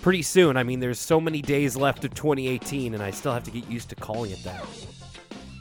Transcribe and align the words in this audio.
pretty 0.00 0.22
soon. 0.22 0.56
I 0.56 0.62
mean, 0.62 0.78
there's 0.78 1.00
so 1.00 1.20
many 1.20 1.42
days 1.42 1.76
left 1.76 2.04
of 2.04 2.14
2018, 2.14 2.94
and 2.94 3.02
I 3.02 3.10
still 3.10 3.32
have 3.32 3.42
to 3.44 3.50
get 3.50 3.68
used 3.68 3.88
to 3.88 3.96
calling 3.96 4.30
it 4.30 4.42
that. 4.44 4.62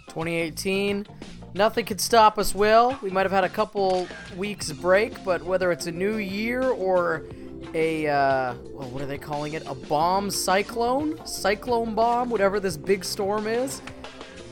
2018. 0.10 1.08
Nothing 1.56 1.86
could 1.86 2.00
stop 2.00 2.38
us, 2.38 2.54
Will. 2.54 2.96
We 3.02 3.10
might 3.10 3.24
have 3.24 3.32
had 3.32 3.46
a 3.46 3.50
couple 3.50 4.08
weeks 4.36 4.72
break, 4.72 5.24
but 5.24 5.42
whether 5.42 5.72
it's 5.72 5.88
a 5.88 5.92
new 5.92 6.18
year 6.18 6.62
or 6.62 7.26
a, 7.74 8.08
uh, 8.08 8.54
well, 8.74 8.90
what 8.90 9.02
are 9.02 9.08
they 9.08 9.18
calling 9.18 9.54
it? 9.54 9.66
A 9.66 9.74
bomb 9.74 10.30
cyclone? 10.30 11.20
Cyclone 11.26 11.96
bomb? 11.96 12.30
Whatever 12.30 12.60
this 12.60 12.78
big 12.78 13.04
storm 13.04 13.48
is. 13.48 13.82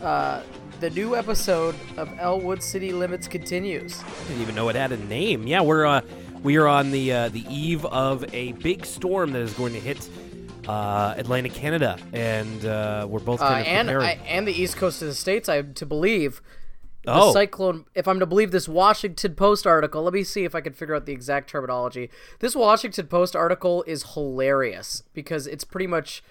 Uh, 0.02 0.42
the 0.80 0.90
new 0.90 1.16
episode 1.16 1.76
of 1.98 2.10
Elwood 2.20 2.62
City 2.62 2.92
Limits 2.92 3.28
continues. 3.28 4.04
I 4.04 4.28
didn't 4.28 4.42
even 4.42 4.56
know 4.56 4.70
it 4.70 4.76
had 4.76 4.92
a 4.92 4.98
name. 4.98 5.48
Yeah, 5.48 5.62
we're 5.62 5.86
uh, 5.86 6.02
we 6.44 6.58
are 6.58 6.68
on 6.68 6.92
the 6.92 7.12
uh, 7.12 7.30
the 7.30 7.46
eve 7.50 7.86
of 7.86 8.26
a 8.34 8.52
big 8.54 8.86
storm 8.86 9.32
that 9.32 9.42
is 9.42 9.54
going 9.54 9.74
to 9.74 9.80
hit 9.80 10.10
uh, 10.68 11.14
Atlantic 11.18 11.54
Canada, 11.54 11.98
and 12.14 12.66
uh, 12.66 13.08
we're 13.10 13.20
both 13.20 13.42
Uh, 13.42 13.48
kind 13.48 13.62
of 13.62 13.68
and 13.68 13.88
preparing. 13.88 14.20
I, 14.20 14.24
and 14.28 14.48
the 14.48 14.52
east 14.54 14.76
coast 14.78 15.02
of 15.02 15.08
the 15.08 15.16
states, 15.16 15.48
I 15.50 15.62
to 15.62 15.86
believe. 15.86 16.42
The 17.04 17.14
Oh. 17.14 17.34
cyclone. 17.34 17.86
If 17.94 18.08
I'm 18.08 18.20
to 18.20 18.26
believe 18.26 18.50
this 18.50 18.68
Washington 18.68 19.36
Post 19.36 19.68
article, 19.68 20.02
let 20.02 20.12
me 20.12 20.24
see 20.24 20.44
if 20.44 20.56
I 20.56 20.62
can 20.62 20.74
figure 20.74 20.96
out 20.96 21.06
the 21.06 21.14
exact 21.14 21.48
terminology. 21.52 22.10
This 22.40 22.56
Washington 22.56 23.06
Post 23.06 23.36
article 23.36 23.84
is 23.86 24.14
hilarious 24.16 25.04
because 25.14 25.46
it's 25.46 25.64
pretty 25.64 25.86
much 25.86 26.24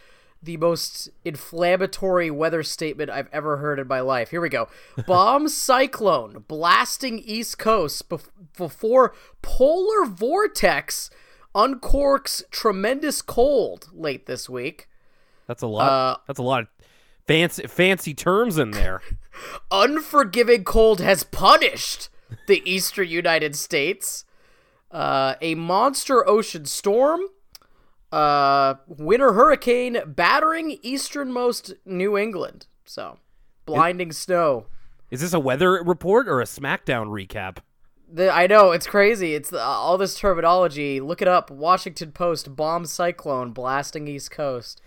the 0.45 0.57
most 0.57 1.09
inflammatory 1.25 2.31
weather 2.31 2.63
statement 2.63 3.11
I've 3.11 3.29
ever 3.33 3.57
heard 3.57 3.79
in 3.79 3.89
my 3.89 4.01
life. 4.01 4.31
Here 4.31 4.41
we 4.41 4.49
go. 4.49 4.69
Bomb 5.07 5.49
cyclone 5.49 6.45
blasting 6.47 7.19
east 7.19 7.59
coast 7.59 8.09
bef- 8.09 8.29
before 8.57 9.15
polar 9.43 10.05
vortex 10.05 11.11
uncorks 11.55 12.43
tremendous 12.51 13.23
cold 13.23 13.89
late 13.93 14.27
this 14.27 14.49
week. 14.49 14.89
That's 15.47 15.63
a 15.63 15.67
lot. 15.67 15.91
Uh, 15.91 16.17
that's 16.27 16.39
a 16.39 16.43
lot 16.43 16.63
of 16.63 16.69
fancy 17.27 17.67
fancy 17.67 18.15
terms 18.15 18.59
in 18.59 18.73
there. 18.73 19.01
unforgiving 19.71 20.65
cold 20.65 21.01
has 21.01 21.25
punished 21.25 22.09
the 22.47 22.63
eastern 22.71 23.09
United 23.09 23.57
States. 23.57 24.25
Uh, 24.91 25.35
a 25.41 25.57
monster 25.57 26.29
ocean 26.29 26.65
storm, 26.67 27.21
uh, 28.15 28.75
winter 28.87 29.33
hurricane 29.33 29.99
battering 30.07 30.79
easternmost 30.83 31.75
New 31.85 32.17
England. 32.17 32.67
So, 32.85 33.19
blinding 33.67 34.13
snow. 34.13 34.67
Is 35.11 35.21
this 35.21 35.33
a 35.33 35.41
weather 35.41 35.83
report 35.83 36.29
or 36.29 36.41
a 36.41 36.45
SmackDown 36.45 37.09
recap? 37.09 37.59
The, 38.13 38.31
I 38.33 38.47
know 38.47 38.71
it's 38.71 38.87
crazy. 38.87 39.35
It's 39.35 39.51
the, 39.51 39.61
all 39.61 39.99
this 39.99 40.17
terminology. 40.19 41.01
Look 41.01 41.23
it 41.23 41.29
up. 41.29 41.51
Washington 41.51 42.13
Post 42.13 42.55
bomb 42.55 42.85
cyclone 42.87 43.51
blasting 43.53 44.07
East 44.07 44.31
Coast. 44.31 44.81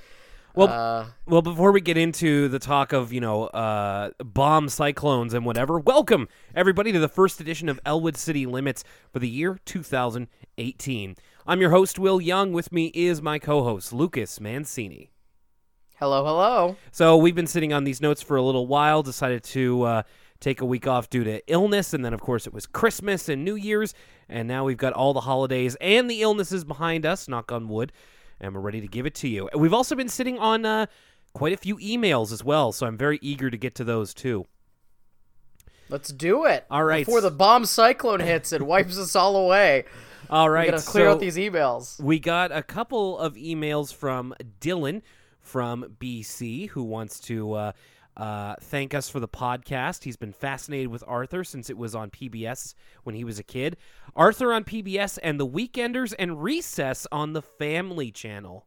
Well, 0.56 0.70
Uh, 0.70 1.06
well, 1.28 1.42
before 1.42 1.72
we 1.72 1.82
get 1.82 1.98
into 1.98 2.48
the 2.48 2.58
talk 2.60 2.92
of 2.94 3.12
you 3.14 3.22
know 3.22 3.46
uh, 3.48 4.12
bomb 4.24 4.70
cyclones 4.70 5.34
and 5.34 5.46
whatever, 5.46 5.78
welcome 5.80 6.28
everybody 6.56 6.92
to 6.94 7.00
the 7.00 7.10
first 7.10 7.40
edition 7.42 7.70
of 7.70 7.80
Elwood 7.86 8.16
City 8.18 8.46
Limits 8.46 8.84
for 9.12 9.20
the 9.20 9.30
year 9.30 9.60
2018. 9.66 11.16
I'm 11.50 11.62
your 11.62 11.70
host 11.70 11.98
Will 11.98 12.20
Young. 12.20 12.52
With 12.52 12.74
me 12.74 12.92
is 12.94 13.22
my 13.22 13.40
co-host 13.40 13.94
Lucas 13.94 14.42
Mancini. 14.42 15.12
hello, 15.96 16.26
hello. 16.26 16.76
So 16.92 17.16
we've 17.16 17.36
been 17.36 17.48
sitting 17.48 17.72
on 17.72 17.86
these 17.86 18.02
notes 18.02 18.22
for 18.22 18.36
a 18.36 18.42
little 18.42 18.68
while. 18.68 19.02
Decided 19.02 19.44
to 19.46 19.84
uh, 19.84 20.04
take 20.42 20.60
a 20.60 20.66
week 20.66 20.88
off 20.88 21.10
due 21.10 21.24
to 21.24 21.42
illness, 21.50 21.94
and 21.94 22.04
then 22.04 22.14
of 22.14 22.20
course 22.20 22.48
it 22.48 22.54
was 22.54 22.66
Christmas 22.66 23.30
and 23.30 23.46
New 23.46 23.56
Year's, 23.56 23.94
and 24.28 24.46
now 24.46 24.66
we've 24.66 24.76
got 24.76 24.92
all 24.92 25.14
the 25.14 25.22
holidays 25.22 25.78
and 25.80 26.12
the 26.12 26.22
illnesses 26.22 26.66
behind 26.66 27.06
us. 27.06 27.30
Knock 27.30 27.50
on 27.54 27.70
wood, 27.70 27.94
and 28.42 28.54
we're 28.54 28.60
ready 28.60 28.82
to 28.82 28.88
give 28.88 29.06
it 29.06 29.16
to 29.16 29.30
you. 29.30 29.50
We've 29.56 29.74
also 29.74 29.96
been 29.96 30.10
sitting 30.10 30.38
on 30.40 30.66
uh, 30.66 30.88
quite 31.32 31.54
a 31.54 31.58
few 31.58 31.78
emails 31.78 32.34
as 32.34 32.44
well, 32.44 32.74
so 32.74 32.86
I'm 32.86 32.98
very 32.98 33.20
eager 33.22 33.50
to 33.50 33.58
get 33.58 33.74
to 33.76 33.86
those 33.86 34.14
too. 34.14 34.48
Let's 35.88 36.10
do 36.10 36.44
it. 36.44 36.66
All 36.70 36.84
right. 36.84 37.06
Before 37.06 37.22
the 37.22 37.32
bomb 37.32 37.64
cyclone 37.64 38.20
hits 38.20 38.52
and 38.52 38.68
wipes 38.68 38.98
us 38.98 39.16
all 39.16 39.38
away. 39.38 39.86
All 40.30 40.48
We 40.50 40.54
right, 40.56 40.72
gotta 40.72 40.84
clear 40.84 41.06
so 41.08 41.12
out 41.14 41.20
these 41.20 41.38
emails. 41.38 42.00
we 42.02 42.20
got 42.20 42.52
a 42.52 42.64
couple 42.64 43.18
of 43.18 43.36
emails 43.36 43.94
from 43.94 44.34
Dylan 44.60 45.02
from 45.42 45.96
BC 46.00 46.70
who 46.70 46.84
wants 46.84 47.20
to 47.22 47.54
uh, 47.54 47.72
uh, 48.18 48.56
thank 48.62 48.94
us 48.94 49.10
for 49.10 49.20
the 49.20 49.28
podcast. 49.28 50.04
He's 50.04 50.18
been 50.18 50.34
fascinated 50.34 50.88
with 50.88 51.04
Arthur 51.08 51.44
since 51.44 51.70
it 51.70 51.78
was 51.78 51.96
on 51.96 52.10
PBS 52.10 52.74
when 53.04 53.16
he 53.16 53.24
was 53.24 53.40
a 53.40 53.44
kid. 53.44 53.78
Arthur 54.16 54.52
on 54.52 54.64
PBS 54.64 55.20
and 55.24 55.40
The 55.40 55.48
Weekenders 55.48 56.14
and 56.18 56.42
Recess 56.44 57.08
on 57.12 57.34
the 57.34 57.42
Family 57.42 58.12
Channel. 58.12 58.66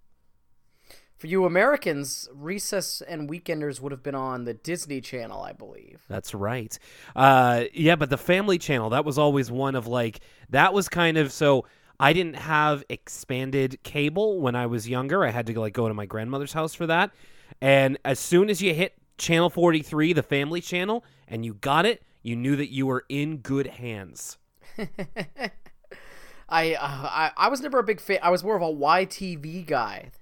For 1.21 1.27
you 1.27 1.45
Americans, 1.45 2.31
Recess 2.33 3.03
and 3.03 3.29
Weekenders 3.29 3.79
would 3.79 3.93
have 3.93 4.03
been 4.03 4.15
on 4.15 4.45
the 4.45 4.55
Disney 4.55 5.03
Channel, 5.03 5.43
I 5.43 5.53
believe. 5.53 6.03
That's 6.09 6.33
right. 6.33 6.79
Uh, 7.15 7.65
yeah, 7.75 7.97
but 7.97 8.09
the 8.09 8.17
Family 8.17 8.57
Channel, 8.57 8.89
that 8.89 9.05
was 9.05 9.19
always 9.19 9.51
one 9.51 9.75
of 9.75 9.87
like, 9.87 10.21
that 10.49 10.73
was 10.73 10.89
kind 10.89 11.19
of 11.19 11.31
so. 11.31 11.67
I 12.03 12.15
didn't 12.15 12.37
have 12.37 12.85
expanded 12.89 13.83
cable 13.83 14.41
when 14.41 14.57
I 14.57 14.65
was 14.65 14.89
younger. 14.89 15.23
I 15.23 15.29
had 15.29 15.47
to 15.49 15.61
like 15.61 15.75
go 15.75 15.89
to 15.89 15.93
my 15.93 16.07
grandmother's 16.07 16.55
house 16.55 16.73
for 16.73 16.87
that. 16.87 17.11
And 17.61 17.99
as 18.03 18.19
soon 18.19 18.49
as 18.49 18.63
you 18.63 18.73
hit 18.73 18.95
channel 19.19 19.51
43, 19.51 20.15
the 20.15 20.23
Family 20.23 20.63
Channel, 20.63 21.05
and 21.29 21.45
you 21.45 21.53
got 21.53 21.85
it, 21.85 22.03
you 22.23 22.35
knew 22.35 22.57
that 22.57 22.73
you 22.73 22.87
were 22.87 23.05
in 23.11 23.37
good 23.37 23.67
hands. 23.67 24.39
I, 26.49 26.77
uh, 26.77 26.79
I 26.81 27.33
I 27.37 27.49
was 27.51 27.61
never 27.61 27.79
a 27.79 27.85
big 27.85 28.01
fan. 28.01 28.21
I 28.23 28.31
was 28.31 28.43
more 28.43 28.57
of 28.57 28.63
a 28.63 28.73
YTV 28.73 29.67
guy 29.67 30.13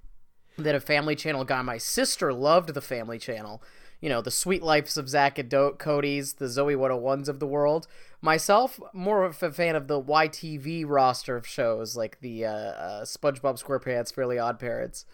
than 0.63 0.75
a 0.75 0.79
Family 0.79 1.15
Channel 1.15 1.45
guy. 1.45 1.61
My 1.61 1.77
sister 1.77 2.33
loved 2.33 2.73
the 2.73 2.81
Family 2.81 3.19
Channel. 3.19 3.61
You 4.01 4.09
know, 4.09 4.21
the 4.21 4.31
Suite 4.31 4.63
Lives 4.63 4.95
of 4.97 5.09
Zack 5.09 5.37
and 5.37 5.49
Do- 5.49 5.75
Cody's, 5.77 6.33
the 6.33 6.47
Zoe 6.47 6.75
101s 6.75 7.27
of 7.27 7.39
the 7.39 7.47
world. 7.47 7.87
Myself, 8.21 8.79
more 8.93 9.25
of 9.25 9.41
a 9.43 9.51
fan 9.51 9.75
of 9.75 9.87
the 9.87 10.01
YTV 10.01 10.85
roster 10.87 11.35
of 11.35 11.45
shows 11.45 11.97
like 11.97 12.19
the 12.21 12.45
uh, 12.45 12.51
uh, 12.51 13.05
SpongeBob 13.05 13.61
SquarePants, 13.61 14.13
Fairly 14.13 14.39
Odd 14.39 14.57
Parents. 14.57 15.05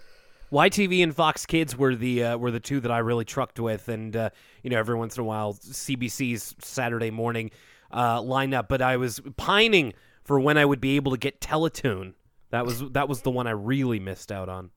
YTV 0.51 1.01
and 1.01 1.15
Fox 1.15 1.45
Kids 1.45 1.75
were 1.75 1.95
the 1.95 2.23
uh, 2.23 2.37
were 2.37 2.51
the 2.51 2.59
two 2.59 2.79
that 2.81 2.91
I 2.91 2.99
really 2.99 3.25
trucked 3.25 3.59
with, 3.59 3.89
and 3.89 4.15
uh, 4.15 4.29
you 4.61 4.69
know 4.69 4.77
every 4.77 4.95
once 4.95 5.17
in 5.17 5.21
a 5.21 5.25
while 5.25 5.53
CBC's 5.55 6.55
Saturday 6.59 7.09
morning 7.09 7.51
uh, 7.91 8.19
lineup. 8.21 8.67
But 8.67 8.81
I 8.81 8.97
was 8.97 9.19
pining 9.37 9.93
for 10.23 10.39
when 10.39 10.57
I 10.57 10.65
would 10.65 10.79
be 10.79 10.95
able 10.95 11.11
to 11.11 11.17
get 11.17 11.41
Teletoon. 11.41 12.13
That 12.51 12.65
was 12.65 12.81
that 12.91 13.09
was 13.09 13.21
the 13.21 13.31
one 13.31 13.47
I 13.47 13.51
really 13.51 13.99
missed 13.99 14.31
out 14.31 14.47
on. 14.49 14.69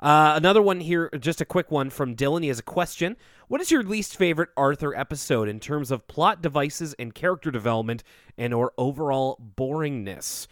Uh, 0.00 0.34
another 0.36 0.60
one 0.60 0.80
here, 0.80 1.10
just 1.18 1.40
a 1.40 1.44
quick 1.44 1.70
one 1.70 1.90
from 1.90 2.14
Dylan. 2.14 2.42
He 2.42 2.48
has 2.48 2.58
a 2.58 2.64
question. 2.64 3.16
What 3.48 3.60
is 3.60 3.70
your 3.70 3.82
least 3.82 4.16
favorite 4.16 4.50
Arthur 4.56 4.94
episode 4.94 5.48
in 5.48 5.60
terms 5.60 5.90
of 5.90 6.06
plot 6.08 6.42
devices 6.42 6.94
and 6.98 7.14
character 7.14 7.50
development 7.50 8.02
and 8.36 8.52
or 8.52 8.72
overall 8.76 9.40
boringness? 9.56 10.46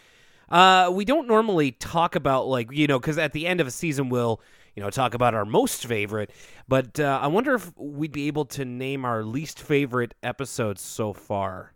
Uh, 0.49 0.91
we 0.93 1.05
don't 1.05 1.27
normally 1.27 1.73
talk 1.73 2.15
about 2.15 2.47
like 2.47 2.71
you 2.71 2.87
know 2.87 2.99
because 2.99 3.17
at 3.17 3.33
the 3.33 3.47
end 3.47 3.61
of 3.61 3.67
a 3.67 3.71
season 3.71 4.11
we'll 4.11 4.39
you 4.77 4.83
know 4.83 4.91
talk 4.91 5.15
about 5.15 5.35
our 5.35 5.47
most 5.47 5.87
favorite, 5.87 6.31
but 6.69 7.01
uh, 7.01 7.19
I 7.23 7.27
wonder 7.29 7.55
if 7.55 7.73
we'd 7.79 8.13
be 8.13 8.27
able 8.27 8.45
to 8.47 8.65
name 8.65 9.05
our 9.05 9.25
least 9.25 9.59
favorite 9.59 10.15
episodes 10.23 10.83
so 10.83 11.15
far. 11.15 11.73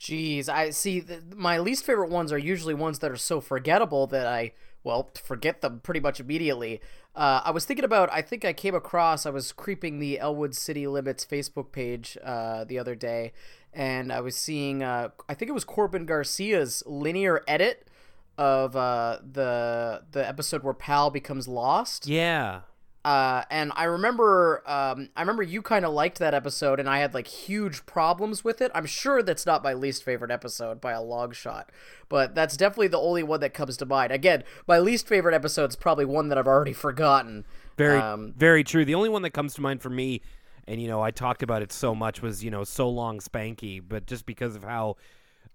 Jeez, 0.00 0.48
I 0.48 0.70
see. 0.70 1.00
th 1.00 1.20
my 1.34 1.58
least 1.58 1.84
favorite 1.84 2.10
ones 2.10 2.32
are 2.32 2.38
usually 2.38 2.74
ones 2.74 2.98
that 2.98 3.10
are 3.10 3.16
so 3.16 3.40
forgettable 3.40 4.06
that 4.08 4.26
I 4.26 4.52
well, 4.86 5.10
forget 5.22 5.62
them 5.62 5.80
pretty 5.80 5.98
much 5.98 6.20
immediately. 6.20 6.80
Uh, 7.16 7.40
I 7.44 7.50
was 7.50 7.64
thinking 7.64 7.84
about. 7.84 8.08
I 8.12 8.22
think 8.22 8.44
I 8.44 8.52
came 8.52 8.74
across. 8.74 9.26
I 9.26 9.30
was 9.30 9.50
creeping 9.50 9.98
the 9.98 10.20
Elwood 10.20 10.54
City 10.54 10.86
Limits 10.86 11.26
Facebook 11.26 11.72
page 11.72 12.16
uh, 12.22 12.62
the 12.64 12.78
other 12.78 12.94
day, 12.94 13.32
and 13.74 14.12
I 14.12 14.20
was 14.20 14.36
seeing. 14.36 14.84
Uh, 14.84 15.08
I 15.28 15.34
think 15.34 15.48
it 15.48 15.54
was 15.54 15.64
Corbin 15.64 16.06
Garcia's 16.06 16.84
linear 16.86 17.42
edit 17.48 17.88
of 18.38 18.76
uh, 18.76 19.18
the 19.20 20.04
the 20.12 20.26
episode 20.26 20.62
where 20.62 20.74
Pal 20.74 21.10
becomes 21.10 21.48
lost. 21.48 22.06
Yeah. 22.06 22.60
Uh, 23.06 23.44
and 23.50 23.70
I 23.76 23.84
remember, 23.84 24.64
um, 24.66 25.10
I 25.14 25.20
remember 25.20 25.44
you 25.44 25.62
kind 25.62 25.84
of 25.84 25.92
liked 25.92 26.18
that 26.18 26.34
episode, 26.34 26.80
and 26.80 26.88
I 26.88 26.98
had 26.98 27.14
like 27.14 27.28
huge 27.28 27.86
problems 27.86 28.42
with 28.42 28.60
it. 28.60 28.72
I'm 28.74 28.84
sure 28.84 29.22
that's 29.22 29.46
not 29.46 29.62
my 29.62 29.74
least 29.74 30.02
favorite 30.02 30.32
episode 30.32 30.80
by 30.80 30.90
a 30.90 31.00
long 31.00 31.30
shot, 31.30 31.70
but 32.08 32.34
that's 32.34 32.56
definitely 32.56 32.88
the 32.88 32.98
only 32.98 33.22
one 33.22 33.38
that 33.42 33.54
comes 33.54 33.76
to 33.76 33.86
mind. 33.86 34.10
Again, 34.10 34.42
my 34.66 34.80
least 34.80 35.06
favorite 35.06 35.36
episode 35.36 35.70
is 35.70 35.76
probably 35.76 36.04
one 36.04 36.30
that 36.30 36.36
I've 36.36 36.48
already 36.48 36.72
forgotten. 36.72 37.44
Very, 37.78 38.00
Um, 38.00 38.34
very 38.36 38.64
true. 38.64 38.84
The 38.84 38.96
only 38.96 39.08
one 39.08 39.22
that 39.22 39.30
comes 39.30 39.54
to 39.54 39.60
mind 39.60 39.82
for 39.82 39.90
me, 39.90 40.20
and 40.66 40.82
you 40.82 40.88
know, 40.88 41.00
I 41.00 41.12
talked 41.12 41.44
about 41.44 41.62
it 41.62 41.70
so 41.70 41.94
much, 41.94 42.22
was 42.22 42.42
you 42.42 42.50
know, 42.50 42.64
so 42.64 42.88
long 42.88 43.20
Spanky, 43.20 43.80
but 43.86 44.06
just 44.06 44.26
because 44.26 44.56
of 44.56 44.64
how 44.64 44.96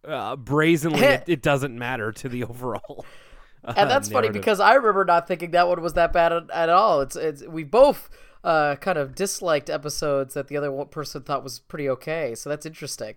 uh, 0.07 0.38
brazenly 0.38 1.01
it, 1.03 1.25
it 1.27 1.42
doesn't 1.42 1.77
matter 1.77 2.13
to 2.13 2.30
the 2.30 2.45
overall. 2.45 3.06
and 3.75 3.89
that's 3.89 4.09
funny 4.09 4.29
because 4.29 4.59
I 4.59 4.73
remember 4.73 5.05
not 5.05 5.27
thinking 5.27 5.51
that 5.51 5.67
one 5.67 5.81
was 5.81 5.93
that 5.93 6.11
bad 6.11 6.33
at, 6.33 6.49
at 6.51 6.69
all. 6.69 7.01
It's 7.01 7.15
it's 7.15 7.45
we 7.45 7.63
both 7.63 8.09
uh, 8.43 8.75
kind 8.77 8.97
of 8.97 9.13
disliked 9.15 9.69
episodes 9.69 10.33
that 10.33 10.47
the 10.47 10.57
other 10.57 10.71
one 10.71 10.87
person 10.87 11.21
thought 11.21 11.43
was 11.43 11.59
pretty 11.59 11.87
okay. 11.89 12.33
So 12.35 12.49
that's 12.49 12.65
interesting. 12.65 13.15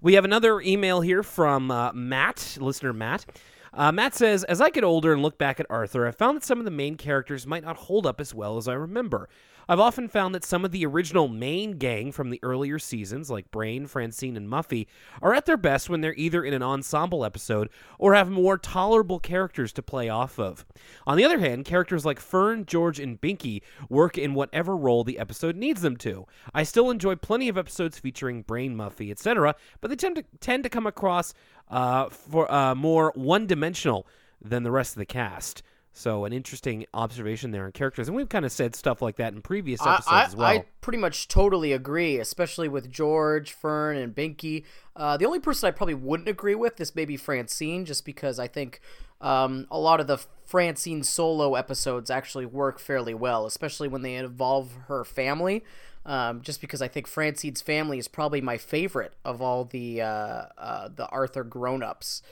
We 0.00 0.14
have 0.14 0.24
another 0.24 0.60
email 0.60 1.00
here 1.00 1.22
from 1.22 1.70
uh, 1.70 1.92
Matt, 1.92 2.58
listener 2.60 2.92
Matt. 2.92 3.26
Uh, 3.72 3.92
Matt 3.92 4.14
says, 4.14 4.44
As 4.44 4.60
I 4.60 4.70
get 4.70 4.84
older 4.84 5.12
and 5.12 5.22
look 5.22 5.38
back 5.38 5.58
at 5.58 5.66
Arthur, 5.68 6.06
I 6.06 6.10
found 6.10 6.36
that 6.36 6.44
some 6.44 6.58
of 6.58 6.64
the 6.64 6.70
main 6.70 6.96
characters 6.96 7.46
might 7.46 7.64
not 7.64 7.76
hold 7.76 8.06
up 8.06 8.20
as 8.20 8.34
well 8.34 8.56
as 8.56 8.68
I 8.68 8.74
remember. 8.74 9.28
I've 9.68 9.80
often 9.80 10.06
found 10.06 10.32
that 10.34 10.44
some 10.44 10.64
of 10.64 10.70
the 10.70 10.86
original 10.86 11.26
main 11.26 11.72
gang 11.72 12.12
from 12.12 12.30
the 12.30 12.38
earlier 12.42 12.78
seasons, 12.78 13.30
like 13.30 13.50
Brain, 13.50 13.88
Francine, 13.88 14.36
and 14.36 14.48
Muffy, 14.48 14.86
are 15.20 15.34
at 15.34 15.44
their 15.44 15.56
best 15.56 15.90
when 15.90 16.00
they're 16.02 16.14
either 16.14 16.44
in 16.44 16.54
an 16.54 16.62
ensemble 16.62 17.24
episode 17.24 17.68
or 17.98 18.14
have 18.14 18.30
more 18.30 18.58
tolerable 18.58 19.18
characters 19.18 19.72
to 19.72 19.82
play 19.82 20.08
off 20.08 20.38
of. 20.38 20.64
On 21.04 21.16
the 21.16 21.24
other 21.24 21.40
hand, 21.40 21.64
characters 21.64 22.04
like 22.04 22.20
Fern, 22.20 22.64
George, 22.64 23.00
and 23.00 23.20
Binky 23.20 23.62
work 23.88 24.16
in 24.16 24.34
whatever 24.34 24.76
role 24.76 25.02
the 25.02 25.18
episode 25.18 25.56
needs 25.56 25.82
them 25.82 25.96
to. 25.96 26.26
I 26.54 26.62
still 26.62 26.88
enjoy 26.88 27.16
plenty 27.16 27.48
of 27.48 27.58
episodes 27.58 27.98
featuring 27.98 28.42
Brain, 28.42 28.76
Muffy, 28.76 29.10
etc., 29.10 29.56
but 29.80 29.88
they 29.88 29.96
tend 29.96 30.16
to 30.16 30.24
tend 30.38 30.62
to 30.62 30.68
come 30.68 30.86
across 30.86 31.34
uh, 31.70 32.08
for 32.08 32.50
uh, 32.52 32.76
more 32.76 33.12
one-dimensional 33.16 34.06
than 34.40 34.62
the 34.62 34.70
rest 34.70 34.92
of 34.92 34.98
the 34.98 35.06
cast. 35.06 35.62
So 35.96 36.26
an 36.26 36.34
interesting 36.34 36.84
observation 36.92 37.52
there 37.52 37.64
on 37.64 37.72
characters, 37.72 38.06
and 38.06 38.14
we've 38.14 38.28
kind 38.28 38.44
of 38.44 38.52
said 38.52 38.76
stuff 38.76 39.00
like 39.00 39.16
that 39.16 39.32
in 39.32 39.40
previous 39.40 39.80
episodes 39.80 40.06
I, 40.06 40.24
as 40.24 40.36
well. 40.36 40.46
I 40.46 40.64
pretty 40.82 40.98
much 40.98 41.26
totally 41.26 41.72
agree, 41.72 42.18
especially 42.18 42.68
with 42.68 42.92
George, 42.92 43.52
Fern, 43.52 43.96
and 43.96 44.14
Binky. 44.14 44.64
Uh, 44.94 45.16
the 45.16 45.24
only 45.24 45.40
person 45.40 45.66
I 45.66 45.70
probably 45.70 45.94
wouldn't 45.94 46.28
agree 46.28 46.54
with 46.54 46.78
is 46.82 46.94
maybe 46.94 47.16
Francine, 47.16 47.86
just 47.86 48.04
because 48.04 48.38
I 48.38 48.46
think 48.46 48.82
um, 49.22 49.66
a 49.70 49.78
lot 49.78 50.00
of 50.00 50.06
the 50.06 50.18
Francine 50.44 51.02
solo 51.02 51.54
episodes 51.54 52.10
actually 52.10 52.44
work 52.44 52.78
fairly 52.78 53.14
well, 53.14 53.46
especially 53.46 53.88
when 53.88 54.02
they 54.02 54.16
involve 54.16 54.72
her 54.88 55.02
family. 55.02 55.64
Um, 56.04 56.42
just 56.42 56.60
because 56.60 56.82
I 56.82 56.88
think 56.88 57.08
Francine's 57.08 57.62
family 57.62 57.98
is 57.98 58.06
probably 58.06 58.42
my 58.42 58.58
favorite 58.58 59.14
of 59.24 59.40
all 59.40 59.64
the 59.64 60.02
uh, 60.02 60.44
uh, 60.58 60.88
the 60.94 61.06
Arthur 61.08 61.42
grown-ups. 61.42 62.22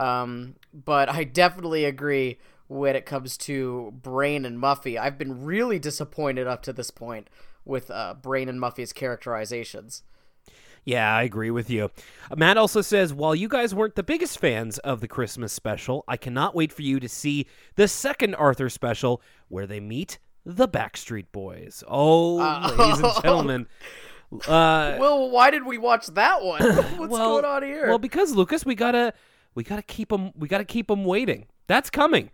Um, 0.00 0.54
but 0.72 1.10
I 1.10 1.24
definitely 1.24 1.84
agree 1.84 2.38
when 2.68 2.94
it 2.94 3.06
comes 3.06 3.36
to 3.38 3.92
Brain 4.02 4.44
and 4.44 4.58
Muffy. 4.58 4.98
I've 4.98 5.18
been 5.18 5.44
really 5.44 5.78
disappointed 5.78 6.46
up 6.46 6.62
to 6.62 6.72
this 6.72 6.90
point 6.90 7.28
with 7.64 7.90
uh, 7.90 8.14
Brain 8.20 8.48
and 8.48 8.60
Muffy's 8.60 8.92
characterizations. 8.92 10.02
Yeah, 10.84 11.14
I 11.14 11.22
agree 11.22 11.50
with 11.50 11.68
you. 11.68 11.90
Uh, 12.30 12.36
Matt 12.36 12.56
also 12.56 12.80
says, 12.80 13.12
while 13.12 13.34
you 13.34 13.48
guys 13.48 13.74
weren't 13.74 13.94
the 13.94 14.02
biggest 14.02 14.38
fans 14.38 14.78
of 14.78 15.00
the 15.00 15.08
Christmas 15.08 15.52
special, 15.52 16.04
I 16.08 16.16
cannot 16.16 16.54
wait 16.54 16.72
for 16.72 16.82
you 16.82 17.00
to 17.00 17.08
see 17.08 17.46
the 17.74 17.88
second 17.88 18.34
Arthur 18.36 18.70
special 18.70 19.20
where 19.48 19.66
they 19.66 19.80
meet 19.80 20.18
the 20.46 20.68
Backstreet 20.68 21.26
Boys. 21.30 21.84
Oh, 21.86 22.36
ladies 22.78 23.00
and 23.00 23.22
gentlemen. 23.22 23.66
Uh, 24.30 24.94
Well, 25.00 25.30
why 25.30 25.50
did 25.50 25.64
we 25.64 25.78
watch 25.78 26.06
that 26.08 26.44
one? 26.44 26.62
What's 26.98 27.10
well, 27.10 27.40
going 27.40 27.44
on 27.46 27.62
here? 27.62 27.88
Well, 27.88 27.98
because 27.98 28.34
Lucas, 28.34 28.62
we 28.66 28.74
gotta, 28.74 29.14
we 29.54 29.64
gotta 29.64 29.80
keep 29.80 30.10
them, 30.10 30.32
we 30.36 30.48
gotta 30.48 30.66
keep 30.66 30.88
them 30.88 31.06
waiting. 31.06 31.46
That's 31.66 31.88
coming, 31.88 32.28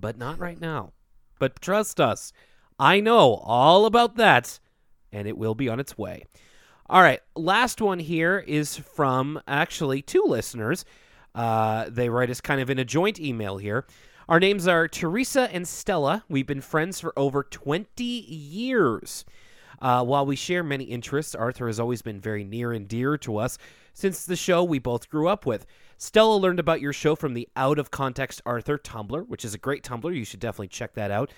but 0.00 0.18
not 0.18 0.38
right 0.38 0.60
now. 0.60 0.92
But 1.38 1.60
trust 1.60 2.00
us, 2.00 2.32
I 2.78 3.00
know 3.00 3.34
all 3.36 3.86
about 3.86 4.16
that, 4.16 4.58
and 5.12 5.28
it 5.28 5.38
will 5.38 5.54
be 5.54 5.68
on 5.68 5.80
its 5.80 5.96
way. 5.96 6.24
All 6.88 7.02
right, 7.02 7.20
last 7.34 7.80
one 7.80 7.98
here 7.98 8.38
is 8.46 8.76
from 8.76 9.40
actually 9.46 10.02
two 10.02 10.22
listeners. 10.26 10.84
Uh, 11.34 11.86
they 11.88 12.08
write 12.08 12.30
us 12.30 12.40
kind 12.40 12.60
of 12.60 12.70
in 12.70 12.78
a 12.78 12.84
joint 12.84 13.18
email 13.18 13.56
here. 13.56 13.86
Our 14.28 14.40
names 14.40 14.66
are 14.68 14.88
Teresa 14.88 15.52
and 15.52 15.66
Stella. 15.66 16.24
We've 16.28 16.46
been 16.46 16.60
friends 16.60 17.00
for 17.00 17.12
over 17.18 17.42
20 17.42 18.04
years. 18.04 19.24
Uh, 19.80 20.04
while 20.04 20.24
we 20.24 20.36
share 20.36 20.62
many 20.62 20.84
interests, 20.84 21.34
Arthur 21.34 21.66
has 21.66 21.80
always 21.80 22.00
been 22.00 22.20
very 22.20 22.44
near 22.44 22.72
and 22.72 22.88
dear 22.88 23.18
to 23.18 23.36
us 23.38 23.58
since 23.92 24.24
the 24.24 24.36
show 24.36 24.64
we 24.64 24.78
both 24.78 25.08
grew 25.08 25.28
up 25.28 25.44
with. 25.46 25.66
Stella 25.96 26.36
learned 26.36 26.60
about 26.60 26.80
your 26.80 26.92
show 26.92 27.14
from 27.14 27.34
the 27.34 27.48
Out 27.56 27.78
of 27.78 27.90
Context 27.90 28.42
Arthur 28.44 28.78
Tumblr, 28.78 29.28
which 29.28 29.44
is 29.44 29.54
a 29.54 29.58
great 29.58 29.82
Tumblr. 29.82 30.14
You 30.14 30.24
should 30.24 30.40
definitely 30.40 30.68
check 30.68 30.94
that 30.94 31.10
out. 31.10 31.30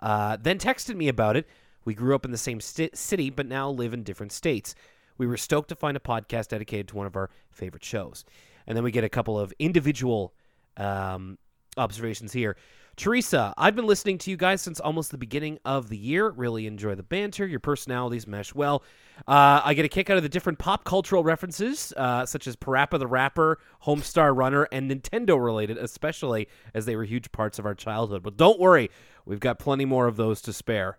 Uh, 0.00 0.36
then 0.40 0.58
texted 0.58 0.96
me 0.96 1.08
about 1.08 1.36
it. 1.36 1.46
We 1.84 1.94
grew 1.94 2.14
up 2.14 2.24
in 2.24 2.30
the 2.30 2.38
same 2.38 2.60
sti- 2.60 2.90
city, 2.94 3.30
but 3.30 3.46
now 3.46 3.70
live 3.70 3.92
in 3.92 4.02
different 4.02 4.32
states. 4.32 4.74
We 5.18 5.26
were 5.26 5.36
stoked 5.36 5.68
to 5.68 5.76
find 5.76 5.96
a 5.96 6.00
podcast 6.00 6.48
dedicated 6.48 6.88
to 6.88 6.96
one 6.96 7.06
of 7.06 7.16
our 7.16 7.30
favorite 7.50 7.84
shows. 7.84 8.24
And 8.66 8.76
then 8.76 8.84
we 8.84 8.90
get 8.90 9.04
a 9.04 9.08
couple 9.08 9.38
of 9.38 9.52
individual 9.58 10.34
um, 10.76 11.38
observations 11.76 12.32
here. 12.32 12.56
Teresa, 12.96 13.52
I've 13.58 13.74
been 13.74 13.86
listening 13.86 14.18
to 14.18 14.30
you 14.30 14.36
guys 14.36 14.62
since 14.62 14.78
almost 14.78 15.10
the 15.10 15.18
beginning 15.18 15.58
of 15.64 15.88
the 15.88 15.96
year. 15.96 16.30
Really 16.30 16.66
enjoy 16.66 16.94
the 16.94 17.02
banter. 17.02 17.46
Your 17.46 17.58
personalities 17.58 18.26
mesh 18.26 18.54
well. 18.54 18.84
Uh, 19.26 19.60
I 19.64 19.74
get 19.74 19.84
a 19.84 19.88
kick 19.88 20.10
out 20.10 20.16
of 20.16 20.22
the 20.22 20.28
different 20.28 20.58
pop 20.58 20.84
cultural 20.84 21.24
references, 21.24 21.92
uh, 21.96 22.24
such 22.24 22.46
as 22.46 22.54
Parappa 22.54 22.98
the 22.98 23.06
Rapper, 23.06 23.58
Homestar 23.84 24.36
Runner, 24.36 24.68
and 24.70 24.90
Nintendo 24.90 25.42
related, 25.42 25.76
especially 25.76 26.48
as 26.72 26.86
they 26.86 26.94
were 26.94 27.04
huge 27.04 27.32
parts 27.32 27.58
of 27.58 27.66
our 27.66 27.74
childhood. 27.74 28.22
But 28.22 28.36
don't 28.36 28.60
worry, 28.60 28.90
we've 29.24 29.40
got 29.40 29.58
plenty 29.58 29.84
more 29.84 30.06
of 30.06 30.16
those 30.16 30.40
to 30.42 30.52
spare. 30.52 30.98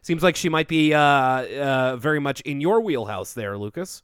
Seems 0.00 0.22
like 0.22 0.36
she 0.36 0.48
might 0.48 0.68
be 0.68 0.94
uh, 0.94 1.00
uh, 1.00 1.96
very 1.96 2.20
much 2.20 2.40
in 2.42 2.60
your 2.60 2.80
wheelhouse 2.80 3.34
there, 3.34 3.56
Lucas. 3.58 4.02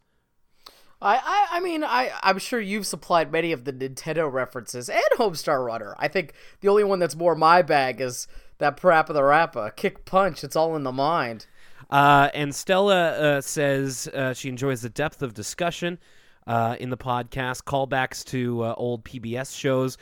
I, 1.02 1.16
I, 1.16 1.56
I 1.56 1.60
mean, 1.60 1.82
I, 1.82 2.12
I'm 2.22 2.38
sure 2.38 2.60
you've 2.60 2.86
supplied 2.86 3.32
many 3.32 3.52
of 3.52 3.64
the 3.64 3.72
Nintendo 3.72 4.30
references 4.30 4.88
and 4.88 5.02
Homestar 5.16 5.64
Runner. 5.64 5.94
I 5.98 6.08
think 6.08 6.34
the 6.60 6.68
only 6.68 6.84
one 6.84 6.98
that's 6.98 7.16
more 7.16 7.34
my 7.34 7.62
bag 7.62 8.00
is 8.00 8.28
that 8.58 8.76
Parappa 8.76 9.14
the 9.14 9.22
Rappa. 9.22 9.72
Kick 9.76 10.04
punch, 10.04 10.44
it's 10.44 10.56
all 10.56 10.76
in 10.76 10.82
the 10.82 10.92
mind. 10.92 11.46
Uh, 11.88 12.28
and 12.34 12.54
Stella 12.54 13.10
uh, 13.12 13.40
says 13.40 14.08
uh, 14.08 14.34
she 14.34 14.48
enjoys 14.48 14.82
the 14.82 14.90
depth 14.90 15.22
of 15.22 15.34
discussion 15.34 15.98
uh, 16.46 16.76
in 16.78 16.90
the 16.90 16.96
podcast, 16.96 17.64
callbacks 17.64 18.24
to 18.26 18.62
uh, 18.62 18.74
old 18.76 19.04
PBS 19.04 19.56
shows, 19.56 19.96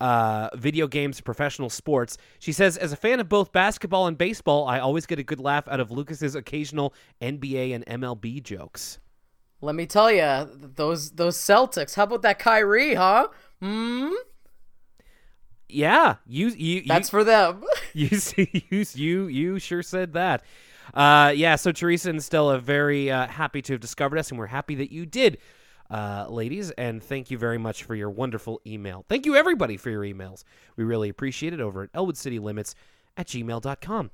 uh, 0.00 0.48
video 0.54 0.86
games, 0.86 1.20
professional 1.20 1.68
sports. 1.68 2.16
She 2.38 2.52
says, 2.52 2.76
as 2.76 2.92
a 2.92 2.96
fan 2.96 3.20
of 3.20 3.28
both 3.28 3.52
basketball 3.52 4.06
and 4.06 4.16
baseball, 4.16 4.66
I 4.66 4.80
always 4.80 5.06
get 5.06 5.18
a 5.18 5.22
good 5.22 5.40
laugh 5.40 5.68
out 5.68 5.80
of 5.80 5.90
Lucas's 5.90 6.34
occasional 6.34 6.94
NBA 7.20 7.74
and 7.74 7.84
MLB 7.86 8.42
jokes. 8.42 8.98
Let 9.60 9.74
me 9.74 9.86
tell 9.86 10.10
you, 10.10 10.48
those 10.76 11.10
those 11.12 11.36
Celtics. 11.36 11.94
How 11.94 12.04
about 12.04 12.22
that 12.22 12.38
Kyrie, 12.38 12.94
huh? 12.94 13.28
Hmm. 13.60 14.10
Yeah, 15.68 16.16
you 16.26 16.48
you 16.48 16.82
That's 16.86 17.08
you, 17.08 17.10
for 17.10 17.24
them. 17.24 17.64
you 17.92 18.08
see 18.10 18.66
you 18.70 18.84
you 18.94 19.26
you 19.26 19.58
sure 19.58 19.82
said 19.82 20.12
that. 20.14 20.44
Uh, 20.94 21.32
yeah, 21.34 21.56
so 21.56 21.70
Teresa 21.70 22.08
and 22.08 22.22
Stella 22.22 22.58
very 22.58 23.10
uh, 23.10 23.26
happy 23.26 23.60
to 23.62 23.74
have 23.74 23.80
discovered 23.80 24.18
us, 24.18 24.30
and 24.30 24.38
we're 24.38 24.46
happy 24.46 24.74
that 24.76 24.90
you 24.90 25.04
did, 25.04 25.38
uh, 25.90 26.26
ladies. 26.30 26.70
And 26.72 27.02
thank 27.02 27.30
you 27.30 27.36
very 27.36 27.58
much 27.58 27.84
for 27.84 27.94
your 27.94 28.10
wonderful 28.10 28.60
email. 28.66 29.04
Thank 29.08 29.26
you 29.26 29.36
everybody 29.36 29.76
for 29.76 29.90
your 29.90 30.02
emails. 30.02 30.44
We 30.76 30.84
really 30.84 31.10
appreciate 31.10 31.52
it 31.52 31.60
over 31.60 31.82
at 31.82 31.90
Elwood 31.92 32.16
City 32.16 32.38
Limits 32.38 32.74
at 33.18 33.26
gmail.com. 33.26 34.10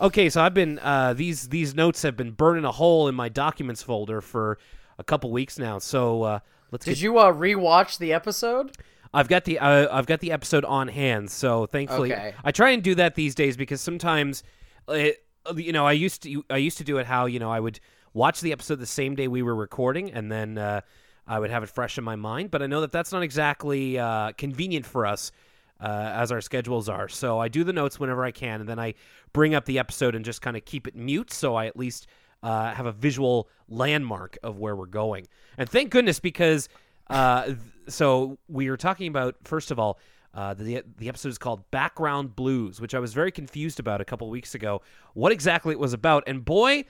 Okay, 0.00 0.28
so 0.28 0.42
I've 0.42 0.54
been 0.54 0.78
uh, 0.80 1.14
these 1.14 1.48
these 1.48 1.74
notes 1.74 2.02
have 2.02 2.16
been 2.16 2.32
burning 2.32 2.64
a 2.64 2.72
hole 2.72 3.08
in 3.08 3.14
my 3.14 3.28
documents 3.28 3.82
folder 3.82 4.20
for 4.20 4.58
a 4.98 5.04
couple 5.04 5.30
weeks 5.30 5.58
now. 5.58 5.78
So 5.78 6.22
uh, 6.22 6.38
let's 6.70 6.84
Did 6.84 6.92
get 6.96 7.02
you 7.02 7.18
uh, 7.18 7.32
rewatch 7.32 7.98
the 7.98 8.12
episode? 8.12 8.76
I've 9.14 9.28
got 9.28 9.44
the 9.44 9.58
uh, 9.58 9.88
I've 9.90 10.06
got 10.06 10.20
the 10.20 10.32
episode 10.32 10.64
on 10.64 10.88
hand, 10.88 11.30
so 11.30 11.66
thankfully 11.66 12.12
Okay. 12.12 12.34
I 12.44 12.52
try 12.52 12.70
and 12.70 12.82
do 12.82 12.94
that 12.96 13.14
these 13.14 13.34
days 13.34 13.56
because 13.56 13.80
sometimes, 13.80 14.42
it, 14.88 15.24
you 15.54 15.72
know, 15.72 15.86
I 15.86 15.92
used 15.92 16.22
to 16.24 16.44
I 16.50 16.58
used 16.58 16.78
to 16.78 16.84
do 16.84 16.98
it 16.98 17.06
how 17.06 17.26
you 17.26 17.38
know 17.38 17.50
I 17.50 17.60
would 17.60 17.80
watch 18.12 18.40
the 18.40 18.52
episode 18.52 18.78
the 18.78 18.86
same 18.86 19.14
day 19.14 19.28
we 19.28 19.42
were 19.42 19.54
recording, 19.54 20.10
and 20.10 20.30
then 20.30 20.58
uh, 20.58 20.82
I 21.26 21.38
would 21.38 21.50
have 21.50 21.62
it 21.62 21.70
fresh 21.70 21.96
in 21.96 22.04
my 22.04 22.16
mind. 22.16 22.50
But 22.50 22.62
I 22.62 22.66
know 22.66 22.82
that 22.82 22.92
that's 22.92 23.12
not 23.12 23.22
exactly 23.22 23.98
uh, 23.98 24.32
convenient 24.32 24.84
for 24.84 25.06
us 25.06 25.32
uh, 25.80 26.10
as 26.14 26.32
our 26.32 26.40
schedules 26.40 26.88
are. 26.88 27.08
So 27.08 27.38
I 27.38 27.48
do 27.48 27.64
the 27.64 27.72
notes 27.72 28.00
whenever 28.00 28.24
I 28.24 28.30
can, 28.30 28.60
and 28.60 28.68
then 28.68 28.78
I 28.78 28.94
bring 29.32 29.54
up 29.54 29.64
the 29.64 29.78
episode 29.78 30.14
and 30.14 30.24
just 30.24 30.42
kind 30.42 30.56
of 30.56 30.64
keep 30.64 30.86
it 30.86 30.94
mute, 30.96 31.32
so 31.32 31.54
I 31.54 31.66
at 31.66 31.76
least 31.76 32.06
uh, 32.42 32.72
have 32.72 32.86
a 32.86 32.92
visual 32.92 33.48
landmark 33.68 34.38
of 34.42 34.58
where 34.58 34.76
we're 34.76 34.86
going. 34.86 35.26
And 35.58 35.68
thank 35.68 35.90
goodness 35.90 36.20
because 36.20 36.68
uh, 37.08 37.46
th- 37.46 37.58
so 37.88 38.38
we 38.48 38.68
are 38.68 38.76
talking 38.76 39.08
about 39.08 39.36
first 39.44 39.70
of 39.70 39.78
all. 39.78 39.98
Uh, 40.34 40.52
the 40.52 40.82
the 40.98 41.08
episode 41.08 41.30
is 41.30 41.38
called 41.38 41.70
Background 41.70 42.36
Blues, 42.36 42.78
which 42.78 42.94
I 42.94 42.98
was 42.98 43.14
very 43.14 43.32
confused 43.32 43.80
about 43.80 44.02
a 44.02 44.04
couple 44.04 44.28
weeks 44.28 44.54
ago. 44.54 44.82
What 45.14 45.32
exactly 45.32 45.72
it 45.72 45.78
was 45.78 45.94
about, 45.94 46.24
and 46.26 46.44
boy, 46.44 46.84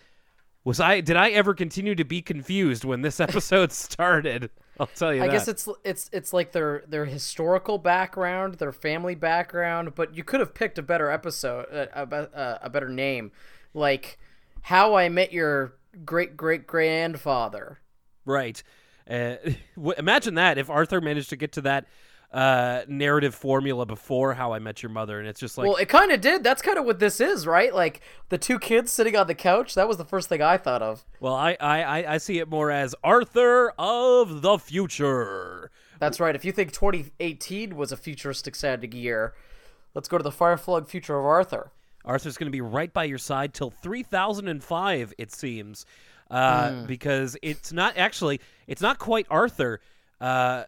was 0.66 0.80
I 0.80 1.00
did 1.00 1.16
I 1.16 1.30
ever 1.30 1.54
continue 1.54 1.94
to 1.94 2.04
be 2.04 2.20
confused 2.20 2.85
when 2.85 3.02
this 3.02 3.20
episode 3.28 3.70
started? 3.73 4.50
I'll 4.80 4.88
tell 4.88 5.14
you. 5.14 5.23
I 5.23 5.28
that. 5.28 5.32
guess 5.32 5.49
it's 5.49 5.68
it's 5.85 6.11
it's 6.12 6.32
like 6.32 6.50
their 6.50 6.82
their 6.88 7.04
historical 7.04 7.78
background, 7.78 8.54
their 8.54 8.73
family 8.73 9.14
background, 9.14 9.94
but 9.94 10.16
you 10.16 10.25
could 10.25 10.40
have 10.40 10.54
picked 10.54 10.76
a 10.76 10.82
better 10.82 11.08
episode, 11.08 11.66
a, 11.66 12.02
a, 12.02 12.23
a, 12.35 12.58
a 12.62 12.70
better 12.70 12.88
name, 12.88 13.30
like 13.75 14.18
How 14.62 14.96
I 14.96 15.08
Met 15.08 15.32
Your 15.32 15.75
Great 16.04 16.37
Great 16.37 16.66
Grandfather. 16.66 17.78
right. 18.25 18.61
Uh, 19.08 19.37
w- 19.76 19.94
imagine 19.99 20.35
that 20.35 20.58
if 20.58 20.68
Arthur 20.68 21.00
managed 21.00 21.30
to 21.30 21.37
get 21.37 21.52
to 21.52 21.61
that 21.61 21.87
uh, 22.33 22.83
narrative 22.88 23.35
formula 23.35 23.87
before 23.87 24.35
How 24.35 24.52
I 24.52 24.59
Met 24.59 24.83
Your 24.83 24.90
Mother, 24.90 25.18
and 25.18 25.28
it's 25.28 25.40
just 25.40 25.56
like 25.56 25.66
well, 25.66 25.76
it 25.76 25.88
kind 25.88 26.11
of 26.12 26.21
did. 26.21 26.42
That's 26.45 26.61
kind 26.62 26.76
of 26.78 26.85
what 26.85 26.99
this 26.99 27.21
is, 27.21 27.47
right? 27.47 27.75
Like 27.75 28.00
the 28.28 28.38
two 28.38 28.59
kids 28.59 28.92
sitting 28.92 29.16
on 29.16 29.26
the 29.26 29.35
couch. 29.35 29.75
That 29.75 29.88
was 29.88 29.97
the 29.97 30.04
first 30.04 30.28
thing 30.28 30.42
I 30.42 30.56
thought 30.56 30.83
of. 30.83 31.04
Well, 31.21 31.35
I, 31.35 31.56
I, 31.61 31.83
I- 31.83 32.14
I 32.14 32.18
see 32.18 32.38
it 32.38 32.49
more 32.49 32.71
as 32.71 32.95
Arthur 33.04 33.73
of 33.78 34.42
the 34.42 34.59
future. 34.59 35.71
That's 35.99 36.21
right. 36.21 36.35
If 36.35 36.45
you 36.45 36.52
think 36.52 36.73
2018 36.73 37.75
was 37.76 37.90
a 37.92 37.97
futuristic 37.97 38.54
sounding 38.54 38.92
year, 38.92 39.33
let's 39.95 40.09
go 40.09 40.18
to 40.18 40.25
the 40.25 40.30
far 40.33 40.56
flung 40.59 40.85
future 40.85 41.18
of 41.18 41.25
Arthur. 41.25 41.71
Arthur's 42.04 42.37
going 42.37 42.47
to 42.47 42.52
be 42.52 42.61
right 42.61 42.92
by 42.92 43.04
your 43.04 43.18
side 43.18 43.54
till 43.54 43.71
3005, 43.71 45.14
it 45.18 45.33
seems, 45.33 45.87
uh, 46.30 46.85
because 46.87 47.37
it's 47.42 47.73
not 47.73 47.97
actually, 47.97 48.40
it's 48.66 48.80
not 48.83 48.99
quite 48.99 49.26
Arthur. 49.30 49.80
Uh, 50.21 50.64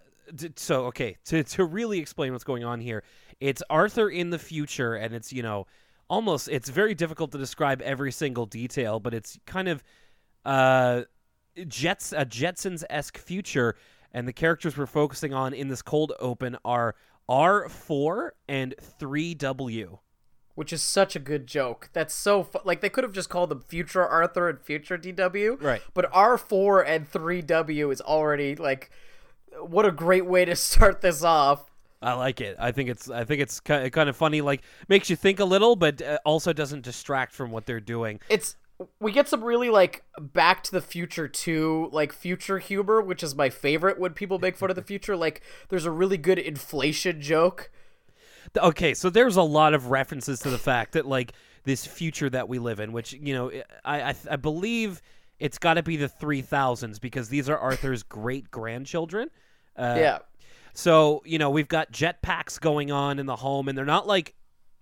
so, 0.57 0.87
okay, 0.87 1.17
to, 1.27 1.43
to 1.43 1.65
really 1.65 1.99
explain 1.99 2.33
what's 2.33 2.45
going 2.45 2.65
on 2.65 2.81
here, 2.81 3.03
it's 3.41 3.63
Arthur 3.71 4.09
in 4.09 4.31
the 4.31 4.39
future, 4.39 4.95
and 4.95 5.15
it's, 5.15 5.33
you 5.33 5.43
know, 5.43 5.67
almost, 6.09 6.49
it's 6.49 6.69
very 6.69 6.95
difficult 6.95 7.33
to 7.33 7.39
describe 7.39 7.81
every 7.83 8.13
single 8.13 8.47
detail, 8.47 9.01
but 9.01 9.15
it's 9.15 9.39
kind 9.47 9.69
of 9.69 9.83
uh, 10.45 11.03
Jets, 11.67 12.13
a 12.13 12.25
Jetsons 12.25 12.85
esque 12.91 13.19
future, 13.19 13.77
and 14.13 14.27
the 14.27 14.33
characters 14.33 14.77
we're 14.77 14.87
focusing 14.87 15.35
on 15.35 15.53
in 15.53 15.69
this 15.69 15.83
cold 15.83 16.13
open 16.21 16.57
are 16.65 16.95
R4 17.29 18.31
and 18.49 18.75
3W. 19.01 19.99
which 20.55 20.73
is 20.73 20.83
such 20.83 21.15
a 21.15 21.19
good 21.21 21.47
joke. 21.47 21.91
That's 21.93 22.15
so 22.15 22.43
fu- 22.43 22.59
like 22.65 22.81
they 22.81 22.89
could 22.89 23.05
have 23.05 23.13
just 23.13 23.29
called 23.29 23.51
them 23.51 23.61
Future 23.61 24.05
Arthur 24.05 24.49
and 24.49 24.61
Future 24.61 24.99
DW. 24.99 25.63
Right. 25.63 25.83
But 25.95 26.11
R4 26.11 26.85
and 26.87 27.09
3W 27.09 27.93
is 27.93 28.01
already 28.01 28.57
like 28.57 28.91
what 29.61 29.87
a 29.87 29.93
great 29.93 30.27
way 30.27 30.45
to 30.45 30.57
start 30.57 31.01
this 31.01 31.23
off. 31.23 31.71
I 32.01 32.13
like 32.13 32.41
it. 32.41 32.57
I 32.61 32.71
think 32.71 32.89
it's 32.91 33.11
I 33.11 33.25
think 33.25 33.41
it's 33.41 33.59
kind 33.61 33.97
of 33.97 34.17
funny. 34.17 34.41
Like 34.41 34.63
makes 34.89 35.11
you 35.11 35.17
think 35.17 35.41
a 35.41 35.45
little, 35.45 35.75
but 35.75 36.01
uh, 36.01 36.19
also 36.25 36.53
doesn't 36.53 36.83
distract 36.83 37.33
from 37.33 37.51
what 37.51 37.67
they're 37.67 37.81
doing. 37.81 38.21
It's 38.29 38.57
we 39.01 39.11
get 39.11 39.29
some 39.29 39.43
really 39.43 39.71
like 39.71 40.05
Back 40.21 40.63
to 40.65 40.71
the 40.71 40.81
Future 40.81 41.27
2 41.27 41.91
like 41.93 42.13
future 42.13 42.59
humor, 42.59 43.01
which 43.01 43.25
is 43.25 43.35
my 43.35 43.51
favorite 43.51 43.99
when 43.99 44.13
people 44.13 44.39
make 44.39 44.57
fun 44.57 44.71
of 44.71 44.77
the 44.77 44.83
future. 44.85 45.17
Like 45.17 45.43
there's 45.71 45.87
a 45.87 45.91
really 45.91 46.19
good 46.19 46.39
inflation 46.39 47.21
joke. 47.21 47.71
Okay, 48.57 48.95
so 48.95 49.11
there's 49.11 49.37
a 49.37 49.43
lot 49.43 49.75
of 49.75 49.91
references 49.91 50.39
to 50.41 50.51
the 50.51 50.59
fact 50.59 50.93
that 50.93 51.05
like 51.05 51.33
this 51.65 51.85
future 51.85 52.31
that 52.31 52.49
we 52.49 52.61
live 52.61 52.79
in, 52.79 52.93
which 52.93 53.13
you 53.13 53.35
know 53.35 53.51
I 53.85 54.11
I, 54.11 54.15
I 54.31 54.37
believe 54.37 55.03
it's 55.41 55.59
got 55.59 55.75
to 55.75 55.83
be 55.83 55.97
the 55.97 56.09
three 56.09 56.43
thousands 56.43 56.99
because 56.99 57.29
these 57.29 57.49
are 57.49 57.59
Arthur's 57.59 58.03
great 58.05 58.51
grandchildren. 58.51 59.31
Uh, 59.79 59.97
yeah. 59.99 60.19
So, 60.75 61.23
you 61.25 61.39
know, 61.39 61.51
we've 61.51 61.69
got 61.69 61.93
jetpacks 61.93 62.61
going 62.61 62.91
on 62.93 63.19
in 63.19 63.27
the 63.27 63.37
home, 63.37 63.69
and 63.69 63.77
they're 63.77 63.85
not 63.85 64.07
like 64.07 64.35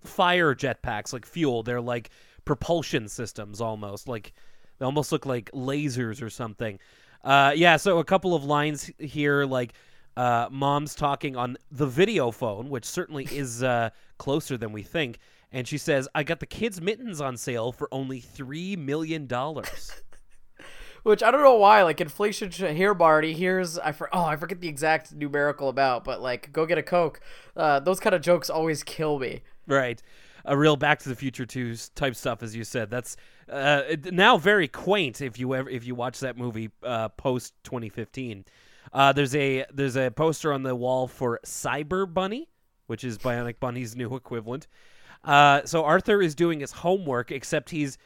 fire 0.03 0.53
jetpacks, 0.53 1.13
like 1.13 1.25
fuel. 1.25 1.63
They're 1.63 1.81
like 1.81 2.09
propulsion 2.45 3.07
systems 3.07 3.61
almost. 3.61 4.07
Like, 4.07 4.33
they 4.79 4.85
almost 4.85 5.11
look 5.11 5.25
like 5.25 5.51
lasers 5.51 6.21
or 6.21 6.29
something. 6.29 6.79
Uh, 7.23 7.53
yeah, 7.55 7.77
so 7.77 7.99
a 7.99 8.03
couple 8.03 8.35
of 8.35 8.43
lines 8.43 8.91
here, 8.99 9.45
like, 9.45 9.73
uh, 10.15 10.47
mom's 10.51 10.95
talking 10.95 11.35
on 11.35 11.57
the 11.71 11.85
video 11.85 12.31
phone, 12.31 12.69
which 12.69 12.85
certainly 12.85 13.25
is 13.31 13.63
uh, 13.63 13.89
closer 14.17 14.57
than 14.57 14.71
we 14.71 14.83
think. 14.83 15.19
And 15.51 15.67
she 15.67 15.77
says, 15.77 16.07
I 16.13 16.23
got 16.23 16.39
the 16.39 16.45
kids' 16.45 16.81
mittens 16.81 17.21
on 17.21 17.37
sale 17.37 17.71
for 17.71 17.87
only 17.91 18.21
$3 18.21 18.77
million. 18.77 19.27
Which 21.07 21.23
I 21.23 21.31
don't 21.31 21.41
know 21.41 21.55
why, 21.55 21.83
like 21.83 22.01
inflation 22.01 22.51
here, 22.51 22.93
Barty. 22.93 23.33
Here's 23.33 23.79
I 23.79 23.93
for 23.93 24.13
oh 24.13 24.25
I 24.25 24.35
forget 24.35 24.59
the 24.59 24.67
exact 24.67 25.13
numerical 25.13 25.69
amount, 25.69 26.03
but 26.03 26.21
like 26.21 26.51
go 26.51 26.65
get 26.65 26.77
a 26.77 26.83
coke. 26.83 27.21
Uh, 27.55 27.79
those 27.79 28.01
kind 28.01 28.13
of 28.13 28.21
jokes 28.21 28.49
always 28.49 28.83
kill 28.83 29.17
me. 29.17 29.41
Right. 29.67 30.03
A 30.43 30.57
real 30.57 30.75
Back 30.75 30.99
to 30.99 31.09
the 31.09 31.15
Future 31.15 31.45
2 31.45 31.71
s- 31.71 31.89
type 31.95 32.13
stuff, 32.13 32.43
as 32.43 32.57
you 32.57 32.65
said. 32.65 32.89
That's 32.89 33.15
uh, 33.49 33.83
now 34.11 34.35
very 34.37 34.67
quaint 34.67 35.21
if 35.21 35.39
you 35.39 35.55
ever 35.55 35.69
if 35.69 35.87
you 35.87 35.95
watch 35.95 36.19
that 36.19 36.37
movie 36.37 36.71
uh, 36.83 37.07
post 37.07 37.53
2015. 37.63 38.43
Uh, 38.91 39.13
there's 39.13 39.33
a 39.33 39.65
there's 39.73 39.95
a 39.95 40.11
poster 40.11 40.51
on 40.51 40.63
the 40.63 40.75
wall 40.75 41.07
for 41.07 41.39
Cyber 41.45 42.13
Bunny, 42.13 42.49
which 42.87 43.05
is 43.05 43.17
Bionic 43.17 43.61
Bunny's 43.61 43.95
new 43.95 44.13
equivalent. 44.13 44.67
Uh, 45.23 45.61
so 45.63 45.85
Arthur 45.85 46.21
is 46.21 46.35
doing 46.35 46.59
his 46.59 46.73
homework, 46.73 47.31
except 47.31 47.69
he's 47.69 47.97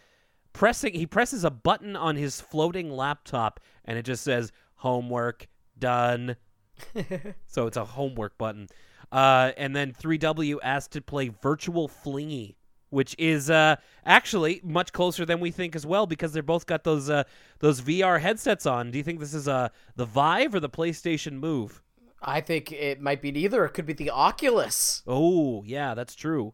pressing 0.54 0.94
he 0.94 1.06
presses 1.06 1.44
a 1.44 1.52
button 1.52 1.96
on 1.96 2.16
his 2.16 2.42
floating 2.42 2.92
laptop, 2.92 3.60
and 3.86 3.98
it 3.98 4.04
just 4.04 4.24
says 4.24 4.52
homework 4.76 5.48
done. 5.78 6.36
So 7.46 7.68
it's 7.68 7.78
a 7.78 7.86
homework 7.86 8.38
button. 8.40 8.68
Uh, 9.12 9.52
and 9.58 9.76
then 9.76 9.94
3W 9.94 10.58
asked 10.64 10.92
to 10.94 11.02
play 11.02 11.28
Virtual 11.30 11.88
Flingy, 11.88 12.56
which 12.90 13.16
is 13.20 13.50
uh, 13.50 13.76
actually 14.06 14.62
much 14.64 14.94
closer 14.94 15.26
than 15.26 15.40
we 15.40 15.52
think 15.52 15.76
as 15.76 15.86
well 15.86 16.08
because 16.08 16.34
they're 16.34 16.42
both 16.42 16.66
got 16.66 16.84
those 16.84 17.10
uh, 17.10 17.24
those 17.60 17.82
VR 17.82 18.20
headsets 18.20 18.66
on. 18.66 18.90
Do 18.90 18.98
you 18.98 19.04
think 19.04 19.20
this 19.20 19.34
is 19.34 19.48
uh, 19.48 19.70
the 19.96 20.06
Vive 20.06 20.56
or 20.56 20.60
the 20.60 20.70
PlayStation 20.70 21.34
Move? 21.34 21.84
I 22.22 22.42
think 22.42 22.72
it 22.72 23.02
might 23.02 23.22
be 23.22 23.32
neither. 23.32 23.66
It 23.66 23.72
could 23.72 23.86
be 23.86 23.94
the 23.94 24.12
Oculus. 24.12 25.04
Oh, 25.08 25.64
yeah, 25.66 25.94
that's 25.94 26.16
true. 26.16 26.54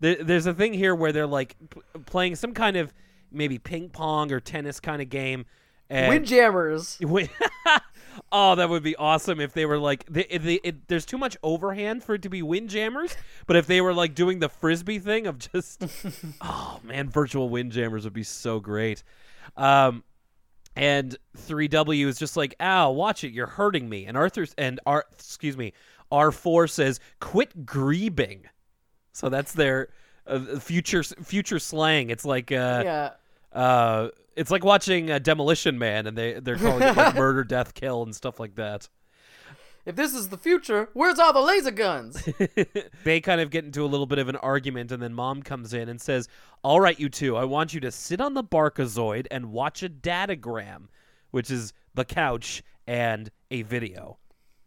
There, 0.00 0.22
there's 0.22 0.46
a 0.46 0.54
thing 0.54 0.74
here 0.74 0.94
where 0.94 1.12
they're 1.12 1.26
like 1.26 1.56
p- 1.70 1.80
playing 2.06 2.36
some 2.36 2.52
kind 2.52 2.76
of 2.76 2.92
maybe 3.34 3.58
ping 3.58 3.88
pong 3.88 4.32
or 4.32 4.40
tennis 4.40 4.80
kind 4.80 5.02
of 5.02 5.08
game. 5.08 5.46
And 5.90 6.08
Windjammers. 6.08 6.98
Wait- 7.02 7.30
oh, 8.32 8.54
that 8.54 8.68
would 8.68 8.82
be 8.82 8.96
awesome 8.96 9.40
if 9.40 9.52
they 9.52 9.66
were 9.66 9.78
like, 9.78 10.04
they, 10.06 10.24
they, 10.24 10.54
it, 10.64 10.88
there's 10.88 11.04
too 11.04 11.18
much 11.18 11.36
overhand 11.42 12.02
for 12.02 12.14
it 12.14 12.22
to 12.22 12.28
be 12.28 12.42
windjammers. 12.42 13.16
But 13.46 13.56
if 13.56 13.66
they 13.66 13.80
were 13.80 13.94
like 13.94 14.14
doing 14.14 14.38
the 14.38 14.48
frisbee 14.48 14.98
thing 14.98 15.26
of 15.26 15.38
just, 15.38 15.84
oh 16.40 16.80
man, 16.82 17.08
virtual 17.08 17.48
windjammers 17.48 18.04
would 18.04 18.12
be 18.12 18.22
so 18.22 18.60
great. 18.60 19.02
Um, 19.56 20.04
and 20.76 21.16
3W 21.38 22.06
is 22.06 22.18
just 22.18 22.36
like, 22.36 22.54
ow, 22.60 22.90
watch 22.90 23.24
it, 23.24 23.32
you're 23.32 23.46
hurting 23.46 23.88
me. 23.88 24.06
And 24.06 24.16
Arthur's 24.16 24.54
and 24.58 24.80
R, 24.86 25.04
excuse 25.12 25.56
me, 25.56 25.72
R4 26.10 26.68
says, 26.70 27.00
quit 27.20 27.64
greebing. 27.64 28.44
So 29.12 29.28
that's 29.28 29.52
their 29.52 29.90
uh, 30.26 30.58
future 30.58 31.04
future 31.04 31.60
slang. 31.60 32.10
It's 32.10 32.24
like, 32.24 32.50
uh, 32.50 32.82
yeah. 32.84 33.10
Uh, 33.54 34.08
it's 34.36 34.50
like 34.50 34.64
watching 34.64 35.10
uh, 35.10 35.18
Demolition 35.18 35.78
Man, 35.78 36.06
and 36.06 36.18
they 36.18 36.34
they're 36.34 36.56
calling 36.56 36.82
it 36.82 36.96
like 36.96 37.14
murder, 37.16 37.44
death, 37.44 37.74
kill, 37.74 38.02
and 38.02 38.14
stuff 38.14 38.40
like 38.40 38.56
that. 38.56 38.88
If 39.86 39.96
this 39.96 40.14
is 40.14 40.30
the 40.30 40.38
future, 40.38 40.88
where's 40.94 41.18
all 41.18 41.34
the 41.34 41.40
laser 41.40 41.70
guns? 41.70 42.26
they 43.04 43.20
kind 43.20 43.40
of 43.40 43.50
get 43.50 43.66
into 43.66 43.84
a 43.84 43.86
little 43.86 44.06
bit 44.06 44.18
of 44.18 44.28
an 44.28 44.36
argument, 44.36 44.90
and 44.92 45.02
then 45.02 45.12
Mom 45.12 45.42
comes 45.42 45.74
in 45.74 45.88
and 45.88 46.00
says, 46.00 46.26
"All 46.62 46.80
right, 46.80 46.98
you 46.98 47.08
two, 47.08 47.36
I 47.36 47.44
want 47.44 47.74
you 47.74 47.80
to 47.80 47.90
sit 47.90 48.20
on 48.20 48.34
the 48.34 48.44
Barkazoid 48.44 49.26
and 49.30 49.52
watch 49.52 49.82
a 49.82 49.88
datagram, 49.88 50.88
which 51.30 51.50
is 51.50 51.74
the 51.94 52.04
couch 52.04 52.62
and 52.86 53.30
a 53.50 53.62
video." 53.62 54.18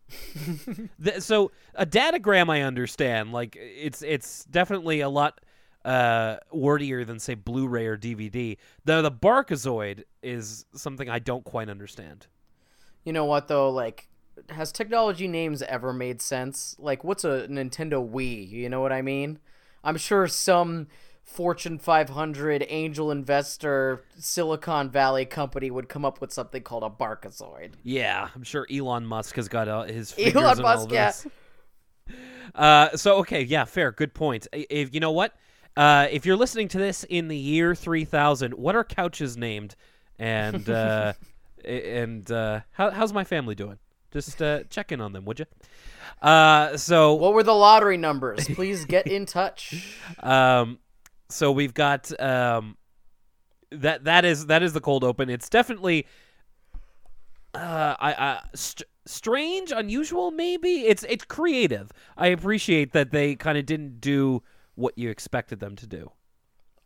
Th- 1.04 1.20
so 1.20 1.52
a 1.76 1.86
datagram, 1.86 2.50
I 2.50 2.62
understand. 2.62 3.34
Like 3.34 3.58
it's 3.60 4.04
it's 4.04 4.46
definitely 4.46 5.02
a 5.02 5.10
lot 5.10 5.42
uh, 5.88 6.38
wordier 6.54 7.06
than 7.06 7.18
say 7.18 7.34
Blu-ray 7.34 7.88
or 7.88 7.98
DVD. 7.98 8.58
The 8.84 9.02
the 9.02 9.12
Barkazoid 9.12 10.04
is 10.22 10.66
something 10.76 11.10
I 11.10 11.20
don't 11.20 11.46
quite 11.46 11.70
understand. 11.70 12.28
you 13.06 13.14
know 13.14 13.24
what 13.24 13.48
though? 13.48 13.70
Like, 13.70 14.10
has 14.50 14.72
technology 14.74 15.30
names 15.30 15.62
ever 15.62 15.94
made 15.94 16.22
sense? 16.22 16.76
Like, 16.78 17.06
what's 17.06 17.24
a 17.24 17.48
Nintendo 17.50 18.08
Wii? 18.08 18.50
You 18.50 18.68
know 18.68 18.82
what 18.82 18.92
I 18.92 19.02
mean? 19.02 19.40
I'm 19.82 19.96
sure 19.96 20.28
some 20.28 20.88
Fortune 21.24 21.80
500 21.80 22.66
angel 22.68 23.10
investor 23.10 24.04
Silicon 24.20 24.90
Valley 24.90 25.26
company 25.26 25.72
would 25.72 25.88
come 25.88 26.04
up 26.04 26.20
with 26.20 26.34
something 26.34 26.64
called 26.64 26.84
a 26.84 26.90
Barkazoid. 26.90 27.74
Yeah, 27.84 28.28
I'm 28.36 28.44
sure 28.44 28.68
Elon 28.70 29.06
Musk 29.06 29.38
has 29.38 29.48
got 29.48 29.70
uh, 29.70 29.84
his 29.84 30.12
fingers 30.12 30.36
Elon 30.36 30.60
in 30.60 30.66
all 30.66 30.88
Musk, 30.88 30.92
yeah. 30.92 31.14
Uh, 32.56 32.96
so 32.96 33.18
okay, 33.18 33.44
yeah, 33.44 33.66
fair, 33.66 33.92
good 33.92 34.14
point. 34.14 34.48
If 34.54 34.94
you 34.94 35.02
know 35.02 35.12
what, 35.12 35.36
uh, 35.78 36.08
if 36.12 36.26
you're 36.26 36.36
listening 36.36 36.68
to 36.70 36.80
this 36.80 37.04
in 37.04 37.28
the 37.28 37.38
year 37.38 37.76
3000, 37.76 38.56
what 38.56 38.76
are 38.76 38.84
couches 38.84 39.38
named? 39.38 39.76
And 40.18 40.68
uh, 40.68 41.14
and 41.66 42.30
uh, 42.32 42.62
how, 42.72 42.90
how's 42.90 43.14
my 43.14 43.24
family 43.24 43.54
doing? 43.56 43.78
Just 44.12 44.42
uh, 44.42 44.64
check 44.70 44.92
in 44.92 45.02
on 45.02 45.14
them, 45.14 45.26
would 45.26 45.40
you? 45.40 45.46
Uh, 46.22 46.76
so 46.78 47.14
What 47.14 47.34
were 47.34 47.44
the 47.44 47.54
lottery 47.54 47.98
numbers? 47.98 48.48
Please 48.48 48.86
get 48.86 49.06
in 49.06 49.26
touch. 49.38 49.86
Um, 50.22 50.80
so 51.30 51.52
we've 51.52 51.74
got 51.74 52.20
um, 52.20 52.78
that 53.72 54.06
that 54.06 54.26
is 54.26 54.48
that 54.48 54.64
is 54.64 54.74
the 54.74 54.82
cold 54.82 55.04
open. 55.04 55.30
It's 55.30 55.50
definitely 55.50 56.08
uh, 57.54 57.96
I, 58.00 58.14
I 58.14 58.40
st- 58.56 58.88
strange, 59.06 59.72
unusual. 59.72 60.32
Maybe 60.32 60.88
it's 60.88 61.04
it's 61.08 61.26
creative. 61.26 61.92
I 62.18 62.28
appreciate 62.28 62.94
that 62.94 63.12
they 63.12 63.36
kind 63.36 63.58
of 63.58 63.66
didn't 63.66 64.02
do 64.02 64.42
what 64.78 64.98
you 64.98 65.10
expected 65.10 65.60
them 65.60 65.76
to 65.76 65.86
do. 65.88 66.12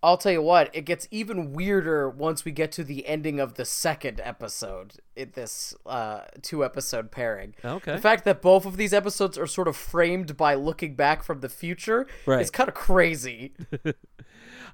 I'll 0.04 0.18
tell 0.18 0.32
you 0.32 0.42
what, 0.42 0.72
it 0.74 0.82
gets 0.86 1.08
even 1.12 1.54
weirder 1.54 2.10
once 2.10 2.44
we 2.44 2.52
get 2.52 2.72
to 2.72 2.84
the 2.84 3.06
ending 3.06 3.40
of 3.40 3.54
the 3.54 3.66
second 3.66 4.20
episode 4.24 4.94
in 5.16 5.30
this 5.36 5.76
uh, 5.86 6.22
two 6.42 6.66
episode 6.66 7.12
pairing. 7.12 7.54
Okay. 7.64 7.92
The 7.92 8.02
fact 8.02 8.26
that 8.26 8.42
both 8.42 8.66
of 8.66 8.78
these 8.78 8.94
episodes 8.94 9.38
are 9.38 9.46
sort 9.46 9.68
of 9.68 9.78
framed 9.78 10.36
by 10.36 10.56
looking 10.56 10.96
back 10.96 11.22
from 11.22 11.42
the 11.42 11.50
future 11.50 12.08
Right. 12.26 12.42
is 12.42 12.50
kind 12.50 12.68
of 12.68 12.74
crazy. 12.74 13.54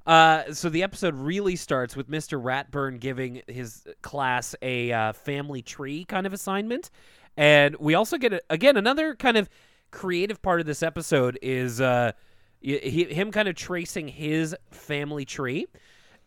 Uh, 0.05 0.53
so 0.53 0.69
the 0.69 0.83
episode 0.83 1.13
really 1.15 1.57
starts 1.57 1.93
with 1.95 2.09
Mr. 2.09 2.41
Ratburn 2.41 2.97
giving 2.97 3.41
his 3.47 3.86
class 4.01 4.55
a 4.62 4.89
uh, 4.93 5.12
family 5.12 5.62
tree 5.62 6.05
kind 6.05 6.25
of 6.25 6.31
assignment, 6.31 6.89
and 7.36 7.75
we 7.77 7.93
also 7.93 8.17
get 8.17 8.31
a, 8.31 8.41
again 8.50 8.77
another 8.77 9.15
kind 9.15 9.36
of 9.36 9.50
creative 9.91 10.41
part 10.41 10.62
of 10.62 10.65
this 10.65 10.81
episode 10.81 11.38
is 11.41 11.81
uh, 11.81 12.13
he, 12.61 13.05
him 13.05 13.31
kind 13.31 13.47
of 13.47 13.55
tracing 13.55 14.07
his 14.07 14.55
family 14.71 15.25
tree, 15.25 15.67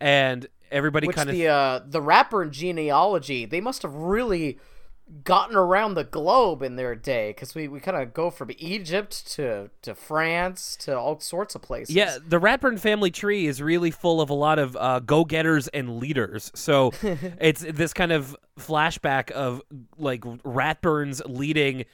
and 0.00 0.46
everybody 0.70 1.08
kind 1.08 1.28
of 1.28 1.34
the 1.34 1.48
uh, 1.48 1.80
the 1.86 2.00
rapper 2.00 2.42
and 2.42 2.52
genealogy, 2.52 3.46
they 3.46 3.60
must 3.60 3.82
have 3.82 3.94
really 3.94 4.58
gotten 5.24 5.56
around 5.56 5.94
the 5.94 6.04
globe 6.04 6.62
in 6.62 6.76
their 6.76 6.94
day 6.94 7.30
because 7.30 7.54
we, 7.54 7.66
we 7.66 7.80
kind 7.80 7.96
of 7.96 8.14
go 8.14 8.30
from 8.30 8.50
Egypt 8.58 9.26
to 9.32 9.70
to 9.82 9.94
France 9.94 10.76
to 10.76 10.96
all 10.96 11.18
sorts 11.20 11.54
of 11.54 11.62
places. 11.62 11.94
Yeah, 11.94 12.18
the 12.24 12.40
Ratburn 12.40 12.78
family 12.78 13.10
tree 13.10 13.46
is 13.46 13.60
really 13.60 13.90
full 13.90 14.20
of 14.20 14.30
a 14.30 14.34
lot 14.34 14.58
of 14.58 14.76
uh, 14.76 15.00
go-getters 15.00 15.68
and 15.68 15.98
leaders. 15.98 16.50
So 16.54 16.92
it's 17.02 17.60
this 17.62 17.92
kind 17.92 18.12
of 18.12 18.36
flashback 18.58 19.30
of 19.32 19.62
like 19.98 20.22
Ratburns 20.22 21.22
leading 21.26 21.86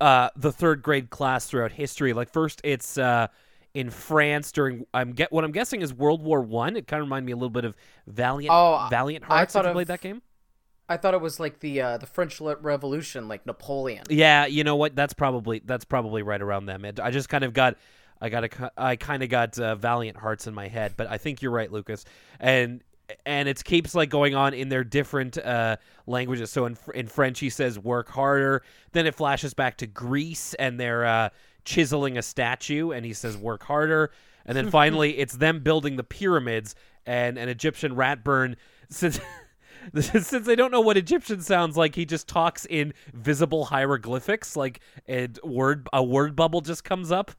uh, 0.00 0.30
the 0.36 0.52
third 0.52 0.82
grade 0.82 1.10
class 1.10 1.46
throughout 1.46 1.72
history. 1.72 2.12
Like 2.12 2.32
first, 2.32 2.60
it's 2.64 2.96
uh, 2.96 3.28
in 3.74 3.90
France 3.90 4.52
during 4.52 4.86
I'm 4.92 5.12
get 5.12 5.32
what 5.32 5.44
I'm 5.44 5.52
guessing 5.52 5.82
is 5.82 5.92
World 5.94 6.22
War 6.22 6.40
One. 6.42 6.76
It 6.76 6.86
kind 6.86 7.00
of 7.00 7.06
reminded 7.06 7.26
me 7.26 7.32
a 7.32 7.36
little 7.36 7.50
bit 7.50 7.64
of 7.64 7.74
Valiant 8.06 8.52
Oh, 8.52 8.86
Valiant 8.90 9.24
I 9.24 9.28
Hearts. 9.28 9.54
Have 9.54 9.62
thought 9.62 9.64
you 9.66 9.70
of- 9.70 9.74
played 9.74 9.86
that 9.88 10.00
game? 10.00 10.22
I 10.88 10.98
thought 10.98 11.14
it 11.14 11.20
was 11.22 11.40
like 11.40 11.60
the 11.60 11.80
uh, 11.80 11.96
the 11.96 12.06
French 12.06 12.38
Revolution, 12.40 13.26
like 13.28 13.46
Napoleon. 13.46 14.04
Yeah, 14.10 14.44
you 14.46 14.62
know 14.62 14.76
what? 14.76 14.94
That's 14.94 15.14
probably 15.14 15.62
that's 15.64 15.86
probably 15.86 16.22
right 16.22 16.42
around 16.42 16.66
them. 16.66 16.84
It, 16.84 17.00
I 17.00 17.10
just 17.10 17.30
kind 17.30 17.44
of 17.44 17.54
got, 17.54 17.76
I 18.20 18.28
got 18.28 18.44
a, 18.44 18.72
I 18.76 18.96
kind 18.96 19.22
of 19.22 19.30
got 19.30 19.58
uh, 19.58 19.74
Valiant 19.76 20.18
Hearts 20.18 20.46
in 20.46 20.52
my 20.54 20.68
head, 20.68 20.92
but 20.98 21.06
I 21.06 21.16
think 21.16 21.40
you're 21.40 21.52
right, 21.52 21.72
Lucas. 21.72 22.04
And 22.40 22.82
and 23.26 23.48
it 23.48 23.62
keeps 23.64 23.94
like 23.94 24.10
going 24.10 24.34
on 24.34 24.54
in 24.54 24.68
their 24.68 24.84
different 24.84 25.38
uh, 25.38 25.76
languages. 26.06 26.50
So 26.50 26.66
in 26.66 26.76
in 26.94 27.06
French, 27.06 27.40
he 27.40 27.50
says 27.50 27.78
"work 27.78 28.08
harder." 28.08 28.62
Then 28.92 29.06
it 29.06 29.14
flashes 29.14 29.54
back 29.54 29.78
to 29.78 29.86
Greece, 29.86 30.54
and 30.54 30.78
they're 30.78 31.04
uh, 31.04 31.28
chiseling 31.64 32.18
a 32.18 32.22
statue, 32.22 32.90
and 32.90 33.04
he 33.04 33.12
says 33.12 33.36
"work 33.36 33.62
harder." 33.62 34.10
And 34.44 34.56
then 34.56 34.70
finally, 34.70 35.18
it's 35.18 35.36
them 35.36 35.60
building 35.60 35.96
the 35.96 36.04
pyramids, 36.04 36.74
and 37.06 37.38
an 37.38 37.48
Egyptian 37.48 37.94
Ratburn 37.94 38.56
since. 38.88 39.20
Since 39.98 40.30
they 40.30 40.54
don't 40.54 40.70
know 40.70 40.80
what 40.80 40.96
Egyptian 40.96 41.40
sounds 41.40 41.76
like, 41.76 41.96
he 41.96 42.04
just 42.04 42.28
talks 42.28 42.66
in 42.66 42.94
visible 43.14 43.64
hieroglyphics, 43.64 44.54
like 44.54 44.78
and 45.08 45.36
word 45.42 45.88
a 45.92 46.04
word 46.04 46.36
bubble 46.36 46.60
just 46.60 46.84
comes 46.84 47.10
up, 47.10 47.32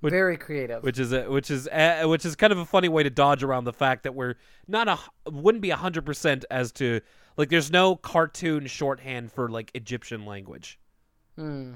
Which- 0.00 0.10
Very 0.12 0.36
creative. 0.36 0.82
which 0.82 0.98
is 0.98 1.12
a, 1.12 1.22
which 1.30 1.50
is 1.50 1.66
uh, 1.68 2.02
which 2.06 2.24
is 2.24 2.36
kind 2.36 2.52
of 2.52 2.58
a 2.58 2.64
funny 2.64 2.88
way 2.88 3.02
to 3.02 3.10
dodge 3.10 3.42
around 3.42 3.64
the 3.64 3.72
fact 3.72 4.02
that 4.04 4.14
we're 4.14 4.34
not 4.66 4.88
a 4.88 4.98
wouldn't 5.30 5.62
be 5.62 5.70
hundred 5.70 6.04
percent 6.04 6.44
as 6.50 6.72
to 6.72 7.00
like 7.36 7.48
there's 7.48 7.70
no 7.70 7.96
cartoon 7.96 8.66
shorthand 8.66 9.32
for 9.32 9.48
like 9.48 9.70
Egyptian 9.74 10.26
language. 10.26 10.78
Hmm. 11.36 11.74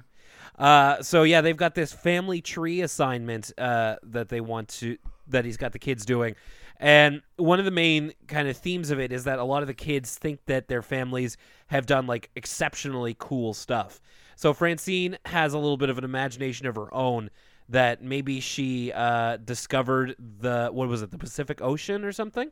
Uh, 0.59 1.03
so 1.03 1.23
yeah, 1.23 1.41
they've 1.41 1.57
got 1.57 1.75
this 1.75 1.93
family 1.93 2.41
tree 2.41 2.83
assignment 2.83 3.53
uh, 3.59 3.97
that 4.03 4.29
they 4.29 4.41
want 4.41 4.69
to 4.69 4.97
that 5.29 5.45
he's 5.45 5.57
got 5.57 5.73
the 5.73 5.79
kids 5.79 6.05
doing, 6.05 6.35
and 6.79 7.23
one 7.37 7.59
of 7.59 7.65
the 7.65 7.71
main 7.71 8.13
kind 8.27 8.49
of 8.49 8.57
themes 8.57 8.91
of 8.91 8.99
it 9.01 9.13
is 9.13 9.25
that 9.25 9.39
a 9.39 9.45
lot 9.45 9.63
of 9.63 9.69
the 9.69 9.75
kids 9.75 10.17
think 10.19 10.41
that 10.47 10.69
their 10.69 10.83
families 10.83 11.37
have 11.69 11.87
done 11.87 12.07
like 12.07 12.29
exceptionally 12.37 13.17
cool 13.19 13.55
stuff. 13.55 14.01
So 14.37 14.53
Francine 14.53 15.17
has 15.27 15.55
a 15.55 15.59
little 15.59 15.77
bit 15.77 15.89
of 15.91 15.99
an 15.99 16.05
imagination 16.05 16.67
of 16.67 16.75
her 16.75 16.93
own 16.93 17.31
that 17.69 18.03
maybe 18.03 18.41
she 18.41 18.93
uh, 18.93 19.39
discovered 19.39 20.17
the 20.19 20.69
what 20.73 20.89
was 20.89 21.03
it 21.03 21.11
the 21.11 21.19
Pacific 21.19 21.61
Ocean 21.61 22.05
or 22.05 22.13
something. 22.13 22.51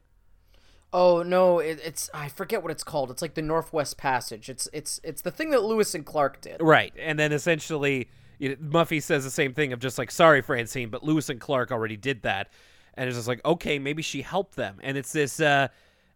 Oh 0.92 1.22
no, 1.22 1.60
it, 1.60 1.80
it's 1.84 2.10
I 2.12 2.28
forget 2.28 2.62
what 2.62 2.72
it's 2.72 2.82
called. 2.82 3.10
It's 3.10 3.22
like 3.22 3.34
the 3.34 3.42
Northwest 3.42 3.96
Passage. 3.96 4.48
It's 4.48 4.68
it's 4.72 5.00
it's 5.04 5.22
the 5.22 5.30
thing 5.30 5.50
that 5.50 5.62
Lewis 5.62 5.94
and 5.94 6.04
Clark 6.04 6.40
did. 6.40 6.56
Right, 6.60 6.92
and 6.98 7.18
then 7.18 7.32
essentially, 7.32 8.08
you 8.38 8.50
know, 8.50 8.56
Muffy 8.56 9.00
says 9.02 9.22
the 9.22 9.30
same 9.30 9.54
thing 9.54 9.72
of 9.72 9.78
just 9.78 9.98
like, 9.98 10.10
"Sorry, 10.10 10.42
Francine, 10.42 10.90
but 10.90 11.04
Lewis 11.04 11.28
and 11.28 11.40
Clark 11.40 11.70
already 11.70 11.96
did 11.96 12.22
that," 12.22 12.48
and 12.94 13.08
it's 13.08 13.16
just 13.16 13.28
like, 13.28 13.44
okay, 13.44 13.78
maybe 13.78 14.02
she 14.02 14.22
helped 14.22 14.56
them, 14.56 14.78
and 14.82 14.96
it's 14.96 15.12
this, 15.12 15.38
uh, 15.40 15.68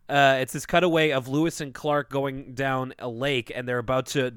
uh, 0.08 0.38
it's 0.40 0.52
this 0.52 0.66
cutaway 0.66 1.10
of 1.10 1.28
Lewis 1.28 1.60
and 1.60 1.72
Clark 1.72 2.10
going 2.10 2.54
down 2.54 2.94
a 2.98 3.08
lake, 3.08 3.52
and 3.54 3.68
they're 3.68 3.78
about 3.78 4.06
to, 4.06 4.34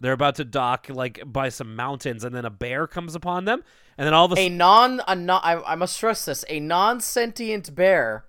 they're 0.00 0.12
about 0.12 0.36
to 0.36 0.44
dock 0.44 0.86
like 0.88 1.20
by 1.26 1.48
some 1.48 1.76
mountains, 1.76 2.24
and 2.24 2.34
then 2.34 2.44
a 2.44 2.50
bear 2.50 2.86
comes 2.86 3.14
upon 3.14 3.44
them, 3.44 3.62
and 3.96 4.06
then 4.06 4.14
all 4.14 4.26
of 4.26 4.38
a 4.38 4.40
A 4.40 4.48
non 4.48 5.00
a 5.06 5.14
non 5.14 5.40
I, 5.42 5.60
I 5.62 5.74
must 5.74 5.96
stress 5.96 6.24
this 6.24 6.44
a 6.48 6.60
non 6.60 7.00
sentient 7.00 7.74
bear. 7.74 8.24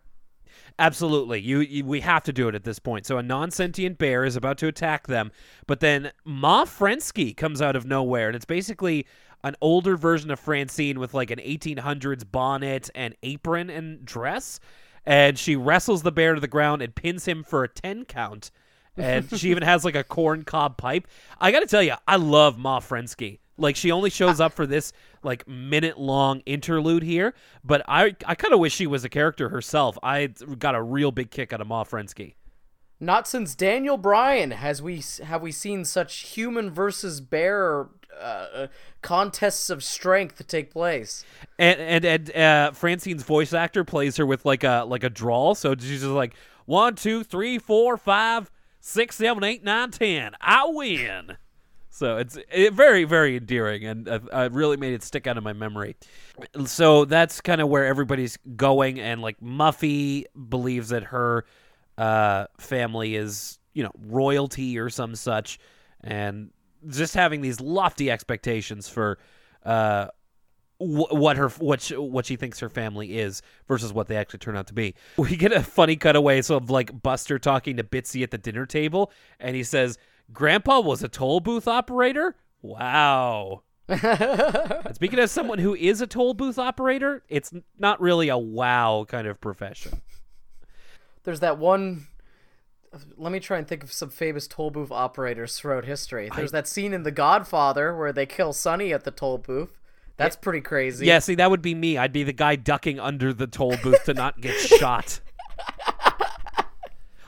Absolutely. 0.78 1.42
You, 1.42 1.60
you 1.60 1.84
we 1.84 2.00
have 2.02 2.24
to 2.24 2.34
do 2.34 2.48
it 2.48 2.56
at 2.56 2.64
this 2.64 2.80
point. 2.80 3.06
So 3.06 3.18
a 3.18 3.24
non-sentient 3.24 3.98
bear 3.98 4.24
is 4.24 4.38
about 4.38 4.58
to 4.60 4.68
attack 4.68 5.08
them, 5.08 5.30
but 5.68 5.82
then 5.82 6.12
Ma 6.24 6.64
Frensky 6.64 7.36
comes 7.36 7.62
out 7.62 7.76
of 7.76 7.86
nowhere 7.86 8.28
and 8.28 8.36
it's 8.36 8.46
basically 8.46 9.06
an 9.44 9.58
older 9.60 9.98
version 9.98 10.32
of 10.32 10.40
Francine 10.40 10.98
with 10.98 11.14
like 11.14 11.32
an 11.32 11.40
1800s 11.40 12.24
bonnet 12.32 12.90
and 12.96 13.14
apron 13.24 13.70
and 13.70 14.06
dress 14.06 14.62
and 15.06 15.38
she 15.38 15.56
wrestles 15.56 16.04
the 16.04 16.12
bear 16.12 16.36
to 16.36 16.42
the 16.42 16.48
ground 16.48 16.82
and 16.82 16.96
pins 16.96 17.26
him 17.26 17.44
for 17.44 17.64
a 17.64 17.68
10 17.68 18.06
count. 18.06 18.52
And 19.00 19.40
she 19.40 19.52
even 19.52 19.64
has 19.64 19.86
like 19.86 19.96
a 19.96 20.04
corn 20.04 20.44
cob 20.44 20.78
pipe. 20.78 21.08
I 21.40 21.52
got 21.52 21.62
to 21.62 21.68
tell 21.68 21.84
you, 21.84 21.94
I 22.08 22.18
love 22.18 22.58
Ma 22.58 22.80
Frensky. 22.80 23.40
Like 23.58 23.76
she 23.76 23.92
only 23.92 24.10
shows 24.10 24.40
up 24.40 24.54
for 24.54 24.66
this 24.66 24.94
like 25.22 25.48
minute 25.48 26.00
long 26.00 26.42
interlude 26.46 27.04
here, 27.04 27.34
but 27.64 27.82
I 27.88 28.16
I 28.26 28.36
kind 28.36 28.54
of 28.54 28.60
wish 28.60 28.74
she 28.74 28.88
was 28.88 29.04
a 29.04 29.10
character 29.10 29.50
herself. 29.50 29.98
I 30.02 30.28
got 30.58 30.76
a 30.76 30.82
real 30.82 31.12
big 31.12 31.30
kick 31.30 31.52
out 31.52 31.60
of 31.60 31.68
Ma 31.68 31.84
Frensky. 31.84 32.36
Not 33.02 33.28
since 33.28 33.56
Daniel 33.56 33.98
Bryan 33.98 34.52
has 34.52 34.82
we 34.82 35.04
have 35.24 35.42
we 35.42 35.52
seen 35.52 35.86
such 35.86 36.20
human 36.20 36.70
versus 36.72 37.22
bear 37.22 37.90
uh, 38.20 38.68
contests 39.02 39.70
of 39.70 39.84
strength 39.84 40.46
take 40.48 40.72
place. 40.72 41.24
And 41.58 41.80
and 41.80 42.06
and 42.06 42.36
uh, 42.36 42.72
Francine's 42.72 43.24
voice 43.24 43.54
actor 43.54 43.84
plays 43.84 44.18
her 44.18 44.26
with 44.26 44.46
like 44.46 44.64
a 44.64 44.86
like 44.88 45.04
a 45.04 45.10
drawl, 45.10 45.56
so 45.56 45.76
she's 45.78 46.02
just 46.02 46.06
like 46.06 46.34
one, 46.66 46.96
two, 46.96 47.24
three, 47.24 47.58
four, 47.58 47.98
five, 47.98 48.52
six, 48.90 49.16
seven, 49.16 49.44
eight, 49.44 49.64
nine, 49.64 49.92
ten. 49.92 50.34
I 50.42 50.66
win. 50.68 51.38
So 51.92 52.18
it's 52.18 52.38
it, 52.52 52.74
very 52.74 53.04
very 53.04 53.38
endearing, 53.38 53.86
and 53.86 54.08
uh, 54.08 54.20
I 54.32 54.46
really 54.46 54.78
made 54.78 54.94
it 54.94 55.04
stick 55.04 55.28
out 55.28 55.38
of 55.38 55.44
my 55.44 55.54
memory. 55.54 55.96
So 56.66 57.06
that's 57.06 57.42
kind 57.42 57.62
of 57.62 57.68
where 57.68 57.86
everybody's 57.86 58.38
going, 58.56 59.00
and 59.00 59.22
like 59.22 59.40
Muffy 59.42 60.26
believes 60.50 60.90
that 60.90 61.04
her 61.06 61.46
uh, 61.98 62.46
family 62.58 63.16
is 63.16 63.60
you 63.74 63.84
know 63.84 63.92
royalty 64.08 64.78
or 64.78 64.90
some 64.90 65.16
such, 65.16 65.60
and 66.02 66.52
just 66.88 67.16
having 67.16 67.42
these 67.42 67.60
lofty 67.60 68.10
expectations 68.10 68.88
for 68.88 69.20
uh, 69.66 70.08
wh- 70.80 71.14
what 71.14 71.38
her 71.38 71.50
what 71.50 71.82
she, 71.82 71.96
what 71.96 72.26
she 72.26 72.36
thinks 72.36 72.60
her 72.60 72.70
family 72.70 73.20
is 73.20 73.42
versus 73.68 73.94
what 73.94 74.08
they 74.08 74.16
actually 74.16 74.40
turn 74.40 74.58
out 74.58 74.68
to 74.68 74.74
be. 74.74 74.96
We 75.18 75.36
get 75.36 75.52
a 75.52 75.62
funny 75.62 75.96
cutaway 75.96 76.42
so 76.42 76.56
of 76.56 76.70
like 76.70 77.02
Buster 77.02 77.38
talking 77.38 77.78
to 77.78 77.84
Bitsy 77.84 78.24
at 78.24 78.32
the 78.32 78.38
dinner 78.38 78.66
table, 78.66 79.12
and 79.40 79.56
he 79.56 79.64
says, 79.64 79.98
"Grandpa 80.34 80.80
was 80.80 81.04
a 81.04 81.10
toll 81.10 81.40
booth 81.40 81.68
operator." 81.68 82.36
Wow. 82.62 83.64
Speaking 84.94 85.20
as 85.20 85.32
someone 85.32 85.58
who 85.60 85.76
is 85.76 86.00
a 86.02 86.08
toll 86.08 86.34
booth 86.34 86.60
operator, 86.60 87.24
it's 87.28 87.52
not 87.78 88.00
really 88.00 88.30
a 88.30 88.38
wow 88.38 89.06
kind 89.08 89.28
of 89.28 89.42
profession. 89.42 90.02
There's 91.24 91.40
that 91.40 91.58
one. 91.58 92.08
Let 93.18 93.32
me 93.32 93.40
try 93.40 93.60
and 93.60 93.68
think 93.68 93.84
of 93.84 93.92
some 93.92 94.10
famous 94.10 94.48
toll 94.48 94.72
booth 94.72 94.92
operators 94.92 95.58
throughout 95.58 95.86
history. 95.86 96.30
There's 96.36 96.52
that 96.52 96.68
scene 96.68 96.92
in 96.92 97.04
The 97.04 97.12
Godfather 97.12 97.96
where 97.96 98.12
they 98.12 98.26
kill 98.26 98.52
Sonny 98.52 98.92
at 98.94 99.04
the 99.04 99.12
toll 99.12 99.38
booth. 99.38 99.80
That's 100.20 100.36
pretty 100.36 100.60
crazy. 100.60 101.06
Yeah, 101.06 101.20
see, 101.20 101.36
that 101.36 101.50
would 101.50 101.62
be 101.62 101.74
me. 101.74 101.98
I'd 101.98 102.12
be 102.12 102.24
the 102.24 102.34
guy 102.34 102.58
ducking 102.58 103.00
under 103.00 103.34
the 103.34 103.48
toll 103.48 103.78
booth 103.82 104.04
to 104.04 104.14
not 104.14 104.42
get 104.42 104.54
shot. 104.60 105.22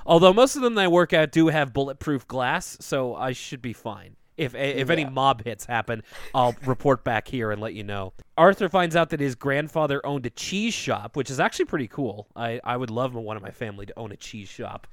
Although 0.05 0.33
most 0.33 0.57
of 0.57 0.61
them 0.61 0.75
that 0.75 0.83
I 0.83 0.87
work 0.89 1.13
at 1.13 1.31
do 1.31 1.47
have 1.47 1.71
bulletproof 1.71 2.27
glass, 2.27 2.77
so 2.81 3.15
I 3.15 3.31
should 3.31 3.61
be 3.61 3.71
fine. 3.71 4.17
If 4.35 4.55
if 4.55 4.89
any 4.89 5.05
mob 5.05 5.43
hits 5.45 5.65
happen, 5.65 6.03
I'll 6.35 6.53
report 6.65 7.05
back 7.05 7.29
here 7.29 7.51
and 7.51 7.61
let 7.61 7.75
you 7.75 7.83
know. 7.83 8.11
Arthur 8.37 8.67
finds 8.67 8.95
out 8.95 9.09
that 9.11 9.21
his 9.21 9.35
grandfather 9.35 10.05
owned 10.05 10.25
a 10.25 10.29
cheese 10.29 10.73
shop, 10.73 11.15
which 11.15 11.29
is 11.29 11.39
actually 11.39 11.65
pretty 11.65 11.87
cool. 11.87 12.27
I, 12.35 12.59
I 12.63 12.75
would 12.75 12.89
love 12.89 13.13
one 13.13 13.37
of 13.37 13.43
my 13.43 13.51
family 13.51 13.85
to 13.85 13.93
own 13.97 14.11
a 14.11 14.17
cheese 14.17 14.49
shop. 14.49 14.87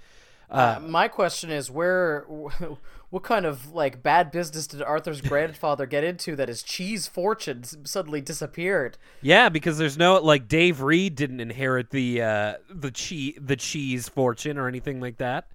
Uh, 0.51 0.79
my 0.81 1.09
question 1.09 1.51
is, 1.51 1.71
where, 1.71 2.27
what 3.11 3.23
kind 3.23 3.47
of 3.47 3.73
like 3.73 4.03
bad 4.03 4.31
business 4.31 4.67
did 4.67 4.83
Arthur's 4.83 5.21
grandfather 5.23 5.87
get 5.87 6.05
into 6.05 6.37
that 6.37 6.49
his 6.49 6.63
cheese 6.63 7.07
fortune 7.07 7.65
suddenly 7.85 8.21
disappeared? 8.21 8.99
Yeah, 9.23 9.49
because 9.49 9.79
there's 9.79 9.99
no 9.99 10.17
like 10.17 10.49
Dave 10.49 10.83
Read 10.83 11.15
didn't 11.15 11.41
inherit 11.41 11.91
the 11.91 12.23
uh, 12.23 12.55
the 12.71 12.91
cheese 12.91 13.39
the 13.41 13.57
cheese 13.57 14.09
fortune 14.09 14.59
or 14.59 14.69
anything 14.69 15.01
like 15.01 15.19
that. 15.19 15.49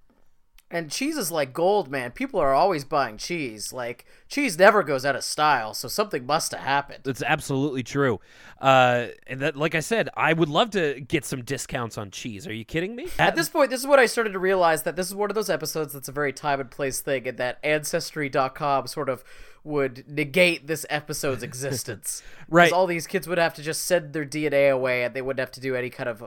And 0.70 0.90
cheese 0.90 1.16
is 1.16 1.30
like 1.30 1.52
gold, 1.52 1.88
man. 1.88 2.10
People 2.10 2.40
are 2.40 2.52
always 2.52 2.84
buying 2.84 3.16
cheese. 3.16 3.72
Like 3.72 4.06
cheese 4.28 4.58
never 4.58 4.82
goes 4.82 5.04
out 5.04 5.14
of 5.14 5.22
style, 5.22 5.74
so 5.74 5.88
something 5.88 6.26
must 6.26 6.52
have 6.52 6.60
happened. 6.60 7.00
That's 7.04 7.22
absolutely 7.22 7.82
true. 7.82 8.18
Uh, 8.60 9.08
and 9.26 9.40
that, 9.40 9.56
like 9.56 9.74
I 9.74 9.80
said, 9.80 10.08
I 10.16 10.32
would 10.32 10.48
love 10.48 10.70
to 10.70 11.00
get 11.00 11.24
some 11.24 11.44
discounts 11.44 11.98
on 11.98 12.10
cheese. 12.10 12.46
Are 12.46 12.52
you 12.52 12.64
kidding 12.64 12.96
me? 12.96 13.08
At 13.18 13.36
this 13.36 13.48
point, 13.48 13.70
this 13.70 13.80
is 13.80 13.86
what 13.86 13.98
I 13.98 14.06
started 14.06 14.32
to 14.32 14.38
realize 14.38 14.82
that 14.84 14.96
this 14.96 15.06
is 15.06 15.14
one 15.14 15.30
of 15.30 15.34
those 15.34 15.50
episodes 15.50 15.92
that's 15.92 16.08
a 16.08 16.12
very 16.12 16.32
time 16.32 16.60
and 16.60 16.70
place 16.70 17.00
thing, 17.00 17.28
and 17.28 17.38
that 17.38 17.58
Ancestry.com 17.62 18.86
sort 18.86 19.08
of 19.08 19.22
would 19.62 20.04
negate 20.08 20.66
this 20.66 20.86
episode's 20.90 21.42
existence. 21.44 22.22
Right. 22.48 22.64
Because 22.64 22.72
all 22.72 22.86
these 22.86 23.06
kids 23.06 23.28
would 23.28 23.38
have 23.38 23.54
to 23.54 23.62
just 23.62 23.84
send 23.84 24.12
their 24.12 24.26
DNA 24.26 24.72
away, 24.72 25.04
and 25.04 25.14
they 25.14 25.22
wouldn't 25.22 25.40
have 25.40 25.52
to 25.52 25.60
do 25.60 25.76
any 25.76 25.90
kind 25.90 26.08
of 26.08 26.24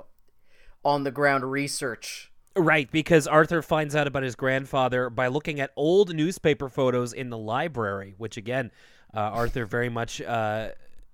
on 0.85 1.03
the 1.03 1.11
ground 1.11 1.51
research. 1.51 2.31
Right, 2.57 2.89
because 2.91 3.27
Arthur 3.27 3.61
finds 3.61 3.95
out 3.95 4.07
about 4.07 4.23
his 4.23 4.35
grandfather 4.35 5.09
by 5.09 5.27
looking 5.27 5.59
at 5.59 5.71
old 5.75 6.13
newspaper 6.15 6.69
photos 6.69 7.13
in 7.13 7.29
the 7.29 7.37
library, 7.37 8.15
which 8.17 8.37
again, 8.37 8.71
uh, 9.15 9.19
Arthur 9.19 9.65
very 9.65 9.89
much 9.89 10.21
uh, 10.21 10.69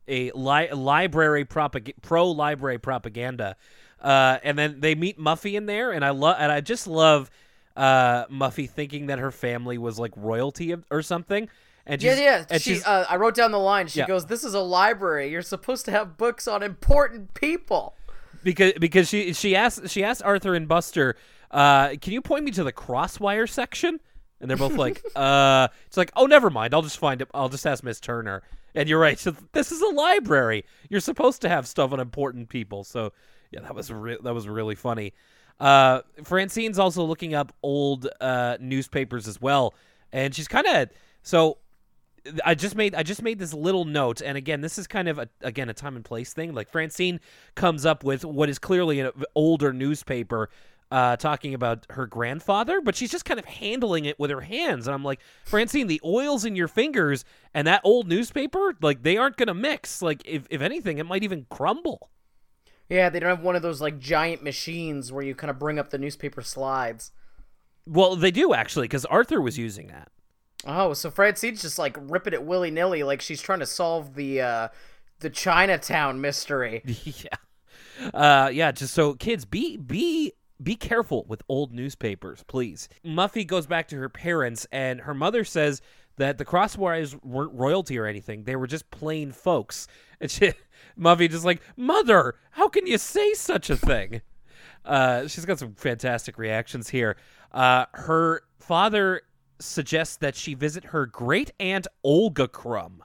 a 0.07 0.31
li- 0.31 0.71
library 0.71 1.45
propag- 1.45 1.93
pro 2.01 2.29
library 2.31 2.77
propaganda. 2.79 3.55
Uh, 4.01 4.37
and 4.43 4.57
then 4.57 4.79
they 4.79 4.95
meet 4.95 5.17
Muffy 5.19 5.53
in 5.55 5.65
there, 5.65 5.91
and 5.91 6.03
I 6.03 6.09
love 6.09 6.35
and 6.39 6.51
I 6.51 6.61
just 6.61 6.87
love 6.87 7.29
uh, 7.75 8.25
Muffy 8.27 8.69
thinking 8.69 9.07
that 9.07 9.19
her 9.19 9.31
family 9.31 9.77
was 9.77 9.97
like 9.99 10.11
royalty 10.15 10.75
or 10.91 11.01
something. 11.01 11.49
And 11.85 12.01
Yeah, 12.01 12.15
yeah. 12.15 12.45
and 12.49 12.61
She, 12.61 12.81
uh, 12.81 13.05
I 13.09 13.17
wrote 13.17 13.35
down 13.35 13.51
the 13.51 13.59
line. 13.59 13.87
She 13.87 13.99
Yeah. 13.99 14.07
goes, 14.07 14.25
"This 14.27 14.43
is 14.45 14.53
a 14.53 14.59
library. 14.61 15.29
You're 15.31 15.41
supposed 15.41 15.83
to 15.85 15.91
have 15.91 16.17
books 16.17 16.47
on 16.47 16.63
important 16.63 17.33
people." 17.33 17.95
Because 18.43 18.73
because 18.79 19.09
she 19.09 19.33
she 19.33 19.55
asked 19.55 19.89
she 19.89 20.03
asked 20.03 20.23
Arthur 20.23 20.55
and 20.55 20.67
Buster, 20.67 21.15
uh, 21.51 21.95
can 22.01 22.13
you 22.13 22.21
point 22.21 22.45
me 22.45 22.51
to 22.51 22.63
the 22.63 22.71
crosswire 22.71 23.47
section? 23.47 23.99
And 24.41 24.49
they're 24.49 24.57
both 24.57 24.75
like, 24.75 25.01
uh, 25.15 25.69
it's 25.87 25.95
like, 25.95 26.11
oh, 26.15 26.25
never 26.25 26.49
mind. 26.49 26.73
I'll 26.73 26.81
just 26.81 26.97
find 26.97 27.21
it. 27.21 27.29
I'll 27.33 27.49
just 27.49 27.65
ask 27.65 27.83
Miss 27.83 27.99
Turner. 27.99 28.43
And 28.75 28.89
you're 28.89 28.99
right. 28.99 29.17
So 29.17 29.35
this 29.53 29.71
is 29.71 29.81
a 29.81 29.87
library. 29.87 30.65
You're 30.89 30.99
supposed 30.99 31.41
to 31.43 31.49
have 31.49 31.67
stuff 31.67 31.93
on 31.93 31.99
important 31.99 32.49
people. 32.49 32.83
So 32.83 33.13
yeah, 33.51 33.61
that 33.61 33.75
was 33.75 33.91
re- 33.91 34.17
that 34.21 34.33
was 34.33 34.47
really 34.47 34.75
funny. 34.75 35.13
Uh, 35.59 36.01
Francine's 36.23 36.79
also 36.79 37.03
looking 37.03 37.35
up 37.35 37.53
old 37.61 38.07
uh, 38.19 38.57
newspapers 38.59 39.27
as 39.27 39.39
well, 39.39 39.75
and 40.11 40.33
she's 40.33 40.47
kind 40.47 40.65
of 40.65 40.89
so 41.21 41.59
I 42.45 42.55
just 42.55 42.75
made 42.75 42.95
I 42.95 43.03
just 43.03 43.21
made 43.21 43.39
this 43.39 43.53
little 43.53 43.85
note, 43.85 44.21
and 44.21 44.37
again, 44.37 44.61
this 44.61 44.77
is 44.77 44.87
kind 44.87 45.07
of 45.07 45.19
a, 45.19 45.27
again 45.41 45.69
a 45.69 45.73
time 45.73 45.95
and 45.95 46.05
place 46.05 46.33
thing. 46.33 46.53
Like 46.53 46.69
Francine 46.69 47.19
comes 47.55 47.85
up 47.85 48.03
with 48.03 48.23
what 48.23 48.49
is 48.49 48.59
clearly 48.59 48.99
an 48.99 49.11
older 49.35 49.73
newspaper, 49.73 50.49
uh, 50.91 51.17
talking 51.17 51.53
about 51.53 51.85
her 51.89 52.05
grandfather, 52.07 52.79
but 52.79 52.95
she's 52.95 53.11
just 53.11 53.25
kind 53.25 53.39
of 53.39 53.45
handling 53.45 54.05
it 54.05 54.19
with 54.19 54.31
her 54.31 54.41
hands, 54.41 54.87
and 54.87 54.93
I'm 54.93 55.03
like, 55.03 55.19
Francine, 55.45 55.87
the 55.87 55.99
oils 56.05 56.45
in 56.45 56.55
your 56.55 56.67
fingers 56.67 57.25
and 57.53 57.67
that 57.67 57.81
old 57.83 58.07
newspaper, 58.07 58.75
like 58.81 59.03
they 59.03 59.17
aren't 59.17 59.37
gonna 59.37 59.53
mix. 59.53 60.01
Like 60.01 60.21
if 60.25 60.47
if 60.49 60.61
anything, 60.61 60.99
it 60.99 61.05
might 61.05 61.23
even 61.23 61.45
crumble. 61.49 62.09
Yeah, 62.89 63.09
they 63.09 63.19
don't 63.19 63.29
have 63.29 63.43
one 63.43 63.55
of 63.55 63.61
those 63.61 63.81
like 63.81 63.99
giant 63.99 64.43
machines 64.43 65.11
where 65.11 65.23
you 65.23 65.35
kind 65.35 65.49
of 65.49 65.57
bring 65.57 65.79
up 65.79 65.89
the 65.89 65.97
newspaper 65.97 66.41
slides. 66.41 67.11
Well, 67.85 68.15
they 68.15 68.31
do 68.31 68.53
actually, 68.53 68.85
because 68.85 69.05
Arthur 69.05 69.41
was 69.41 69.57
using 69.57 69.87
that. 69.87 70.09
Oh, 70.65 70.93
so 70.93 71.11
Francine's 71.11 71.61
just 71.61 71.77
like 71.77 71.97
ripping 71.99 72.33
it 72.33 72.43
willy 72.43 72.71
nilly, 72.71 73.03
like 73.03 73.21
she's 73.21 73.41
trying 73.41 73.59
to 73.59 73.65
solve 73.65 74.15
the 74.15 74.41
uh, 74.41 74.67
the 75.19 75.29
Chinatown 75.29 76.21
mystery. 76.21 76.83
yeah. 77.03 78.09
Uh 78.13 78.49
yeah, 78.53 78.71
just 78.71 78.93
so 78.93 79.13
kids 79.13 79.45
be 79.45 79.77
be 79.77 80.33
be 80.61 80.75
careful 80.75 81.25
with 81.27 81.41
old 81.49 81.73
newspapers, 81.73 82.43
please. 82.47 82.87
Muffy 83.05 83.45
goes 83.45 83.67
back 83.67 83.87
to 83.89 83.97
her 83.97 84.09
parents 84.09 84.65
and 84.71 85.01
her 85.01 85.13
mother 85.13 85.43
says 85.43 85.81
that 86.17 86.37
the 86.37 86.45
crosswires 86.45 87.21
weren't 87.23 87.53
royalty 87.53 87.97
or 87.97 88.05
anything. 88.05 88.43
They 88.43 88.55
were 88.55 88.67
just 88.67 88.89
plain 88.91 89.31
folks. 89.31 89.87
And 90.19 90.29
she 90.29 90.53
Muffy 90.99 91.29
just 91.29 91.45
like, 91.45 91.61
"Mother, 91.75 92.35
how 92.51 92.67
can 92.69 92.87
you 92.87 92.97
say 92.97 93.33
such 93.33 93.69
a 93.69 93.77
thing?" 93.77 94.21
Uh 94.85 95.27
she's 95.27 95.45
got 95.45 95.59
some 95.59 95.75
fantastic 95.75 96.37
reactions 96.37 96.89
here. 96.89 97.15
Uh 97.51 97.85
her 97.93 98.43
father 98.59 99.21
suggests 99.59 100.15
that 100.17 100.35
she 100.35 100.53
visit 100.53 100.85
her 100.85 101.05
great 101.05 101.51
aunt 101.59 101.87
Olga 102.03 102.47
Crumb. 102.47 103.03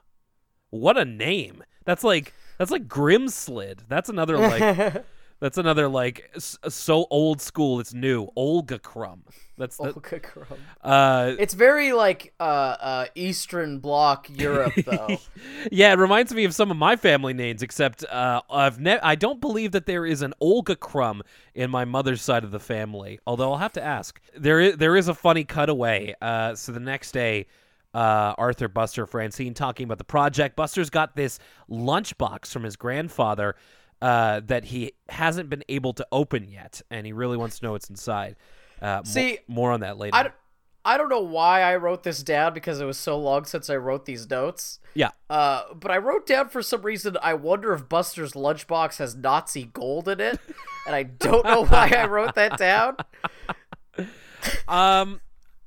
What 0.69 0.97
a 0.97 1.05
name. 1.05 1.63
That's 1.85 2.03
like 2.03 2.33
that's 2.57 2.71
like 2.71 2.87
Grimslid. 2.87 3.79
That's 3.87 4.09
another 4.09 4.37
like 4.37 5.05
that's 5.39 5.57
another 5.57 5.87
like 5.87 6.29
so 6.37 7.07
old 7.09 7.41
school 7.41 7.79
it's 7.79 7.93
new. 7.93 8.27
Olga 8.35 8.79
Crumb. 8.79 9.23
That's 9.57 9.77
that, 9.77 9.95
Olga 9.95 10.19
Crumb. 10.19 10.59
uh 10.81 11.33
It's 11.37 11.53
very 11.53 11.91
like 11.93 12.33
uh, 12.39 12.43
uh, 12.43 13.05
Eastern 13.15 13.79
Bloc 13.79 14.27
Europe, 14.29 14.73
though. 14.85 15.17
yeah, 15.71 15.91
it 15.93 15.97
reminds 15.99 16.33
me 16.33 16.45
of 16.45 16.53
some 16.55 16.71
of 16.71 16.77
my 16.77 16.95
family 16.95 17.33
names 17.33 17.61
except 17.63 18.03
uh 18.05 18.41
I've 18.49 18.79
ne- 18.79 18.99
I 19.01 19.15
don't 19.15 19.41
believe 19.41 19.71
that 19.71 19.85
there 19.85 20.05
is 20.05 20.21
an 20.21 20.33
Olga 20.39 20.75
Crumb 20.75 21.23
in 21.53 21.69
my 21.69 21.85
mother's 21.85 22.21
side 22.21 22.43
of 22.43 22.51
the 22.51 22.59
family. 22.59 23.19
Although 23.27 23.51
I'll 23.51 23.57
have 23.59 23.73
to 23.73 23.83
ask. 23.83 24.19
There 24.37 24.59
is 24.59 24.77
there 24.77 24.95
is 24.95 25.07
a 25.07 25.13
funny 25.13 25.43
cutaway. 25.43 26.15
Uh 26.21 26.55
so 26.55 26.71
the 26.71 26.79
next 26.79 27.11
day 27.11 27.47
uh, 27.91 28.35
Arthur, 28.37 28.67
Buster, 28.67 29.07
Francine 29.07 29.55
talking 29.55 29.85
about 29.85 29.97
the 29.97 30.03
project. 30.03 30.55
Buster's 30.55 30.91
got 30.91 31.15
this 31.15 31.39
lunchbox 31.71 32.47
from 32.53 32.63
his 32.63 32.75
grandfather 32.75 33.55
uh, 34.01 34.41
that 34.45 34.65
he 34.65 34.93
hasn't 35.09 35.49
been 35.49 35.63
able 35.69 35.93
to 35.93 36.07
open 36.11 36.47
yet, 36.49 36.81
and 36.89 37.05
he 37.05 37.13
really 37.13 37.37
wants 37.37 37.59
to 37.59 37.65
know 37.65 37.71
what's 37.73 37.89
inside. 37.89 38.35
Uh, 38.81 39.03
See, 39.03 39.39
more 39.47 39.71
on 39.71 39.81
that 39.81 39.97
later. 39.97 40.15
I, 40.15 40.23
d- 40.23 40.29
I 40.85 40.97
don't 40.97 41.09
know 41.09 41.19
why 41.19 41.61
I 41.61 41.75
wrote 41.75 42.03
this 42.03 42.23
down 42.23 42.53
because 42.53 42.79
it 42.79 42.85
was 42.85 42.97
so 42.97 43.17
long 43.19 43.43
since 43.43 43.69
I 43.69 43.75
wrote 43.75 44.05
these 44.05 44.29
notes. 44.29 44.79
yeah, 44.93 45.09
Uh, 45.29 45.63
but 45.75 45.91
I 45.91 45.97
wrote 45.97 46.25
down 46.25 46.47
for 46.47 46.61
some 46.61 46.81
reason. 46.83 47.17
I 47.21 47.33
wonder 47.33 47.73
if 47.73 47.89
Buster's 47.89 48.31
lunchbox 48.33 48.97
has 48.99 49.15
Nazi 49.15 49.65
gold 49.65 50.07
in 50.07 50.21
it, 50.21 50.39
and 50.87 50.95
I 50.95 51.03
don't 51.03 51.45
know 51.45 51.65
why 51.65 51.91
I 51.95 52.05
wrote 52.05 52.35
that 52.35 52.57
down. 52.57 52.95
um, 54.67 55.19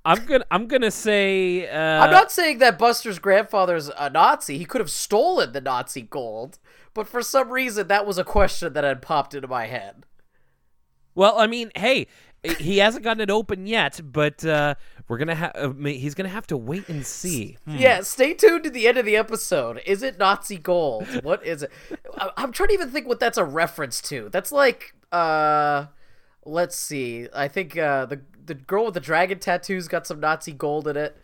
I'm 0.04 0.24
gonna 0.26 0.44
I'm 0.50 0.66
gonna 0.66 0.90
say 0.90 1.68
uh, 1.68 2.04
I'm 2.04 2.10
not 2.10 2.32
saying 2.32 2.58
that 2.58 2.78
Buster's 2.78 3.18
grandfather's 3.18 3.88
a 3.96 4.10
Nazi. 4.10 4.58
He 4.58 4.64
could 4.64 4.80
have 4.80 4.90
stolen 4.90 5.52
the 5.52 5.60
Nazi 5.60 6.02
gold, 6.02 6.58
but 6.94 7.08
for 7.08 7.22
some 7.22 7.50
reason 7.50 7.88
that 7.88 8.06
was 8.06 8.18
a 8.18 8.24
question 8.24 8.72
that 8.74 8.84
had 8.84 9.02
popped 9.02 9.34
into 9.34 9.48
my 9.48 9.66
head. 9.66 10.04
Well, 11.14 11.38
I 11.38 11.46
mean, 11.46 11.70
hey, 11.76 12.06
he 12.58 12.78
hasn't 12.78 13.04
gotten 13.04 13.20
it 13.20 13.30
open 13.30 13.66
yet, 13.66 14.00
but 14.02 14.44
uh, 14.44 14.74
we're 15.08 15.18
gonna 15.18 15.34
have 15.34 15.52
uh, 15.54 15.72
he's 15.84 16.14
gonna 16.14 16.28
have 16.30 16.46
to 16.48 16.56
wait 16.56 16.88
and 16.88 17.04
see. 17.06 17.58
Hmm. 17.66 17.76
Yeah, 17.76 18.00
stay 18.00 18.34
tuned 18.34 18.64
to 18.64 18.70
the 18.70 18.88
end 18.88 18.96
of 18.98 19.04
the 19.04 19.16
episode. 19.16 19.80
Is 19.84 20.02
it 20.02 20.18
Nazi 20.18 20.56
gold? 20.58 21.06
What 21.22 21.44
is 21.44 21.62
it? 21.64 21.70
I- 22.18 22.30
I'm 22.38 22.50
trying 22.52 22.68
to 22.68 22.74
even 22.74 22.90
think 22.90 23.06
what 23.06 23.20
that's 23.20 23.38
a 23.38 23.44
reference 23.44 24.00
to. 24.02 24.28
That's 24.32 24.50
like, 24.52 24.94
uh, 25.12 25.86
let's 26.46 26.76
see. 26.76 27.28
I 27.34 27.46
think 27.48 27.76
uh, 27.76 28.06
the 28.06 28.22
the 28.44 28.54
girl 28.54 28.86
with 28.86 28.94
the 28.94 29.00
dragon 29.00 29.38
tattoos 29.38 29.86
got 29.86 30.06
some 30.06 30.18
Nazi 30.18 30.52
gold 30.52 30.88
in 30.88 30.96
it. 30.96 31.16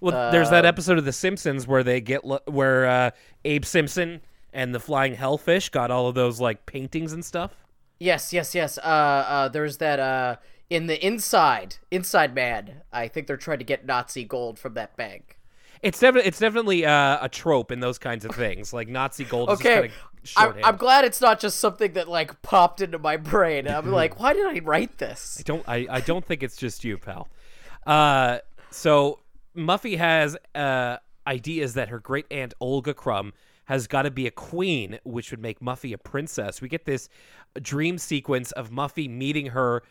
Well, 0.00 0.32
there's 0.32 0.50
that 0.50 0.64
Uh, 0.64 0.68
episode 0.68 0.98
of 0.98 1.04
The 1.04 1.12
Simpsons 1.12 1.66
where 1.66 1.82
they 1.84 2.00
get 2.00 2.24
lo- 2.24 2.40
where 2.46 2.86
uh, 2.86 3.10
Abe 3.44 3.64
Simpson 3.64 4.20
and 4.52 4.74
the 4.74 4.80
flying 4.80 5.14
hellfish 5.14 5.68
got 5.68 5.90
all 5.90 6.08
of 6.08 6.14
those 6.14 6.40
like 6.40 6.66
paintings 6.66 7.12
and 7.12 7.24
stuff. 7.24 7.52
Yes, 7.98 8.32
yes, 8.32 8.54
yes. 8.54 8.78
Uh, 8.78 8.80
uh, 8.80 9.48
there's 9.48 9.78
that 9.78 10.00
uh, 10.00 10.36
in 10.68 10.86
the 10.86 11.04
inside, 11.04 11.76
inside 11.90 12.34
man. 12.34 12.82
I 12.92 13.08
think 13.08 13.26
they're 13.26 13.36
trying 13.36 13.58
to 13.58 13.64
get 13.64 13.86
Nazi 13.86 14.24
gold 14.24 14.58
from 14.58 14.74
that 14.74 14.96
bank. 14.96 15.38
It's 15.82 15.98
definitely 15.98 16.28
it's 16.28 16.38
definitely 16.38 16.86
uh, 16.86 17.18
a 17.20 17.28
trope 17.28 17.72
in 17.72 17.80
those 17.80 17.98
kinds 17.98 18.24
of 18.24 18.32
things, 18.34 18.72
like 18.72 18.88
Nazi 18.88 19.24
gold. 19.24 19.50
Is 19.50 19.60
Okay, 19.60 19.90
I'm. 20.36 20.54
I'm 20.62 20.76
glad 20.76 21.04
it's 21.04 21.20
not 21.20 21.40
just 21.40 21.58
something 21.58 21.94
that 21.94 22.08
like 22.08 22.40
popped 22.42 22.80
into 22.80 22.98
my 22.98 23.16
brain. 23.16 23.66
I'm 23.66 23.90
like, 23.92 24.20
why 24.20 24.32
did 24.32 24.46
I 24.46 24.60
write 24.60 24.98
this? 24.98 25.38
I 25.40 25.42
don't 25.42 25.68
I, 25.68 25.86
I 25.90 26.00
don't 26.00 26.24
think 26.24 26.42
it's 26.42 26.56
just 26.56 26.84
you, 26.84 26.98
pal. 26.98 27.28
Uh, 27.84 28.38
so 28.70 29.18
Muffy 29.56 29.98
has 29.98 30.36
uh, 30.54 30.98
ideas 31.26 31.74
that 31.74 31.88
her 31.88 31.98
great 31.98 32.26
aunt 32.30 32.54
Olga 32.60 32.94
Crumb 32.94 33.32
has 33.66 33.86
got 33.86 34.02
to 34.02 34.10
be 34.10 34.26
a 34.26 34.30
queen, 34.30 34.98
which 35.04 35.30
would 35.30 35.40
make 35.40 35.60
Muffy 35.60 35.92
a 35.92 35.98
princess. 35.98 36.60
We 36.60 36.68
get 36.68 36.84
this 36.84 37.08
dream 37.60 37.98
sequence 37.98 38.52
of 38.52 38.70
Muffy 38.70 39.08
meeting 39.08 39.46
her 39.46 39.82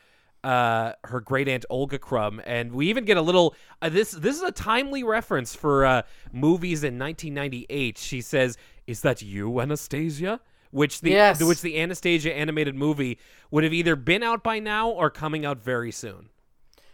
uh 0.43 0.93
her 1.03 1.19
great 1.21 1.47
aunt 1.47 1.65
Olga 1.69 1.99
Crumb 1.99 2.41
and 2.47 2.71
we 2.71 2.89
even 2.89 3.05
get 3.05 3.15
a 3.15 3.21
little 3.21 3.53
uh, 3.84 3.89
this 3.89 4.10
this 4.10 4.36
is 4.36 4.41
a 4.41 4.51
timely 4.51 5.03
reference 5.03 5.53
for 5.53 5.86
uh 5.86 6.01
movies 6.31 6.84
in 6.84 6.97
1998 6.97 7.95
she 7.99 8.21
says 8.21 8.57
is 8.88 9.01
that 9.01 9.21
you 9.21 9.62
Anastasia 9.62 10.39
which 10.71 11.01
the 11.01 11.12
Yes. 11.12 11.43
which 11.43 11.62
the 11.62 11.79
Anastasia 11.79 12.34
animated 12.36 12.73
movie 12.73 13.19
would 13.51 13.63
have 13.63 13.71
either 13.71 13.95
been 13.95 14.23
out 14.23 14.41
by 14.41 14.57
now 14.57 14.89
or 14.89 15.12
coming 15.12 15.45
out 15.45 15.62
very 15.62 15.91
soon 15.91 16.29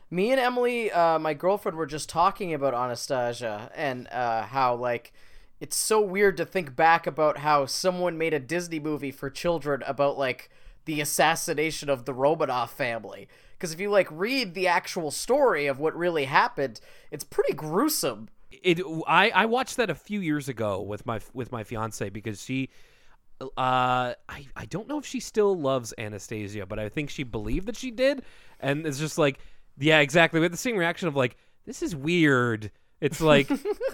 Me 0.09 0.31
and 0.31 0.39
Emily, 0.39 0.89
uh, 0.91 1.19
my 1.19 1.33
girlfriend, 1.33 1.77
were 1.77 1.85
just 1.85 2.07
talking 2.09 2.53
about 2.53 2.73
Anastasia 2.73 3.69
and 3.75 4.07
uh, 4.09 4.43
how 4.43 4.75
like 4.75 5.11
it's 5.59 5.75
so 5.75 6.01
weird 6.01 6.37
to 6.37 6.45
think 6.45 6.75
back 6.75 7.07
about 7.07 7.39
how 7.39 7.65
someone 7.65 8.17
made 8.17 8.33
a 8.33 8.39
Disney 8.39 8.79
movie 8.79 9.11
for 9.11 9.29
children 9.29 9.83
about 9.87 10.17
like 10.17 10.49
the 10.85 11.01
assassination 11.01 11.89
of 11.89 12.05
the 12.05 12.13
Romanov 12.13 12.69
family. 12.69 13.27
Because 13.53 13.73
if 13.73 13.79
you 13.79 13.89
like 13.89 14.07
read 14.11 14.53
the 14.53 14.67
actual 14.67 15.11
story 15.11 15.67
of 15.67 15.79
what 15.79 15.95
really 15.95 16.25
happened, 16.25 16.79
it's 17.11 17.23
pretty 17.23 17.53
gruesome. 17.53 18.29
it 18.51 18.81
I 19.07 19.29
I 19.31 19.45
watched 19.45 19.77
that 19.77 19.89
a 19.89 19.95
few 19.95 20.19
years 20.19 20.47
ago 20.47 20.81
with 20.81 21.05
my 21.05 21.19
with 21.33 21.51
my 21.51 21.63
fiance 21.63 22.09
because 22.09 22.43
she 22.43 22.69
uh 23.41 24.13
I 24.29 24.47
I 24.55 24.65
don't 24.65 24.87
know 24.87 24.99
if 24.99 25.05
she 25.05 25.19
still 25.19 25.59
loves 25.59 25.93
Anastasia, 25.97 26.65
but 26.65 26.77
I 26.79 26.89
think 26.89 27.09
she 27.09 27.23
believed 27.23 27.67
that 27.67 27.77
she 27.77 27.91
did 27.91 28.23
and 28.59 28.85
it's 28.85 28.99
just 28.99 29.17
like 29.17 29.39
yeah, 29.79 29.99
exactly. 29.99 30.39
We 30.39 30.45
had 30.45 30.53
the 30.53 30.57
same 30.57 30.77
reaction 30.77 31.07
of 31.07 31.15
like 31.15 31.35
this 31.65 31.81
is 31.81 31.95
weird. 31.95 32.71
It's 32.99 33.21
like 33.21 33.47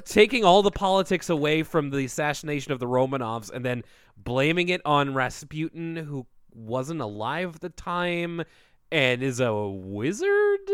taking 0.05 0.45
all 0.45 0.61
the 0.63 0.71
politics 0.71 1.29
away 1.29 1.63
from 1.63 1.89
the 1.89 2.05
assassination 2.05 2.71
of 2.71 2.79
the 2.79 2.85
Romanovs 2.87 3.51
and 3.51 3.65
then 3.65 3.83
blaming 4.17 4.69
it 4.69 4.81
on 4.85 5.13
Rasputin 5.13 5.95
who 5.95 6.25
wasn't 6.53 7.01
alive 7.01 7.55
at 7.55 7.61
the 7.61 7.69
time 7.69 8.43
and 8.91 9.21
is 9.23 9.39
a 9.39 9.53
wizard? 9.53 10.69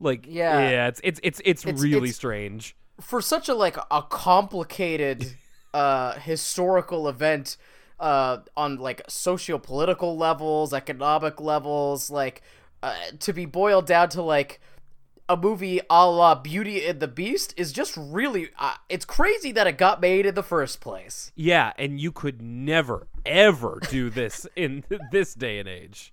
Like 0.00 0.24
Yeah. 0.26 0.70
yeah, 0.70 0.86
it's 0.88 1.00
it's 1.04 1.20
it's 1.22 1.40
it's, 1.44 1.64
It's- 1.66 1.82
really 1.82 1.96
it's- 2.10 2.16
strange. 2.16 2.76
for 3.00 3.20
such 3.20 3.48
a 3.48 3.54
like 3.54 3.76
a 3.90 4.02
complicated 4.02 5.36
uh 5.74 6.12
historical 6.20 7.08
event 7.08 7.56
uh 8.00 8.38
on 8.56 8.76
like 8.78 9.02
socio-political 9.08 10.16
levels 10.16 10.72
economic 10.72 11.40
levels 11.40 12.10
like 12.10 12.42
uh, 12.82 12.94
to 13.18 13.32
be 13.32 13.44
boiled 13.44 13.86
down 13.86 14.08
to 14.08 14.22
like 14.22 14.60
a 15.28 15.36
movie 15.36 15.80
a 15.90 16.08
la 16.08 16.34
beauty 16.34 16.86
and 16.86 17.00
the 17.00 17.08
beast 17.08 17.52
is 17.56 17.72
just 17.72 17.94
really 17.96 18.48
uh, 18.58 18.74
it's 18.88 19.04
crazy 19.04 19.52
that 19.52 19.66
it 19.66 19.76
got 19.76 20.00
made 20.00 20.24
in 20.26 20.34
the 20.34 20.42
first 20.42 20.80
place 20.80 21.32
Yeah, 21.36 21.72
and 21.78 22.00
you 22.00 22.12
could 22.12 22.40
never 22.40 23.06
ever 23.26 23.80
do 23.90 24.10
this 24.10 24.46
in 24.56 24.84
this 25.12 25.34
day 25.34 25.58
and 25.58 25.68
age. 25.68 26.12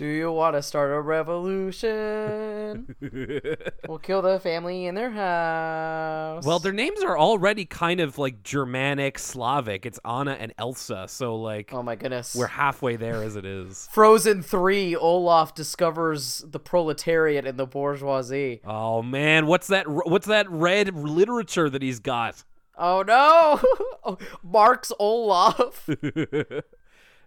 Do 0.00 0.06
you 0.06 0.32
want 0.32 0.56
to 0.56 0.62
start 0.62 0.90
a 0.90 0.98
revolution 0.98 2.96
we'll 3.86 3.98
kill 3.98 4.22
the 4.22 4.40
family 4.40 4.86
in 4.86 4.94
their 4.94 5.10
house 5.10 6.42
Well, 6.42 6.58
their 6.58 6.72
names 6.72 7.02
are 7.02 7.18
already 7.18 7.66
kind 7.66 8.00
of 8.00 8.16
like 8.16 8.42
Germanic, 8.42 9.18
Slavic. 9.18 9.84
It's 9.84 10.00
Anna 10.02 10.38
and 10.40 10.54
Elsa, 10.56 11.04
so 11.06 11.36
like 11.36 11.74
oh 11.74 11.82
my 11.82 11.96
goodness 11.96 12.34
we're 12.34 12.46
halfway 12.46 12.96
there 12.96 13.22
as 13.22 13.36
it 13.36 13.44
is. 13.44 13.90
Frozen 13.92 14.40
3, 14.40 14.96
Olaf 14.96 15.54
discovers 15.54 16.46
the 16.48 16.58
proletariat 16.58 17.46
and 17.46 17.58
the 17.58 17.66
bourgeoisie. 17.66 18.62
Oh 18.64 19.02
man, 19.02 19.44
what's 19.44 19.66
that 19.66 19.86
what's 19.86 20.28
that 20.28 20.50
red 20.50 20.94
literature 20.94 21.68
that 21.68 21.82
he's 21.82 21.98
got? 21.98 22.42
Oh 22.78 23.02
no! 23.02 24.16
Marx 24.42 24.92
Olaf. 24.98 25.90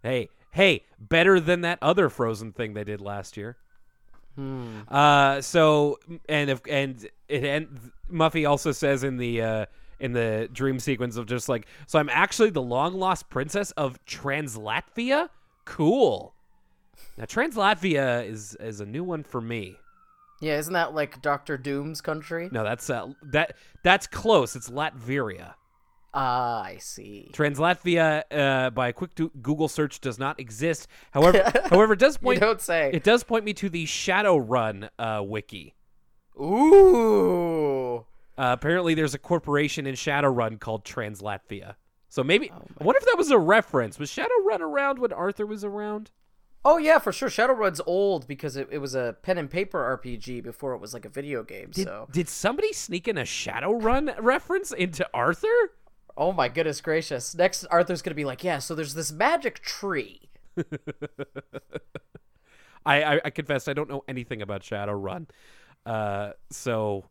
hey, 0.02 0.30
hey, 0.54 0.84
better 1.00 1.40
than 1.40 1.62
that 1.62 1.78
other 1.82 2.10
Frozen 2.10 2.54
thing 2.54 2.74
they 2.74 2.84
did 2.84 3.02
last 3.02 3.38
year. 3.38 3.58
Uh, 4.88 5.42
so 5.42 6.00
and 6.28 6.50
if 6.50 6.62
and 6.68 7.08
it 7.28 7.44
and 7.44 7.92
Muffy 8.12 8.50
also 8.50 8.72
says 8.72 9.04
in 9.04 9.18
the 9.18 9.42
uh 9.42 9.66
in 10.00 10.14
the 10.14 10.50
dream 10.52 10.80
sequence 10.80 11.18
of 11.18 11.28
just 11.28 11.48
like 11.48 11.68
so 11.86 12.00
I'm 12.00 12.10
actually 12.10 12.50
the 12.50 12.62
long 12.62 12.96
lost 12.96 13.30
princess 13.30 13.70
of 13.72 14.04
Translatvia. 14.06 15.30
Cool. 15.66 16.34
Now 17.16 17.26
Translatvia 17.26 18.28
is 18.28 18.56
is 18.60 18.80
a 18.80 18.86
new 18.88 19.04
one 19.04 19.24
for 19.24 19.40
me. 19.40 19.76
yeah, 20.42 20.58
isn't 20.58 20.74
that 20.74 20.96
like 20.96 21.22
Doctor 21.22 21.56
Doom's 21.56 22.02
country? 22.02 22.50
No, 22.52 22.64
that's 22.64 22.90
uh 22.90 23.14
that 23.22 23.56
that's 23.84 24.08
close. 24.08 24.56
It's 24.56 24.70
Latveria. 24.70 25.54
Ah, 26.14 26.62
I 26.64 26.78
see. 26.78 27.32
Translatvia, 27.34 28.24
uh, 28.32 28.70
by 28.70 28.90
a 28.90 28.94
quick 28.94 29.16
do- 29.16 29.32
Google 29.42 29.68
search, 29.68 30.00
does 30.00 30.20
not 30.20 30.40
exist. 30.40 30.88
However, 31.12 31.44
however, 31.66 31.94
it 31.94 32.00
does 32.00 32.18
point 32.18 32.40
don't 32.40 32.62
say. 32.62 32.92
it 32.94 33.04
does 33.04 33.24
point 33.24 33.46
me 33.46 33.54
to 33.54 33.70
the 33.70 33.86
Shadowrun 33.86 34.90
uh, 35.00 35.24
wiki. 35.26 35.74
Ooh. 36.40 38.06
Uh, 38.38 38.56
apparently, 38.58 38.94
there's 38.94 39.14
a 39.14 39.20
corporation 39.20 39.86
in 39.88 39.96
Shadowrun 39.96 40.60
called 40.60 40.86
Translatvia. 40.86 41.76
So 42.10 42.24
maybe 42.24 42.52
Oh 42.52 42.62
I 42.80 42.84
wonder 42.84 43.00
if 43.00 43.06
that 43.06 43.18
was 43.18 43.32
a 43.32 43.40
reference. 43.40 43.98
Was 43.98 44.12
Shadowrun 44.12 44.60
around 44.60 45.00
when 45.00 45.12
Arthur 45.12 45.48
was 45.48 45.64
around? 45.64 46.12
Oh 46.64 46.78
yeah, 46.78 47.00
for 47.00 47.12
sure. 47.12 47.28
Shadowrun's 47.28 47.82
old 47.88 48.28
because 48.28 48.56
it, 48.56 48.68
it 48.72 48.78
was 48.78 48.94
a 48.94 49.18
pen 49.24 49.40
and 49.40 49.50
paper 49.50 50.00
RPG 50.00 50.44
before 50.44 50.74
it 50.74 50.80
was 50.80 50.94
like 50.94 51.06
a 51.06 51.10
video 51.10 51.44
game. 51.44 51.72
Did, 51.72 51.86
so, 51.86 52.08
did 52.12 52.30
somebody 52.30 52.72
sneak 52.72 53.08
in 53.08 53.18
a 53.18 53.24
Shadowrun 53.24 54.16
reference 54.20 54.72
into 54.72 55.08
Arthur? 55.12 55.48
Oh 56.18 56.32
my 56.32 56.48
goodness 56.50 56.82
gracious! 56.82 57.36
Next, 57.36 57.66
Arthur's 57.66 58.02
gonna 58.02 58.16
be 58.16 58.26
like, 58.26 58.44
yeah. 58.44 58.60
So 58.60 58.76
there's 58.76 58.94
this 58.94 59.12
magic 59.12 59.60
tree. 59.62 60.30
I, 62.86 63.04
I, 63.16 63.22
I 63.26 63.30
confess 63.30 63.68
I 63.68 63.74
don't 63.74 63.90
know 63.90 64.04
anything 64.08 64.42
about 64.42 64.62
Shadowrun. 64.62 65.28
Uh, 65.86 66.32
so 66.50 67.06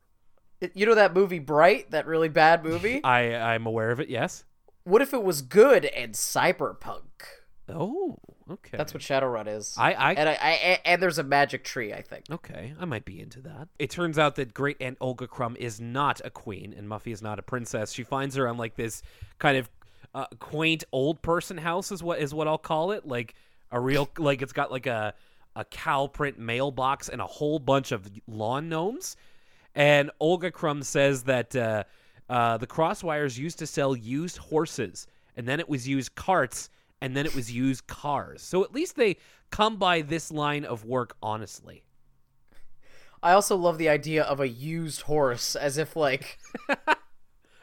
You 0.75 0.87
know 0.87 0.95
that 0.95 1.15
movie 1.15 1.39
Bright, 1.39 1.91
that 1.91 2.07
really 2.07 2.29
bad 2.29 2.65
movie? 2.65 3.01
I 3.05 3.35
I'm 3.35 3.67
aware 3.67 3.91
of 3.91 4.01
it. 4.01 4.09
Yes. 4.09 4.45
what 4.85 5.03
if 5.03 5.13
it 5.13 5.23
was 5.23 5.43
good 5.43 5.85
and 5.87 6.15
cyberpunk? 6.15 7.42
Oh, 7.69 8.19
okay. 8.51 8.77
That's 8.77 8.93
what 8.93 9.03
Shadowrun 9.03 9.47
is. 9.47 9.77
I 9.79 9.93
I 9.93 10.13
and 10.15 10.29
I, 10.29 10.33
I 10.33 10.81
and 10.85 11.03
there's 11.03 11.19
a 11.19 11.23
magic 11.23 11.65
tree. 11.65 11.93
I 11.93 12.03
think. 12.03 12.25
Okay, 12.31 12.75
I 12.79 12.85
might 12.85 13.05
be 13.05 13.21
into 13.21 13.41
that. 13.43 13.69
It 13.79 13.91
turns 13.91 14.19
out 14.19 14.37
that 14.37 14.53
Great 14.53 14.77
Aunt 14.81 14.99
Olga 15.01 15.27
Crumb 15.27 15.57
is 15.57 15.81
not 15.81 16.21
a 16.25 16.31
queen, 16.31 16.75
and 16.77 16.89
Muffy 16.89 17.13
is 17.13 17.23
not 17.23 17.39
a 17.39 17.43
princess. 17.43 17.93
She 17.93 18.03
finds 18.03 18.35
her 18.37 18.49
on 18.49 18.57
like 18.57 18.77
this 18.77 19.03
kind 19.39 19.57
of 19.57 19.71
uh, 20.15 20.27
quaint 20.39 20.85
old 20.93 21.23
person 21.23 21.57
house, 21.57 21.93
is 21.93 22.03
what 22.03 22.19
is 22.19 22.35
what 22.35 22.49
I'll 22.49 22.59
call 22.59 22.91
it. 22.93 23.07
Like 23.07 23.35
a 23.71 23.81
real, 23.81 24.09
like 24.19 24.43
it's 24.43 24.53
got 24.53 24.71
like 24.71 24.87
a 24.87 25.15
a 25.55 25.65
cow 25.65 26.07
print 26.07 26.39
mailbox 26.39 27.09
and 27.09 27.21
a 27.21 27.27
whole 27.27 27.59
bunch 27.59 27.93
of 27.93 28.11
lawn 28.27 28.69
gnomes. 28.69 29.17
And 29.75 30.11
Olga 30.21 30.51
Crumb 30.51 30.83
says 30.83 31.23
that 31.25 31.55
uh, 31.57 31.85
uh, 32.29 32.57
the 32.59 32.67
Crosswires 32.67 33.39
used 33.39 33.59
to 33.59 33.67
sell 33.67 33.97
used 33.97 34.37
horses, 34.39 35.07
and 35.37 35.47
then 35.47 35.61
it 35.61 35.69
was 35.69 35.89
used 35.89 36.15
carts, 36.15 36.69
and 37.03 37.17
then 37.17 37.27
it 37.27 37.35
was 37.35 37.51
used 37.51 37.89
cars. 37.89 38.41
So 38.43 38.63
at 38.63 38.73
least 38.73 38.95
they 38.95 39.17
come 39.51 39.77
by 39.77 40.03
this 40.03 40.31
line 40.31 40.65
of 40.65 40.85
work 40.85 41.17
honestly. 41.21 41.83
I 43.21 43.33
also 43.33 43.57
love 43.57 43.77
the 43.77 43.89
idea 43.89 44.23
of 44.23 44.39
a 44.39 44.49
used 44.49 45.03
horse, 45.03 45.57
as 45.57 45.79
if 45.79 45.97
like 45.97 46.39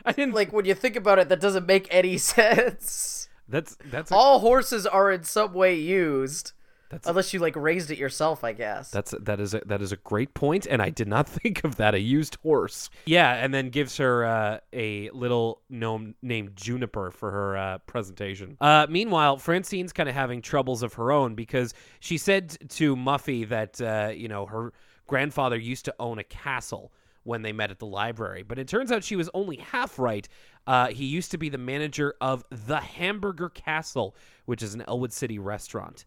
I 0.06 0.12
didn't 0.12 0.36
like 0.36 0.52
when 0.52 0.66
you 0.66 0.76
think 0.76 0.98
about 0.98 1.20
it, 1.20 1.30
that 1.30 1.40
doesn't 1.40 1.66
make 1.66 1.88
any 1.90 2.18
sense. 2.36 3.30
That's 3.48 3.78
that's 3.86 4.12
a, 4.12 4.16
All 4.16 4.40
horses 4.40 4.86
are 4.86 5.10
in 5.10 5.24
some 5.24 5.54
way 5.54 5.74
used, 5.74 6.52
that's 6.90 7.08
unless 7.08 7.34
you 7.34 7.40
like 7.40 7.56
raised 7.56 7.92
it 7.92 7.98
yourself, 7.98 8.44
I 8.44 8.54
guess. 8.54 8.90
that's 8.90 9.14
that 9.22 9.40
is 9.40 9.54
a, 9.54 9.62
that 9.66 9.82
is 9.82 9.92
a 9.92 9.98
great 9.98 10.34
point, 10.34 10.66
and 10.66 10.82
I 10.82 10.90
did 10.90 11.08
not 11.08 11.30
think 11.30 11.64
of 11.64 11.76
that. 11.78 11.94
A 11.94 12.00
used 12.00 12.36
horse. 12.42 12.90
Yeah, 13.06 13.34
and 13.34 13.54
then 13.54 13.70
gives 13.70 13.98
her 13.98 14.26
uh, 14.26 14.60
a 14.74 15.10
little 15.12 15.62
gnome 15.70 16.16
named 16.22 16.56
Juniper 16.56 17.12
for 17.12 17.32
her 17.32 17.58
uh, 17.58 17.78
presentation. 17.80 18.58
Uh, 18.60 18.88
meanwhile, 18.90 19.38
Francine's 19.38 19.94
kind 19.94 20.10
of 20.10 20.16
having 20.16 20.42
troubles 20.42 20.84
of 20.84 20.94
her 20.96 21.12
own 21.12 21.36
because 21.36 21.74
she 22.00 22.18
said 22.18 22.58
to 22.70 22.96
Muffy 22.96 23.48
that 23.50 23.80
uh, 23.82 24.12
you 24.14 24.28
know 24.28 24.46
her 24.48 24.74
grandfather 25.08 25.58
used 25.58 25.86
to 25.86 25.96
own 26.00 26.20
a 26.20 26.24
castle 26.24 26.92
when 27.24 27.42
they 27.42 27.52
met 27.52 27.70
at 27.70 27.80
the 27.80 27.86
library, 27.86 28.44
but 28.44 28.58
it 28.58 28.68
turns 28.68 28.92
out 28.92 29.04
she 29.04 29.16
was 29.16 29.30
only 29.34 29.58
half 29.58 30.00
right. 30.00 30.28
Uh, 30.66 30.88
he 30.88 31.06
used 31.06 31.32
to 31.32 31.38
be 31.38 31.50
the 31.50 31.58
manager 31.58 32.16
of 32.22 32.44
the 32.50 32.80
Hamburger 32.80 33.50
Castle, 33.50 34.16
which 34.46 34.64
is 34.64 34.74
an 34.74 34.84
Elwood 34.88 35.14
City 35.14 35.38
restaurant. 35.38 36.06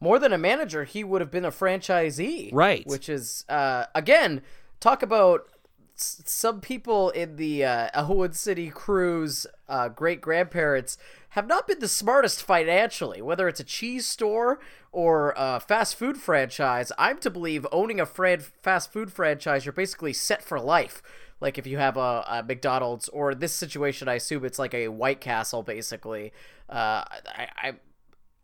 More 0.00 0.18
than 0.18 0.32
a 0.32 0.38
manager, 0.38 0.84
he 0.84 1.02
would 1.04 1.20
have 1.20 1.30
been 1.30 1.44
a 1.44 1.50
franchisee. 1.50 2.50
Right. 2.52 2.86
Which 2.86 3.08
is, 3.08 3.44
uh, 3.48 3.84
again, 3.94 4.42
talk 4.80 5.02
about 5.02 5.48
s- 5.96 6.22
some 6.26 6.60
people 6.60 7.10
in 7.10 7.36
the 7.36 7.64
uh, 7.64 7.88
Elwood 7.94 8.34
City 8.34 8.68
crew's 8.70 9.46
uh, 9.68 9.88
great 9.88 10.20
grandparents 10.20 10.98
have 11.30 11.46
not 11.46 11.66
been 11.66 11.78
the 11.78 11.88
smartest 11.88 12.42
financially. 12.42 13.22
Whether 13.22 13.48
it's 13.48 13.60
a 13.60 13.64
cheese 13.64 14.06
store 14.06 14.60
or 14.92 15.32
a 15.36 15.58
fast 15.58 15.96
food 15.96 16.16
franchise, 16.18 16.92
I'm 16.98 17.18
to 17.18 17.30
believe 17.30 17.66
owning 17.72 17.98
a 17.98 18.06
fran- 18.06 18.40
fast 18.62 18.92
food 18.92 19.10
franchise, 19.12 19.64
you're 19.64 19.72
basically 19.72 20.12
set 20.12 20.42
for 20.44 20.60
life. 20.60 21.02
like 21.40 21.58
if 21.58 21.66
you 21.66 21.78
have 21.78 21.96
a, 21.96 22.24
a 22.28 22.44
McDonald's 22.46 23.08
or 23.08 23.34
this 23.34 23.52
situation, 23.52 24.06
I 24.08 24.14
assume 24.14 24.44
it's 24.44 24.58
like 24.58 24.74
a 24.74 24.88
White 24.88 25.20
Castle, 25.20 25.62
basically. 25.62 26.32
Uh, 26.70 27.02
I, 27.06 27.48
I, 27.56 27.72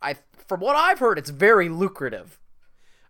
I, 0.03 0.17
from 0.47 0.61
what 0.61 0.77
I've 0.77 0.99
heard, 0.99 1.19
it's 1.19 1.31
very 1.31 1.69
lucrative. 1.69 2.41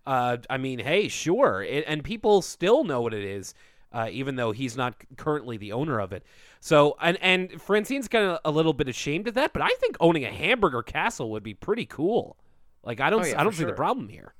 Uh, 0.06 0.38
I 0.48 0.56
mean, 0.56 0.78
hey, 0.80 1.08
sure, 1.08 1.62
it, 1.62 1.84
and 1.86 2.02
people 2.02 2.42
still 2.42 2.84
know 2.84 3.00
what 3.02 3.14
it 3.14 3.24
is, 3.24 3.54
uh, 3.92 4.08
even 4.10 4.36
though 4.36 4.50
he's 4.52 4.76
not 4.76 4.94
currently 5.16 5.56
the 5.56 5.72
owner 5.72 6.00
of 6.00 6.12
it. 6.12 6.24
So, 6.60 6.96
and 7.00 7.18
and 7.22 7.60
Francine's 7.60 8.08
kind 8.08 8.24
of 8.24 8.38
a 8.44 8.50
little 8.50 8.72
bit 8.72 8.88
ashamed 8.88 9.28
of 9.28 9.34
that, 9.34 9.52
but 9.52 9.62
I 9.62 9.68
think 9.80 9.96
owning 10.00 10.24
a 10.24 10.30
hamburger 10.30 10.82
castle 10.82 11.30
would 11.30 11.42
be 11.42 11.54
pretty 11.54 11.86
cool. 11.86 12.36
Like, 12.82 13.00
I 13.00 13.10
don't, 13.10 13.22
Oh, 13.22 13.26
yeah, 13.26 13.40
I 13.40 13.44
don't 13.44 13.54
see 13.54 13.64
the 13.64 13.72
problem 13.72 14.08
here. 14.08 14.34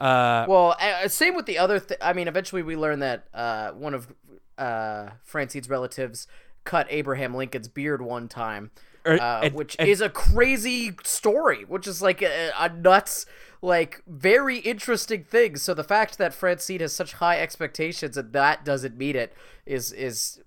Uh, 0.00 0.46
Well, 0.48 0.76
uh, 0.80 1.08
same 1.08 1.34
with 1.36 1.46
the 1.46 1.58
other. 1.58 1.78
Th- 1.78 2.00
I 2.02 2.12
mean, 2.12 2.26
eventually 2.28 2.62
we 2.62 2.76
learn 2.76 2.98
that 3.00 3.26
uh, 3.32 3.70
one 3.72 3.94
of 3.94 4.12
uh, 4.58 5.10
Francine's 5.22 5.68
relatives 5.68 6.26
cut 6.64 6.86
Abraham 6.90 7.34
Lincoln's 7.34 7.68
beard 7.68 8.00
one 8.02 8.28
time, 8.28 8.70
uh, 9.04 9.50
which 9.50 9.76
is 9.78 10.00
a 10.00 10.08
crazy 10.08 10.94
story, 11.02 11.64
which 11.64 11.86
is 11.86 12.00
like 12.00 12.22
a, 12.22 12.52
a 12.58 12.68
nuts, 12.68 13.26
like 13.62 14.02
very 14.06 14.58
interesting 14.58 15.24
thing. 15.24 15.56
So 15.56 15.74
the 15.74 15.84
fact 15.84 16.18
that 16.18 16.34
Francine 16.34 16.80
has 16.80 16.94
such 16.94 17.14
high 17.14 17.38
expectations 17.40 18.16
and 18.16 18.32
that 18.32 18.64
doesn't 18.64 18.96
meet 18.96 19.16
it 19.16 19.34
is 19.66 19.92
is. 19.92 20.40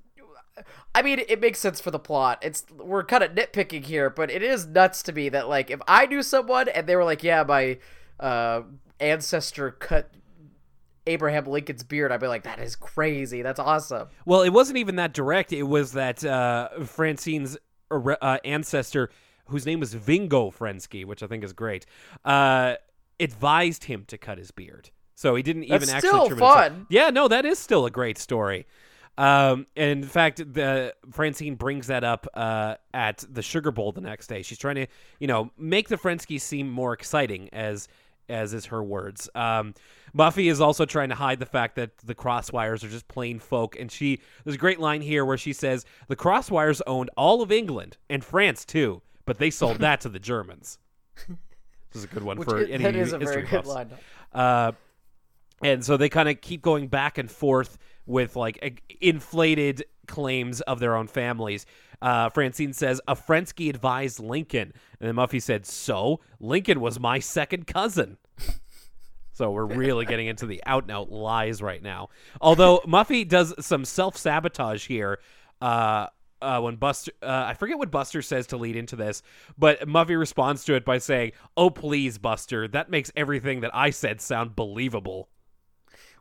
I 0.95 1.03
mean, 1.03 1.21
it 1.27 1.39
makes 1.39 1.59
sense 1.59 1.79
for 1.79 1.91
the 1.91 1.99
plot. 1.99 2.39
It's 2.41 2.65
we're 2.75 3.03
kind 3.03 3.23
of 3.23 3.35
nitpicking 3.35 3.85
here, 3.85 4.09
but 4.09 4.31
it 4.31 4.41
is 4.41 4.65
nuts 4.65 5.03
to 5.03 5.13
me 5.13 5.29
that 5.29 5.47
like 5.47 5.69
if 5.69 5.79
I 5.87 6.07
knew 6.07 6.23
someone 6.23 6.67
and 6.67 6.87
they 6.87 6.95
were 6.95 7.03
like, 7.03 7.23
"Yeah, 7.23 7.43
my 7.43 7.77
uh, 8.19 8.63
ancestor 8.99 9.69
cut 9.69 10.09
Abraham 11.05 11.45
Lincoln's 11.45 11.83
beard," 11.83 12.11
I'd 12.11 12.19
be 12.21 12.27
like, 12.27 12.41
"That 12.41 12.57
is 12.57 12.75
crazy. 12.75 13.43
That's 13.43 13.59
awesome." 13.59 14.07
Well, 14.25 14.41
it 14.41 14.49
wasn't 14.49 14.79
even 14.79 14.95
that 14.95 15.13
direct. 15.13 15.53
It 15.53 15.61
was 15.61 15.91
that 15.91 16.25
uh, 16.25 16.69
Francine's 16.85 17.55
uh, 17.91 18.37
ancestor, 18.43 19.09
whose 19.47 19.65
name 19.65 19.79
was 19.79 19.93
Vingo 19.93 20.51
Frensky, 20.51 21.05
which 21.05 21.23
I 21.23 21.27
think 21.27 21.43
is 21.43 21.53
great, 21.53 21.85
uh, 22.25 22.75
advised 23.19 23.85
him 23.85 24.05
to 24.07 24.17
cut 24.17 24.37
his 24.37 24.51
beard. 24.51 24.89
So 25.15 25.35
he 25.35 25.41
didn't 25.41 25.63
even 25.63 25.79
That's 25.79 25.91
actually 25.93 26.25
still 26.25 26.37
fun. 26.37 26.85
Yeah, 26.89 27.09
no, 27.09 27.27
that 27.27 27.45
is 27.45 27.57
still 27.57 27.85
a 27.85 27.91
great 27.91 28.17
story. 28.17 28.67
Um, 29.17 29.65
and 29.75 30.03
in 30.03 30.03
fact, 30.03 30.37
the 30.53 30.93
Francine 31.11 31.55
brings 31.55 31.87
that 31.87 32.03
up 32.03 32.27
uh, 32.35 32.75
at 32.93 33.25
the 33.27 33.41
Sugar 33.41 33.71
Bowl 33.71 33.91
the 33.91 34.01
next 34.01 34.27
day. 34.27 34.43
She's 34.43 34.59
trying 34.59 34.75
to, 34.75 34.87
you 35.19 35.25
know, 35.25 35.49
make 35.57 35.87
the 35.87 35.97
Frenskies 35.97 36.41
seem 36.41 36.69
more 36.69 36.93
exciting, 36.93 37.49
as 37.51 37.87
as 38.29 38.53
is 38.53 38.65
her 38.65 38.83
words. 38.83 39.29
Um, 39.35 39.73
Buffy 40.13 40.49
is 40.49 40.61
also 40.61 40.85
trying 40.85 41.09
to 41.09 41.15
hide 41.15 41.39
the 41.39 41.45
fact 41.45 41.75
that 41.75 41.97
the 41.97 42.15
Crosswires 42.15 42.83
are 42.83 42.89
just 42.89 43.07
plain 43.07 43.39
folk, 43.39 43.75
and 43.79 43.91
she 43.91 44.19
there's 44.43 44.55
a 44.55 44.59
great 44.59 44.79
line 44.79 45.01
here 45.01 45.25
where 45.25 45.37
she 45.37 45.53
says 45.53 45.85
the 46.07 46.15
Crosswires 46.15 46.81
owned 46.87 47.09
all 47.17 47.41
of 47.41 47.51
England 47.51 47.97
and 48.09 48.23
France 48.23 48.65
too, 48.65 49.01
but 49.25 49.37
they 49.37 49.49
sold 49.49 49.77
that 49.79 50.01
to 50.01 50.09
the 50.09 50.19
Germans. 50.19 50.79
This 51.93 52.03
is 52.03 52.11
a 52.11 52.13
good 52.13 52.23
one 52.23 52.37
Which 52.37 52.49
for 52.49 52.57
is, 52.57 52.69
any 52.69 52.83
that 52.83 52.95
is 52.95 53.13
a 53.13 53.19
history 53.19 53.33
very 53.33 53.47
good 53.47 53.63
buffs. 53.63 53.67
line. 53.69 53.89
Uh, 54.33 54.71
and 55.63 55.83
so 55.83 55.95
they 55.95 56.09
kind 56.09 56.27
of 56.27 56.41
keep 56.41 56.61
going 56.61 56.87
back 56.87 57.17
and 57.17 57.31
forth 57.31 57.77
with 58.05 58.35
like 58.35 58.83
inflated 59.01 59.85
claims 60.05 60.61
of 60.61 60.79
their 60.79 60.95
own 60.95 61.07
families. 61.07 61.65
Uh, 62.01 62.29
Francine 62.29 62.73
says 62.73 63.01
a 63.07 63.15
Frensky 63.15 63.69
advised 63.69 64.19
Lincoln, 64.19 64.73
and 64.99 65.07
then 65.07 65.15
Muffy 65.15 65.41
said, 65.41 65.65
"So 65.65 66.19
Lincoln 66.39 66.79
was 66.79 66.99
my 66.99 67.19
second 67.19 67.67
cousin." 67.67 68.17
So 69.37 69.51
we're 69.51 69.65
really 69.65 70.05
getting 70.05 70.25
into 70.25 70.47
the 70.47 70.63
out 70.65 70.85
and 70.85 70.91
out 70.91 71.11
lies 71.11 71.61
right 71.61 71.83
now. 71.83 72.09
Although 72.41 72.79
Muffy 72.87 73.27
does 73.27 73.53
some 73.63 73.85
self 73.85 74.17
sabotage 74.17 74.87
here. 74.87 75.19
Uh, 75.61 76.07
uh, 76.41 76.59
when 76.59 76.75
Buster, 76.75 77.11
uh, 77.23 77.45
I 77.47 77.53
forget 77.53 77.77
what 77.77 77.91
Buster 77.91 78.21
says 78.21 78.47
to 78.47 78.57
lead 78.57 78.75
into 78.75 78.95
this, 78.95 79.23
but 79.57 79.87
Muffy 79.87 80.17
responds 80.17 80.63
to 80.65 80.75
it 80.75 80.85
by 80.85 80.97
saying, 80.99 81.31
"Oh 81.55 81.69
please, 81.69 82.17
Buster, 82.17 82.67
that 82.67 82.89
makes 82.89 83.11
everything 83.15 83.61
that 83.61 83.71
I 83.73 83.89
said 83.89 84.21
sound 84.21 84.55
believable." 84.55 85.29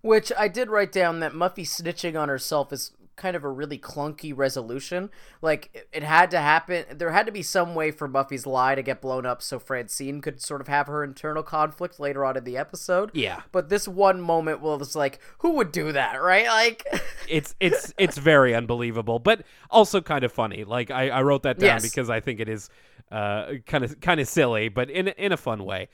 Which 0.02 0.32
I 0.38 0.48
did 0.48 0.70
write 0.70 0.92
down 0.92 1.20
that 1.20 1.32
Muffy 1.32 1.64
snitching 1.64 2.18
on 2.18 2.28
herself 2.28 2.72
is 2.72 2.92
kind 3.16 3.34
of 3.34 3.42
a 3.44 3.48
really 3.48 3.78
clunky 3.78 4.32
resolution. 4.36 5.10
Like 5.40 5.88
it- 5.92 6.02
had 6.02 6.30
to 6.32 6.38
happen. 6.38 6.84
There 6.92 7.10
had 7.10 7.26
to 7.26 7.32
be 7.32 7.42
some 7.42 7.74
way 7.74 7.90
for 7.90 8.06
Buffy's 8.06 8.46
lie 8.46 8.74
to 8.74 8.82
get 8.82 9.00
blown 9.00 9.24
up 9.26 9.40
so 9.42 9.58
Francine 9.58 10.20
could 10.20 10.40
sort 10.40 10.60
of 10.60 10.68
have 10.68 10.86
her 10.86 11.02
internal 11.02 11.42
conflict 11.42 11.98
later 11.98 12.24
on 12.24 12.36
in 12.36 12.44
the 12.44 12.56
episode. 12.56 13.10
Yeah. 13.14 13.40
But 13.52 13.68
this 13.70 13.88
one 13.88 14.20
moment 14.20 14.60
was 14.60 14.94
like, 14.94 15.18
who 15.38 15.52
would 15.52 15.72
do 15.72 15.92
that, 15.92 16.22
right? 16.22 16.46
Like, 16.46 16.84
It's 17.28 17.54
it's 17.58 17.92
it's 17.98 18.18
very 18.18 18.54
unbelievable, 18.54 19.18
but 19.18 19.42
also 19.70 20.00
kind 20.00 20.22
of 20.22 20.30
funny. 20.30 20.62
Like 20.64 20.90
I, 20.92 21.08
I 21.08 21.22
wrote 21.22 21.42
that 21.42 21.58
down 21.58 21.80
Yes. 21.80 21.82
because 21.82 22.08
I 22.08 22.20
think 22.20 22.38
it 22.38 22.48
is 22.48 22.70
uh, 23.10 23.54
kind 23.66 23.82
of 23.82 24.00
kind 24.00 24.20
of 24.20 24.28
silly, 24.28 24.68
but 24.68 24.88
in 24.90 25.08
in 25.08 25.32
a 25.32 25.36
fun 25.36 25.64
way. 25.64 25.88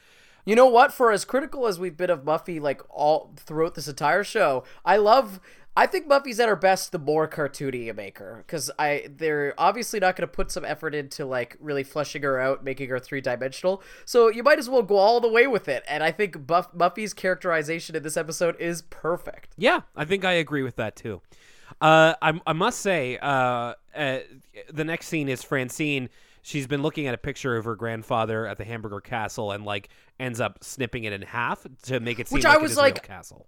You 0.45 0.57
know 0.57 0.67
what? 0.67 0.93
For 0.93 1.13
as 1.13 1.25
critical 1.25 1.69
as 1.69 1.79
we've 1.79 1.97
been 1.97 2.11
of 2.11 2.25
Buffy, 2.25 2.59
like 2.59 2.83
all 2.91 3.33
throughout 3.37 3.77
this 3.77 3.87
entire 3.87 4.25
show, 4.25 4.65
I 4.85 4.97
love. 4.97 5.41
I 5.75 5.87
think 5.87 6.07
Buffy's 6.07 6.39
at 6.39 6.49
her 6.51 6.57
best 6.57 6.93
the 6.93 6.99
more 6.99 7.27
cartoony 7.27 7.87
you 7.87 7.95
make 7.95 8.19
her, 8.19 8.45
because 8.47 8.71
I 8.79 9.07
they're 9.09 9.55
obviously 9.57 10.01
not 10.01 10.17
going 10.17 10.29
to 10.29 10.33
put 10.33 10.51
some 10.51 10.65
effort 10.67 10.95
into 10.95 11.25
like 11.25 11.57
really 11.61 11.83
fleshing 11.83 12.23
her 12.23 12.39
out, 12.39 12.63
making 12.63 12.91
her 12.91 12.99
three 12.99 13.23
dimensional. 13.23 13.83
So 14.05 14.29
you 14.29 14.43
might 14.43 14.59
as 14.59 14.69
well 14.69 14.83
go 14.83 14.97
all 14.97 15.19
the 15.21 15.29
way 15.31 15.47
with 15.47 15.69
it. 15.69 15.83
And 15.89 16.03
I 16.03 16.11
think 16.13 16.47
Buff 16.47 16.69
Buffy's 16.75 17.15
characterization 17.15 17.97
in 17.97 18.03
this 18.03 18.19
episode 18.19 18.61
is 18.61 18.83
perfect. 18.83 19.55
Yeah, 19.57 19.81
I 19.97 20.05
think 20.05 20.25
I 20.27 20.33
agree 20.33 20.63
with 20.63 20.77
that 20.77 20.95
too. 20.95 21.23
Uh, 21.81 22.15
I, 22.21 22.39
I 22.47 22.53
must 22.53 22.81
say, 22.81 23.17
uh, 23.17 23.75
uh, 23.97 24.19
the 24.71 24.85
next 24.85 25.07
scene 25.09 25.29
is 25.31 25.43
Francine. 25.43 26.11
She's 26.43 26.67
been 26.67 26.83
looking 26.83 27.07
at 27.07 27.15
a 27.15 27.19
picture 27.19 27.57
of 27.57 27.65
her 27.65 27.77
grandfather 27.77 28.47
at 28.47 28.59
the 28.59 28.65
Hamburger 28.65 29.01
Castle 29.01 29.53
and 29.53 29.65
like 29.65 29.89
ends 30.21 30.39
up 30.39 30.63
snipping 30.63 31.05
it 31.05 31.15
in 31.15 31.23
half 31.23 31.67
to 31.85 31.99
make 31.99 32.19
it 32.19 32.29
seem 32.29 32.37
Which 32.37 32.45
like 32.45 32.59
I 32.59 32.61
was 32.61 32.73
is 32.73 32.77
a 32.77 32.83
real 32.83 32.91
like- 32.93 33.03
castle. 33.03 33.47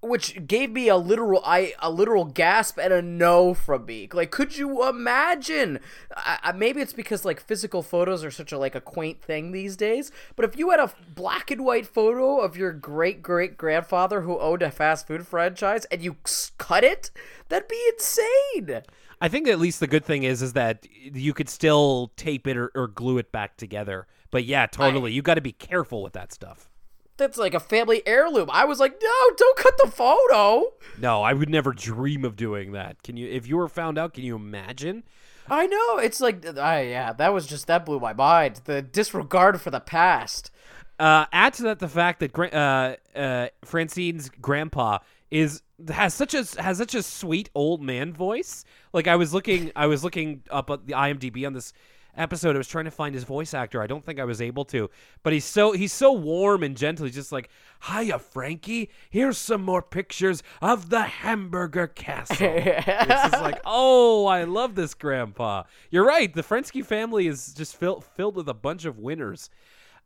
Which 0.00 0.46
gave 0.46 0.70
me 0.70 0.88
a 0.88 0.96
literal 0.96 1.42
I 1.44 1.74
a 1.80 1.90
literal 1.90 2.24
gasp 2.24 2.78
and 2.78 2.92
a 2.92 3.02
no 3.02 3.52
from 3.52 3.86
me. 3.86 4.08
Like, 4.12 4.30
could 4.30 4.56
you 4.56 4.88
imagine? 4.88 5.80
I, 6.16 6.38
I, 6.44 6.52
maybe 6.52 6.80
it's 6.80 6.92
because 6.92 7.24
like 7.24 7.40
physical 7.40 7.82
photos 7.82 8.22
are 8.22 8.30
such 8.30 8.52
a 8.52 8.58
like 8.58 8.76
a 8.76 8.80
quaint 8.80 9.20
thing 9.22 9.50
these 9.50 9.76
days. 9.76 10.12
But 10.36 10.44
if 10.44 10.56
you 10.56 10.70
had 10.70 10.78
a 10.78 10.92
black 11.14 11.50
and 11.50 11.64
white 11.64 11.86
photo 11.86 12.38
of 12.38 12.56
your 12.56 12.72
great 12.72 13.22
great 13.22 13.56
grandfather 13.56 14.20
who 14.20 14.38
owned 14.38 14.62
a 14.62 14.70
fast 14.70 15.06
food 15.06 15.26
franchise 15.26 15.84
and 15.86 16.00
you 16.00 16.16
cut 16.58 16.84
it, 16.84 17.10
that'd 17.48 17.68
be 17.68 17.82
insane. 17.92 18.82
I 19.20 19.28
think 19.28 19.48
at 19.48 19.58
least 19.58 19.80
the 19.80 19.88
good 19.88 20.04
thing 20.04 20.22
is 20.22 20.42
is 20.42 20.52
that 20.52 20.86
you 20.92 21.34
could 21.34 21.48
still 21.48 22.12
tape 22.16 22.46
it 22.46 22.56
or, 22.56 22.70
or 22.76 22.86
glue 22.86 23.18
it 23.18 23.32
back 23.32 23.56
together. 23.56 24.06
But 24.30 24.44
yeah, 24.44 24.66
totally, 24.66 25.12
you 25.12 25.22
got 25.22 25.34
to 25.34 25.40
be 25.40 25.52
careful 25.52 26.02
with 26.02 26.12
that 26.12 26.32
stuff. 26.32 26.70
That's 27.18 27.36
like 27.36 27.52
a 27.52 27.60
family 27.60 28.02
heirloom. 28.06 28.48
I 28.50 28.64
was 28.64 28.80
like, 28.80 29.00
no, 29.02 29.34
don't 29.36 29.58
cut 29.58 29.74
the 29.76 29.90
photo. 29.90 30.72
No, 30.98 31.22
I 31.22 31.32
would 31.32 31.50
never 31.50 31.72
dream 31.72 32.24
of 32.24 32.36
doing 32.36 32.72
that. 32.72 33.02
Can 33.02 33.16
you? 33.16 33.28
If 33.28 33.46
you 33.46 33.56
were 33.56 33.68
found 33.68 33.98
out, 33.98 34.14
can 34.14 34.24
you 34.24 34.36
imagine? 34.36 35.02
I 35.50 35.66
know. 35.66 35.98
It's 35.98 36.20
like, 36.20 36.46
I 36.58 36.82
yeah, 36.82 37.12
that 37.12 37.32
was 37.32 37.46
just 37.46 37.66
that 37.66 37.84
blew 37.84 37.98
my 38.00 38.12
mind. 38.12 38.62
The 38.64 38.82
disregard 38.82 39.60
for 39.60 39.70
the 39.70 39.80
past. 39.80 40.50
Uh, 40.98 41.26
add 41.32 41.54
to 41.54 41.62
that 41.64 41.78
the 41.78 41.88
fact 41.88 42.20
that 42.20 42.36
uh, 42.38 42.96
uh, 43.18 43.48
Francine's 43.64 44.30
grandpa 44.40 44.98
is 45.30 45.62
has 45.88 46.14
such 46.14 46.34
a 46.34 46.44
has 46.60 46.78
such 46.78 46.94
a 46.94 47.02
sweet 47.02 47.50
old 47.54 47.82
man 47.82 48.12
voice. 48.12 48.64
Like 48.92 49.06
I 49.06 49.16
was 49.16 49.32
looking, 49.32 49.70
I 49.76 49.86
was 49.86 50.02
looking 50.02 50.42
up 50.50 50.70
at 50.70 50.86
the 50.86 50.94
IMDb 50.94 51.46
on 51.46 51.52
this 51.52 51.72
episode. 52.18 52.54
I 52.54 52.58
was 52.58 52.68
trying 52.68 52.84
to 52.84 52.90
find 52.90 53.14
his 53.14 53.24
voice 53.24 53.54
actor. 53.54 53.80
I 53.80 53.86
don't 53.86 54.04
think 54.04 54.20
I 54.20 54.24
was 54.24 54.42
able 54.42 54.64
to, 54.66 54.90
but 55.22 55.32
he's 55.32 55.44
so 55.44 55.72
he's 55.72 55.92
so 55.92 56.12
warm 56.12 56.62
and 56.62 56.76
gentle. 56.76 57.06
He's 57.06 57.14
just 57.14 57.32
like, 57.32 57.48
"Hiya, 57.90 58.18
Frankie. 58.18 58.90
Here's 59.08 59.38
some 59.38 59.62
more 59.62 59.82
pictures 59.82 60.42
of 60.60 60.90
the 60.90 61.02
Hamburger 61.02 61.86
Castle." 61.86 62.36
it's 62.40 62.84
just 62.84 63.42
like, 63.42 63.60
"Oh, 63.64 64.26
I 64.26 64.44
love 64.44 64.74
this 64.74 64.94
grandpa." 64.94 65.64
You're 65.90 66.06
right. 66.06 66.32
The 66.32 66.42
Frensky 66.42 66.84
family 66.84 67.26
is 67.26 67.54
just 67.54 67.76
filled 67.76 68.04
filled 68.04 68.36
with 68.36 68.48
a 68.48 68.54
bunch 68.54 68.84
of 68.84 68.98
winners. 68.98 69.50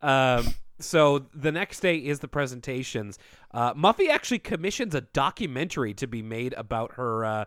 Um, 0.01 0.55
so 0.79 1.27
the 1.35 1.53
next 1.53 1.81
day 1.81 1.97
is 1.97 2.21
the 2.21 2.29
presentations. 2.29 3.19
Uh, 3.53 3.73
Muffy 3.75 4.09
actually 4.09 4.41
commissions 4.41 4.95
a 4.95 5.01
documentary 5.01 5.95
to 5.95 6.07
be 6.07 6.23
made 6.23 6.55
about 6.55 6.95
her 6.95 7.25
uh, 7.25 7.45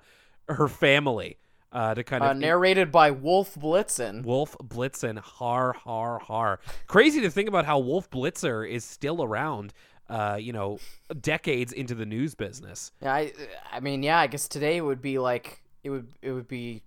her 0.47 0.67
family 0.67 1.37
uh, 1.75 1.93
to 1.93 2.03
kind 2.03 2.23
Uh, 2.23 2.31
of 2.31 2.37
narrated 2.37 2.91
by 2.91 3.11
Wolf 3.11 3.53
Blitzen. 3.55 4.23
Wolf 4.23 4.55
Blitzen, 4.63 5.17
har 5.19 5.73
har 5.73 6.19
har. 6.19 6.59
Crazy 6.87 7.21
to 7.21 7.29
think 7.29 7.47
about 7.49 7.65
how 7.65 7.77
Wolf 7.79 8.09
Blitzer 8.09 8.67
is 8.67 8.83
still 8.83 9.21
around. 9.23 9.73
Uh, 10.07 10.37
you 10.39 10.53
know, 10.53 10.77
decades 11.19 11.73
into 11.73 11.95
the 11.95 12.05
news 12.05 12.35
business. 12.35 12.91
Yeah, 13.01 13.11
I, 13.13 13.33
I 13.71 13.79
mean, 13.79 14.03
yeah, 14.03 14.19
I 14.19 14.27
guess 14.27 14.47
today 14.47 14.77
it 14.77 14.81
would 14.85 15.01
be 15.01 15.17
like 15.17 15.63
it 15.83 15.89
would 15.89 16.07
it 16.21 16.31
would 16.31 16.47
be 16.47 16.83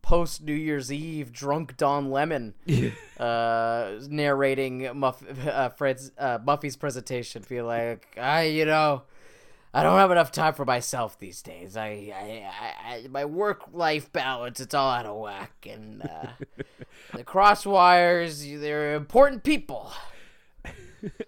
post 0.00 0.42
New 0.42 0.54
Year's 0.54 0.90
Eve 0.90 1.32
drunk 1.32 1.76
Don 1.76 2.10
Lemon 2.10 2.54
uh, 3.20 3.92
narrating 4.08 4.88
Muff, 4.98 5.22
uh, 5.46 5.68
Fred's 5.70 6.12
uh, 6.16 6.38
Buffy's 6.38 6.76
presentation. 6.76 7.42
Feel 7.42 7.66
like 7.66 8.16
I, 8.20 8.44
you 8.44 8.64
know, 8.64 9.02
I 9.76 9.82
don't 9.82 9.98
have 9.98 10.10
enough 10.10 10.32
time 10.32 10.54
for 10.54 10.64
myself 10.64 11.18
these 11.18 11.42
days. 11.42 11.76
I, 11.76 12.10
I, 12.14 12.50
I, 12.62 12.94
I 12.94 13.08
my 13.08 13.26
work 13.26 13.64
life 13.74 14.10
balance, 14.10 14.58
it's 14.58 14.72
all 14.72 14.88
out 14.88 15.04
of 15.04 15.18
whack. 15.18 15.52
And 15.70 16.00
uh, 16.02 16.28
the 17.14 17.22
crosswires, 17.22 18.58
they're 18.58 18.94
important 18.94 19.42
people. 19.42 19.92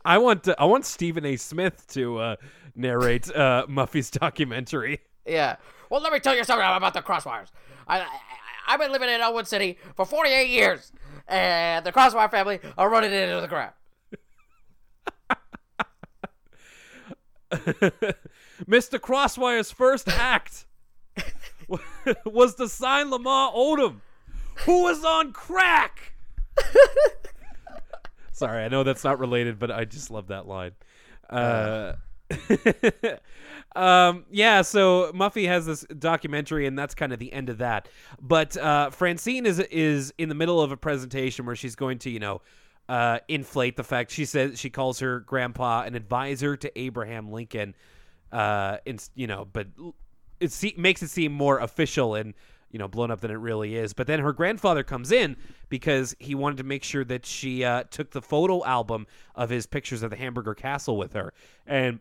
I 0.03 0.17
want 0.17 0.45
to, 0.45 0.59
I 0.59 0.65
want 0.65 0.87
Stephen 0.87 1.27
A. 1.27 1.37
Smith 1.37 1.87
to 1.89 2.17
uh, 2.17 2.37
narrate 2.75 3.31
uh, 3.37 3.67
Muffy's 3.69 4.09
documentary. 4.11 5.01
Yeah. 5.27 5.57
Well, 5.91 6.01
let 6.01 6.11
me 6.11 6.19
tell 6.19 6.35
you 6.35 6.43
something 6.43 6.67
about 6.67 6.95
the 6.95 7.03
crosswires. 7.03 7.49
I, 7.87 8.01
I, 8.01 8.07
I've 8.67 8.81
been 8.81 8.93
living 8.93 9.11
in 9.11 9.21
Elwood 9.21 9.47
City 9.47 9.77
for 9.95 10.07
48 10.07 10.49
years, 10.49 10.91
and 11.27 11.85
the 11.85 11.93
Crosswire 11.93 12.31
family 12.31 12.61
are 12.79 12.89
running 12.89 13.13
it 13.13 13.29
into 13.29 13.43
the 13.43 13.47
ground. 13.47 13.73
Mr. 18.67 18.99
Crosswire's 18.99 19.71
first 19.71 20.09
act 20.09 20.67
was 22.25 22.55
to 22.57 22.69
sign 22.69 23.11
Lamar 23.11 23.53
Odom, 23.53 24.01
who 24.65 24.83
was 24.83 25.05
on 25.05 25.33
crack. 25.33 26.13
Sorry, 28.33 28.65
I 28.65 28.69
know 28.69 28.85
that's 28.85 29.05
not 29.05 29.19
related, 29.19 29.59
but 29.59 29.71
I 29.71 29.85
just 29.85 30.11
love 30.11 30.29
that 30.29 30.47
line. 30.47 30.73
Uh, 31.29 31.95
um, 33.77 34.25
yeah, 34.31 34.63
so 34.63 35.11
Muffy 35.13 35.47
has 35.47 35.67
this 35.67 35.85
documentary, 35.99 36.67
and 36.67 36.79
that's 36.79 36.95
kind 36.95 37.13
of 37.13 37.19
the 37.19 37.33
end 37.33 37.49
of 37.49 37.59
that. 37.59 37.89
But 38.21 38.57
uh, 38.57 38.91
Francine 38.91 39.47
is 39.47 39.59
is 39.59 40.13
in 40.19 40.29
the 40.29 40.35
middle 40.35 40.61
of 40.61 40.73
a 40.73 40.77
presentation 40.77 41.47
where 41.47 41.57
she's 41.57 41.75
going 41.75 41.99
to, 42.01 42.11
you 42.11 42.21
know, 42.21 42.43
uh, 42.89 43.19
inflate 43.29 43.77
the 43.77 43.85
fact 43.85 44.11
she 44.11 44.25
says 44.25 44.59
she 44.59 44.71
calls 44.71 45.01
her 45.01 45.21
grandpa 45.21 45.83
an 45.83 45.95
advisor 45.95 46.57
to 46.57 46.79
Abraham 46.79 47.31
Lincoln. 47.31 47.75
Uh, 48.33 48.79
in, 48.85 48.99
you 49.15 49.27
know, 49.27 49.47
but 49.53 49.69
it 50.41 50.79
makes 50.79 51.03
it 51.03 51.09
seem 51.09 51.33
more 51.33 51.59
official 51.59 52.15
and 52.15 52.35
you 52.71 52.79
know 52.79 52.89
blown 52.89 53.11
up 53.11 53.21
than 53.21 53.31
it 53.31 53.35
really 53.35 53.77
is. 53.77 53.93
But 53.93 54.07
then 54.07 54.21
her 54.21 54.33
grandfather 54.33 54.83
comes 54.83 55.13
in 55.13 55.37
because 55.69 56.15
he 56.19 56.35
wanted 56.35 56.59
to 56.59 56.65
make 56.65 56.85
sure 56.85 57.05
that 57.05 57.25
she 57.25 57.65
uh, 57.65 57.85
took 57.91 58.11
the 58.11 58.23
photo 58.23 58.65
album 58.65 59.07
of 59.35 59.51
his 59.51 59.67
pictures 59.67 60.03
of 60.03 60.11
the 60.11 60.17
Hamburger 60.17 60.55
Castle 60.55 60.97
with 60.97 61.15
her, 61.15 61.33
and 61.67 62.01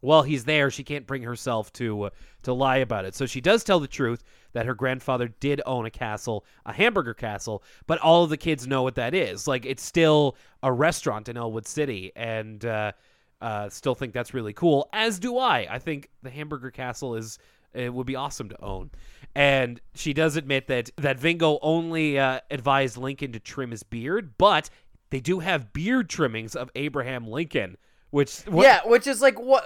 while 0.00 0.22
he's 0.22 0.44
there, 0.44 0.70
she 0.70 0.84
can't 0.84 1.06
bring 1.06 1.22
herself 1.22 1.72
to 1.74 2.04
uh, 2.04 2.10
to 2.42 2.52
lie 2.52 2.76
about 2.76 3.04
it. 3.04 3.14
So 3.14 3.26
she 3.26 3.40
does 3.40 3.64
tell 3.64 3.80
the 3.80 3.88
truth 3.88 4.22
that 4.52 4.66
her 4.66 4.74
grandfather 4.74 5.28
did 5.40 5.60
own 5.66 5.86
a 5.86 5.90
castle, 5.90 6.44
a 6.64 6.72
hamburger 6.72 7.14
castle, 7.14 7.62
but 7.86 7.98
all 7.98 8.24
of 8.24 8.30
the 8.30 8.36
kids 8.36 8.66
know 8.66 8.82
what 8.82 8.94
that 8.94 9.14
is. 9.14 9.48
Like 9.48 9.66
it's 9.66 9.82
still 9.82 10.36
a 10.62 10.72
restaurant 10.72 11.28
in 11.28 11.36
Elwood 11.36 11.66
City, 11.66 12.12
and 12.14 12.64
uh, 12.64 12.92
uh, 13.40 13.68
still 13.68 13.94
think 13.94 14.12
that's 14.12 14.34
really 14.34 14.52
cool. 14.52 14.88
As 14.92 15.18
do 15.18 15.38
I. 15.38 15.66
I 15.70 15.78
think 15.78 16.08
the 16.22 16.30
hamburger 16.30 16.70
castle 16.70 17.14
is 17.14 17.38
it 17.74 17.92
would 17.92 18.06
be 18.06 18.16
awesome 18.16 18.48
to 18.48 18.60
own. 18.64 18.90
And 19.34 19.80
she 19.94 20.12
does 20.12 20.36
admit 20.36 20.66
that 20.68 20.90
that 20.96 21.18
Vingo 21.18 21.58
only 21.62 22.18
uh, 22.18 22.40
advised 22.50 22.96
Lincoln 22.96 23.32
to 23.32 23.38
trim 23.40 23.70
his 23.70 23.82
beard, 23.82 24.34
but 24.38 24.70
they 25.10 25.20
do 25.20 25.38
have 25.40 25.72
beard 25.72 26.08
trimmings 26.08 26.56
of 26.56 26.70
Abraham 26.74 27.26
Lincoln, 27.28 27.76
which 28.10 28.40
what, 28.42 28.64
Yeah, 28.64 28.80
which 28.84 29.06
is 29.06 29.20
like 29.22 29.38
what 29.38 29.64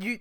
you 0.00 0.18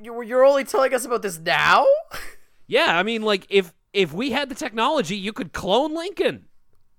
you- 0.00 0.22
you're 0.22 0.44
only 0.44 0.64
telling 0.64 0.92
us 0.94 1.04
about 1.04 1.22
this 1.22 1.38
now? 1.38 1.86
Yeah, 2.70 2.98
I 2.98 3.02
mean, 3.02 3.22
like 3.22 3.46
if 3.48 3.72
if 3.94 4.12
we 4.12 4.30
had 4.32 4.50
the 4.50 4.54
technology, 4.54 5.16
you 5.16 5.32
could 5.32 5.54
clone 5.54 5.94
Lincoln. 5.94 6.44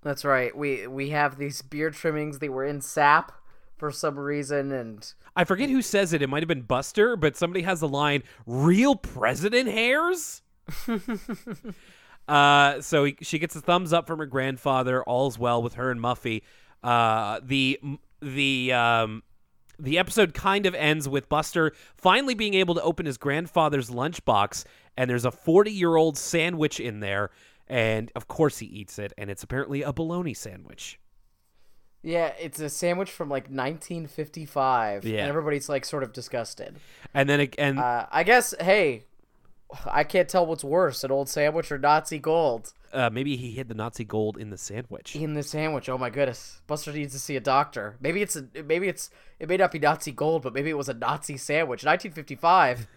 That's 0.02 0.26
right. 0.26 0.58
We 0.58 0.88
we 0.88 1.12
have 1.12 1.38
these 1.38 1.62
beard 1.62 1.94
trimmings. 1.94 2.40
They 2.40 2.50
were 2.50 2.66
in 2.66 2.82
sap 2.82 3.32
for 3.80 3.92
some 3.92 4.20
reason, 4.20 4.72
and 4.72 5.14
I 5.36 5.46
forget 5.46 5.70
who 5.70 5.82
says 5.82 6.14
it. 6.14 6.22
It 6.22 6.28
might 6.28 6.44
have 6.44 6.48
been 6.48 6.62
Buster, 6.62 7.16
but 7.16 7.36
somebody 7.36 7.64
has 7.64 7.80
the 7.80 7.88
line, 7.88 8.24
"Real 8.46 8.96
president 8.96 9.70
hairs." 9.70 10.42
uh, 12.28 12.82
so 12.82 13.06
he, 13.06 13.18
she 13.22 13.40
gets 13.40 13.56
a 13.56 13.62
thumbs 13.62 13.94
up 13.94 14.06
from 14.06 14.20
her 14.20 14.26
grandfather. 14.26 15.02
All's 15.04 15.40
well 15.40 15.64
with 15.64 15.76
her 15.76 15.90
and 15.90 16.00
Muffy. 16.00 16.44
Uh, 16.84 17.40
the 17.44 17.80
the 18.22 18.74
um, 18.74 19.24
the 19.80 19.98
episode 19.98 20.34
kind 20.34 20.66
of 20.66 20.76
ends 20.76 21.08
with 21.08 21.30
Buster 21.30 21.72
finally 21.96 22.34
being 22.34 22.54
able 22.54 22.76
to 22.76 22.82
open 22.82 23.06
his 23.06 23.18
grandfather's 23.18 23.90
lunchbox, 23.90 24.66
and 24.98 25.10
there's 25.10 25.26
a 25.26 25.32
40 25.32 25.72
year 25.72 25.96
old 25.96 26.18
sandwich 26.18 26.80
in 26.80 27.00
there. 27.00 27.32
And 27.68 28.12
of 28.16 28.28
course, 28.28 28.58
he 28.58 28.66
eats 28.66 29.00
it, 29.00 29.14
and 29.18 29.30
it's 29.30 29.44
apparently 29.44 29.84
a 29.84 29.94
bologna 29.94 30.34
sandwich. 30.34 30.99
Yeah, 32.04 32.34
it's 32.40 32.60
a 32.60 32.70
sandwich 32.70 33.12
from 33.12 33.30
like 33.30 33.46
1955. 33.46 35.06
Yeah. 35.06 35.20
and 35.20 35.30
everybody's 35.30 35.70
like 35.70 35.86
sort 35.86 36.04
of 36.04 36.14
disgusted. 36.14 36.78
And 37.14 37.30
then, 37.30 37.50
and 37.58 37.80
Uh, 37.80 38.06
I 38.12 38.24
guess. 38.24 38.54
Hey, 38.60 39.04
I 39.86 40.04
can't 40.04 40.28
tell 40.30 40.46
what's 40.46 40.64
worse: 40.64 41.04
an 41.04 41.12
old 41.12 41.30
sandwich 41.30 41.72
or 41.72 41.78
Nazi 41.78 42.20
gold 42.20 42.74
uh, 42.94 43.10
maybe 43.12 43.36
he 43.36 43.52
hid 43.52 43.68
the 43.68 43.76
Nazi 43.76 44.04
gold 44.04 44.38
in 44.38 44.50
the 44.50 44.58
sandwich. 44.58 45.16
in 45.16 45.34
the 45.34 45.44
sandwich. 45.44 45.90
Oh 45.90 45.98
my 45.98 46.10
goodness, 46.10 46.62
Buster 46.68 46.92
needs 46.92 47.14
to 47.14 47.20
see 47.20 47.36
a 47.36 47.40
doctor. 47.40 47.98
Maybe 48.02 48.22
it's 48.22 48.36
a. 48.36 48.46
Maybe 48.66 48.88
it's. 48.88 49.10
It 49.40 49.48
may 49.48 49.58
not 49.58 49.72
be 49.72 49.80
Nazi 49.80 50.12
gold, 50.12 50.42
but 50.42 50.54
maybe 50.54 50.70
it 50.70 50.78
was 50.78 50.90
a 50.90 50.94
Nazi 50.94 51.38
sandwich. 51.38 51.84
1955. 51.86 52.88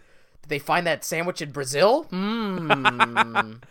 Did 0.43 0.49
they 0.49 0.59
find 0.59 0.85
that 0.87 1.03
sandwich 1.03 1.41
in 1.41 1.51
Brazil? 1.51 2.03
Hmm. 2.03 3.53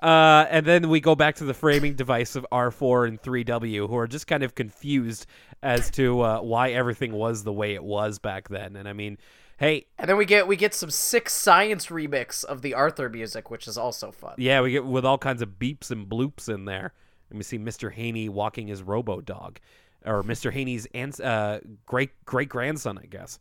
Uh, 0.00 0.46
and 0.48 0.64
then 0.64 0.88
we 0.88 0.98
go 0.98 1.14
back 1.14 1.34
to 1.36 1.44
the 1.44 1.52
framing 1.52 1.94
device 1.94 2.36
of 2.36 2.46
R4 2.50 3.06
and 3.06 3.20
3W, 3.22 3.86
who 3.86 3.96
are 3.98 4.06
just 4.06 4.26
kind 4.26 4.42
of 4.42 4.54
confused 4.54 5.26
as 5.62 5.90
to 5.92 6.22
uh, 6.22 6.40
why 6.40 6.70
everything 6.70 7.12
was 7.12 7.44
the 7.44 7.52
way 7.52 7.74
it 7.74 7.84
was 7.84 8.18
back 8.18 8.48
then. 8.48 8.76
And 8.76 8.88
I 8.88 8.94
mean, 8.94 9.18
hey, 9.58 9.84
And 9.98 10.08
then 10.08 10.16
we 10.16 10.24
get 10.24 10.48
we 10.48 10.56
get 10.56 10.72
some 10.74 10.90
sick 10.90 11.28
science 11.28 11.86
remix 11.88 12.44
of 12.44 12.62
the 12.62 12.72
Arthur 12.72 13.10
music, 13.10 13.50
which 13.50 13.68
is 13.68 13.76
also 13.76 14.10
fun. 14.10 14.34
yeah, 14.38 14.62
we 14.62 14.70
get 14.72 14.86
with 14.86 15.04
all 15.04 15.18
kinds 15.18 15.42
of 15.42 15.50
beeps 15.58 15.90
and 15.90 16.08
bloops 16.08 16.48
in 16.48 16.64
there. 16.64 16.94
And 17.28 17.38
we 17.38 17.42
see 17.44 17.58
Mr. 17.58 17.92
Haney 17.92 18.30
walking 18.30 18.66
his 18.68 18.82
robo 18.82 19.20
dog, 19.20 19.60
or 20.06 20.22
Mr. 20.22 20.50
Haney's 20.50 20.86
ans- 20.94 21.20
uh, 21.20 21.60
great 21.84 22.10
great 22.24 22.48
grandson, 22.48 22.98
I 22.98 23.04
guess. 23.06 23.38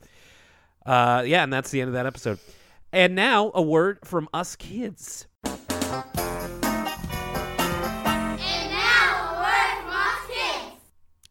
Uh, 0.86 1.24
yeah, 1.26 1.44
and 1.44 1.54
that's 1.54 1.72
the 1.72 1.80
end 1.80 1.88
of 1.88 1.94
that 1.94 2.06
episode. 2.06 2.38
And 2.94 3.16
now 3.16 3.52
a 3.56 3.62
word 3.64 3.98
from 4.04 4.30
us 4.36 4.56
kids. 4.56 5.26
And 5.44 5.56
now, 8.72 9.32
a 9.32 9.42
word 9.42 9.82
from 9.82 9.96
us 9.96 10.28
kids. 10.28 10.76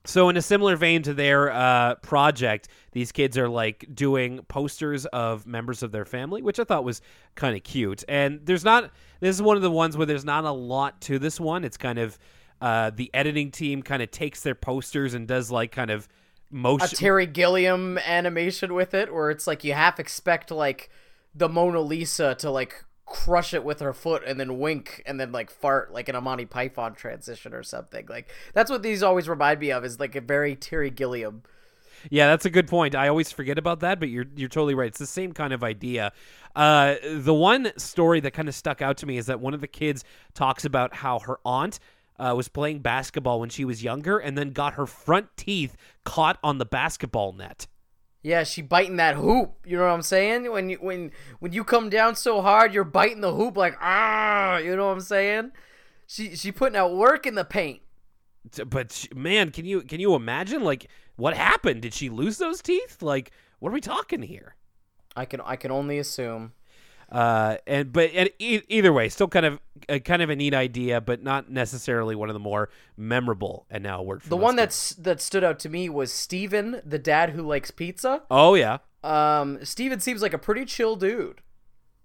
So, 0.05 0.29
in 0.29 0.37
a 0.37 0.43
similar 0.43 0.75
vein 0.75 1.03
to 1.05 1.15
their 1.15 1.53
uh, 1.53 1.95
project, 2.03 2.67
these 2.91 3.13
kids 3.13 3.39
are 3.39 3.49
like 3.49 3.87
doing 3.95 4.41
posters 4.49 5.07
of 5.07 5.47
members 5.47 5.85
of 5.85 5.93
their 5.93 6.05
family, 6.05 6.43
which 6.43 6.59
I 6.59 6.65
thought 6.65 6.83
was 6.83 7.01
kind 7.37 7.57
of 7.57 7.63
cute. 7.63 8.03
And 8.09 8.41
there's 8.43 8.65
not, 8.65 8.91
this 9.21 9.37
is 9.37 9.41
one 9.41 9.55
of 9.55 9.63
the 9.63 9.71
ones 9.71 9.97
where 9.97 10.07
there's 10.07 10.25
not 10.25 10.43
a 10.43 10.51
lot 10.51 11.01
to 11.03 11.21
this 11.21 11.39
one. 11.39 11.63
It's 11.63 11.77
kind 11.77 12.01
of 12.01 12.19
uh, 12.61 12.91
the 12.93 13.09
editing 13.15 13.53
team 13.53 13.85
kind 13.85 14.03
of 14.03 14.11
takes 14.11 14.43
their 14.43 14.57
posters 14.57 15.15
and 15.15 15.29
does 15.29 15.53
like 15.53 15.71
kind 15.71 15.93
of 15.93 16.09
motion. 16.51 16.89
A. 16.93 16.97
Terry 16.97 17.27
Gilliam 17.27 17.99
animation 17.99 18.75
with 18.75 18.95
it, 18.95 19.15
where 19.15 19.31
it's 19.31 19.47
like 19.47 19.63
you 19.63 19.75
half 19.75 20.01
expect 20.01 20.51
like 20.51 20.91
the 21.35 21.49
Mona 21.49 21.81
Lisa 21.81 22.35
to 22.37 22.51
like 22.51 22.85
crush 23.07 23.53
it 23.53 23.63
with 23.63 23.81
her 23.81 23.93
foot 23.93 24.23
and 24.27 24.41
then 24.41 24.59
wink 24.59 25.03
and 25.05 25.21
then 25.21 25.33
like 25.33 25.51
fart 25.51 25.93
like 25.93 26.09
an 26.09 26.23
Monty 26.23 26.47
Python 26.47 26.95
transition 26.95 27.53
or 27.53 27.63
something. 27.63 28.07
Like 28.09 28.31
that's 28.55 28.71
what 28.71 28.83
these 28.83 29.03
always 29.03 29.29
remind 29.29 29.61
me 29.61 29.71
of 29.71 29.85
is 29.85 30.01
like 30.01 30.17
a 30.17 30.21
very 30.21 30.57
Terry 30.57 30.91
Gilliam. 30.91 31.43
Yeah, 32.11 32.29
that's 32.29 32.45
a 32.45 32.51
good 32.51 32.67
point. 32.67 32.95
I 32.95 33.09
always 33.09 33.31
forget 33.31 33.59
about 33.59 33.81
that, 33.81 34.01
but 34.01 34.09
you're 34.09 34.27
you're 34.35 34.49
totally 34.49 34.75
right. 34.75 34.89
It's 34.89 34.99
the 34.99 35.07
same 35.07 35.33
kind 35.33 35.53
of 35.53 35.63
idea. 35.63 36.13
Uh, 36.57 36.97
the 37.05 37.35
one 37.35 37.73
story 37.77 38.21
that 38.21 38.33
kind 38.33 38.49
of 38.49 38.55
stuck 38.55 38.83
out 38.83 38.97
to 38.99 39.07
me 39.07 39.19
is 39.19 39.27
that 39.27 39.41
one 39.41 39.55
of 39.55 39.61
the 39.61 39.69
kids 39.69 40.05
talks 40.35 40.65
about 40.65 40.95
how 40.95 41.21
her 41.21 41.39
aunt 41.45 41.79
uh, 42.19 42.35
was 42.37 42.49
playing 42.49 42.81
basketball 42.81 43.41
when 43.41 43.49
she 43.49 43.65
was 43.65 43.83
younger, 43.83 44.19
and 44.19 44.37
then 44.37 44.51
got 44.51 44.75
her 44.75 44.87
front 44.87 45.29
teeth 45.37 45.77
caught 46.05 46.39
on 46.43 46.59
the 46.59 46.67
basketball 46.67 47.33
net. 47.33 47.67
Yeah, 48.23 48.45
she 48.45 48.63
biting 48.63 48.97
that 48.97 49.17
hoop. 49.17 49.55
You 49.67 49.79
know 49.79 49.85
what 49.85 49.93
I'm 49.93 50.03
saying? 50.03 50.51
When 50.51 50.71
you 50.71 50.77
when 50.77 51.11
when 51.41 51.53
you 51.53 51.65
come 51.65 51.91
down 51.91 52.15
so 52.15 52.41
hard, 52.41 52.73
you're 52.73 52.85
biting 52.85 53.21
the 53.21 53.35
hoop 53.35 53.57
like 53.57 53.77
ah. 53.81 54.59
You 54.59 54.77
know 54.77 54.87
what 54.87 54.93
I'm 54.93 55.01
saying? 55.01 55.53
She 56.07 56.37
she 56.37 56.53
putting 56.53 56.77
out 56.77 56.95
work 56.95 57.27
in 57.27 57.35
the 57.35 57.45
paint. 57.45 57.81
But 58.67 59.09
man, 59.15 59.51
can 59.51 59.65
you 59.65 59.83
can 59.83 59.99
you 59.99 60.15
imagine 60.15 60.63
like 60.63 60.89
what 61.17 61.37
happened? 61.37 61.83
Did 61.83 61.95
she 61.95 62.09
lose 62.09 62.39
those 62.39 62.63
teeth? 62.63 63.03
Like, 63.03 63.33
what 63.59 63.71
are 63.71 63.75
we 63.75 63.81
talking 63.81 64.23
here? 64.23 64.55
I 65.17 65.25
can 65.25 65.41
I 65.41 65.57
can 65.57 65.71
only 65.71 65.99
assume. 65.99 66.53
Uh, 67.13 67.59
and 67.67 67.93
but 67.93 68.11
and 68.15 68.31
e- 68.39 68.63
either 68.69 68.91
way, 68.93 69.09
still 69.11 69.29
kind 69.29 69.45
of 69.45 69.61
uh, 69.89 69.99
kind 69.99 70.23
of 70.23 70.31
a 70.31 70.37
neat 70.37 70.55
idea, 70.55 70.99
but 71.01 71.23
not 71.23 71.51
necessarily 71.51 72.15
one 72.17 72.31
of 72.31 72.35
the 72.35 72.41
more 72.41 72.71
memorable. 72.97 73.67
And 73.71 73.83
now 73.85 74.01
a 74.01 74.03
word 74.03 74.23
from 74.23 74.31
The 74.31 74.37
one 74.39 74.57
that's 74.57 74.91
that 74.95 75.21
stood 75.21 75.45
out 75.45 75.59
to 75.61 75.69
me 75.69 75.91
was 75.91 76.11
Steven, 76.11 76.81
the 76.87 76.99
dad 76.99 77.31
who 77.31 77.43
likes 77.43 77.71
pizza. 77.71 78.23
oh 78.31 78.55
yeah. 78.55 78.79
Um, 79.05 79.63
Steven 79.65 80.01
seems 80.01 80.23
like 80.23 80.33
a 80.33 80.39
pretty 80.39 80.65
chill 80.65 80.97
dude. 80.97 81.43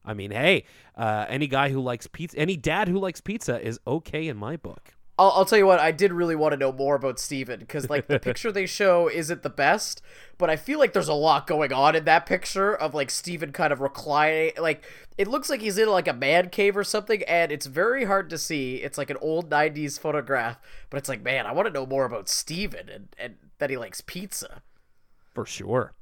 I 0.03 0.13
mean, 0.13 0.31
hey, 0.31 0.65
uh, 0.95 1.25
any 1.29 1.47
guy 1.47 1.69
who 1.69 1.79
likes 1.79 2.07
pizza, 2.07 2.37
any 2.37 2.57
dad 2.57 2.87
who 2.89 2.97
likes 2.97 3.21
pizza 3.21 3.61
is 3.65 3.79
okay 3.87 4.27
in 4.27 4.35
my 4.35 4.57
book. 4.57 4.93
I'll, 5.19 5.31
I'll 5.31 5.45
tell 5.45 5.57
you 5.57 5.65
what, 5.65 5.79
I 5.79 5.91
did 5.91 6.13
really 6.13 6.35
want 6.35 6.53
to 6.53 6.57
know 6.57 6.71
more 6.71 6.95
about 6.95 7.19
Steven 7.19 7.59
because, 7.59 7.89
like, 7.89 8.07
the 8.07 8.19
picture 8.21 8.51
they 8.51 8.67
show 8.67 9.09
isn't 9.09 9.41
the 9.41 9.49
best, 9.49 10.01
but 10.37 10.49
I 10.49 10.55
feel 10.55 10.77
like 10.77 10.93
there's 10.93 11.07
a 11.07 11.13
lot 11.13 11.47
going 11.47 11.73
on 11.73 11.95
in 11.95 12.05
that 12.05 12.25
picture 12.25 12.75
of, 12.75 12.93
like, 12.93 13.09
Steven 13.09 13.51
kind 13.51 13.73
of 13.73 13.81
reclining. 13.81 14.51
Like, 14.59 14.85
it 15.17 15.27
looks 15.27 15.49
like 15.49 15.61
he's 15.61 15.77
in, 15.77 15.89
like, 15.89 16.07
a 16.07 16.13
man 16.13 16.49
cave 16.49 16.77
or 16.77 16.83
something, 16.83 17.23
and 17.23 17.51
it's 17.51 17.65
very 17.65 18.05
hard 18.05 18.29
to 18.29 18.37
see. 18.37 18.75
It's 18.75 18.97
like 18.97 19.09
an 19.09 19.17
old 19.19 19.49
90s 19.49 19.99
photograph, 19.99 20.59
but 20.89 20.97
it's 20.97 21.09
like, 21.09 21.23
man, 21.23 21.47
I 21.47 21.51
want 21.51 21.67
to 21.67 21.73
know 21.73 21.85
more 21.85 22.05
about 22.05 22.29
Steven 22.29 22.87
and, 22.87 23.07
and 23.17 23.35
that 23.57 23.69
he 23.69 23.77
likes 23.77 24.01
pizza. 24.01 24.61
For 25.33 25.45
sure. 25.45 25.93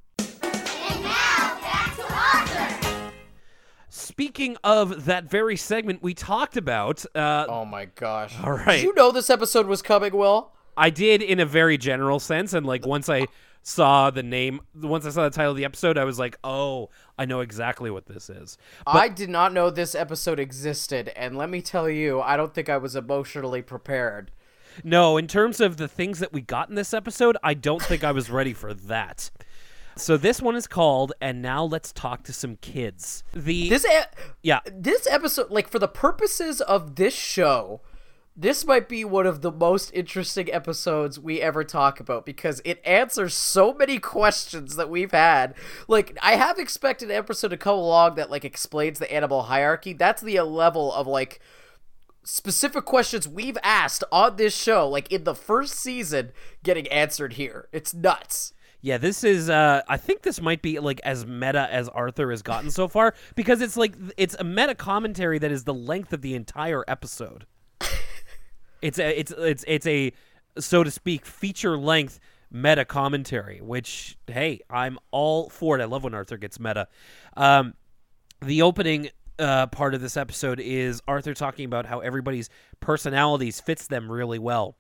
Speaking 3.98 4.58
of 4.62 5.06
that 5.06 5.24
very 5.24 5.56
segment 5.56 6.04
we 6.04 6.14
talked 6.14 6.58
about, 6.58 7.06
uh, 7.16 7.46
Oh 7.48 7.64
my 7.64 7.86
gosh. 7.86 8.36
All 8.44 8.52
right. 8.52 8.76
Did 8.76 8.84
you 8.84 8.94
know 8.94 9.10
this 9.10 9.30
episode 9.30 9.68
was 9.68 9.82
coming, 9.82 10.16
Will? 10.18 10.52
I 10.76 10.90
did 10.90 11.22
in 11.22 11.40
a 11.40 11.46
very 11.46 11.78
general 11.78 12.20
sense, 12.20 12.52
and 12.54 12.66
like 12.66 12.86
once 12.86 13.08
I 13.08 13.28
saw 13.64 14.10
the 14.10 14.22
name, 14.22 14.60
once 14.76 15.06
I 15.06 15.12
saw 15.12 15.24
the 15.24 15.30
title 15.30 15.52
of 15.52 15.58
the 15.58 15.64
episode, 15.64 15.98
I 15.98 16.04
was 16.04 16.20
like, 16.20 16.38
oh, 16.44 16.90
I 17.18 17.24
know 17.24 17.40
exactly 17.40 17.90
what 17.90 18.06
this 18.06 18.30
is. 18.30 18.58
I 18.86 19.08
did 19.08 19.30
not 19.30 19.54
know 19.54 19.70
this 19.70 19.96
episode 19.96 20.42
existed, 20.42 21.14
and 21.16 21.38
let 21.38 21.50
me 21.50 21.62
tell 21.62 21.90
you, 21.90 22.20
I 22.20 22.36
don't 22.36 22.54
think 22.54 22.68
I 22.68 22.76
was 22.76 22.98
emotionally 22.98 23.62
prepared. 23.62 24.30
No, 24.84 25.16
in 25.16 25.28
terms 25.28 25.62
of 25.62 25.78
the 25.78 25.88
things 25.88 26.20
that 26.20 26.34
we 26.34 26.42
got 26.42 26.68
in 26.68 26.76
this 26.76 26.94
episode, 26.94 27.38
I 27.42 27.54
don't 27.54 27.82
think 27.82 28.04
I 28.04 28.12
was 28.12 28.30
ready 28.30 28.52
for 28.52 28.74
that. 28.74 29.32
So 29.98 30.18
this 30.18 30.42
one 30.42 30.56
is 30.56 30.68
called 30.68 31.14
"And 31.22 31.42
Now 31.42 31.64
Let's 31.64 31.94
Talk 31.94 32.24
to 32.24 32.34
Some 32.34 32.58
Kids." 32.58 33.24
The 33.34 33.70
This 33.70 33.86
e- 33.86 34.24
yeah, 34.44 34.60
this 34.66 35.08
episode, 35.10 35.52
like 35.52 35.70
for 35.70 35.80
the 35.80 35.88
purposes 35.88 36.60
of 36.62 36.96
this 36.96 37.14
show, 37.14 37.82
this 38.36 38.66
might 38.66 38.90
be 38.90 39.06
one 39.06 39.26
of 39.26 39.42
the 39.42 39.52
most 39.52 39.92
interesting 39.94 40.52
episodes 40.52 41.18
we 41.18 41.42
ever 41.42 41.64
talk 41.64 42.02
about 42.02 42.26
because 42.26 42.62
it 42.66 42.82
answers 42.86 43.34
so 43.34 43.74
many 43.74 43.98
questions 43.98 44.76
that 44.76 44.90
we've 44.90 45.14
had. 45.14 45.56
Like, 45.88 46.18
I 46.22 46.36
have 46.36 46.60
expected 46.60 47.10
an 47.10 47.16
episode 47.16 47.50
to 47.50 47.58
come 47.58 47.78
along 47.78 48.16
that 48.16 48.30
like 48.30 48.44
explains 48.44 49.00
the 49.00 49.12
animal 49.12 49.44
hierarchy. 49.44 49.94
That's 49.94 50.22
the 50.22 50.42
level 50.42 50.92
of 50.94 51.08
like 51.08 51.40
specific 52.26 52.84
questions 52.84 53.28
we've 53.28 53.58
asked 53.64 54.04
on 54.12 54.36
this 54.36 54.56
show, 54.56 54.90
like 54.90 55.10
in 55.10 55.24
the 55.24 55.36
first 55.36 55.76
season, 55.76 56.34
getting 56.64 56.88
answered 56.90 57.34
here. 57.34 57.70
It's 57.72 57.94
nuts. 57.94 58.52
Yeah, 58.86 59.00
this 59.00 59.24
is 59.24 59.50
uh 59.50 59.82
I 59.88 59.98
think 59.98 60.22
this 60.22 60.40
might 60.40 60.62
be 60.62 60.78
like 60.78 61.02
as 61.04 61.26
meta 61.26 61.68
as 61.72 61.90
Arthur 61.90 62.30
has 62.30 62.44
gotten 62.44 62.70
so 62.70 62.88
far 62.88 63.16
because 63.34 63.60
it's 63.60 63.76
like 63.76 63.96
it's 64.16 64.36
a 64.38 64.44
meta 64.44 64.76
commentary 64.76 65.40
that 65.40 65.52
is 65.52 65.64
the 65.64 65.74
length 65.74 66.14
of 66.14 66.22
the 66.22 66.36
entire 66.36 66.86
episode. 66.88 67.48
it's 68.84 69.00
a 69.00 69.20
it's 69.20 69.34
it's 69.40 69.66
it's 69.68 69.88
a 69.88 70.14
so 70.60 70.84
to 70.84 70.92
speak 70.92 71.26
feature 71.26 71.80
length 71.80 72.20
meta 72.52 72.86
commentary, 72.86 73.60
which 73.60 74.20
hey, 74.28 74.60
I'm 74.70 75.00
all 75.10 75.50
for 75.50 75.80
it. 75.80 75.82
I 75.82 75.86
love 75.86 76.04
when 76.04 76.14
Arthur 76.14 76.38
gets 76.38 76.60
meta. 76.60 76.88
Um 77.36 77.74
the 78.44 78.62
opening 78.62 79.10
uh, 79.40 79.66
part 79.66 79.96
of 79.96 80.02
this 80.02 80.16
episode 80.16 80.60
is 80.60 81.02
Arthur 81.08 81.34
talking 81.34 81.66
about 81.66 81.88
how 81.88 82.02
everybody's 82.02 82.52
personalities 82.82 83.60
fits 83.60 83.88
them 83.88 84.12
really 84.12 84.38
well 84.38 84.78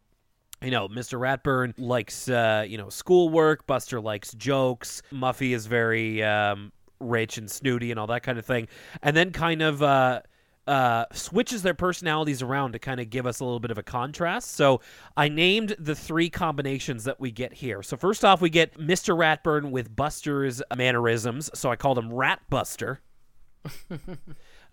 you 0.65 0.71
know, 0.71 0.87
Mr. 0.87 1.19
Ratburn 1.19 1.73
likes, 1.77 2.27
uh, 2.27 2.65
you 2.67 2.77
know, 2.77 2.89
schoolwork. 2.89 3.67
Buster 3.67 4.01
likes 4.01 4.33
jokes. 4.33 5.01
Muffy 5.13 5.53
is 5.53 5.67
very 5.67 6.23
um, 6.23 6.71
rich 6.99 7.37
and 7.37 7.49
snooty 7.49 7.91
and 7.91 7.99
all 7.99 8.07
that 8.07 8.23
kind 8.23 8.39
of 8.39 8.45
thing. 8.45 8.67
And 9.03 9.15
then 9.15 9.31
kind 9.31 9.61
of 9.61 9.83
uh, 9.83 10.21
uh, 10.67 11.05
switches 11.13 11.61
their 11.61 11.75
personalities 11.75 12.41
around 12.41 12.73
to 12.73 12.79
kind 12.79 12.99
of 12.99 13.09
give 13.09 13.27
us 13.27 13.39
a 13.39 13.45
little 13.45 13.59
bit 13.59 13.71
of 13.71 13.77
a 13.77 13.83
contrast. 13.83 14.55
So 14.55 14.81
I 15.15 15.29
named 15.29 15.75
the 15.77 15.95
three 15.95 16.29
combinations 16.29 17.03
that 17.03 17.19
we 17.19 17.31
get 17.31 17.53
here. 17.53 17.83
So 17.83 17.95
first 17.95 18.25
off, 18.25 18.41
we 18.41 18.49
get 18.49 18.77
Mr. 18.77 19.15
Ratburn 19.15 19.69
with 19.69 19.95
Buster's 19.95 20.63
mannerisms. 20.75 21.51
So 21.53 21.71
I 21.71 21.75
called 21.75 21.97
him 21.97 22.11
Rat 22.11 22.41
Buster. 22.49 23.01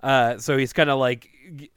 Uh, 0.03 0.37
so 0.37 0.57
he's 0.57 0.73
kind 0.73 0.91
of 0.91 0.99
like 0.99 1.31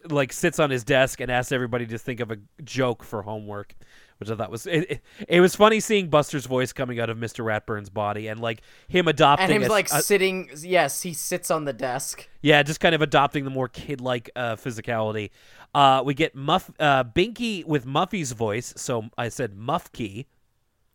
like 0.09 0.33
sits 0.33 0.59
on 0.59 0.69
his 0.69 0.83
desk 0.83 1.21
and 1.21 1.29
asks 1.29 1.51
everybody 1.51 1.85
to 1.85 1.97
think 1.97 2.19
of 2.19 2.31
a 2.31 2.37
joke 2.63 3.03
for 3.03 3.21
homework, 3.21 3.75
which 4.17 4.29
I 4.29 4.35
thought 4.35 4.49
was 4.51 4.65
it, 4.65 4.89
it, 4.91 5.01
it 5.27 5.41
was 5.41 5.55
funny 5.55 5.79
seeing 5.79 6.09
Buster's 6.09 6.45
voice 6.45 6.71
coming 6.73 6.99
out 6.99 7.09
of 7.09 7.17
Mr. 7.17 7.43
Ratburn's 7.43 7.89
body 7.89 8.27
and 8.27 8.39
like 8.39 8.61
him 8.87 9.07
adopting 9.07 9.51
And 9.51 9.63
him 9.63 9.69
like 9.69 9.89
a- 9.91 10.01
sitting. 10.01 10.49
Yes, 10.57 11.01
he 11.01 11.13
sits 11.13 11.51
on 11.51 11.65
the 11.65 11.73
desk. 11.73 12.27
yeah, 12.41 12.63
just 12.63 12.79
kind 12.79 12.95
of 12.95 13.01
adopting 13.01 13.43
the 13.43 13.49
more 13.49 13.67
kid-like 13.67 14.29
uh, 14.35 14.55
physicality. 14.55 15.31
Uh, 15.73 16.01
we 16.05 16.13
get 16.13 16.33
Muff 16.35 16.71
uh, 16.79 17.03
Binky 17.03 17.65
with 17.65 17.85
Muffy's 17.85 18.31
voice, 18.31 18.73
so 18.77 19.05
I 19.17 19.27
said 19.29 19.53
Muffkey. 19.55 20.25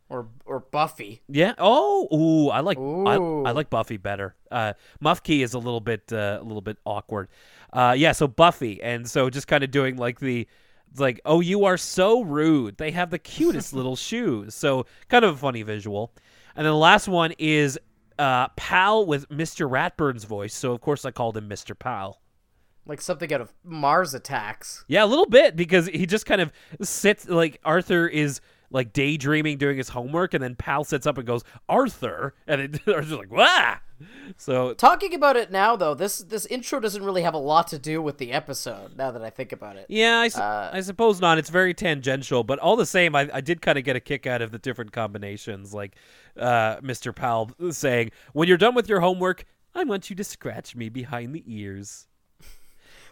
Or 0.09 0.27
or 0.45 0.59
Buffy. 0.59 1.23
Yeah. 1.29 1.55
Oh, 1.57 2.09
ooh, 2.13 2.49
I 2.49 2.61
like 2.61 2.79
I, 2.79 2.81
Ooh. 3.17 3.45
I 3.45 3.53
like 3.53 3.71
Buffy 3.71 3.97
better. 3.97 4.35
Uh, 4.51 4.73
Muffkey 5.01 5.45
is 5.45 5.55
a 5.55 5.59
little 5.59 5.79
bit 5.79 6.13
uh, 6.13 6.39
a 6.41 6.43
little 6.43 6.63
bit 6.63 6.79
awkward. 6.85 7.29
Uh, 7.73 7.95
yeah. 7.97 8.11
So 8.11 8.27
Buffy, 8.27 8.83
and 8.83 9.09
so 9.09 9.31
just 9.31 9.47
kind 9.47 9.63
of 9.63 9.71
doing 9.71 9.97
like 9.99 10.19
the 10.19 10.49
it's 10.91 11.01
like, 11.01 11.21
oh, 11.25 11.41
you 11.41 11.65
are 11.65 11.77
so 11.77 12.23
rude. 12.23 12.77
They 12.77 12.91
have 12.91 13.11
the 13.11 13.19
cutest 13.19 13.73
little 13.75 13.97
shoes. 13.97 14.55
So 14.55 14.87
kind 15.09 15.25
of 15.25 15.35
a 15.35 15.39
funny 15.39 15.63
visual. 15.63 16.13
And 16.57 16.67
then 16.67 16.73
the 16.73 16.79
last 16.79 17.09
one 17.09 17.33
is 17.39 17.79
uh, 18.19 18.49
Pal 18.49 19.07
with 19.07 19.29
Mr. 19.29 19.71
Ratburn's 19.71 20.25
voice. 20.25 20.55
So 20.55 20.73
of 20.73 20.81
course 20.81 21.05
I 21.05 21.11
called 21.11 21.37
him 21.37 21.49
Mr. 21.49 21.79
Pal. 21.79 22.21
Like 22.87 23.01
something 23.01 23.33
out 23.33 23.41
of 23.41 23.53
Mars 23.63 24.15
Attacks. 24.15 24.85
Yeah, 24.89 25.05
a 25.05 25.07
little 25.07 25.27
bit 25.27 25.55
because 25.55 25.87
he 25.87 26.07
just 26.07 26.27
kind 26.27 26.41
of 26.41 26.53
sits 26.83 27.29
like 27.29 27.61
Arthur 27.65 28.09
is 28.09 28.41
like 28.71 28.93
daydreaming 28.93 29.59
doing 29.59 29.77
his 29.77 29.91
homework, 29.91 30.35
and 30.35 30.43
then 30.43 30.57
Pal 30.57 30.85
sits 30.85 31.07
up 31.07 31.19
and 31.19 31.27
goes 31.27 31.45
Arthur, 31.69 32.35
and 32.47 32.61
it, 32.61 32.81
Arthur's 32.89 33.13
like 33.13 33.31
wah. 33.31 33.77
So 34.37 34.75
Talking 34.75 35.15
about 35.15 35.37
it 35.37 35.51
now, 35.51 35.77
though, 35.77 35.95
this 35.95 36.19
this 36.19 36.47
intro 36.47 36.81
doesn't 36.81 37.03
really 37.03 37.23
have 37.23 37.35
a 37.35 37.39
lot 37.39 37.69
to 37.69 37.79
do 37.79 38.01
with 38.01 38.19
the 38.19 38.33
episode. 38.33 38.97
Now 38.97 39.11
that 39.11 39.23
I 39.23 39.31
think 39.31 39.53
about 39.53 39.77
it, 39.77 39.87
yeah, 39.89 40.19
I, 40.19 40.29
su- 40.29 40.41
Uh, 40.41 40.71
I 40.73 40.81
suppose 40.81 41.21
not. 41.21 41.39
It's 41.39 41.51
very 41.51 41.75
tangential, 41.75 42.45
but 42.45 42.59
all 42.59 42.77
the 42.77 42.87
same, 42.87 43.15
I, 43.15 43.29
I 43.33 43.41
did 43.41 43.61
kind 43.63 43.79
of 43.79 43.85
get 43.85 43.97
a 43.97 44.01
kick 44.01 44.27
out 44.27 44.43
of 44.43 44.51
the 44.51 44.59
different 44.59 44.93
combinations, 44.93 45.75
like 45.75 45.97
uh, 46.39 46.77
Mr. 46.77 47.15
Pal 47.15 47.51
saying, 47.71 48.11
"When 48.33 48.49
you're 48.49 48.57
done 48.57 48.75
with 48.75 48.89
your 48.89 49.01
homework, 49.01 49.45
I 49.75 49.85
want 49.85 50.11
you 50.11 50.17
to 50.17 50.25
scratch 50.25 50.75
me 50.77 50.89
behind 50.89 51.35
the 51.35 51.45
ears." 51.47 52.07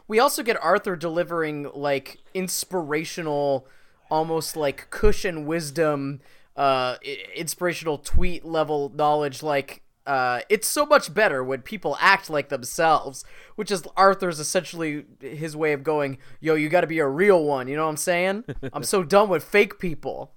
we 0.09 0.19
also 0.19 0.43
get 0.43 0.57
Arthur 0.63 0.97
delivering 0.97 1.71
like 1.75 2.19
inspirational, 2.35 3.67
almost 4.11 4.57
like 4.57 4.89
cushion 4.91 5.47
wisdom, 5.47 6.21
uh, 6.57 6.97
inspirational 7.37 7.99
tweet 7.99 8.45
level 8.45 8.91
knowledge. 8.95 9.43
Like, 9.43 9.83
uh, 10.09 10.41
it's 10.49 10.67
so 10.67 10.87
much 10.87 11.13
better 11.13 11.45
when 11.45 11.63
people 11.63 11.97
act 12.01 12.31
like 12.31 12.49
themselves, 12.49 13.25
which 13.57 13.71
is 13.71 13.85
Arthur's 13.97 14.41
essentially 14.41 15.05
his 15.21 15.55
way 15.57 15.73
of 15.73 15.85
going, 15.85 16.19
"Yo, 16.41 16.55
you 16.55 16.69
got 16.69 16.81
to 16.81 16.87
be 16.87 16.99
a 16.99 17.07
real 17.07 17.45
one." 17.45 17.69
You 17.69 17.77
know 17.77 17.85
what 17.85 17.91
I'm 17.91 17.97
saying? 17.99 18.45
I'm 18.73 18.83
so 18.85 19.05
done 19.05 19.29
with 19.29 19.45
fake 19.45 19.79
people. 19.79 20.33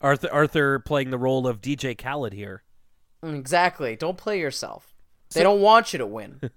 Arthur 0.00 0.28
Arthur 0.32 0.78
playing 0.78 1.10
the 1.10 1.18
role 1.18 1.46
of 1.46 1.60
DJ 1.60 1.96
Khaled 1.96 2.32
here. 2.32 2.62
Mm, 3.22 3.38
Exactly. 3.38 3.94
Don't 3.96 4.16
play 4.16 4.40
yourself. 4.40 4.94
They 5.32 5.44
don't 5.44 5.60
want 5.60 5.92
you 5.92 5.98
to 5.98 6.06
win. 6.06 6.40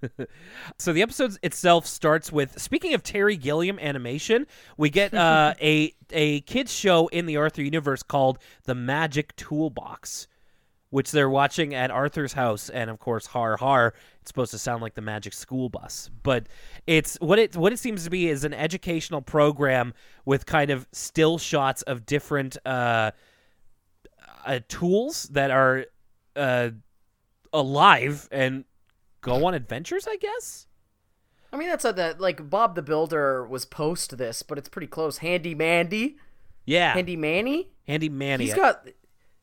So 0.78 0.92
the 0.92 1.02
episode 1.02 1.36
itself 1.42 1.86
starts 1.86 2.32
with 2.32 2.60
speaking 2.60 2.94
of 2.94 3.02
Terry 3.02 3.36
Gilliam 3.36 3.78
animation, 3.78 4.46
we 4.76 4.90
get 4.90 5.14
uh, 5.14 5.54
a 5.62 5.94
a 6.10 6.40
kids 6.40 6.72
show 6.72 7.06
in 7.08 7.26
the 7.26 7.36
Arthur 7.36 7.62
universe 7.62 8.02
called 8.02 8.38
The 8.64 8.74
Magic 8.74 9.36
Toolbox, 9.36 10.26
which 10.94 11.10
they're 11.10 11.28
watching 11.28 11.74
at 11.74 11.90
Arthur's 11.90 12.34
house, 12.34 12.70
and 12.70 12.88
of 12.88 13.00
course, 13.00 13.26
har 13.26 13.56
har, 13.56 13.94
it's 14.20 14.30
supposed 14.30 14.52
to 14.52 14.58
sound 14.60 14.80
like 14.80 14.94
the 14.94 15.00
Magic 15.00 15.32
School 15.32 15.68
Bus, 15.68 16.08
but 16.22 16.46
it's 16.86 17.16
what 17.16 17.36
it 17.36 17.56
what 17.56 17.72
it 17.72 17.80
seems 17.80 18.04
to 18.04 18.10
be 18.10 18.28
is 18.28 18.44
an 18.44 18.54
educational 18.54 19.20
program 19.20 19.92
with 20.24 20.46
kind 20.46 20.70
of 20.70 20.86
still 20.92 21.36
shots 21.36 21.82
of 21.82 22.06
different 22.06 22.56
uh, 22.64 23.10
uh, 24.46 24.60
tools 24.68 25.24
that 25.32 25.50
are 25.50 25.86
uh, 26.36 26.70
alive 27.52 28.28
and 28.30 28.64
go 29.20 29.46
on 29.46 29.54
adventures, 29.54 30.06
I 30.08 30.14
guess. 30.14 30.68
I 31.52 31.56
mean, 31.56 31.66
that's 31.66 31.82
that 31.82 32.20
like 32.20 32.48
Bob 32.48 32.76
the 32.76 32.82
Builder 32.82 33.44
was 33.44 33.64
post 33.64 34.16
this, 34.16 34.44
but 34.44 34.58
it's 34.58 34.68
pretty 34.68 34.86
close. 34.86 35.18
Handy 35.18 35.56
Mandy, 35.56 36.18
Yeah, 36.66 36.92
Handy 36.94 37.16
Manny. 37.16 37.70
Handy 37.84 38.08
Manny. 38.08 38.44
He's 38.44 38.54
got 38.54 38.86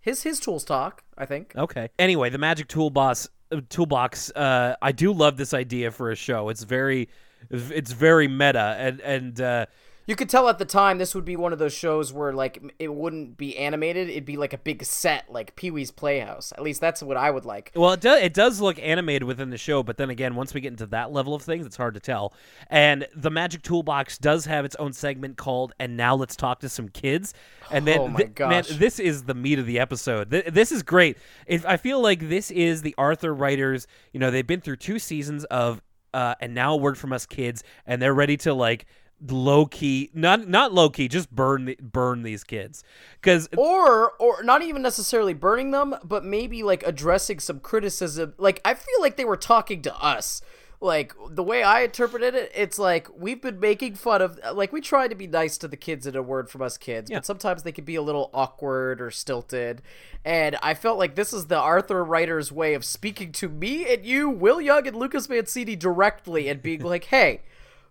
his 0.02 0.24
his 0.24 0.40
tools 0.40 0.64
talk. 0.64 1.04
I 1.18 1.26
think. 1.26 1.54
okay. 1.56 1.90
Anyway, 2.00 2.30
the 2.30 2.38
Magic 2.38 2.68
Toolbox. 2.68 3.30
Uh, 3.52 3.62
toolbox. 3.70 4.32
Uh, 4.32 4.76
I 4.82 4.92
do 4.92 5.14
love 5.14 5.38
this 5.38 5.54
idea 5.54 5.92
for 5.92 6.10
a 6.10 6.16
show. 6.16 6.50
It's 6.50 6.64
very, 6.64 7.10
it's 7.50 7.92
very 7.92 8.28
meta, 8.28 8.76
and 8.80 9.02
and 9.02 9.42
uh, 9.42 9.66
You 10.12 10.18
could 10.18 10.28
tell 10.28 10.50
at 10.50 10.58
the 10.58 10.66
time 10.66 10.98
this 10.98 11.16
would 11.16 11.24
be 11.24 11.38
one 11.38 11.54
of 11.54 11.60
those 11.60 11.72
shows 11.74 12.12
where 12.12 12.34
like 12.34 12.62
it 12.80 12.94
wouldn't 12.94 13.38
be 13.38 13.58
animated; 13.58 14.10
it'd 14.10 14.26
be 14.26 14.36
like 14.36 14.52
a 14.52 14.58
big 14.58 14.84
set, 14.84 15.32
like 15.32 15.56
Pee 15.56 15.72
Wee's 15.72 15.90
Playhouse. 15.90 16.52
At 16.52 16.62
least 16.64 16.82
that's 16.82 17.02
what 17.02 17.16
I 17.16 17.32
would 17.32 17.46
like. 17.46 17.72
Well, 17.78 17.94
it 17.94 18.02
does. 18.02 18.22
It 18.22 18.34
does 18.34 18.60
look 18.60 18.78
animated 18.80 19.24
within 19.24 19.52
the 19.52 19.58
show, 19.58 19.84
but 19.84 19.96
then 19.96 20.10
again, 20.10 20.36
once 20.36 20.54
we 20.54 20.60
get 20.60 20.68
into 20.68 20.86
that 20.88 21.14
level 21.14 21.34
of 21.34 21.44
things, 21.44 21.66
it's 21.66 21.78
hard 21.78 21.94
to 21.94 22.02
tell. 22.02 22.34
And 22.70 23.08
the 23.16 23.30
Magic 23.30 23.62
Toolbox 23.62 24.18
does 24.18 24.44
have 24.48 24.66
its 24.66 24.76
own 24.76 24.92
segment 24.92 25.38
called 25.38 25.72
"And 25.80 25.96
Now 25.96 26.14
Let's 26.18 26.36
Talk 26.36 26.60
to 26.60 26.68
Some 26.68 26.90
Kids." 26.90 27.34
And 27.72 27.88
then, 27.88 28.00
Oh 28.02 28.08
my 28.10 28.20
thi- 28.20 28.44
man, 28.46 28.66
this 28.70 29.00
is 29.00 29.24
the 29.24 29.34
meat 29.34 29.60
of 29.60 29.66
the 29.66 29.80
episode. 29.80 30.30
Th- 30.30 30.44
This 30.48 30.74
is 30.74 30.84
great. 30.84 31.20
If 31.48 31.66
I 31.66 31.78
feel 31.78 32.02
like 32.02 32.28
this 32.28 32.52
is 32.52 32.82
the 32.82 32.94
Arthur 32.98 33.34
writers. 33.34 33.88
You 34.12 34.20
know, 34.20 34.30
they've 34.30 34.46
been 34.46 34.60
through 34.60 34.76
two 34.76 35.00
seasons 35.00 35.46
of, 35.46 35.82
uh, 36.14 36.36
and 36.42 36.54
now 36.54 36.74
a 36.74 36.76
word 36.76 36.98
from 36.98 37.14
us 37.14 37.26
kids, 37.26 37.64
and 37.86 38.02
they're 38.02 38.14
ready 38.14 38.36
to 38.36 38.54
like 38.54 38.86
low 39.30 39.66
key, 39.66 40.10
not 40.14 40.48
not 40.48 40.74
low 40.74 40.90
key, 40.90 41.08
just 41.08 41.30
burn 41.34 41.66
the, 41.66 41.78
burn 41.82 42.24
these 42.24 42.44
kids. 42.44 42.84
Because 43.20 43.48
or 43.58 44.12
or 44.20 44.44
not 44.44 44.62
even 44.64 44.82
necessarily 44.82 45.34
burning 45.34 45.72
them 45.72 45.96
but 46.04 46.24
maybe 46.26 46.64
like 46.64 46.84
addressing 46.88 47.40
some 47.40 47.60
criticism. 47.60 48.34
Like 48.38 48.62
i 48.66 48.74
feel 48.74 49.00
like 49.02 49.18
they 49.18 49.26
were 49.26 49.38
talking 49.38 49.82
to 49.84 49.96
us. 49.96 50.42
Like 50.84 51.14
the 51.30 51.44
way 51.44 51.62
i 51.62 51.82
interpreted 51.82 52.34
it 52.34 52.52
it's 52.56 52.80
like 52.80 53.08
we've 53.16 53.40
been 53.40 53.60
making 53.60 53.94
fun 53.94 54.20
of 54.24 54.40
like 54.56 54.74
we 54.74 54.82
try 54.82 55.08
to 55.08 55.14
be 55.14 55.28
nice 55.28 55.56
to 55.60 55.68
the 55.68 55.78
kids 55.78 56.08
in 56.08 56.16
a 56.16 56.24
word 56.24 56.50
from 56.50 56.64
us 56.64 56.76
kids 56.76 57.12
Yeah. 57.12 57.18
but 57.18 57.26
sometimes 57.28 57.62
they 57.62 57.72
can 57.72 57.86
be 57.86 57.94
a 57.94 58.02
little 58.02 58.32
awkward 58.34 59.00
or 59.00 59.12
stilted. 59.12 59.84
And 60.26 60.58
i 60.64 60.74
felt 60.74 60.98
like 60.98 61.14
this 61.14 61.34
is 61.34 61.46
the 61.46 61.60
arthur 61.60 62.04
writer's 62.04 62.52
way 62.52 62.74
of 62.74 62.84
speaking 62.84 63.32
to 63.34 63.48
me 63.48 63.94
and 63.94 64.04
you 64.04 64.28
will 64.28 64.60
young 64.60 64.88
and 64.88 64.96
lucas 64.98 65.30
mancini 65.30 65.76
directly 65.76 66.48
and 66.48 66.64
being 66.64 66.82
like 66.94 67.04
hey 67.06 67.42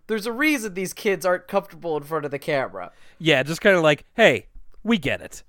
there's 0.07 0.25
a 0.25 0.31
reason 0.31 0.73
these 0.73 0.93
kids 0.93 1.25
aren't 1.25 1.47
comfortable 1.47 1.95
in 1.97 2.03
front 2.03 2.25
of 2.25 2.31
the 2.31 2.39
camera 2.39 2.91
yeah, 3.19 3.43
just 3.43 3.61
kind 3.61 3.75
of 3.75 3.83
like, 3.83 4.03
hey, 4.15 4.47
we 4.83 4.97
get 4.97 5.21
it. 5.21 5.43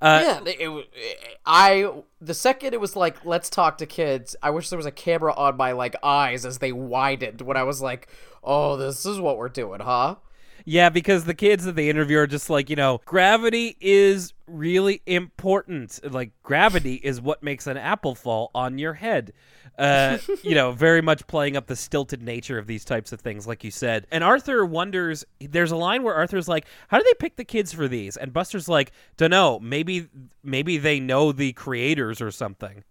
Uh, 0.00 0.40
yeah, 0.44 0.50
it, 0.50 0.56
it- 0.60 1.38
I 1.46 1.88
the 2.20 2.34
second 2.34 2.74
it 2.74 2.80
was 2.80 2.96
like 2.96 3.24
let's 3.24 3.48
talk 3.48 3.78
to 3.78 3.86
kids. 3.86 4.34
I 4.42 4.50
wish 4.50 4.68
there 4.70 4.76
was 4.76 4.86
a 4.86 4.90
camera 4.90 5.32
on 5.34 5.56
my 5.56 5.70
like 5.70 5.94
eyes 6.02 6.44
as 6.44 6.58
they 6.58 6.72
widened 6.72 7.40
when 7.42 7.56
I 7.56 7.62
was 7.62 7.80
like, 7.80 8.08
"Oh, 8.42 8.76
this 8.76 9.06
is 9.06 9.20
what 9.20 9.38
we're 9.38 9.48
doing, 9.48 9.80
huh?" 9.80 10.16
Yeah, 10.64 10.88
because 10.88 11.24
the 11.24 11.34
kids 11.34 11.64
that 11.64 11.76
they 11.76 11.88
interview 11.88 12.18
are 12.18 12.26
just 12.26 12.50
like, 12.50 12.68
you 12.70 12.76
know, 12.76 13.00
gravity 13.04 13.76
is 13.80 14.32
really 14.52 15.02
important. 15.06 15.98
Like, 16.10 16.32
gravity 16.42 16.94
is 16.94 17.20
what 17.20 17.42
makes 17.42 17.66
an 17.66 17.76
apple 17.76 18.14
fall 18.14 18.50
on 18.54 18.78
your 18.78 18.94
head. 18.94 19.32
Uh, 19.78 20.18
you 20.42 20.54
know, 20.54 20.72
very 20.72 21.00
much 21.00 21.26
playing 21.26 21.56
up 21.56 21.66
the 21.66 21.76
stilted 21.76 22.22
nature 22.22 22.58
of 22.58 22.66
these 22.66 22.84
types 22.84 23.12
of 23.12 23.20
things, 23.20 23.46
like 23.46 23.64
you 23.64 23.70
said. 23.70 24.06
And 24.10 24.22
Arthur 24.22 24.64
wonders. 24.64 25.24
There's 25.40 25.72
a 25.72 25.76
line 25.76 26.02
where 26.02 26.14
Arthur's 26.14 26.48
like, 26.48 26.66
"How 26.88 26.98
do 26.98 27.04
they 27.04 27.14
pick 27.14 27.36
the 27.36 27.44
kids 27.44 27.72
for 27.72 27.88
these?" 27.88 28.16
And 28.16 28.32
Buster's 28.32 28.68
like, 28.68 28.92
"Dunno. 29.16 29.58
Maybe, 29.60 30.08
maybe 30.42 30.78
they 30.78 31.00
know 31.00 31.32
the 31.32 31.52
creators 31.52 32.20
or 32.20 32.30
something." 32.30 32.84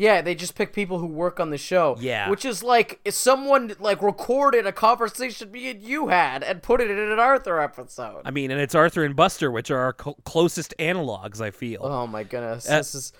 Yeah, 0.00 0.22
they 0.22 0.36
just 0.36 0.54
pick 0.54 0.72
people 0.72 1.00
who 1.00 1.06
work 1.06 1.40
on 1.40 1.50
the 1.50 1.58
show. 1.58 1.96
Yeah. 1.98 2.30
which 2.30 2.44
is 2.44 2.62
like 2.62 3.00
if 3.04 3.14
someone 3.14 3.74
like 3.80 4.00
recorded 4.00 4.64
a 4.64 4.70
conversation 4.72 5.50
me 5.50 5.68
and 5.70 5.82
you 5.82 6.06
had 6.06 6.44
and 6.44 6.62
put 6.62 6.80
it 6.80 6.88
in 6.88 6.98
an 6.98 7.18
Arthur 7.18 7.60
episode. 7.60 8.22
I 8.24 8.30
mean, 8.30 8.52
and 8.52 8.60
it's 8.60 8.76
Arthur 8.76 9.04
and 9.04 9.16
Buster, 9.16 9.50
which 9.50 9.72
are 9.72 9.78
our 9.78 9.96
cl- 10.00 10.16
closest 10.24 10.72
analogs. 10.78 11.40
I 11.40 11.50
feel. 11.50 11.80
Oh 11.82 12.06
my 12.06 12.22
goodness, 12.22 12.68
Uh, 12.70 12.76
this 12.78 12.94
is 12.94 13.12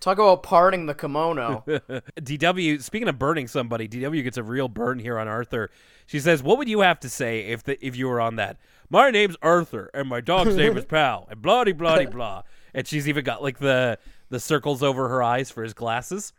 talk 0.00 0.18
about 0.18 0.42
parting 0.42 0.86
the 0.86 0.94
kimono. 0.94 1.62
DW, 2.20 2.82
speaking 2.82 3.08
of 3.08 3.18
burning 3.18 3.46
somebody, 3.46 3.86
DW 3.88 4.24
gets 4.24 4.36
a 4.36 4.42
real 4.42 4.68
burn 4.68 4.98
here 4.98 5.18
on 5.18 5.28
Arthur. 5.28 5.70
She 6.06 6.18
says, 6.18 6.42
"What 6.42 6.58
would 6.58 6.68
you 6.68 6.80
have 6.80 6.98
to 7.00 7.08
say 7.08 7.42
if 7.46 7.62
the, 7.62 7.84
if 7.84 7.96
you 7.96 8.08
were 8.08 8.20
on 8.20 8.36
that? 8.36 8.56
My 8.90 9.10
name's 9.10 9.36
Arthur, 9.40 9.88
and 9.94 10.08
my 10.08 10.20
dog's 10.20 10.56
name 10.56 10.76
is 10.76 10.84
Pal, 10.96 11.28
and 11.30 11.40
blah 11.40 11.62
de 11.64 11.72
blah 11.72 11.96
de 11.96 12.06
blah." 12.10 12.42
And 12.74 12.86
she's 12.88 13.08
even 13.08 13.22
got 13.24 13.42
like 13.42 13.58
the 13.58 13.98
the 14.32 14.40
circles 14.40 14.82
over 14.82 15.08
her 15.08 15.22
eyes 15.22 15.50
for 15.50 15.62
his 15.62 15.74
glasses. 15.74 16.32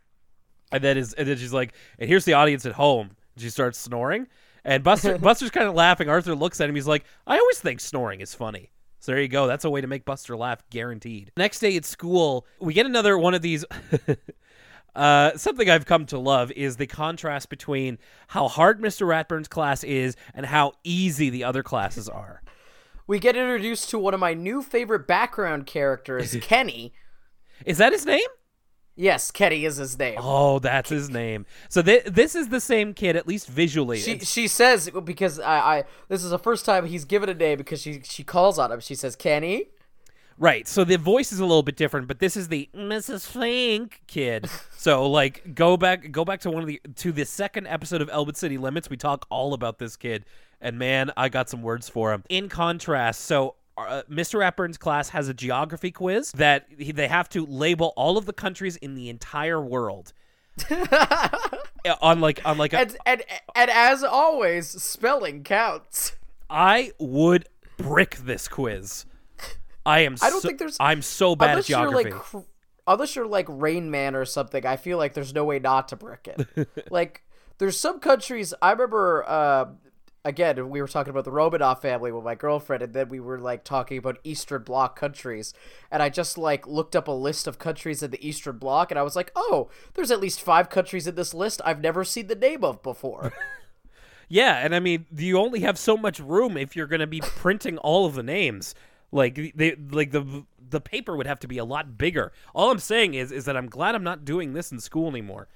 And 0.72 0.84
then 0.84 0.98
is 0.98 1.14
and 1.14 1.28
then 1.28 1.38
she's 1.38 1.54
like, 1.54 1.74
"And 2.00 2.10
here's 2.10 2.26
the 2.26 2.34
audience 2.34 2.66
at 2.66 2.74
home." 2.74 3.12
She 3.38 3.50
starts 3.50 3.78
snoring, 3.78 4.28
and 4.66 4.84
Buster 4.84 5.18
Buster's 5.20 5.52
kind 5.52 5.68
of 5.68 5.76
laughing. 5.76 6.10
Arthur 6.10 6.36
looks 6.36 6.60
at 6.60 6.68
him. 6.68 6.76
He's 6.76 6.88
like, 6.88 7.06
"I 7.28 7.38
always 7.38 7.60
think 7.60 7.80
snoring 7.80 8.20
is 8.22 8.34
funny." 8.34 8.72
So 9.00 9.12
there 9.12 9.22
you 9.22 9.28
go. 9.28 9.48
That's 9.48 9.66
a 9.66 9.70
way 9.70 9.82
to 9.82 9.88
make 9.88 10.06
Buster 10.06 10.36
laugh, 10.36 10.64
guaranteed. 10.70 11.32
Next 11.38 11.60
day 11.60 11.76
at 11.78 11.86
school, 11.86 12.48
we 12.60 12.74
get 12.74 12.86
another 12.86 13.18
one 13.18 13.34
of 13.34 13.42
these. 13.42 13.64
Uh, 14.96 15.36
something 15.36 15.72
I've 15.72 15.88
come 15.88 16.06
to 16.06 16.20
love 16.20 16.52
is 16.52 16.78
the 16.78 16.86
contrast 16.86 17.50
between 17.50 17.98
how 18.28 18.48
hard 18.48 18.80
Mr. 18.80 19.08
Ratburn's 19.08 19.48
class 19.48 19.84
is 19.84 20.16
and 20.36 20.46
how 20.46 20.74
easy 20.84 21.32
the 21.32 21.44
other 21.44 21.64
classes 21.64 22.08
are. 22.08 22.44
we 23.08 23.18
get 23.18 23.36
introduced 23.36 23.90
to 23.90 23.98
one 23.98 24.14
of 24.14 24.20
my 24.20 24.36
new 24.36 24.62
favorite 24.62 25.08
background 25.08 25.66
characters, 25.66 26.36
Kenny. 26.42 26.94
Is 27.66 27.78
that 27.78 27.92
his 27.94 28.06
name? 28.06 28.28
Yes, 28.96 29.32
Kenny 29.32 29.66
is 29.66 29.78
his 29.78 29.98
name. 29.98 30.20
Oh, 30.20 30.60
that's 30.60 30.90
his 30.90 31.10
name. 31.10 31.48
So 31.68 31.82
th- 31.82 32.04
this 32.06 32.36
is 32.36 32.50
the 32.50 32.60
same 32.60 32.94
kid, 32.94 33.16
at 33.16 33.28
least 33.28 33.48
visually. 33.48 33.98
She 34.00 34.12
It's- 34.12 34.30
she 34.32 34.48
says 34.48 34.90
because 35.04 35.40
I, 35.40 35.58
I 35.80 35.84
this 36.10 36.24
is 36.24 36.30
the 36.30 36.38
first 36.38 36.64
time 36.64 36.86
he's 36.86 37.04
given 37.04 37.28
a 37.28 37.34
name 37.34 37.58
because 37.58 37.82
she 37.82 38.02
she 38.04 38.24
calls 38.24 38.60
on 38.60 38.72
him. 38.72 38.80
She 38.80 38.94
says 38.94 39.16
Kenny. 39.16 39.70
right. 40.38 40.68
So 40.68 40.84
the 40.84 40.98
voice 41.00 41.32
is 41.32 41.40
a 41.40 41.46
little 41.46 41.64
bit 41.64 41.76
different, 41.76 42.08
but 42.08 42.20
this 42.20 42.38
is 42.38 42.50
the 42.50 42.70
Mrs. 42.76 43.26
Fink 43.26 44.02
kid. 44.06 44.48
so 44.78 45.10
like, 45.10 45.56
go 45.56 45.76
back, 45.76 46.12
go 46.12 46.24
back 46.24 46.42
to 46.42 46.52
one 46.52 46.62
of 46.62 46.68
the 46.68 46.80
to 46.98 47.12
the 47.12 47.26
second 47.26 47.66
episode 47.66 48.02
of 48.02 48.10
Elwood 48.12 48.38
City 48.38 48.60
Limits. 48.60 48.92
We 48.92 48.98
talk 48.98 49.26
all 49.32 49.56
about 49.56 49.80
this 49.80 49.96
kid, 49.96 50.24
and 50.62 50.78
man, 50.78 51.10
I 51.18 51.30
got 51.30 51.50
some 51.50 51.64
words 51.64 51.90
for 51.90 52.14
him. 52.14 52.24
In 52.30 52.48
contrast, 52.48 53.22
so. 53.22 53.56
Uh, 53.78 54.04
Mr. 54.10 54.40
Ratburn's 54.40 54.78
class 54.78 55.10
has 55.10 55.28
a 55.30 55.34
geography 55.34 55.90
quiz 55.92 56.32
that 56.34 56.68
he, 56.78 56.92
they 56.92 57.08
have 57.08 57.28
to 57.30 57.46
label 57.46 57.92
all 57.96 58.18
of 58.18 58.26
the 58.26 58.34
countries 58.34 58.76
in 58.78 58.94
the 58.96 59.10
entire 59.10 59.60
world. 59.62 60.14
On 62.02 62.22
like 62.22 62.40
on 62.46 62.58
like 62.58 62.72
a, 62.74 62.80
And 62.80 62.98
and 63.06 63.24
and 63.56 63.70
as 63.72 64.04
always, 64.04 64.70
spelling 64.70 65.44
counts. 65.44 66.14
I 66.50 66.92
would 67.00 67.46
brick 67.78 68.16
this 68.18 68.48
quiz. 68.48 69.06
I 69.86 70.02
am. 70.02 70.16
I 70.22 70.30
don't 70.30 70.42
so, 70.42 70.48
think 70.48 70.60
there's- 70.60 70.78
I'm 70.80 71.02
so 71.02 71.36
bad 71.36 71.58
at 71.58 71.66
geography. 71.66 72.04
you're 72.10 72.14
like 72.14 72.22
cr- 72.24 72.38
unless 72.88 73.16
you're 73.16 73.28
like 73.28 73.48
Rain 73.50 73.92
Man 73.92 74.16
or 74.16 74.24
something, 74.24 74.66
I 74.66 74.78
feel 74.78 74.98
like 74.98 75.14
there's 75.14 75.34
no 75.34 75.44
way 75.44 75.60
not 75.60 75.90
to 75.90 75.98
brick 75.98 76.30
it. 76.56 76.70
like 76.92 77.24
there's 77.58 77.78
some 77.78 78.00
countries 78.00 78.54
I 78.62 78.72
remember 78.72 79.26
uh 79.28 79.66
again, 80.26 80.70
we 80.70 80.82
were 80.82 80.88
talking 80.88 81.12
about 81.12 81.26
the 81.26 81.32
Romanov 81.32 81.82
family 81.82 82.12
with 82.12 82.24
my 82.24 82.36
girlfriend, 82.36 82.84
and 82.84 82.94
then 82.94 83.10
we 83.10 83.20
were 83.20 83.40
like 83.40 83.64
talking 83.64 83.98
about 83.98 84.20
Eastern 84.24 84.64
Bloc 84.64 84.98
countries, 84.98 85.54
and 85.92 86.02
I 86.02 86.10
just 86.10 86.38
like 86.38 86.68
looked 86.68 86.96
up 86.96 87.08
a 87.08 87.12
list 87.12 87.48
of 87.48 87.60
countries 87.60 88.02
in 88.02 88.12
the 88.12 88.26
Eastern 88.26 88.58
Bloc, 88.58 88.92
and 88.92 89.00
I 89.00 89.04
was 89.04 89.16
like, 89.16 89.32
oh, 89.36 89.70
there's 89.94 90.12
at 90.12 90.22
least 90.22 90.42
five 90.42 90.70
countries 90.70 91.08
in 91.08 91.16
this 91.16 91.34
list 91.34 91.62
I've 91.66 91.82
never 91.82 92.04
seen 92.04 92.28
the 92.28 92.36
name 92.36 92.64
of 92.64 92.82
before. 92.82 93.34
yeah, 94.30 94.58
and 94.58 94.74
I 94.74 94.80
mean, 94.80 95.06
you 95.16 95.38
only 95.38 95.62
have 95.62 95.78
so 95.78 95.98
much 95.98 96.20
room 96.20 96.58
if 96.58 96.76
you're 96.76 96.88
going 96.88 97.02
to 97.02 97.08
be 97.08 97.22
printing 97.22 97.78
all 97.80 98.06
of 98.06 98.16
the 98.16 98.24
names. 98.24 98.76
Like 99.12 99.54
they, 99.56 99.76
like 99.76 100.12
the 100.12 100.46
the 100.70 100.82
paper 100.82 101.16
would 101.16 101.28
have 101.28 101.40
to 101.42 101.48
be 101.48 101.60
a 101.60 101.66
lot 101.66 102.00
bigger. 102.00 102.32
All 102.56 102.72
I'm 102.72 102.80
saying 102.80 103.14
is, 103.14 103.32
is 103.32 103.46
that 103.46 103.56
I'm 103.56 103.68
glad 103.68 103.94
I'm 103.94 104.04
not 104.04 104.26
doing 104.26 104.54
this 104.54 104.72
in 104.72 104.80
school 104.80 105.08
anymore. 105.08 105.48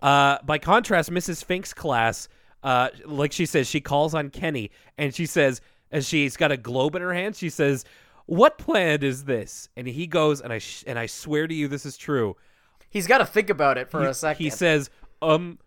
Uh, 0.00 0.38
by 0.44 0.58
contrast, 0.58 1.10
Mrs. 1.10 1.44
Fink's 1.44 1.74
class, 1.74 2.28
uh, 2.62 2.88
like 3.06 3.32
she 3.32 3.46
says, 3.46 3.68
she 3.68 3.80
calls 3.80 4.14
on 4.14 4.30
Kenny, 4.30 4.70
and 4.98 5.14
she 5.14 5.26
says, 5.26 5.60
as 5.92 6.06
she's 6.06 6.36
got 6.36 6.52
a 6.52 6.56
globe 6.56 6.94
in 6.94 7.02
her 7.02 7.12
hand, 7.12 7.36
she 7.36 7.50
says, 7.50 7.84
"What 8.26 8.58
planet 8.58 9.02
is 9.02 9.24
this?" 9.24 9.68
And 9.76 9.86
he 9.86 10.06
goes, 10.06 10.40
and 10.40 10.52
I 10.52 10.58
sh- 10.58 10.84
and 10.86 10.98
I 10.98 11.06
swear 11.06 11.46
to 11.46 11.54
you, 11.54 11.68
this 11.68 11.84
is 11.84 11.96
true. 11.96 12.36
He's 12.90 13.06
got 13.06 13.18
to 13.18 13.26
think 13.26 13.50
about 13.50 13.78
it 13.78 13.90
for 13.90 14.02
he, 14.02 14.06
a 14.06 14.14
second. 14.14 14.42
He 14.42 14.50
says, 14.50 14.90
"Um, 15.22 15.58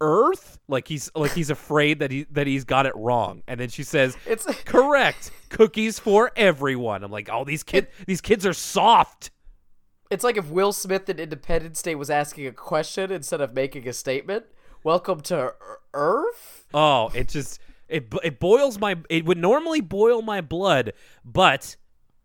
Earth." 0.00 0.58
Like 0.68 0.86
he's 0.88 1.10
like 1.14 1.32
he's 1.32 1.50
afraid 1.50 2.00
that 2.00 2.10
he 2.10 2.26
that 2.30 2.46
he's 2.46 2.64
got 2.64 2.86
it 2.86 2.94
wrong, 2.96 3.42
and 3.48 3.58
then 3.58 3.68
she 3.68 3.82
says, 3.82 4.16
It's- 4.26 4.46
correct. 4.64 5.30
Cookies 5.48 5.98
for 5.98 6.32
everyone." 6.36 7.02
I'm 7.02 7.10
like, 7.10 7.28
"Oh, 7.32 7.44
these 7.44 7.62
kid 7.62 7.88
these 8.06 8.20
kids 8.20 8.46
are 8.46 8.54
soft." 8.54 9.30
It's 10.08 10.22
like 10.22 10.36
if 10.36 10.48
Will 10.48 10.72
Smith 10.72 11.08
in 11.08 11.18
Independence 11.18 11.82
Day 11.82 11.96
was 11.96 12.10
asking 12.10 12.46
a 12.46 12.52
question 12.52 13.10
instead 13.10 13.40
of 13.40 13.54
making 13.54 13.88
a 13.88 13.92
statement. 13.92 14.44
Welcome 14.86 15.22
to 15.22 15.52
Earth. 15.94 16.66
Oh, 16.72 17.10
it 17.12 17.26
just 17.26 17.58
it 17.88 18.06
it 18.22 18.38
boils 18.38 18.78
my 18.78 18.94
it 19.10 19.24
would 19.24 19.36
normally 19.36 19.80
boil 19.80 20.22
my 20.22 20.40
blood, 20.40 20.92
but 21.24 21.74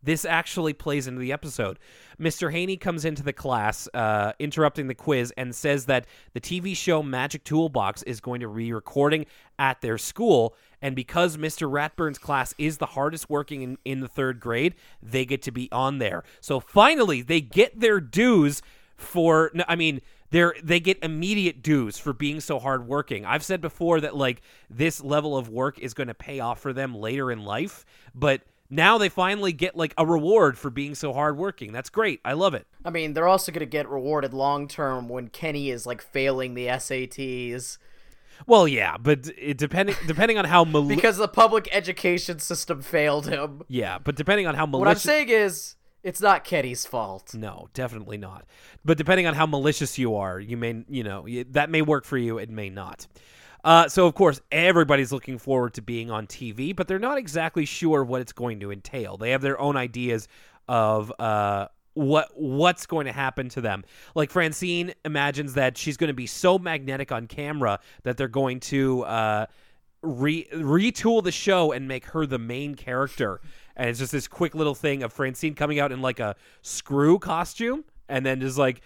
this 0.03 0.25
actually 0.25 0.73
plays 0.73 1.07
into 1.07 1.19
the 1.19 1.31
episode. 1.31 1.79
Mr. 2.19 2.51
Haney 2.51 2.77
comes 2.77 3.03
into 3.03 3.23
the 3.23 3.33
class, 3.33 3.89
uh, 3.95 4.33
interrupting 4.37 4.85
the 4.85 4.93
quiz, 4.93 5.33
and 5.37 5.55
says 5.55 5.87
that 5.87 6.05
the 6.33 6.39
TV 6.39 6.77
show 6.77 7.01
Magic 7.01 7.43
Toolbox 7.43 8.03
is 8.03 8.19
going 8.21 8.41
to 8.41 8.47
be 8.47 8.71
recording 8.71 9.25
at 9.57 9.81
their 9.81 9.97
school. 9.97 10.55
And 10.83 10.95
because 10.95 11.37
Mr. 11.37 11.67
Ratburn's 11.67 12.19
class 12.19 12.53
is 12.59 12.77
the 12.77 12.85
hardest 12.85 13.27
working 13.27 13.63
in, 13.63 13.77
in 13.85 14.01
the 14.01 14.07
third 14.07 14.39
grade, 14.39 14.75
they 15.01 15.25
get 15.25 15.41
to 15.43 15.51
be 15.51 15.67
on 15.71 15.97
there. 15.97 16.23
So 16.41 16.59
finally, 16.59 17.23
they 17.23 17.41
get 17.41 17.79
their 17.79 17.99
dues 17.99 18.61
for. 18.97 19.51
I 19.67 19.75
mean, 19.75 20.01
they're 20.31 20.55
they 20.63 20.79
get 20.79 20.97
immediate 21.03 21.61
dues 21.61 21.97
for 21.97 22.11
being 22.13 22.39
so 22.39 22.57
hardworking. 22.59 23.25
I've 23.25 23.43
said 23.43 23.61
before 23.61 24.01
that 24.01 24.15
like 24.15 24.41
this 24.69 25.01
level 25.03 25.37
of 25.37 25.47
work 25.49 25.77
is 25.79 25.93
going 25.93 26.07
to 26.07 26.13
pay 26.13 26.39
off 26.39 26.59
for 26.59 26.73
them 26.73 26.95
later 26.95 27.31
in 27.31 27.43
life, 27.45 27.85
but 28.15 28.41
now 28.69 28.97
they 28.97 29.09
finally 29.09 29.51
get 29.53 29.75
like 29.75 29.93
a 29.97 30.05
reward 30.05 30.57
for 30.57 30.69
being 30.69 30.95
so 30.95 31.11
hardworking. 31.13 31.73
That's 31.73 31.89
great. 31.89 32.21
I 32.23 32.33
love 32.33 32.53
it. 32.53 32.65
I 32.85 32.89
mean, 32.89 33.13
they're 33.13 33.27
also 33.27 33.51
going 33.51 33.59
to 33.59 33.65
get 33.65 33.87
rewarded 33.89 34.33
long 34.33 34.67
term 34.67 35.09
when 35.09 35.27
Kenny 35.27 35.69
is 35.69 35.85
like 35.85 36.01
failing 36.01 36.53
the 36.53 36.67
SATs 36.67 37.77
Well, 38.47 38.67
yeah, 38.69 38.95
but 38.97 39.27
it, 39.37 39.57
depending 39.57 39.95
depending 40.07 40.37
on 40.37 40.45
how 40.45 40.63
mali- 40.65 40.95
because 40.95 41.17
the 41.17 41.27
public 41.27 41.67
education 41.73 42.39
system 42.39 42.81
failed 42.81 43.27
him. 43.27 43.63
yeah, 43.67 43.97
but 43.99 44.15
depending 44.15 44.47
on 44.47 44.55
how 44.55 44.65
What 44.65 44.87
I'm 44.87 44.95
saying 44.95 45.29
is, 45.29 45.75
it's 46.03 46.21
not 46.21 46.43
Kenny's 46.43 46.85
fault. 46.85 47.33
No, 47.33 47.69
definitely 47.73 48.17
not. 48.17 48.45
But 48.83 48.97
depending 48.97 49.27
on 49.27 49.33
how 49.33 49.45
malicious 49.45 49.97
you 49.97 50.15
are, 50.15 50.39
you 50.39 50.57
may, 50.57 50.83
you 50.89 51.03
know, 51.03 51.27
that 51.51 51.69
may 51.69 51.81
work 51.81 52.05
for 52.05 52.17
you. 52.17 52.37
It 52.37 52.49
may 52.49 52.69
not. 52.69 53.07
Uh, 53.63 53.87
so 53.87 54.07
of 54.07 54.15
course, 54.15 54.41
everybody's 54.51 55.11
looking 55.11 55.37
forward 55.37 55.73
to 55.75 55.81
being 55.81 56.09
on 56.09 56.25
TV, 56.25 56.75
but 56.75 56.87
they're 56.87 56.99
not 56.99 57.17
exactly 57.17 57.65
sure 57.65 58.03
what 58.03 58.21
it's 58.21 58.33
going 58.33 58.59
to 58.59 58.71
entail. 58.71 59.17
They 59.17 59.31
have 59.31 59.41
their 59.41 59.59
own 59.59 59.77
ideas 59.77 60.27
of 60.67 61.11
uh, 61.19 61.67
what 61.93 62.29
what's 62.35 62.85
going 62.85 63.05
to 63.05 63.11
happen 63.11 63.49
to 63.49 63.61
them. 63.61 63.83
Like 64.15 64.31
Francine 64.31 64.93
imagines 65.05 65.53
that 65.53 65.77
she's 65.77 65.97
going 65.97 66.07
to 66.07 66.13
be 66.13 66.27
so 66.27 66.57
magnetic 66.57 67.11
on 67.11 67.27
camera 67.27 67.79
that 68.03 68.17
they're 68.17 68.27
going 68.27 68.61
to 68.61 69.03
uh, 69.03 69.45
re- 70.01 70.47
retool 70.53 71.23
the 71.23 71.31
show 71.31 71.71
and 71.71 71.87
make 71.87 72.05
her 72.05 72.25
the 72.25 72.39
main 72.39 72.75
character. 72.75 73.41
And 73.75 73.89
it's 73.89 73.99
just 73.99 74.11
this 74.11 74.27
quick 74.27 74.55
little 74.55 74.75
thing 74.75 75.03
of 75.03 75.13
Francine 75.13 75.55
coming 75.55 75.79
out 75.79 75.91
in 75.91 76.01
like 76.01 76.19
a 76.19 76.35
screw 76.61 77.19
costume, 77.19 77.85
and 78.09 78.25
then 78.25 78.41
just 78.41 78.57
like 78.57 78.81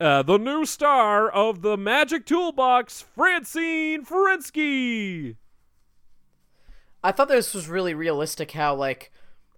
uh, 0.00 0.22
the 0.22 0.38
new 0.38 0.64
star 0.64 1.28
of 1.28 1.62
the 1.62 1.76
Magic 1.76 2.24
Toolbox, 2.24 3.02
Francine 3.02 4.04
Ferensky. 4.04 5.36
I 7.02 7.12
thought 7.12 7.28
this 7.28 7.54
was 7.54 7.68
really 7.68 7.94
realistic 7.94 8.52
how 8.52 8.74
like 8.74 9.12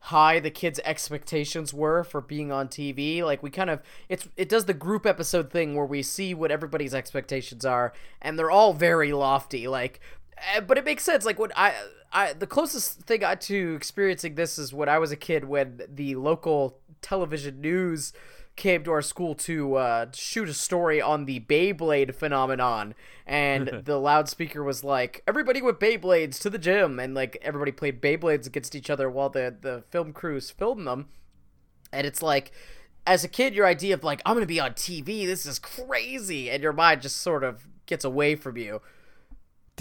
high 0.07 0.41
the 0.41 0.51
kids' 0.51 0.81
expectations 0.85 1.73
were 1.73 2.03
for 2.03 2.21
being 2.21 2.51
on 2.51 2.67
TV. 2.67 3.23
Like 3.23 3.43
we 3.43 3.51
kind 3.51 3.71
of 3.71 3.83
it's 4.09 4.29
it 4.37 4.49
does 4.49 4.65
the 4.65 4.75
group 4.75 5.07
episode 5.07 5.51
thing 5.51 5.77
where 5.77 5.87
we 5.87 6.03
see 6.03 6.35
what 6.35 6.51
everybody's 6.51 6.95
expectations 6.95 7.65
are 7.65 7.93
and 8.21 8.37
they're 8.37 8.51
all 8.51 8.75
very 8.75 9.13
lofty. 9.13 9.69
Like 9.69 10.01
but 10.67 10.79
it 10.79 10.85
makes 10.85 11.05
sense. 11.05 11.25
Like 11.25 11.39
when 11.39 11.53
I 11.57 11.75
I 12.13 12.33
the 12.33 12.47
closest 12.47 13.01
thing 13.03 13.25
I 13.25 13.35
to 13.35 13.75
experiencing 13.75 14.35
this 14.35 14.59
is 14.59 14.73
when 14.73 14.89
I 14.89 14.99
was 14.99 15.13
a 15.13 15.17
kid 15.17 15.45
when 15.45 15.83
the 15.89 16.15
local 16.17 16.79
television 17.01 17.61
news 17.61 18.13
came 18.55 18.85
to 18.85 18.93
our 18.93 19.03
school 19.03 19.35
to 19.35 19.77
uh, 19.77 20.07
shoot 20.15 20.49
a 20.49 20.55
story 20.55 21.01
on 21.01 21.25
the 21.25 21.41
Beyblade 21.41 22.15
phenomenon, 22.15 22.95
and 23.27 23.69
the 23.85 23.99
loudspeaker 23.99 24.63
was 24.63 24.85
like, 24.85 25.23
"Everybody 25.27 25.63
with 25.63 25.79
Beyblades 25.79 26.39
to 26.41 26.51
the 26.51 26.59
gym," 26.59 26.99
and 26.99 27.15
like 27.15 27.39
everybody 27.43 27.73
played 27.73 28.03
Beyblades 28.03 28.47
against 28.47 28.75
each 28.75 28.91
other 28.91 29.09
while 29.11 29.31
the 29.31 29.55
the 29.59 29.85
film 29.91 30.13
crews 30.13 30.51
filmed 30.51 30.87
them, 30.87 31.09
and 31.93 32.07
it's 32.07 32.23
like. 32.23 32.53
As 33.05 33.25
a 33.25 33.29
kid, 33.29 33.53
your 33.53 33.67
idea 33.67 33.95
of 33.95 34.05
like 34.05 34.23
I'm 34.25 34.37
gonna 34.37 34.47
be 34.47 34.61
on 34.61 34.75
TV, 34.75 35.27
this 35.27 35.45
is 35.45 35.59
crazy, 35.59 36.49
and 36.49 36.63
your 36.63 36.73
mind 36.73 37.03
just 37.03 37.17
sort 37.17 37.43
of 37.43 37.67
gets 37.85 38.05
away 38.05 38.37
from 38.37 38.57
you. 38.57 38.81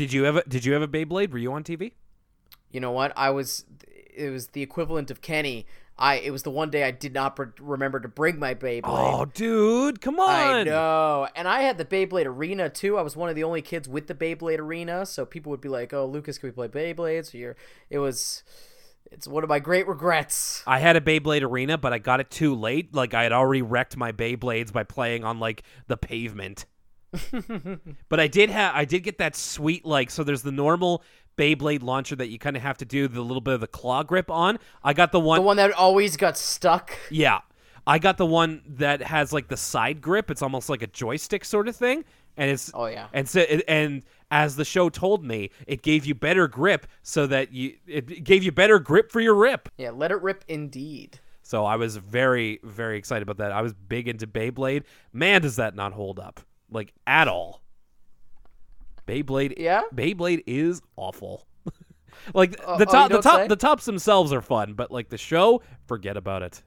Did 0.02 0.14
you 0.14 0.26
ever 0.26 0.42
did 0.48 0.66
you 0.66 0.74
have 0.74 0.82
a 0.82 0.88
Beyblade? 0.88 1.30
Were 1.30 1.38
you 1.38 1.54
on 1.54 1.64
TV? 1.64 1.92
You 2.72 2.80
know 2.80 2.92
what? 2.92 3.14
I 3.16 3.30
was, 3.30 3.66
it 4.12 4.32
was 4.32 4.48
the 4.48 4.64
equivalent 4.64 5.12
of 5.12 5.22
Kenny. 5.22 5.68
I 5.96 6.16
it 6.16 6.32
was 6.32 6.42
the 6.42 6.50
one 6.50 6.72
day 6.72 6.84
I 6.84 6.90
did 6.90 7.14
not 7.14 7.36
br- 7.36 7.44
remember 7.60 8.00
to 8.00 8.08
bring 8.08 8.40
my 8.40 8.56
Beyblade. 8.56 8.82
Oh, 8.86 9.26
dude, 9.26 10.02
come 10.02 10.20
on! 10.20 10.30
I 10.30 10.64
know. 10.64 11.28
And 11.36 11.48
I 11.48 11.62
had 11.62 11.78
the 11.78 11.86
Beyblade 11.86 12.26
Arena 12.26 12.68
too. 12.68 12.98
I 12.98 13.04
was 13.04 13.16
one 13.16 13.30
of 13.30 13.36
the 13.36 13.44
only 13.44 13.62
kids 13.62 13.88
with 13.88 14.08
the 14.08 14.16
Beyblade 14.16 14.58
Arena, 14.58 15.06
so 15.06 15.24
people 15.24 15.52
would 15.52 15.62
be 15.62 15.70
like, 15.70 15.94
"Oh, 15.94 16.08
Lucas, 16.08 16.40
can 16.40 16.50
we 16.50 16.52
play 16.52 16.68
Beyblades?" 16.68 17.32
Or 17.36 17.38
you're, 17.38 17.56
it 17.92 18.00
was 18.00 18.42
it's 19.12 19.28
one 19.28 19.44
of 19.44 19.50
my 19.50 19.60
great 19.60 19.88
regrets. 19.88 20.64
I 20.66 20.80
had 20.80 20.96
a 20.96 21.02
Beyblade 21.02 21.44
Arena, 21.44 21.78
but 21.78 21.94
I 21.94 22.00
got 22.00 22.20
it 22.20 22.32
too 22.32 22.56
late. 22.56 22.96
Like 22.96 23.14
I 23.14 23.22
had 23.22 23.34
already 23.34 23.62
wrecked 23.62 23.96
my 23.98 24.12
Beyblades 24.12 24.74
by 24.74 24.84
playing 24.84 25.24
on 25.24 25.40
like 25.40 25.62
the 25.86 25.98
pavement. 25.98 26.66
But 28.10 28.20
I 28.20 28.28
did 28.28 28.50
have 28.50 28.74
I 28.76 28.86
did 28.86 29.02
get 29.02 29.18
that 29.18 29.36
sweet 29.36 29.86
like 29.86 30.10
so 30.10 30.24
there's 30.24 30.42
the 30.44 30.52
normal 30.52 31.04
Beyblade 31.38 31.82
launcher 31.84 32.16
that 32.18 32.28
you 32.28 32.38
kind 32.38 32.56
of 32.58 32.62
have 32.62 32.78
to 32.80 32.86
do 32.86 33.08
the 33.08 33.22
little 33.22 33.42
bit 33.42 33.54
of 33.56 33.62
the 33.62 33.68
claw 33.68 34.04
grip 34.04 34.30
on. 34.30 34.60
I 34.84 34.94
got 34.94 35.12
the 35.12 35.20
one, 35.20 35.40
The 35.40 35.44
one 35.46 35.58
that 35.58 35.72
always 35.72 36.18
got 36.18 36.38
stuck. 36.38 36.92
yeah. 37.10 37.40
I 37.88 37.98
got 37.98 38.18
the 38.18 38.28
one 38.28 38.62
that 38.68 39.02
has 39.02 39.34
like 39.34 39.48
the 39.48 39.58
side 39.58 40.02
grip. 40.02 40.30
It's 40.30 40.44
almost 40.44 40.70
like 40.70 40.84
a 40.84 40.88
joystick 40.88 41.44
sort 41.44 41.68
of 41.68 41.76
thing, 41.76 42.06
and 42.38 42.52
it's 42.52 42.70
Oh, 42.76 42.86
yeah. 42.86 43.08
And 43.12 43.28
so 43.28 43.40
and 43.42 44.04
as 44.30 44.56
the 44.56 44.66
show 44.66 44.90
told 44.90 45.26
me, 45.26 45.50
it 45.66 45.82
gave 45.82 46.06
you 46.06 46.14
better 46.14 46.48
grip 46.48 46.86
so 47.02 47.26
that 47.28 47.52
you 47.54 47.76
it 47.88 48.24
gave 48.24 48.44
you 48.44 48.52
better 48.52 48.78
grip 48.78 49.12
for 49.12 49.20
your 49.20 49.34
rip. 49.34 49.68
Yeah, 49.78 49.90
let 49.92 50.12
it 50.12 50.22
rip 50.22 50.46
indeed. 50.48 51.20
So 51.44 51.66
I 51.66 51.76
was 51.76 51.98
very, 51.98 52.60
very 52.64 52.98
excited 52.98 53.24
about 53.24 53.38
that. 53.38 53.52
I 53.52 53.62
was 53.64 53.74
big 53.74 54.08
into 54.08 54.28
Beyblade. 54.28 54.84
Man, 55.12 55.42
does 55.42 55.56
that 55.56 55.76
not 55.76 55.94
hold 55.94 56.20
up. 56.20 56.40
Like 56.72 56.94
at 57.06 57.28
all. 57.28 57.62
Beyblade 59.08 59.56
Yeah? 59.58 59.82
Beyblade 59.94 60.44
is 60.48 60.82
awful. 60.96 61.46
like 62.34 62.56
Uh, 62.66 62.78
the 62.78 62.88
oh, 62.88 62.92
top 62.92 63.12
you 63.12 63.18
the 63.18 63.22
top 63.22 63.40
say? 63.42 63.48
the 63.48 63.56
tops 63.56 63.86
themselves 63.86 64.32
are 64.32 64.42
fun, 64.42 64.74
but 64.74 64.92
like 64.92 65.10
the 65.10 65.18
show, 65.18 65.62
forget 65.88 66.18
about 66.18 66.44
it. 66.44 66.64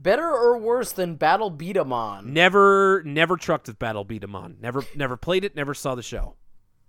Better 0.00 0.28
or 0.28 0.58
worse 0.58 0.90
than 0.92 1.14
Battle 1.14 1.50
B-Daman? 1.50 2.32
Never 2.32 3.02
never 3.04 3.36
trucked 3.36 3.68
with 3.68 3.78
Battle 3.78 4.04
B-Daman. 4.04 4.56
Never 4.60 4.82
never 4.96 5.16
played 5.16 5.44
it, 5.44 5.54
never 5.54 5.74
saw 5.74 5.94
the 5.94 6.02
show. 6.02 6.34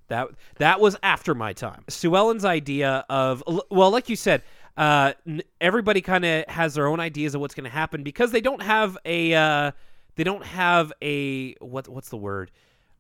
That 0.08 0.30
that 0.58 0.80
was 0.80 0.98
after 1.04 1.36
my 1.36 1.54
time. 1.54 1.84
Sue 1.90 2.16
Ellen's 2.16 2.46
idea 2.46 3.06
of 3.10 3.44
well, 3.70 3.92
like 3.92 4.10
you 4.10 4.16
said, 4.16 4.42
uh, 4.78 5.14
n- 5.28 5.44
everybody 5.62 6.02
kind 6.02 6.26
of 6.26 6.46
has 6.48 6.74
their 6.74 6.88
own 6.88 7.00
ideas 7.00 7.36
of 7.36 7.42
what's 7.42 7.54
going 7.54 7.64
to 7.66 7.70
happen 7.70 8.02
because 8.04 8.32
they 8.32 8.42
don't 8.42 8.62
have 8.62 8.98
a 9.06 9.34
uh, 9.36 9.72
they 10.16 10.24
don't 10.24 10.46
have 10.46 10.94
a 11.02 11.54
what 11.56 11.88
what's 11.88 12.10
the 12.10 12.18
word 12.18 12.52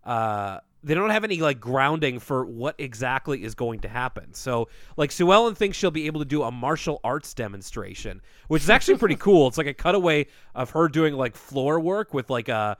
uh, 0.04 0.60
they 0.84 0.94
don't 0.94 1.12
have 1.12 1.24
any 1.24 1.38
like 1.38 1.60
grounding 1.60 2.20
for 2.20 2.46
what 2.46 2.76
exactly 2.78 3.44
is 3.44 3.56
going 3.56 3.80
to 3.82 3.88
happen. 3.88 4.34
So 4.34 4.68
like 4.98 5.12
Sue 5.12 5.32
Ellen 5.32 5.56
thinks 5.56 5.78
she'll 5.78 5.92
be 5.92 6.08
able 6.08 6.20
to 6.20 6.26
do 6.26 6.44
a 6.44 6.52
martial 6.52 7.00
arts 7.04 7.34
demonstration, 7.34 8.22
which 8.50 8.64
is 8.64 8.70
actually 8.70 8.98
pretty 8.98 9.16
cool. 9.20 9.48
It's 9.48 9.58
like 9.58 9.68
a 9.68 9.74
cutaway 9.74 10.28
of 10.54 10.72
her 10.72 10.90
doing 10.90 11.14
like 11.14 11.36
floor 11.36 11.80
work 11.80 12.14
with 12.14 12.30
like 12.30 12.50
a 12.50 12.78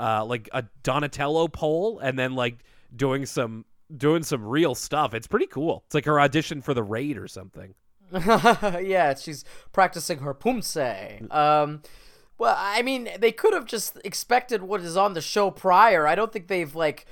uh, 0.00 0.24
like 0.24 0.48
a 0.52 0.64
Donatello 0.82 1.48
pole 1.48 1.98
and 1.98 2.18
then 2.18 2.34
like 2.34 2.64
doing 2.96 3.26
some 3.26 3.66
doing 3.94 4.22
some 4.22 4.44
real 4.44 4.74
stuff. 4.74 5.12
It's 5.12 5.26
pretty 5.26 5.46
cool. 5.46 5.82
It's 5.86 5.94
like 5.94 6.06
her 6.06 6.18
audition 6.18 6.62
for 6.62 6.72
the 6.72 6.82
raid 6.82 7.18
or 7.18 7.28
something. 7.28 7.74
yeah, 8.14 9.14
she's 9.14 9.44
practicing 9.72 10.18
her 10.18 10.34
pumse. 10.34 11.30
Um, 11.30 11.82
well, 12.38 12.56
I 12.58 12.82
mean, 12.82 13.08
they 13.18 13.32
could 13.32 13.52
have 13.52 13.66
just 13.66 13.98
expected 14.04 14.62
what 14.62 14.80
is 14.80 14.96
on 14.96 15.14
the 15.14 15.20
show 15.20 15.50
prior. 15.50 16.06
I 16.06 16.14
don't 16.14 16.32
think 16.32 16.48
they've 16.48 16.74
like, 16.74 17.06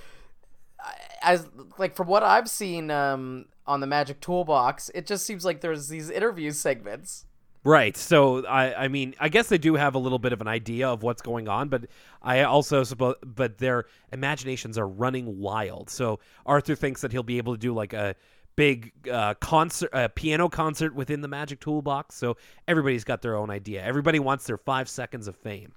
as 1.23 1.47
like 1.79 1.95
from 1.95 2.09
what 2.09 2.23
I've 2.23 2.49
seen 2.49 2.91
um, 2.91 3.47
on 3.66 3.81
the 3.81 3.87
Magic 3.87 4.21
Toolbox, 4.21 4.91
it 4.95 5.07
just 5.07 5.27
seems 5.27 5.45
like 5.45 5.61
there's 5.61 5.89
these 5.89 6.11
interview 6.11 6.51
segments. 6.51 7.27
Right. 7.62 7.95
So 7.95 8.47
I 8.47 8.85
I 8.85 8.89
mean 8.89 9.14
I 9.21 9.29
guess 9.29 9.49
they 9.49 9.59
do 9.59 9.75
have 9.75 9.95
a 9.95 9.99
little 9.99 10.18
bit 10.18 10.33
of 10.33 10.41
an 10.41 10.49
idea 10.49 10.89
of 10.89 11.03
what's 11.03 11.21
going 11.21 11.47
on, 11.47 11.68
but 11.68 11.85
I 12.23 12.43
also 12.43 12.85
suppose 12.85 13.16
but 13.23 13.59
their 13.59 13.85
imaginations 14.12 14.79
are 14.79 14.89
running 14.89 15.39
wild. 15.39 15.91
So 15.91 16.21
Arthur 16.47 16.75
thinks 16.75 17.03
that 17.03 17.12
he'll 17.12 17.23
be 17.23 17.37
able 17.37 17.53
to 17.53 17.61
do 17.61 17.75
like 17.75 17.93
a 17.93 18.16
big 18.57 18.92
uh, 19.11 19.34
concert, 19.34 19.90
a 19.92 20.09
piano 20.09 20.48
concert 20.48 20.94
within 20.94 21.20
the 21.20 21.28
Magic 21.28 21.61
Toolbox. 21.61 22.14
So 22.14 22.36
everybody's 22.68 23.05
got 23.05 23.22
their 23.22 23.36
own 23.36 23.51
idea. 23.51 23.82
Everybody 23.82 24.18
wants 24.18 24.46
their 24.46 24.59
five 24.59 24.88
seconds 24.88 25.28
of 25.28 25.36
fame. 25.36 25.72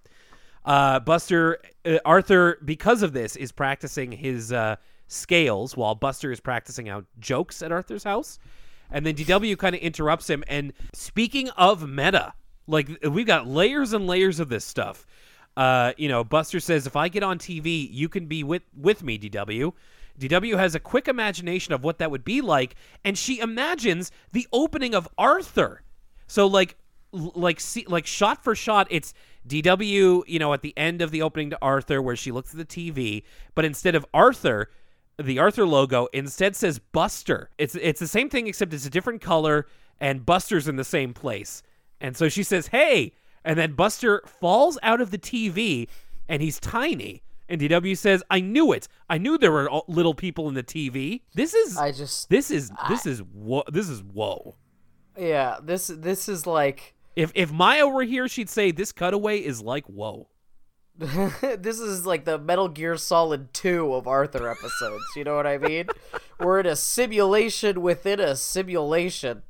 Uh, 0.66 1.00
Buster 1.00 1.60
uh, 1.86 1.98
Arthur 2.06 2.60
because 2.64 3.02
of 3.02 3.14
this 3.14 3.36
is 3.36 3.52
practicing 3.52 4.12
his 4.12 4.52
uh, 4.52 4.78
scales 5.08 5.76
while 5.76 5.96
Buster 5.96 6.32
is 6.32 6.40
practicing 6.40 6.90
out 6.90 7.06
jokes 7.20 7.62
at 7.62 7.72
Arthur's 7.72 8.04
house. 8.04 8.40
And 8.92 9.06
then 9.06 9.16
DW 9.16 9.58
kind 9.58 9.76
of 9.76 9.82
interrupts 9.82 10.30
him. 10.30 10.44
And 10.48 10.74
speaking 10.94 11.50
of 11.52 11.88
meta, 11.88 12.34
like 12.68 12.90
we've 13.10 13.28
got 13.28 13.48
layers 13.48 13.94
and 13.94 14.08
layers 14.08 14.40
of 14.40 14.50
this 14.50 14.64
stuff. 14.64 15.06
Uh, 15.56 15.94
you 15.98 16.08
know, 16.08 16.24
Buster 16.24 16.60
says, 16.60 16.88
"If 16.88 16.96
I 16.96 17.10
get 17.10 17.22
on 17.22 17.38
TV, 17.38 17.88
you 17.92 18.10
can 18.10 18.26
be 18.26 18.44
with 18.44 18.64
with 18.76 19.04
me." 19.04 19.20
DW. 19.20 19.74
DW 20.20 20.58
has 20.58 20.76
a 20.76 20.80
quick 20.80 21.08
imagination 21.08 21.74
of 21.74 21.84
what 21.84 21.98
that 21.98 22.12
would 22.12 22.24
be 22.24 22.42
like, 22.42 22.76
and 23.04 23.18
she 23.18 23.40
imagines 23.40 24.12
the 24.32 24.48
opening 24.54 24.94
of 24.94 25.08
Arthur. 25.18 25.84
So 26.28 26.48
like, 26.48 26.76
like, 27.12 27.60
see, 27.60 27.86
like 27.88 28.06
shot 28.06 28.44
for 28.44 28.56
shot, 28.56 28.88
it's 28.90 29.14
DW. 29.48 30.24
You 30.28 30.40
know, 30.40 30.54
at 30.54 30.62
the 30.62 30.74
end 30.78 31.02
of 31.02 31.12
the 31.12 31.22
opening 31.22 31.50
to 31.52 31.58
Arthur, 31.62 32.02
where 32.02 32.16
she 32.16 32.32
looks 32.32 32.54
at 32.54 32.58
the 32.58 32.66
TV, 32.66 33.24
but 33.56 33.66
instead 33.66 33.96
of 33.96 34.06
Arthur, 34.14 34.70
the 35.18 35.40
Arthur 35.40 35.66
logo 35.66 36.08
instead 36.14 36.56
says 36.56 36.80
Buster. 36.80 37.50
It's 37.58 37.76
it's 37.76 38.00
the 38.00 38.08
same 38.08 38.30
thing 38.30 38.48
except 38.48 38.74
it's 38.74 38.86
a 38.86 38.90
different 38.90 39.22
color 39.22 39.68
and 40.00 40.26
Buster's 40.26 40.68
in 40.68 40.76
the 40.76 40.84
same 40.84 41.14
place. 41.14 41.62
And 42.02 42.18
so 42.18 42.30
she 42.30 42.44
says, 42.44 42.68
"Hey," 42.68 43.14
and 43.46 43.58
then 43.58 43.74
Buster 43.74 44.22
falls 44.26 44.78
out 44.82 45.02
of 45.02 45.12
the 45.12 45.18
TV 45.18 45.88
and 46.28 46.42
he's 46.42 46.60
tiny 46.60 47.22
And 47.54 47.62
DW 47.62 47.96
says, 47.96 48.24
"I 48.32 48.40
knew 48.40 48.72
it. 48.72 48.88
I 49.08 49.20
knew 49.20 49.38
there 49.38 49.52
were 49.52 49.70
all- 49.70 49.86
little 49.88 50.16
people 50.16 50.48
in 50.50 50.56
the 50.56 50.64
TV. 50.64 51.22
This 51.36 51.54
is 51.54 51.78
I 51.78 51.92
just 51.92 52.28
this 52.28 52.50
is 52.50 52.72
this 52.90 53.06
is 53.06 53.20
whoa. 53.20 53.62
This 53.72 53.90
is 53.90 54.02
whoa. 54.02 54.56
yeah, 55.16 55.60
this 55.62 55.86
this 55.86 56.28
is 56.28 56.48
like 56.48 56.96
If 57.16 57.32
if 57.36 57.52
Maya 57.52 57.88
were 57.88 58.02
here, 58.02 58.28
she'd 58.28 58.50
say 58.50 58.72
this 58.72 58.92
cutaway 58.92 59.38
is 59.38 59.62
like 59.62 59.86
whoa. 59.86 60.30
this 60.98 61.80
is 61.80 62.08
like 62.08 62.26
the 62.26 62.40
Metal 62.40 62.68
Gear 62.70 62.98
Solid 62.98 63.54
2 63.54 63.94
of 63.94 64.08
Arthur 64.08 64.50
episodes. 64.50 65.04
You 65.16 65.24
know 65.24 65.36
what 65.36 65.46
I 65.46 65.60
mean? 65.60 65.90
We're 66.40 66.60
in 66.60 66.66
a 66.66 66.76
simulation 66.76 67.84
within 67.84 68.20
a 68.20 68.36
simulation. 68.36 69.44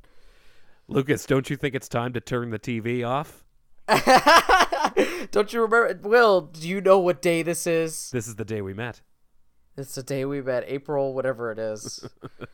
Lucas, 0.90 1.26
don't 1.26 1.50
you 1.50 1.56
think 1.56 1.74
it's 1.74 1.88
time 1.88 2.12
to 2.12 2.20
turn 2.20 2.50
the 2.50 2.60
TV 2.60 3.08
off? 3.08 3.46
Don't 5.32 5.52
you 5.54 5.62
remember? 5.62 6.00
Will, 6.08 6.42
do 6.42 6.68
you 6.68 6.82
know 6.82 7.00
what 7.00 7.22
day 7.22 7.44
this 7.44 7.68
is? 7.68 8.10
This 8.12 8.28
is 8.28 8.36
the 8.36 8.46
day 8.46 8.62
we 8.62 8.74
met. 8.74 9.02
It's 9.78 9.96
the 9.96 10.04
day 10.04 10.26
we 10.26 10.42
met, 10.42 10.66
April, 10.68 11.14
whatever 11.14 11.52
it 11.52 11.60
is. 11.60 12.08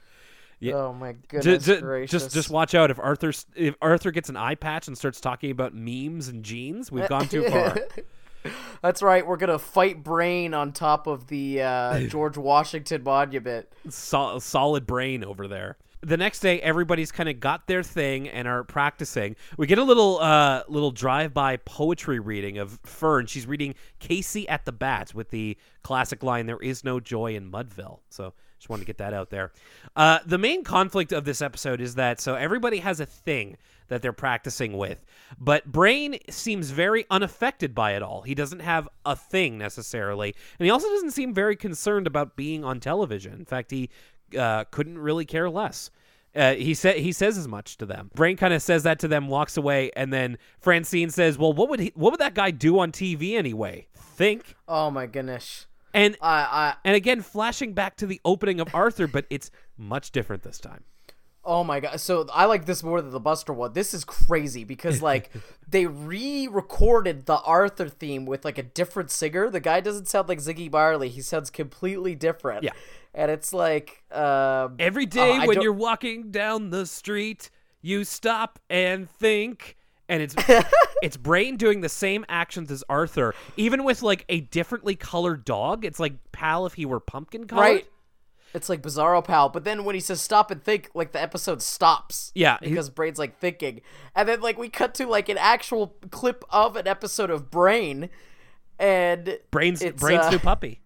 Yeah. 0.62 0.74
Oh 0.74 0.94
my 0.94 1.14
goodness 1.30 1.66
ju- 1.66 1.80
gracious! 1.80 2.12
just 2.12 2.34
just 2.34 2.50
watch 2.50 2.76
out 2.76 2.92
if 2.92 3.00
Arthur 3.00 3.32
if 3.56 3.76
Arthur 3.82 4.12
gets 4.12 4.28
an 4.28 4.36
eye 4.36 4.56
patch 4.56 4.90
and 4.90 4.98
starts 4.98 5.22
talking 5.22 5.52
about 5.52 5.74
memes 5.74 6.28
and 6.28 6.44
genes, 6.44 6.92
we've 6.92 7.08
gone 7.08 7.30
too 7.30 7.50
far. 7.50 7.78
That's 8.82 9.02
right. 9.02 9.26
We're 9.26 9.38
gonna 9.38 9.58
fight 9.58 10.04
Brain 10.04 10.54
on 10.54 10.74
top 10.74 11.08
of 11.08 11.28
the 11.28 11.62
uh, 11.62 12.00
George 12.08 12.38
Washington 12.38 13.04
Monument. 13.04 13.68
Sol- 13.88 14.42
solid 14.42 14.86
brain 14.86 15.24
over 15.24 15.48
there. 15.48 15.78
The 16.02 16.16
next 16.16 16.40
day, 16.40 16.62
everybody's 16.62 17.12
kind 17.12 17.28
of 17.28 17.42
got 17.42 17.68
their 17.68 17.84
thing 17.84 18.30
and 18.30 18.48
are 18.48 18.64
practicing. 18.64 19.36
We 19.58 19.68
get 19.68 19.80
a 19.80 19.84
little 19.84 20.20
uh, 20.20 20.64
little 20.70 20.92
drive 20.92 21.34
by 21.34 21.58
poetry 21.58 22.20
reading 22.20 22.58
of 22.58 22.80
Fern. 22.84 23.26
She's 23.26 23.46
reading 23.46 23.76
Casey 24.00 24.48
at 24.48 24.64
the 24.64 24.72
Bat 24.72 25.14
with 25.14 25.30
the 25.30 25.58
classic 25.84 26.24
line, 26.24 26.46
"There 26.46 26.58
is 26.62 26.86
no 26.86 27.02
joy 27.02 27.36
in 27.36 27.52
Mudville." 27.52 28.00
So 28.10 28.34
just 28.58 28.70
wanted 28.70 28.84
to 28.84 28.88
get 28.88 28.98
that 29.00 29.14
out 29.14 29.30
there. 29.30 29.52
Uh, 29.96 30.20
the 30.26 30.38
main 30.38 30.64
conflict 30.64 31.12
of 31.12 31.26
this 31.26 31.42
episode 31.42 31.82
is 31.82 31.96
that 31.96 32.22
so 32.22 32.36
everybody 32.36 32.78
has 32.80 33.00
a 33.00 33.06
thing 33.06 33.58
that 33.90 34.02
they're 34.02 34.14
practicing 34.14 34.78
with, 34.78 35.04
but 35.40 35.70
Brain 35.70 36.18
seems 36.30 36.70
very 36.70 37.06
unaffected 37.10 37.74
by 37.74 37.94
it 37.94 38.04
all. 38.04 38.22
He 38.22 38.36
doesn't 38.36 38.60
have 38.60 38.88
a 39.06 39.16
thing 39.16 39.58
necessarily, 39.58 40.36
and 40.60 40.66
he 40.66 40.70
also 40.70 40.88
doesn't 40.88 41.12
seem 41.12 41.34
very 41.34 41.56
concerned 41.56 42.08
about 42.08 42.36
being 42.36 42.64
on 42.64 42.80
television. 42.80 43.34
In 43.34 43.46
fact, 43.46 43.72
he 43.72 43.90
uh, 44.38 44.66
couldn't 44.66 44.98
really 44.98 45.26
care 45.26 45.50
less. 45.50 45.92
Uh, 46.36 46.54
he 46.54 46.74
said 46.76 46.98
he 46.98 47.12
says 47.12 47.38
as 47.38 47.48
much 47.48 47.78
to 47.78 47.86
them. 47.86 48.12
Brain 48.14 48.38
kind 48.38 48.54
of 48.54 48.62
says 48.62 48.84
that 48.84 49.00
to 49.00 49.08
them, 49.08 49.28
walks 49.28 49.58
away, 49.58 49.92
and 49.96 50.14
then 50.14 50.38
Francine 50.60 51.10
says, 51.10 51.38
"Well, 51.38 51.54
what 51.54 51.70
would 51.70 51.80
he? 51.80 51.92
What 51.96 52.12
would 52.12 52.20
that 52.20 52.36
guy 52.36 52.52
do 52.52 52.80
on 52.80 52.92
TV 52.92 53.36
anyway? 53.36 53.88
Think." 53.96 54.56
Oh 54.68 54.92
my 54.92 55.08
goodness! 55.08 55.66
And 55.94 56.16
I 56.22 56.42
I 56.42 56.76
and 56.86 56.96
again, 56.96 57.22
flashing 57.22 57.74
back 57.74 57.98
to 57.98 58.06
the 58.06 58.22
opening 58.24 58.60
of 58.60 58.74
Arthur, 58.76 59.08
but 59.08 59.26
it's 59.32 59.50
much 59.76 60.12
different 60.12 60.44
this 60.44 60.60
time. 60.60 60.84
Oh 61.44 61.64
my 61.64 61.80
god! 61.80 62.00
So 62.00 62.28
I 62.32 62.46
like 62.46 62.66
this 62.66 62.84
more 62.84 63.02
than 63.02 63.10
the 63.12 63.20
Buster 63.20 63.52
one. 63.52 63.74
This 63.74 63.96
is 63.96 64.04
crazy 64.04 64.64
because 64.64 65.02
like 65.02 65.32
they 65.68 65.88
re-recorded 65.88 67.26
the 67.26 67.40
Arthur 67.40 67.90
theme 67.90 68.28
with 68.28 68.46
like 68.46 68.60
a 68.60 68.64
different 68.64 69.10
singer. 69.10 69.50
The 69.50 69.60
guy 69.60 69.80
doesn't 69.80 70.08
sound 70.08 70.30
like 70.30 70.40
Ziggy 70.40 70.72
Marley. 70.72 71.10
He 71.10 71.22
sounds 71.22 71.50
completely 71.50 72.14
different. 72.14 72.64
Yeah. 72.64 72.74
And 73.14 73.32
it's 73.32 73.54
like 73.54 74.04
um, 74.12 74.76
Every 74.80 75.06
day 75.06 75.34
I 75.34 75.46
when 75.46 75.62
you're 75.62 75.74
walking 75.74 76.32
down 76.32 76.70
the 76.70 76.86
street, 76.86 77.50
you 77.82 78.04
stop 78.04 78.60
and 78.70 79.10
think. 79.10 79.76
And 80.08 80.24
it's 80.24 80.36
it's 81.04 81.18
Brain 81.18 81.56
doing 81.58 81.82
the 81.82 81.90
same 81.90 82.26
actions 82.30 82.72
as 82.72 82.84
Arthur, 82.90 83.36
even 83.58 83.84
with 83.84 84.02
like 84.02 84.26
a 84.30 84.42
differently 84.42 84.96
colored 84.96 85.46
dog. 85.46 85.86
It's 85.86 86.00
like 86.00 86.14
Pal 86.32 86.66
if 86.66 86.74
he 86.74 86.86
were 86.86 87.00
pumpkin 87.00 87.46
colored. 87.46 87.62
right. 87.62 87.88
It's 88.52 88.68
like 88.68 88.82
Bizarro 88.82 89.24
Pal, 89.24 89.50
but 89.50 89.64
then 89.64 89.84
when 89.84 89.94
he 89.94 90.02
says 90.02 90.20
stop 90.20 90.50
and 90.50 90.64
think, 90.64 90.90
like 90.96 91.12
the 91.12 91.22
episode 91.22 91.62
stops. 91.62 92.32
Yeah, 92.34 92.58
he- 92.64 92.70
because 92.70 92.90
Brain's 92.90 93.20
like 93.20 93.38
thinking, 93.38 93.82
and 94.16 94.28
then 94.28 94.42
like 94.42 94.58
we 94.58 94.70
cut 94.70 94.96
to 94.96 95.06
like 95.06 95.30
an 95.30 95.38
actual 95.38 95.96
clip 96.10 96.44
of 96.50 96.76
an 96.76 96.88
episode 96.88 97.30
of 97.30 97.52
Brain, 97.52 98.10
and 98.80 99.38
Brain's 99.52 99.84
it's, 99.84 100.02
Brain's 100.02 100.26
uh, 100.26 100.32
new 100.32 100.40
puppy. 100.40 100.82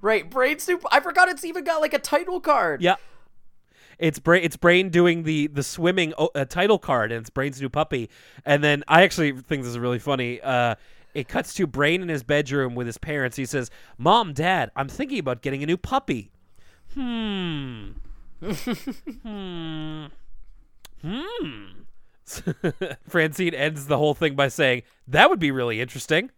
Right 0.00 0.28
Brain 0.28 0.58
Soup. 0.58 0.84
I 0.90 1.00
forgot 1.00 1.28
it's 1.28 1.44
even 1.44 1.64
got 1.64 1.80
like 1.80 1.94
a 1.94 1.98
title 1.98 2.40
card. 2.40 2.82
Yeah. 2.82 2.96
It's 3.98 4.18
brain. 4.20 4.44
It's 4.44 4.56
brain 4.56 4.90
doing 4.90 5.24
the 5.24 5.48
the 5.48 5.62
swimming 5.62 6.14
uh, 6.16 6.44
title 6.44 6.78
card, 6.78 7.10
and 7.10 7.20
it's 7.20 7.30
brain's 7.30 7.60
new 7.60 7.68
puppy. 7.68 8.08
And 8.44 8.62
then 8.62 8.84
I 8.86 9.02
actually 9.02 9.32
think 9.32 9.62
this 9.62 9.70
is 9.70 9.78
really 9.78 9.98
funny. 9.98 10.40
Uh, 10.40 10.76
it 11.14 11.26
cuts 11.26 11.54
to 11.54 11.66
Brain 11.66 12.02
in 12.02 12.08
his 12.08 12.22
bedroom 12.22 12.74
with 12.76 12.86
his 12.86 12.98
parents. 12.98 13.36
He 13.36 13.44
says, 13.44 13.70
"Mom, 13.96 14.32
Dad, 14.34 14.70
I'm 14.76 14.88
thinking 14.88 15.18
about 15.18 15.42
getting 15.42 15.64
a 15.64 15.66
new 15.66 15.76
puppy." 15.76 16.30
Hmm. 16.94 17.90
hmm. 19.22 20.06
Hmm. 21.02 21.66
Francine 23.08 23.54
ends 23.54 23.86
the 23.86 23.96
whole 23.96 24.14
thing 24.14 24.36
by 24.36 24.48
saying, 24.48 24.82
"That 25.08 25.28
would 25.30 25.40
be 25.40 25.50
really 25.50 25.80
interesting," 25.80 26.30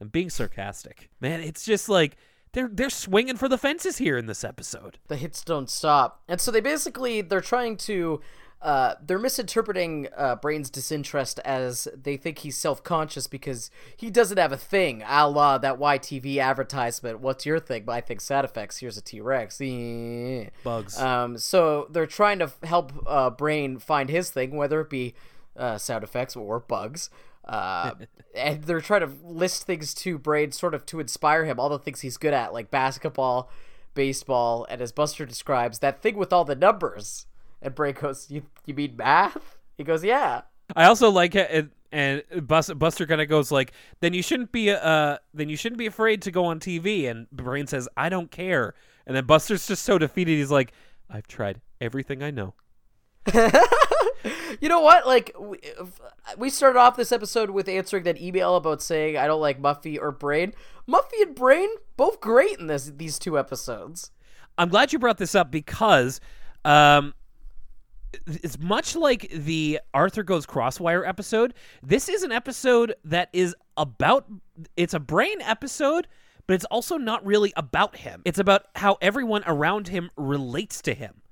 and 0.00 0.10
being 0.10 0.30
sarcastic. 0.30 1.10
Man, 1.20 1.40
it's 1.40 1.64
just 1.64 1.88
like 1.88 2.16
they're 2.52 2.68
they're 2.72 2.90
swinging 2.90 3.36
for 3.36 3.48
the 3.48 3.58
fences 3.58 3.98
here 3.98 4.16
in 4.16 4.26
this 4.26 4.44
episode. 4.44 4.98
the 5.08 5.16
hits 5.16 5.42
don't 5.44 5.70
stop 5.70 6.22
and 6.28 6.40
so 6.40 6.50
they 6.50 6.60
basically 6.60 7.20
they're 7.20 7.40
trying 7.40 7.76
to 7.76 8.20
uh, 8.60 8.94
they're 9.06 9.20
misinterpreting 9.20 10.08
uh, 10.16 10.34
Brain's 10.34 10.68
disinterest 10.68 11.38
as 11.44 11.86
they 11.94 12.16
think 12.16 12.38
he's 12.38 12.56
self-conscious 12.56 13.28
because 13.28 13.70
he 13.96 14.10
doesn't 14.10 14.36
have 14.36 14.50
a 14.50 14.56
thing, 14.56 15.04
a 15.08 15.28
la 15.28 15.58
that 15.58 15.78
YTV 15.78 16.38
advertisement. 16.38 17.20
What's 17.20 17.46
your 17.46 17.60
thing? 17.60 17.84
But 17.84 17.92
I 17.92 18.00
think 18.00 18.20
sad 18.20 18.44
effects. 18.44 18.78
Here's 18.78 18.98
a 18.98 19.00
T-Rex. 19.00 19.60
Eh. 19.60 20.48
Bugs. 20.64 20.98
Um, 20.98 21.38
so 21.38 21.86
they're 21.90 22.04
trying 22.06 22.40
to 22.40 22.46
f- 22.46 22.58
help 22.64 22.92
uh, 23.06 23.30
Brain 23.30 23.78
find 23.78 24.10
his 24.10 24.30
thing, 24.30 24.56
whether 24.56 24.80
it 24.80 24.90
be 24.90 25.14
uh, 25.56 25.78
sound 25.78 26.02
effects 26.02 26.34
or 26.34 26.58
bugs. 26.58 27.10
Uh, 27.48 27.94
and 28.34 28.64
they're 28.64 28.80
trying 28.80 29.00
to 29.00 29.10
list 29.24 29.64
things 29.64 29.94
to 29.94 30.18
Brain, 30.18 30.52
sort 30.52 30.74
of 30.74 30.84
to 30.86 31.00
inspire 31.00 31.44
him, 31.44 31.58
all 31.58 31.68
the 31.68 31.78
things 31.78 32.02
he's 32.02 32.18
good 32.18 32.34
at, 32.34 32.52
like 32.52 32.70
basketball, 32.70 33.50
baseball, 33.94 34.66
and 34.68 34.82
as 34.82 34.92
Buster 34.92 35.24
describes, 35.24 35.78
that 35.78 36.02
thing 36.02 36.16
with 36.16 36.32
all 36.32 36.44
the 36.44 36.54
numbers. 36.54 37.26
And 37.62 37.74
Brain 37.74 37.94
goes, 37.94 38.30
"You 38.30 38.42
you 38.66 38.74
mean 38.74 38.96
math?" 38.96 39.58
He 39.76 39.84
goes, 39.84 40.04
"Yeah." 40.04 40.42
I 40.76 40.84
also 40.84 41.10
like 41.10 41.34
it, 41.34 41.50
and, 41.50 42.22
and 42.30 42.46
Buster 42.46 43.06
kind 43.06 43.20
of 43.20 43.28
goes 43.28 43.50
like, 43.50 43.72
"Then 44.00 44.12
you 44.12 44.22
shouldn't 44.22 44.52
be 44.52 44.70
uh, 44.70 45.18
then 45.32 45.48
you 45.48 45.56
shouldn't 45.56 45.78
be 45.78 45.86
afraid 45.86 46.22
to 46.22 46.30
go 46.30 46.44
on 46.44 46.60
TV." 46.60 47.10
And 47.10 47.28
Brain 47.30 47.66
says, 47.66 47.88
"I 47.96 48.08
don't 48.10 48.30
care." 48.30 48.74
And 49.06 49.16
then 49.16 49.24
Buster's 49.24 49.66
just 49.66 49.84
so 49.84 49.98
defeated. 49.98 50.32
He's 50.32 50.50
like, 50.50 50.72
"I've 51.08 51.26
tried 51.26 51.60
everything 51.80 52.22
I 52.22 52.30
know." 52.30 52.54
You 54.60 54.68
know 54.68 54.80
what? 54.80 55.06
Like 55.06 55.34
we, 56.36 56.50
started 56.50 56.78
off 56.78 56.96
this 56.96 57.12
episode 57.12 57.50
with 57.50 57.68
answering 57.68 58.04
that 58.04 58.20
email 58.20 58.56
about 58.56 58.82
saying 58.82 59.16
I 59.16 59.26
don't 59.26 59.40
like 59.40 59.60
Muffy 59.60 59.98
or 60.00 60.10
Brain. 60.10 60.52
Muffy 60.88 61.22
and 61.22 61.34
Brain 61.34 61.68
both 61.96 62.20
great 62.20 62.58
in 62.58 62.66
this 62.66 62.92
these 62.96 63.18
two 63.18 63.38
episodes. 63.38 64.10
I'm 64.56 64.68
glad 64.68 64.92
you 64.92 64.98
brought 64.98 65.18
this 65.18 65.34
up 65.34 65.50
because 65.50 66.20
um, 66.64 67.14
it's 68.26 68.58
much 68.58 68.96
like 68.96 69.28
the 69.30 69.80
Arthur 69.94 70.22
Goes 70.22 70.46
Crosswire 70.46 71.06
episode. 71.06 71.54
This 71.82 72.08
is 72.08 72.22
an 72.22 72.32
episode 72.32 72.94
that 73.04 73.28
is 73.32 73.54
about 73.76 74.26
it's 74.76 74.94
a 74.94 75.00
brain 75.00 75.40
episode, 75.42 76.08
but 76.46 76.54
it's 76.54 76.64
also 76.66 76.96
not 76.96 77.24
really 77.24 77.52
about 77.56 77.96
him. 77.96 78.22
It's 78.24 78.38
about 78.38 78.66
how 78.74 78.98
everyone 79.00 79.44
around 79.46 79.88
him 79.88 80.10
relates 80.16 80.82
to 80.82 80.94
him. 80.94 81.22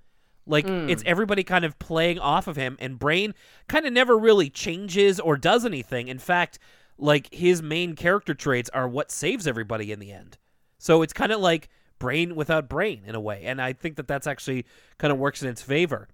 Like 0.47 0.67
hmm. 0.67 0.89
it's 0.89 1.03
everybody 1.07 1.43
kind 1.43 1.65
of 1.65 1.79
playing 1.79 2.19
off 2.19 2.47
of 2.47 2.57
him 2.57 2.77
and 2.81 2.99
Brain 2.99 3.35
kind 3.69 3.87
of 3.87 3.93
never 3.93 4.17
really 4.17 4.49
changes 4.49 5.19
or 5.19 5.37
does 5.37 5.65
anything. 5.65 6.09
In 6.09 6.19
fact, 6.19 6.59
like 6.99 7.33
his 7.33 7.63
main 7.63 7.95
character 7.95 8.35
traits 8.35 8.71
are 8.71 8.89
what 8.89 9.11
saves 9.11 9.47
everybody 9.47 9.93
in 9.93 9.99
the 9.99 10.13
end. 10.13 10.39
So 10.79 11.03
it's 11.03 11.13
kind 11.13 11.33
of 11.33 11.41
like 11.41 11.69
brain 11.99 12.37
without 12.37 12.69
brain 12.69 13.03
in 13.07 13.15
a 13.15 13.21
way, 13.21 13.43
and 13.45 13.61
I 13.61 13.73
think 13.73 13.97
that 13.97 14.07
that's 14.07 14.27
actually 14.27 14.67
kind 14.99 15.13
of 15.13 15.19
works 15.19 15.43
in 15.43 15.49
its 15.49 15.63
favor. 15.63 16.09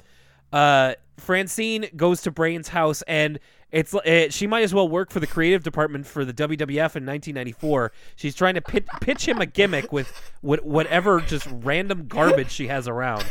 Uh, 0.53 0.95
Francine 1.19 1.87
goes 1.97 2.23
to 2.23 2.31
Brain's 2.31 2.69
house, 2.69 3.03
and 3.03 3.39
it's 3.71 3.95
uh, 3.95 4.29
she 4.31 4.47
might 4.47 4.63
as 4.63 4.75
well 4.75 4.89
work 4.89 5.11
for 5.11 5.21
the 5.21 5.27
creative 5.27 5.63
department 5.63 6.07
for 6.07 6.25
the 6.25 6.33
WWF 6.35 6.97
in 6.97 7.07
1994. 7.07 7.93
She's 8.17 8.35
trying 8.35 8.55
to 8.55 8.61
pit, 8.61 8.87
pitch 9.01 9.27
him 9.27 9.41
a 9.41 9.47
gimmick 9.47 9.93
with 9.93 10.13
what, 10.41 10.65
whatever 10.65 11.21
just 11.21 11.47
random 11.51 12.07
garbage 12.09 12.51
she 12.51 12.67
has 12.67 12.89
around. 12.89 13.25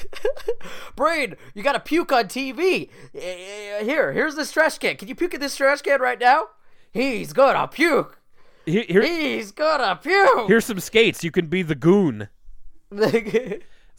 Brain, 0.96 1.36
you 1.54 1.64
got 1.64 1.74
to 1.74 1.80
puke 1.80 2.12
on 2.12 2.26
TV. 2.26 2.90
Eh, 3.14 3.84
Here, 3.84 4.14
here's 4.14 4.36
this 4.36 4.52
trash 4.52 4.78
can. 4.78 4.96
Can 4.96 5.08
you 5.08 5.16
puke 5.16 5.34
in 5.34 5.40
this 5.42 5.56
trash 5.58 5.82
can 5.82 6.00
right 6.02 6.20
now? 6.20 6.48
He's 6.94 7.34
gonna 7.34 7.68
puke. 7.68 8.20
Here- 8.66 9.02
He's 9.04 9.52
gonna 9.52 9.96
puke. 10.02 10.48
here's 10.48 10.66
some 10.66 10.80
skates. 10.80 11.24
You 11.24 11.32
can 11.32 11.48
be 11.48 11.62
the 11.62 11.76
goon. 11.76 12.30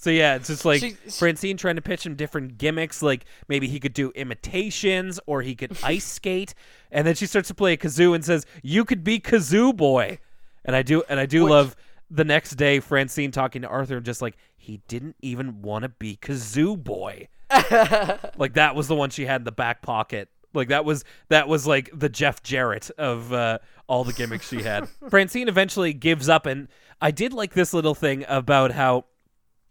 So 0.03 0.11
yeah, 0.11 0.34
it's 0.34 0.48
just 0.48 0.64
like 0.64 0.80
She- 0.80 0.96
she- 1.05 1.11
Francine 1.11 1.57
trying 1.57 1.76
to 1.76 1.80
pitch 1.82 2.05
him 2.05 2.16
different 2.16 2.59
gimmicks, 2.59 3.03
like 3.03 3.24
maybe 3.46 3.68
he 3.68 3.78
could 3.78 3.92
do 3.94 4.11
imitations 4.16 5.20
or 5.26 5.42
he 5.42 5.55
could 5.55 5.78
ice 5.84 6.05
skate, 6.05 6.55
and 6.90 7.07
then 7.07 7.14
she 7.14 7.24
starts 7.26 7.46
to 7.48 7.55
play 7.55 7.74
a 7.74 7.76
kazoo 7.76 8.12
and 8.12 8.24
says, 8.24 8.44
"You 8.64 8.84
could 8.84 9.05
be 9.05 9.20
Kazoo 9.20 9.74
Boy," 9.76 10.18
And 10.64 10.74
I 10.74 10.82
do 10.82 11.05
and 11.09 11.20
I 11.20 11.26
do 11.26 11.44
Which- 11.44 11.50
love 11.50 11.76
the 12.11 12.24
next 12.24 12.57
day 12.57 12.80
Francine 12.80 13.30
talking 13.30 13.62
to 13.62 13.68
Arthur 13.68 13.96
and 13.96 14.05
just 14.05 14.20
like 14.20 14.36
he 14.57 14.80
didn't 14.88 15.14
even 15.22 15.62
want 15.62 15.84
to 15.84 15.88
be 15.88 16.16
Kazoo 16.20 16.76
boy. 16.82 17.28
like 18.36 18.55
that 18.55 18.74
was 18.74 18.88
the 18.88 18.94
one 18.96 19.11
she 19.11 19.24
had 19.26 19.42
in 19.42 19.44
the 19.44 19.53
back 19.53 19.82
pocket. 19.82 20.28
Like 20.55 20.68
that 20.68 20.84
was 20.84 21.05
that 21.28 21.46
was 21.48 21.66
like 21.66 21.90
the 21.94 22.09
Jeff 22.09 22.42
Jarrett 22.42 22.90
of 22.98 23.32
uh, 23.32 23.59
all 23.86 24.05
the 24.05 24.12
gimmicks 24.12 24.48
she 24.48 24.62
had. 24.62 24.88
Francine 25.11 25.48
eventually 25.48 25.92
gives 25.94 26.28
up, 26.28 26.44
and 26.46 26.68
I 27.00 27.11
did 27.12 27.32
like 27.32 27.55
this 27.55 27.72
little 27.72 27.94
thing 27.94 28.24
about 28.28 28.72
how 28.72 29.07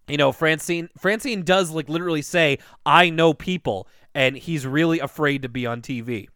you 0.08 0.18
know 0.18 0.32
Francine 0.32 0.89
Francine 0.97 1.43
does 1.43 1.72
like 1.72 1.89
literally 1.89 2.22
say 2.22 2.58
I 2.86 3.10
know 3.10 3.34
people, 3.34 3.88
and 4.14 4.38
he's 4.38 4.66
really 4.66 4.99
afraid 4.99 5.41
to 5.43 5.49
be 5.49 5.66
on 5.66 5.82
TV. 5.82 6.28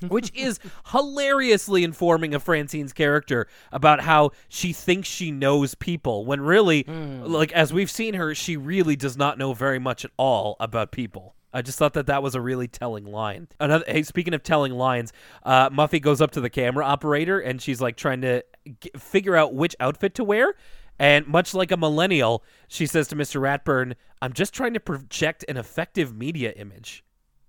Which 0.08 0.32
is 0.34 0.60
hilariously 0.92 1.82
informing 1.84 2.32
of 2.32 2.42
Francine's 2.42 2.92
character 2.92 3.48
about 3.72 4.00
how 4.00 4.30
she 4.48 4.72
thinks 4.72 5.08
she 5.08 5.30
knows 5.30 5.74
people 5.74 6.24
when 6.24 6.40
really, 6.40 6.84
like, 6.84 7.52
as 7.52 7.72
we've 7.72 7.90
seen 7.90 8.14
her, 8.14 8.34
she 8.34 8.56
really 8.56 8.94
does 8.96 9.16
not 9.16 9.36
know 9.36 9.52
very 9.52 9.78
much 9.80 10.04
at 10.04 10.12
all 10.16 10.56
about 10.60 10.92
people. 10.92 11.34
I 11.52 11.62
just 11.62 11.76
thought 11.78 11.94
that 11.94 12.06
that 12.06 12.22
was 12.22 12.36
a 12.36 12.40
really 12.40 12.68
telling 12.68 13.04
line. 13.04 13.48
Another, 13.58 13.84
hey, 13.88 14.04
speaking 14.04 14.32
of 14.32 14.42
telling 14.44 14.72
lines, 14.72 15.12
uh, 15.42 15.68
Muffy 15.70 16.00
goes 16.00 16.20
up 16.20 16.30
to 16.32 16.40
the 16.40 16.50
camera 16.50 16.84
operator 16.86 17.40
and 17.40 17.60
she's 17.60 17.80
like 17.80 17.96
trying 17.96 18.20
to 18.20 18.44
g- 18.80 18.90
figure 18.96 19.34
out 19.36 19.54
which 19.54 19.74
outfit 19.80 20.14
to 20.14 20.24
wear. 20.24 20.54
And 21.00 21.26
much 21.26 21.54
like 21.54 21.72
a 21.72 21.78
millennial, 21.78 22.44
she 22.68 22.84
says 22.84 23.08
to 23.08 23.16
Mr. 23.16 23.40
Ratburn, 23.40 23.94
I'm 24.20 24.34
just 24.34 24.52
trying 24.52 24.74
to 24.74 24.80
project 24.80 25.46
an 25.48 25.56
effective 25.56 26.14
media 26.14 26.52
image. 26.52 27.02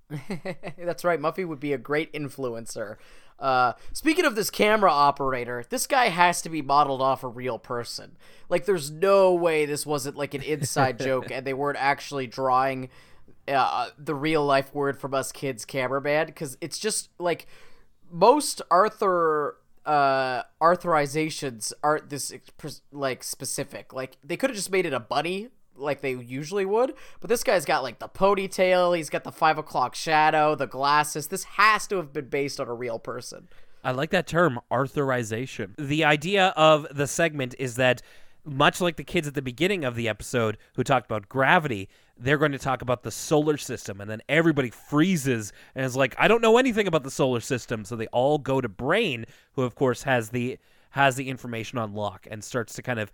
That's 0.77 1.03
right. 1.03 1.19
Muffy 1.19 1.45
would 1.45 1.59
be 1.59 1.73
a 1.73 1.77
great 1.77 2.13
influencer. 2.13 2.95
Uh, 3.37 3.73
speaking 3.91 4.23
of 4.23 4.35
this 4.35 4.49
camera 4.49 4.89
operator, 4.89 5.65
this 5.69 5.85
guy 5.85 6.07
has 6.07 6.41
to 6.43 6.49
be 6.49 6.61
modeled 6.61 7.01
off 7.01 7.25
a 7.25 7.27
real 7.27 7.59
person. 7.59 8.15
Like, 8.47 8.65
there's 8.65 8.89
no 8.89 9.33
way 9.33 9.65
this 9.65 9.85
wasn't 9.85 10.15
like 10.15 10.33
an 10.33 10.43
inside 10.43 10.97
joke 11.01 11.29
and 11.29 11.45
they 11.45 11.53
weren't 11.53 11.77
actually 11.77 12.27
drawing 12.27 12.87
uh, 13.49 13.89
the 13.97 14.15
real 14.15 14.45
life 14.45 14.73
word 14.73 14.97
from 14.97 15.13
us 15.13 15.33
kids 15.33 15.65
cameraman 15.65 16.27
because 16.27 16.57
it's 16.61 16.79
just 16.79 17.09
like 17.19 17.47
most 18.09 18.61
Arthur 18.71 19.57
uh 19.91 20.43
arthurizations 20.61 21.73
aren't 21.83 22.09
this 22.09 22.33
like 22.91 23.23
specific. 23.23 23.93
Like 23.93 24.17
they 24.23 24.37
could 24.37 24.49
have 24.49 24.57
just 24.57 24.71
made 24.71 24.85
it 24.85 24.93
a 24.93 24.99
bunny 24.99 25.49
like 25.75 26.01
they 26.01 26.13
usually 26.13 26.65
would 26.65 26.93
but 27.21 27.29
this 27.29 27.43
guy's 27.43 27.65
got 27.65 27.81
like 27.81 27.97
the 27.99 28.09
ponytail 28.09 28.95
he's 28.95 29.09
got 29.09 29.23
the 29.23 29.31
five 29.31 29.57
o'clock 29.57 29.95
shadow 29.95 30.53
the 30.55 30.67
glasses. 30.67 31.27
This 31.27 31.43
has 31.43 31.87
to 31.87 31.97
have 31.97 32.13
been 32.13 32.29
based 32.29 32.59
on 32.59 32.67
a 32.67 32.73
real 32.73 32.99
person. 32.99 33.47
I 33.83 33.91
like 33.91 34.11
that 34.11 34.27
term, 34.27 34.59
Arthurization. 34.71 35.75
The 35.77 36.03
idea 36.03 36.53
of 36.55 36.87
the 36.91 37.07
segment 37.07 37.55
is 37.57 37.75
that, 37.75 38.01
much 38.43 38.81
like 38.81 38.95
the 38.95 39.03
kids 39.03 39.27
at 39.27 39.33
the 39.33 39.41
beginning 39.41 39.83
of 39.83 39.95
the 39.95 40.07
episode 40.09 40.57
who 40.75 40.83
talked 40.83 41.05
about 41.05 41.29
gravity, 41.29 41.89
they're 42.21 42.37
going 42.37 42.51
to 42.51 42.59
talk 42.59 42.81
about 42.81 43.03
the 43.03 43.11
solar 43.11 43.57
system, 43.57 43.99
and 43.99 44.09
then 44.09 44.21
everybody 44.29 44.69
freezes 44.69 45.51
and 45.75 45.85
is 45.85 45.95
like, 45.95 46.15
"I 46.17 46.27
don't 46.27 46.41
know 46.41 46.57
anything 46.57 46.87
about 46.87 47.03
the 47.03 47.11
solar 47.11 47.39
system." 47.39 47.83
So 47.85 47.95
they 47.95 48.07
all 48.07 48.37
go 48.37 48.61
to 48.61 48.69
Brain, 48.69 49.25
who 49.53 49.63
of 49.63 49.75
course 49.75 50.03
has 50.03 50.29
the 50.29 50.57
has 50.91 51.15
the 51.15 51.29
information 51.29 51.77
on 51.77 51.93
lock, 51.93 52.27
and 52.29 52.43
starts 52.43 52.73
to 52.75 52.81
kind 52.81 52.99
of 52.99 53.11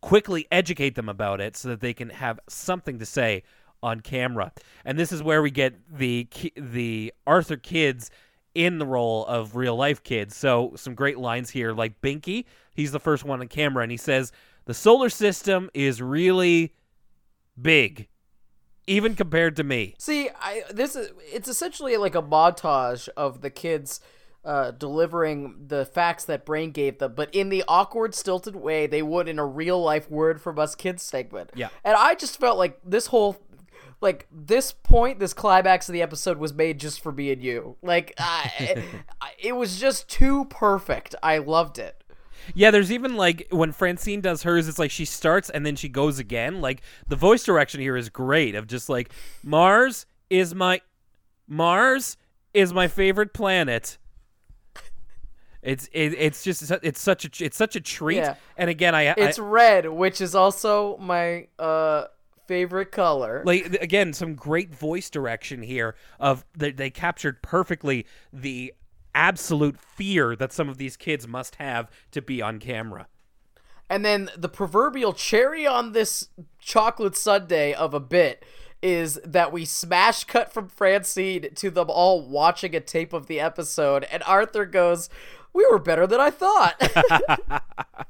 quickly 0.00 0.46
educate 0.50 0.94
them 0.94 1.08
about 1.08 1.40
it, 1.40 1.56
so 1.56 1.68
that 1.68 1.80
they 1.80 1.94
can 1.94 2.10
have 2.10 2.40
something 2.48 2.98
to 2.98 3.06
say 3.06 3.42
on 3.82 4.00
camera. 4.00 4.52
And 4.84 4.98
this 4.98 5.12
is 5.12 5.22
where 5.22 5.42
we 5.42 5.50
get 5.50 5.74
the 5.96 6.26
the 6.56 7.12
Arthur 7.26 7.56
kids 7.56 8.10
in 8.54 8.78
the 8.78 8.86
role 8.86 9.24
of 9.26 9.54
real 9.54 9.76
life 9.76 10.02
kids. 10.02 10.36
So 10.36 10.72
some 10.74 10.94
great 10.94 11.18
lines 11.18 11.50
here, 11.50 11.72
like 11.72 12.00
Binky. 12.00 12.44
He's 12.74 12.92
the 12.92 13.00
first 13.00 13.24
one 13.24 13.40
on 13.40 13.48
camera, 13.48 13.82
and 13.82 13.92
he 13.92 13.96
says 13.96 14.32
the 14.64 14.74
solar 14.74 15.10
system 15.10 15.70
is 15.74 16.02
really 16.02 16.74
big, 17.60 18.08
even 18.88 19.14
compared 19.14 19.54
to 19.56 19.64
me. 19.64 19.94
see 19.98 20.28
i 20.40 20.62
this 20.70 20.96
is 20.96 21.10
it's 21.32 21.48
essentially 21.48 21.96
like 21.96 22.14
a 22.14 22.22
montage 22.22 23.08
of 23.16 23.40
the 23.40 23.50
kids 23.50 24.00
uh, 24.44 24.70
delivering 24.70 25.56
the 25.66 25.84
facts 25.84 26.24
that 26.24 26.46
brain 26.46 26.70
gave 26.70 26.98
them 26.98 27.12
but 27.14 27.32
in 27.34 27.48
the 27.50 27.62
awkward 27.68 28.14
stilted 28.14 28.56
way 28.56 28.86
they 28.86 29.02
would 29.02 29.28
in 29.28 29.38
a 29.38 29.44
real 29.44 29.82
life 29.82 30.10
word 30.10 30.40
from 30.40 30.58
us 30.58 30.74
kids 30.74 31.02
segment 31.02 31.50
Yeah. 31.54 31.68
and 31.84 31.96
i 31.96 32.14
just 32.14 32.38
felt 32.40 32.56
like 32.56 32.78
this 32.84 33.08
whole 33.08 33.36
like 34.00 34.26
this 34.30 34.72
point 34.72 35.18
this 35.18 35.34
climax 35.34 35.88
of 35.88 35.92
the 35.92 36.02
episode 36.02 36.38
was 36.38 36.54
made 36.54 36.78
just 36.80 37.00
for 37.00 37.10
me 37.12 37.32
and 37.32 37.42
you 37.42 37.76
like 37.82 38.14
I, 38.18 38.84
I- 39.20 39.32
it 39.38 39.52
was 39.56 39.78
just 39.78 40.08
too 40.08 40.44
perfect 40.46 41.14
i 41.22 41.38
loved 41.38 41.78
it 41.78 42.02
Yeah, 42.54 42.70
there's 42.70 42.92
even 42.92 43.16
like 43.16 43.48
when 43.50 43.72
Francine 43.72 44.20
does 44.20 44.42
hers, 44.42 44.68
it's 44.68 44.78
like 44.78 44.90
she 44.90 45.04
starts 45.04 45.50
and 45.50 45.64
then 45.64 45.76
she 45.76 45.88
goes 45.88 46.18
again. 46.18 46.60
Like 46.60 46.82
the 47.06 47.16
voice 47.16 47.44
direction 47.44 47.80
here 47.80 47.96
is 47.96 48.08
great. 48.08 48.54
Of 48.54 48.66
just 48.66 48.88
like 48.88 49.12
Mars 49.42 50.06
is 50.30 50.54
my 50.54 50.80
Mars 51.46 52.16
is 52.54 52.72
my 52.72 52.88
favorite 52.88 53.32
planet. 53.32 53.98
It's 55.62 55.88
it, 55.92 56.14
it's 56.14 56.44
just 56.44 56.70
it's 56.82 57.00
such 57.00 57.24
a 57.24 57.44
it's 57.44 57.56
such 57.56 57.76
a 57.76 57.80
treat. 57.80 58.16
Yeah. 58.16 58.34
And 58.56 58.70
again, 58.70 58.94
I, 58.94 59.08
I 59.08 59.14
it's 59.16 59.38
red 59.38 59.88
which 59.88 60.20
is 60.20 60.34
also 60.34 60.96
my 60.98 61.48
uh 61.58 62.04
favorite 62.46 62.90
color 62.90 63.42
like 63.44 63.76
again 63.82 64.14
some 64.14 64.34
great 64.34 64.74
voice 64.74 65.10
direction 65.10 65.60
here 65.60 65.94
of 66.18 66.46
they, 66.56 66.72
they 66.72 66.88
captured 66.88 67.42
perfectly 67.42 68.06
the 68.32 68.72
absolute 69.18 69.80
fear 69.80 70.36
that 70.36 70.52
some 70.52 70.68
of 70.68 70.78
these 70.78 70.96
kids 70.96 71.26
must 71.26 71.56
have 71.56 71.90
to 72.12 72.22
be 72.22 72.40
on 72.40 72.60
camera. 72.60 73.08
And 73.90 74.04
then 74.04 74.30
the 74.36 74.48
proverbial 74.48 75.12
cherry 75.12 75.66
on 75.66 75.92
this 75.92 76.28
chocolate 76.60 77.16
sundae 77.16 77.72
of 77.72 77.94
a 77.94 78.00
bit 78.00 78.44
is 78.80 79.18
that 79.24 79.50
we 79.50 79.64
smash 79.64 80.22
cut 80.22 80.52
from 80.52 80.68
Francine 80.68 81.52
to 81.56 81.68
them 81.68 81.90
all 81.90 82.22
watching 82.22 82.76
a 82.76 82.80
tape 82.80 83.12
of 83.12 83.26
the 83.26 83.40
episode, 83.40 84.04
and 84.04 84.22
Arthur 84.22 84.64
goes, 84.64 85.10
"We 85.52 85.66
were 85.68 85.80
better 85.80 86.06
than 86.06 86.20
I 86.20 86.30
thought." 86.30 86.80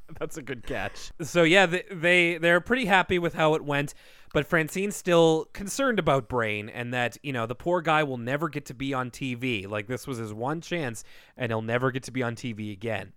That's 0.19 0.37
a 0.37 0.43
good 0.43 0.67
catch. 0.67 1.13
So 1.23 1.43
yeah, 1.43 1.65
they, 1.65 1.85
they 1.91 2.39
they're 2.39 2.61
pretty 2.61 2.85
happy 2.85 3.19
with 3.19 3.33
how 3.33 3.55
it 3.55 3.65
went, 3.65 3.95
but 4.33 4.47
Francine's 4.47 4.97
still 4.97 5.47
concerned 5.53 5.99
about 5.99 6.29
Brain 6.29 6.69
and 6.69 6.93
that 6.93 7.17
you 7.23 7.33
know 7.33 7.47
the 7.47 7.55
poor 7.55 7.81
guy 7.81 8.03
will 8.03 8.19
never 8.19 8.49
get 8.49 8.67
to 8.67 8.75
be 8.75 8.95
on 8.95 9.11
TV. 9.11 9.69
Like 9.69 9.87
this 9.87 10.07
was 10.07 10.19
his 10.19 10.33
one 10.33 10.61
chance, 10.61 11.05
and 11.37 11.51
he'll 11.51 11.63
never 11.63 11.91
get 11.91 12.03
to 12.05 12.11
be 12.11 12.23
on 12.23 12.35
TV 12.35 12.73
again. 12.73 13.13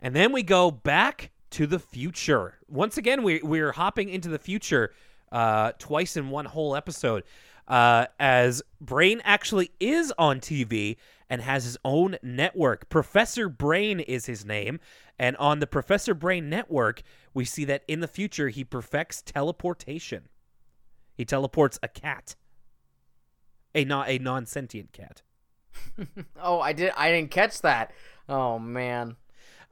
And 0.00 0.14
then 0.14 0.32
we 0.32 0.42
go 0.42 0.70
back 0.70 1.30
to 1.50 1.66
the 1.66 1.78
future. 1.78 2.58
Once 2.68 2.96
again, 2.96 3.22
we 3.22 3.40
we're 3.42 3.72
hopping 3.72 4.08
into 4.08 4.28
the 4.28 4.38
future 4.38 4.92
uh, 5.32 5.72
twice 5.78 6.16
in 6.16 6.30
one 6.30 6.46
whole 6.46 6.76
episode. 6.76 7.24
Uh, 7.66 8.06
as 8.18 8.62
Brain 8.80 9.20
actually 9.24 9.70
is 9.78 10.12
on 10.16 10.40
TV 10.40 10.96
and 11.28 11.42
has 11.42 11.64
his 11.64 11.76
own 11.84 12.16
network. 12.22 12.88
Professor 12.88 13.48
Brain 13.48 14.00
is 14.00 14.24
his 14.26 14.44
name. 14.44 14.80
And 15.18 15.36
on 15.36 15.58
the 15.58 15.66
Professor 15.66 16.14
Brain 16.14 16.48
network, 16.48 17.02
we 17.34 17.44
see 17.44 17.64
that 17.66 17.82
in 17.88 18.00
the 18.00 18.08
future 18.08 18.48
he 18.48 18.64
perfects 18.64 19.20
teleportation. 19.20 20.28
He 21.18 21.24
teleports 21.24 21.80
a 21.82 21.88
cat. 21.88 22.36
A 23.74 23.84
not 23.84 24.08
a 24.08 24.18
non-sentient 24.18 24.92
cat. 24.92 25.22
oh, 26.40 26.60
I 26.60 26.72
did. 26.72 26.92
I 26.96 27.10
didn't 27.10 27.32
catch 27.32 27.60
that. 27.62 27.92
Oh 28.28 28.60
man. 28.60 29.16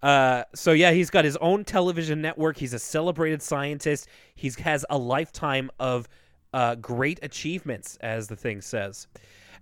Uh, 0.02 0.42
so 0.56 0.72
yeah, 0.72 0.90
he's 0.90 1.08
got 1.08 1.24
his 1.24 1.36
own 1.38 1.64
television 1.64 2.20
network. 2.20 2.58
He's 2.58 2.74
a 2.74 2.80
celebrated 2.80 3.42
scientist. 3.42 4.08
He 4.34 4.50
has 4.58 4.84
a 4.90 4.98
lifetime 4.98 5.70
of 5.78 6.08
uh, 6.52 6.74
great 6.74 7.20
achievements, 7.22 7.96
as 8.00 8.26
the 8.26 8.36
thing 8.36 8.60
says. 8.60 9.06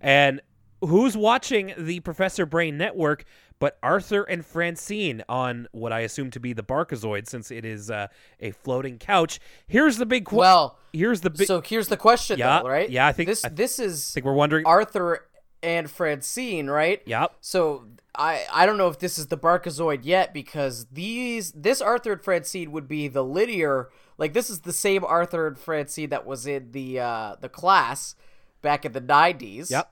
And 0.00 0.40
who's 0.80 1.18
watching 1.18 1.74
the 1.76 2.00
Professor 2.00 2.46
Brain 2.46 2.78
network 2.78 3.26
but 3.58 3.78
Arthur 3.82 4.22
and 4.24 4.44
Francine 4.44 5.22
on 5.28 5.68
what 5.72 5.92
I 5.92 6.00
assume 6.00 6.30
to 6.32 6.40
be 6.40 6.52
the 6.52 6.62
Barkazoid, 6.62 7.28
since 7.28 7.50
it 7.50 7.64
is 7.64 7.90
uh, 7.90 8.08
a 8.40 8.50
floating 8.50 8.98
couch. 8.98 9.40
Here's 9.66 9.96
the 9.98 10.06
big. 10.06 10.26
Qu- 10.26 10.36
Well, 10.36 10.78
here's 10.92 11.20
the 11.22 11.30
big. 11.30 11.46
so 11.46 11.60
here's 11.60 11.88
the 11.88 11.96
question, 11.96 12.38
Yeah, 12.38 12.60
though, 12.62 12.68
right? 12.68 12.90
yeah, 12.90 13.06
I 13.06 13.12
think- 13.12 13.28
this 13.28 13.44
I 13.44 13.48
this 13.48 13.78
is 13.78 14.12
think 14.12 14.26
we're 14.26 14.32
wondering. 14.34 14.66
Arthur 14.66 15.26
and 15.62 15.90
Francine, 15.90 16.68
right? 16.68 17.00
Yep. 17.06 17.36
So 17.40 17.86
I 18.14 18.44
I 18.52 18.66
don't 18.66 18.76
know 18.76 18.88
if 18.88 18.98
this 18.98 19.18
is 19.18 19.28
the 19.28 19.38
Barkazoid 19.38 20.00
yet 20.02 20.34
because 20.34 20.86
these 20.92 21.52
this 21.52 21.80
Arthur 21.80 22.12
and 22.12 22.22
Francine 22.22 22.70
would 22.72 22.86
be 22.86 23.08
the 23.08 23.24
linear 23.24 23.88
like 24.18 24.34
this 24.34 24.50
is 24.50 24.60
the 24.60 24.72
same 24.74 25.04
Arthur 25.04 25.46
and 25.46 25.58
Francine 25.58 26.10
that 26.10 26.26
was 26.26 26.46
in 26.46 26.72
the 26.72 27.00
uh 27.00 27.36
the 27.40 27.48
class 27.48 28.14
back 28.60 28.84
in 28.84 28.92
the 28.92 29.00
90s. 29.00 29.70
Yep. 29.70 29.90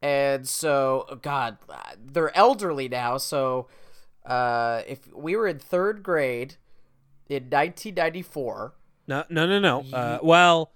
And 0.00 0.48
so 0.48 1.18
god, 1.22 1.58
they're 2.04 2.36
elderly 2.36 2.88
now, 2.88 3.16
so 3.18 3.68
uh 4.24 4.82
if 4.86 5.12
we 5.14 5.36
were 5.36 5.46
in 5.48 5.58
3rd 5.58 6.02
grade 6.02 6.56
in 7.28 7.44
1994, 7.44 8.74
No, 9.06 9.24
no, 9.28 9.46
no, 9.46 9.58
no. 9.58 9.84
Uh, 9.92 10.18
well, 10.22 10.72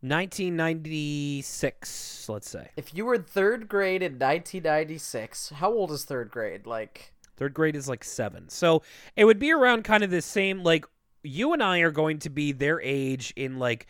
1996, 0.00 2.28
let's 2.28 2.50
say. 2.50 2.68
if 2.76 2.94
you 2.94 3.04
were 3.04 3.14
in 3.14 3.22
3rd 3.22 3.68
grade 3.68 4.02
in 4.02 4.12
1996, 4.12 5.50
how 5.56 5.72
old 5.72 5.90
is 5.92 6.04
3rd 6.04 6.30
grade? 6.30 6.66
Like 6.66 7.14
Third 7.36 7.54
grade 7.54 7.76
is 7.76 7.88
like 7.88 8.04
seven. 8.04 8.48
So 8.48 8.82
it 9.16 9.24
would 9.24 9.38
be 9.38 9.52
around 9.52 9.84
kind 9.84 10.04
of 10.04 10.10
the 10.10 10.22
same. 10.22 10.62
Like 10.62 10.84
you 11.22 11.52
and 11.52 11.62
I 11.62 11.80
are 11.80 11.90
going 11.90 12.18
to 12.20 12.30
be 12.30 12.52
their 12.52 12.80
age 12.80 13.32
in 13.36 13.58
like 13.58 13.86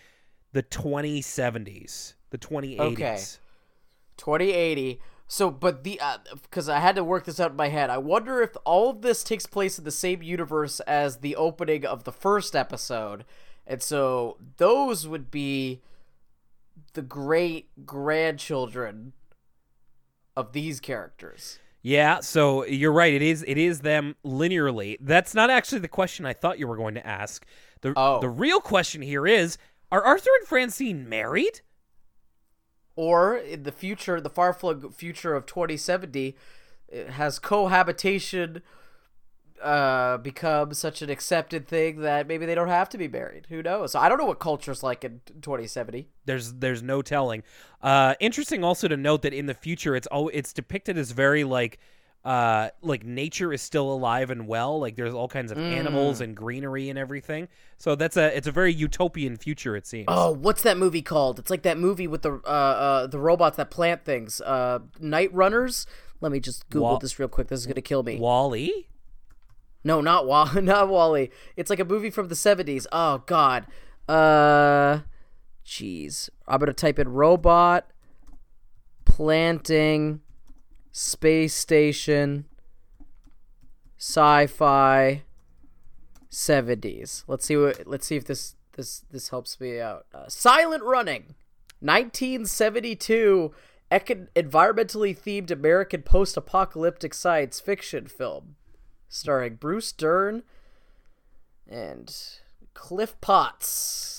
the 0.53 0.63
2070s, 0.63 2.15
the 2.31 2.39
2080s. 2.39 2.81
Okay. 2.81 3.19
2080. 4.17 5.01
So, 5.27 5.51
but 5.51 5.83
the 5.83 5.99
uh, 6.01 6.19
because 6.43 6.69
I 6.69 6.79
had 6.81 6.97
to 6.97 7.05
work 7.05 7.25
this 7.25 7.41
out 7.41 7.53
in 7.53 7.57
my 7.57 7.69
head. 7.69 7.89
I 7.89 7.99
wonder 7.99 8.43
if 8.43 8.51
all 8.65 8.91
of 8.91 9.03
this 9.03 9.25
takes 9.25 9.47
place 9.47 9.79
in 9.79 9.85
the 9.85 9.91
same 9.91 10.23
universe 10.23 10.81
as 10.81 11.19
the 11.19 11.37
opening 11.37 11.87
of 11.87 12.05
the 12.05 12.13
first 12.13 12.55
episode, 12.55 13.25
and 13.67 13.83
so 13.83 14.37
those 14.59 15.09
would 15.09 15.31
be 15.31 15.81
the 16.93 17.03
great 17.03 17.71
grandchildren 17.87 19.15
of 20.37 20.53
these 20.53 20.81
characters. 20.81 21.59
Yeah, 21.81 22.21
so 22.21 22.65
you're 22.65 22.93
right. 22.93 23.13
It 23.13 23.23
is 23.23 23.45
it 23.49 23.59
is 23.59 23.81
them 23.81 24.17
linearly. 24.25 24.99
That's 25.01 25.35
not 25.35 25.51
actually 25.51 25.81
the 25.81 25.89
question 25.89 26.27
I 26.27 26.33
thought 26.33 26.59
you 26.59 26.69
were 26.69 26.77
going 26.77 26.95
to 26.95 27.07
ask. 27.07 27.45
The 27.81 27.93
Oh. 27.97 28.21
the 28.21 28.29
real 28.29 28.61
question 28.61 29.03
here 29.03 29.27
is 29.27 29.59
are 29.91 30.03
Arthur 30.05 30.31
and 30.39 30.47
Francine 30.47 31.09
married? 31.09 31.61
Or 32.95 33.37
in 33.37 33.63
the 33.63 33.73
future, 33.73 34.21
the 34.21 34.31
far 34.31 34.53
flung 34.53 34.91
future 34.91 35.35
of 35.35 35.47
2070, 35.47 36.37
it 36.89 37.11
has 37.11 37.39
cohabitation 37.39 38.63
uh, 39.63 40.19
become 40.19 40.75
such 40.75 41.03
an 41.03 41.11
accepted 41.11 41.67
thing 41.69 42.01
that 42.01 42.27
maybe 42.27 42.45
they 42.45 42.55
don't 42.55 42.69
have 42.69 42.89
to 42.91 42.99
be 42.99 43.09
married? 43.09 43.47
Who 43.49 43.63
knows? 43.63 43.95
I 43.95 44.09
don't 44.09 44.19
know 44.19 44.27
what 44.27 44.41
culture's 44.41 44.83
like 44.83 45.05
in 45.05 45.21
2070. 45.41 46.09
There's 46.25 46.55
there's 46.55 46.83
no 46.83 47.01
telling. 47.01 47.43
Uh, 47.81 48.15
interesting 48.21 48.65
also 48.65 48.89
to 48.89 48.97
note 48.97 49.23
that 49.23 49.33
in 49.33 49.47
the 49.47 49.55
future 49.55 49.95
it's 49.95 50.07
all 50.09 50.31
it's 50.35 50.53
depicted 50.53 50.99
as 50.99 51.13
very 51.13 51.45
like 51.45 51.79
uh 52.25 52.69
like 52.83 53.05
nature 53.05 53.53
is 53.53 53.61
still 53.61 53.93
alive 53.93 54.31
and 54.31 54.47
well 54.47 54.79
like 54.79 54.95
there's 54.95 55.13
all 55.13 55.27
kinds 55.27 55.51
of 55.51 55.59
animals 55.59 56.21
and 56.21 56.37
greenery 56.37 56.89
and 56.89 56.97
everything 56.97 57.49
so 57.79 57.97
that's 57.97 58.17
a 58.17 58.37
it's 58.37 58.47
a 58.47 58.53
very 58.53 58.73
utopian 58.73 59.37
future 59.37 59.75
it 59.75 59.85
seems 59.89 60.05
Oh, 60.07 60.31
what's 60.31 60.63
that 60.63 60.79
movie 60.79 61.03
called? 61.03 61.41
It's 61.41 61.51
like 61.51 61.63
that 61.63 61.79
movie 61.79 62.07
with 62.07 62.23
the 62.23 62.35
uh, 62.45 62.49
uh 62.49 63.07
the 63.09 63.19
robots 63.19 63.57
that 63.57 63.71
plant 63.73 64.05
things. 64.05 64.41
Uh, 64.41 64.79
Night 65.01 65.35
Runners. 65.35 65.85
Let 66.21 66.31
me 66.31 66.39
just 66.39 66.69
Google 66.71 66.99
this 67.01 67.19
real 67.19 67.27
quick. 67.29 67.49
This 67.49 67.59
is 67.59 67.67
gonna 67.67 67.81
kill 67.83 68.05
me. 68.05 68.19
WALL-E 68.21 68.87
No, 69.83 70.01
not 70.01 70.27
Wall, 70.29 70.49
not 70.63 70.89
WALL-E. 70.89 71.29
It's 71.57 71.71
like 71.71 71.81
a 71.81 71.85
movie 71.85 72.11
from 72.11 72.29
the 72.29 72.37
seventies. 72.37 72.87
Oh 72.93 73.25
God. 73.27 73.67
Uh, 74.09 75.01
jeez. 75.67 76.31
I'm 76.47 76.61
gonna 76.61 76.73
type 76.73 77.01
in 77.01 77.09
robot 77.09 77.91
planting 79.05 80.21
space 80.93 81.55
station 81.55 82.45
sci-fi 83.99 85.23
seventies. 86.29 87.25
Let's 87.27 87.47
see 87.47 87.57
what. 87.57 87.87
Let's 87.87 88.07
see 88.07 88.17
if 88.17 88.25
this 88.25 88.55
this 88.77 89.05
this 89.11 89.31
helps 89.31 89.61
me 89.61 89.81
out. 89.81 90.07
Uh, 90.15 90.29
Silent 90.29 90.83
Running, 90.83 91.35
1972. 91.81 93.53
Econ- 93.91 94.29
environmentally 94.35 95.15
themed 95.15 95.51
American 95.51 96.01
post-apocalyptic 96.01 97.13
science 97.13 97.61
fiction 97.61 98.07
film 98.07 98.57
starring 99.07 99.57
Bruce 99.57 99.93
Dern 99.93 100.43
and 101.69 102.17
Cliff 102.73 103.21
Potts. 103.21 104.12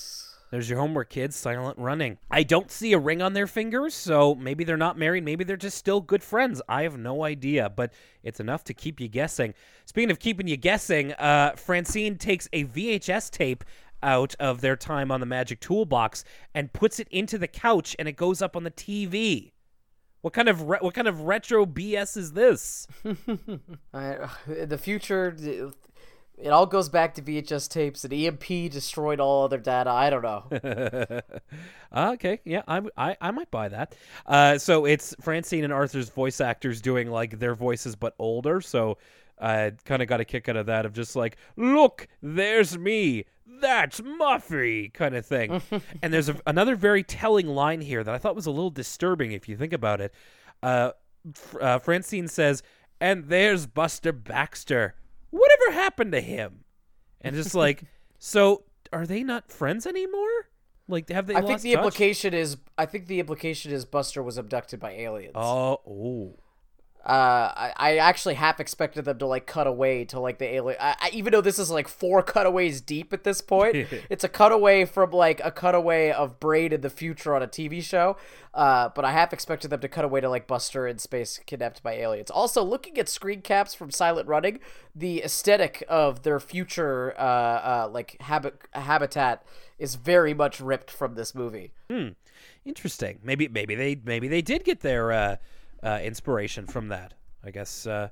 There's 0.53 0.69
your 0.69 0.77
homework, 0.77 1.09
kids. 1.09 1.35
Silent 1.35 1.79
running. 1.79 2.19
I 2.29 2.43
don't 2.43 2.69
see 2.69 2.93
a 2.93 2.99
ring 2.99 3.23
on 3.23 3.33
their 3.33 3.47
fingers, 3.47 3.95
so 3.95 4.35
maybe 4.35 4.63
they're 4.63 4.77
not 4.77 4.99
married. 4.99 5.25
Maybe 5.25 5.43
they're 5.43 5.57
just 5.57 5.79
still 5.79 5.99
good 5.99 6.23
friends. 6.23 6.61
I 6.69 6.83
have 6.83 6.95
no 6.95 7.23
idea, 7.23 7.71
but 7.71 7.91
it's 8.21 8.39
enough 8.39 8.63
to 8.65 8.73
keep 8.75 8.99
you 8.99 9.07
guessing. 9.07 9.55
Speaking 9.85 10.11
of 10.11 10.19
keeping 10.19 10.47
you 10.47 10.55
guessing, 10.55 11.13
uh, 11.13 11.53
Francine 11.55 12.19
takes 12.19 12.47
a 12.53 12.65
VHS 12.65 13.31
tape 13.31 13.63
out 14.03 14.35
of 14.39 14.61
their 14.61 14.75
time 14.75 15.09
on 15.09 15.21
the 15.21 15.25
Magic 15.25 15.59
Toolbox 15.59 16.23
and 16.53 16.71
puts 16.71 16.99
it 16.99 17.07
into 17.09 17.39
the 17.39 17.47
couch, 17.47 17.95
and 17.97 18.07
it 18.07 18.15
goes 18.15 18.39
up 18.39 18.55
on 18.55 18.63
the 18.63 18.69
TV. 18.69 19.53
What 20.21 20.33
kind 20.33 20.49
of 20.49 20.69
re- 20.69 20.77
what 20.81 20.93
kind 20.93 21.07
of 21.07 21.21
retro 21.21 21.65
BS 21.65 22.15
is 22.15 22.33
this? 22.33 22.85
I, 23.91 24.29
the 24.45 24.77
future, 24.77 25.35
it 26.37 26.49
all 26.49 26.65
goes 26.65 26.89
back 26.89 27.13
to 27.15 27.21
VHS 27.21 27.69
tapes, 27.69 28.03
and 28.03 28.13
EMP 28.13 28.71
destroyed 28.71 29.19
all 29.19 29.43
other 29.45 29.59
data. 29.59 29.89
I 29.89 30.09
don't 30.09 30.23
know. 30.23 31.21
okay, 32.13 32.41
yeah, 32.43 32.63
I, 32.67 32.81
I, 32.97 33.17
I 33.21 33.31
might 33.31 33.51
buy 33.51 33.69
that. 33.69 33.95
Uh, 34.25 34.57
so 34.57 34.85
it's 34.85 35.15
Francine 35.21 35.63
and 35.63 35.71
Arthur's 35.71 36.09
voice 36.09 36.41
actors 36.41 36.81
doing 36.81 37.09
like 37.09 37.39
their 37.39 37.55
voices 37.55 37.95
but 37.95 38.15
older. 38.17 38.61
So 38.61 38.97
I 39.39 39.73
kind 39.85 40.01
of 40.01 40.07
got 40.07 40.21
a 40.21 40.25
kick 40.25 40.49
out 40.49 40.55
of 40.55 40.65
that 40.67 40.85
of 40.85 40.93
just 40.93 41.15
like, 41.15 41.37
look, 41.55 42.07
there's 42.21 42.77
me. 42.77 43.25
That's 43.45 44.01
Muffy 44.01 44.93
kind 44.93 45.15
of 45.15 45.25
thing. 45.25 45.61
and 46.01 46.13
there's 46.13 46.29
a, 46.29 46.35
another 46.47 46.75
very 46.75 47.03
telling 47.03 47.47
line 47.47 47.81
here 47.81 48.03
that 48.03 48.13
I 48.13 48.17
thought 48.17 48.35
was 48.35 48.45
a 48.47 48.51
little 48.51 48.71
disturbing 48.71 49.31
if 49.31 49.47
you 49.47 49.55
think 49.55 49.73
about 49.73 50.01
it. 50.01 50.13
Uh, 50.61 50.91
uh, 51.61 51.79
Francine 51.79 52.27
says, 52.27 52.63
and 52.99 53.25
there's 53.25 53.65
Buster 53.65 54.11
Baxter. 54.11 54.95
Whatever 55.33 55.71
happened 55.71 56.11
to 56.11 56.21
him? 56.21 56.63
And 57.21 57.35
just 57.35 57.55
like, 57.55 57.83
so 58.19 58.65
are 58.91 59.07
they 59.07 59.23
not 59.23 59.51
friends 59.51 59.87
anymore? 59.87 60.49
Like, 60.87 61.09
have 61.09 61.25
they 61.25 61.33
I 61.33 61.39
lost 61.39 61.47
think 61.47 61.61
the 61.61 61.73
touch? 61.73 61.85
implication 61.85 62.33
is 62.35 62.57
I 62.77 62.85
think 62.85 63.07
the 63.07 63.19
implication 63.19 63.71
is 63.71 63.83
Buster 63.83 64.21
was 64.21 64.37
abducted 64.37 64.79
by 64.79 64.91
aliens. 64.91 65.33
Oh, 65.35 65.79
oh. 65.87 66.35
Uh, 67.05 67.51
I, 67.53 67.73
I 67.75 67.97
actually 67.97 68.35
half 68.35 68.61
expected 68.61 69.03
them 69.03 69.19
to 69.19 69.25
like 69.25 69.45
cut 69.45 69.67
away 69.67 70.05
to 70.05 70.21
like 70.21 70.37
the 70.37 70.45
alien. 70.45 70.77
I, 70.79 70.95
I, 71.01 71.09
even 71.11 71.33
though 71.33 71.41
this 71.41 71.59
is 71.59 71.69
like 71.69 71.89
four 71.89 72.23
cutaways 72.23 72.79
deep 72.79 73.11
at 73.11 73.25
this 73.25 73.41
point, 73.41 73.75
it's 74.09 74.23
a 74.23 74.29
cutaway 74.29 74.85
from 74.85 75.11
like 75.11 75.41
a 75.43 75.51
cutaway 75.51 76.11
of 76.11 76.39
Brain 76.39 76.71
in 76.71 76.79
the 76.79 76.89
future 76.89 77.35
on 77.35 77.43
a 77.43 77.47
TV 77.47 77.83
show. 77.83 78.15
Uh, 78.53 78.87
but 78.95 79.03
I 79.03 79.11
half 79.11 79.33
expected 79.33 79.69
them 79.69 79.81
to 79.81 79.89
cut 79.89 80.05
away 80.05 80.21
to 80.21 80.29
like 80.29 80.47
Buster 80.47 80.87
in 80.87 80.97
space 80.97 81.41
kidnapped 81.45 81.83
by 81.83 81.93
aliens. 81.93 82.31
Also, 82.31 82.63
looking 82.63 82.97
at 82.97 83.09
screen 83.09 83.41
caps 83.41 83.73
from 83.73 83.91
Silent 83.91 84.29
Running, 84.29 84.59
the 84.95 85.23
aesthetic 85.23 85.83
of 85.89 86.23
their 86.23 86.39
future 86.39 87.13
uh, 87.17 87.23
uh 87.23 87.89
like 87.91 88.15
habit 88.21 88.55
habitat 88.71 89.43
is 89.77 89.95
very 89.95 90.33
much 90.33 90.61
ripped 90.61 90.89
from 90.89 91.15
this 91.15 91.35
movie. 91.35 91.73
Hmm. 91.89 92.09
Interesting. 92.63 93.19
Maybe, 93.23 93.49
maybe 93.49 93.75
they, 93.75 93.99
maybe 94.05 94.29
they 94.29 94.41
did 94.41 94.63
get 94.63 94.79
their 94.79 95.11
uh, 95.83 95.87
uh, 95.87 95.99
inspiration 95.99 96.67
from 96.67 96.89
that. 96.89 97.13
I 97.43 97.51
guess 97.51 97.85
uh, 97.85 98.09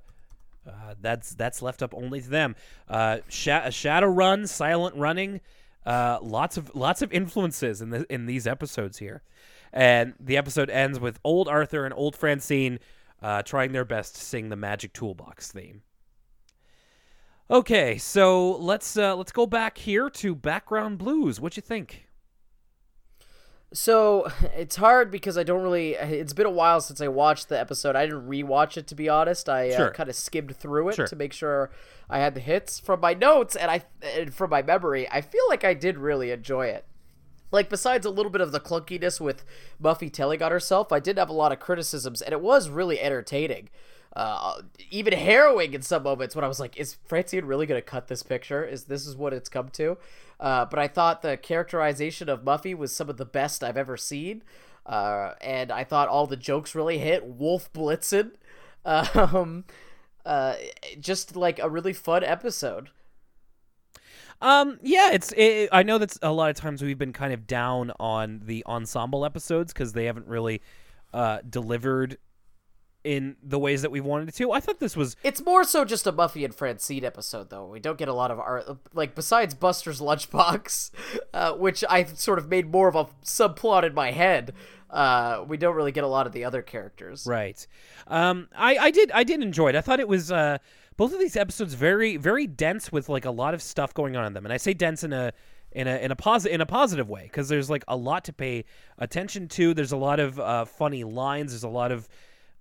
uh, 0.67 0.95
that's 1.01 1.34
that's 1.36 1.61
left 1.61 1.82
up 1.82 1.93
only 1.93 2.22
to 2.22 2.30
them. 2.30 2.55
Uh, 2.88 3.19
Sha- 3.30 3.69
Shadow 3.69 4.07
Run, 4.07 4.47
Silent 4.47 4.95
Running, 4.95 5.41
uh, 5.86 6.19
lots 6.22 6.57
of 6.57 6.76
lots 6.76 7.01
of 7.01 7.11
influences 7.11 7.82
in 7.82 7.89
the, 7.89 8.05
in 8.13 8.26
these 8.26 8.45
episodes 8.45 8.97
here, 8.97 9.24
and 9.72 10.13
the 10.19 10.38
episode 10.38 10.69
ends 10.69 10.99
with 10.99 11.19
old 11.24 11.47
Arthur 11.47 11.86
and 11.86 11.93
old 11.93 12.15
Francine 12.15 12.80
uh, 13.22 13.41
trying 13.41 13.72
their 13.72 13.86
best 13.86 14.15
to 14.15 14.22
sing 14.22 14.49
the 14.49 14.55
Magic 14.55 14.93
Toolbox 14.93 15.51
theme. 15.51 15.82
Okay, 17.49 17.97
so 17.97 18.55
let's 18.57 18.97
uh, 18.97 19.15
let's 19.15 19.32
go 19.32 19.45
back 19.45 19.78
here 19.78 20.09
to 20.09 20.36
background 20.36 20.97
blues. 20.97 21.39
What 21.39 21.57
you 21.57 21.61
think? 21.61 22.07
So 23.74 24.32
it's 24.55 24.76
hard 24.76 25.11
because 25.11 25.38
I 25.38 25.43
don't 25.43 25.63
really. 25.63 25.93
It's 25.93 26.34
been 26.34 26.45
a 26.45 26.49
while 26.51 26.82
since 26.82 27.01
I 27.01 27.07
watched 27.07 27.49
the 27.49 27.59
episode. 27.59 27.95
I 27.95 28.05
didn't 28.05 28.28
rewatch 28.28 28.78
it 28.78 28.88
to 28.88 28.95
be 28.95 29.09
honest. 29.09 29.47
I 29.49 29.72
Sure. 29.72 29.88
uh, 29.88 29.91
kind 29.91 30.09
of 30.09 30.15
skimmed 30.15 30.55
through 30.55 30.89
it 30.89 30.95
Sure. 30.95 31.07
to 31.07 31.15
make 31.15 31.34
sure 31.34 31.72
I 32.09 32.19
had 32.19 32.34
the 32.36 32.41
hits 32.41 32.80
from 32.80 32.99
my 32.99 33.13
notes 33.13 33.55
and 33.55 33.72
I 33.72 33.84
and 34.03 34.34
from 34.34 34.49
my 34.49 34.61
memory. 34.61 35.07
I 35.09 35.22
feel 35.22 35.43
like 35.49 35.63
I 35.63 35.74
did 35.74 35.97
really 35.97 36.32
enjoy 36.32 36.67
it. 36.67 36.86
Like 37.51 37.69
besides 37.69 38.05
a 38.05 38.09
little 38.09 38.32
bit 38.32 38.39
of 38.41 38.53
the 38.53 38.61
clunkiness 38.61 39.19
with 39.19 39.43
Muffy 39.82 40.11
telling 40.11 40.41
on 40.41 40.51
herself, 40.51 40.91
I 40.93 40.99
did 41.01 41.17
have 41.17 41.30
a 41.30 41.34
lot 41.34 41.51
of 41.51 41.59
criticisms, 41.59 42.22
and 42.22 42.32
it 42.32 42.39
was 42.39 42.69
really 42.69 42.99
entertaining. 43.02 43.69
Uh, 44.14 44.62
even 44.90 45.14
harrowing 45.14 45.74
in 45.74 45.82
some 45.82 46.04
moments 46.04 46.36
when 46.36 46.44
I 46.44 46.48
was 46.48 46.60
like, 46.60 46.78
"Is 46.78 46.96
Francine 47.06 47.46
really 47.46 47.66
going 47.66 47.78
to 47.80 47.86
cut 47.86 48.08
this 48.08 48.24
picture? 48.24 48.64
Is 48.64 48.86
this 48.86 49.08
is 49.08 49.16
what 49.16 49.34
it's 49.34 49.50
come 49.50 49.70
to?" 49.70 49.98
Uh, 50.40 50.66
but 50.66 50.80
I 50.80 50.88
thought 50.88 51.22
the 51.22 51.38
characterization 51.38 52.28
of 52.28 52.44
Muffy 52.44 52.76
was 52.76 52.94
some 52.94 53.10
of 53.10 53.18
the 53.18 53.26
best 53.26 53.64
I've 53.64 53.78
ever 53.78 53.96
seen, 53.96 54.44
uh, 54.86 55.34
and 55.40 55.72
I 55.72 55.84
thought 55.84 56.10
all 56.10 56.28
the 56.28 56.36
jokes 56.36 56.76
really 56.76 56.98
hit. 56.98 57.26
Wolf 57.26 57.72
Blitzen, 57.72 58.32
um, 58.86 59.64
uh, 60.26 60.56
just 61.00 61.36
like 61.36 61.60
a 61.60 61.70
really 61.70 61.94
fun 61.94 62.24
episode. 62.24 62.90
Um, 64.42 64.80
yeah, 64.82 65.12
it's. 65.12 65.32
It, 65.38 65.70
I 65.72 65.84
know 65.84 66.00
that's 66.00 66.18
a 66.22 66.32
lot 66.32 66.50
of 66.50 66.56
times 66.56 66.82
we've 66.82 66.98
been 66.98 67.14
kind 67.14 67.32
of 67.32 67.46
down 67.46 67.92
on 68.00 68.42
the 68.44 68.64
ensemble 68.66 69.24
episodes 69.24 69.72
because 69.72 69.94
they 69.94 70.06
haven't 70.06 70.28
really 70.28 70.62
uh, 71.14 71.40
delivered 71.48 72.18
in 73.03 73.36
the 73.41 73.57
ways 73.57 73.82
that 73.82 73.91
we 73.91 73.99
wanted 73.99 74.30
it 74.30 74.36
to. 74.36 74.52
I 74.52 74.60
thought 74.60 74.80
this 74.80 74.95
was. 74.95 75.15
It's 75.23 75.44
more 75.44 75.64
so 75.64 75.86
just 75.86 76.06
a 76.06 76.14
Muffy 76.14 76.45
and 76.45 76.53
Francine 76.53 77.03
episode, 77.03 77.49
though. 77.49 77.65
We 77.65 77.80
don't 77.80 77.98
get 77.98 78.07
a 78.07 78.14
lot 78.14 78.32
of 78.32 78.40
art, 78.40 78.65
like 78.94 79.15
besides 79.15 79.53
Buster's 79.53 79.99
lunchbox, 79.99 80.91
uh, 81.34 81.53
which 81.53 81.84
I 81.90 82.03
sort 82.06 82.40
of 82.40 82.49
made 82.49 82.72
more 82.72 82.88
of 82.88 82.95
a 82.95 83.06
subplot 83.23 83.84
in 83.84 83.94
my 83.94 84.11
head. 84.11 84.53
Uh, 84.90 85.45
we 85.48 85.57
don't 85.57 85.76
really 85.76 85.91
get 85.91 86.03
a 86.03 86.07
lot 86.07 86.28
of 86.28 86.34
the 86.34 86.44
other 86.44 86.61
characters. 86.61 87.26
Right. 87.26 87.65
Um, 88.07 88.49
I, 88.56 88.78
I 88.78 88.91
did 88.91 89.11
I 89.11 89.23
did 89.23 89.41
enjoy 89.41 89.69
it. 89.69 89.76
I 89.76 89.82
thought 89.82 89.99
it 89.99 90.07
was 90.07 90.32
uh, 90.32 90.57
both 90.98 91.14
of 91.14 91.19
these 91.19 91.38
episodes 91.38 91.73
very 91.73 92.18
very 92.18 92.45
dense 92.45 92.91
with 92.91 93.10
like 93.10 93.26
a 93.26 93.32
lot 93.32 93.53
of 93.53 93.61
stuff 93.61 93.94
going 93.94 94.15
on 94.15 94.26
in 94.26 94.34
them, 94.34 94.45
and 94.45 94.53
I 94.53 94.57
say 94.57 94.73
dense 94.73 95.03
in 95.03 95.14
a 95.14 95.32
in 95.72 95.88
a 95.88 95.98
in 95.98 96.11
a 96.11 96.15
positive 96.15 96.53
in 96.53 96.61
a 96.61 96.65
positive 96.65 97.10
way 97.10 97.23
because 97.23 97.48
there's 97.49 97.69
like 97.69 97.84
a 97.88 97.95
lot 97.95 98.26
to 98.26 98.34
pay 98.34 98.65
attention 98.98 99.48
to. 99.49 99.73
There's 99.73 99.94
a 99.94 99.98
lot 99.98 100.19
of 100.19 100.40
uh, 100.40 100.65
funny 100.65 101.03
lines. 101.03 101.53
There's 101.53 101.64
a 101.64 101.69
lot 101.69 101.91
of 101.91 102.07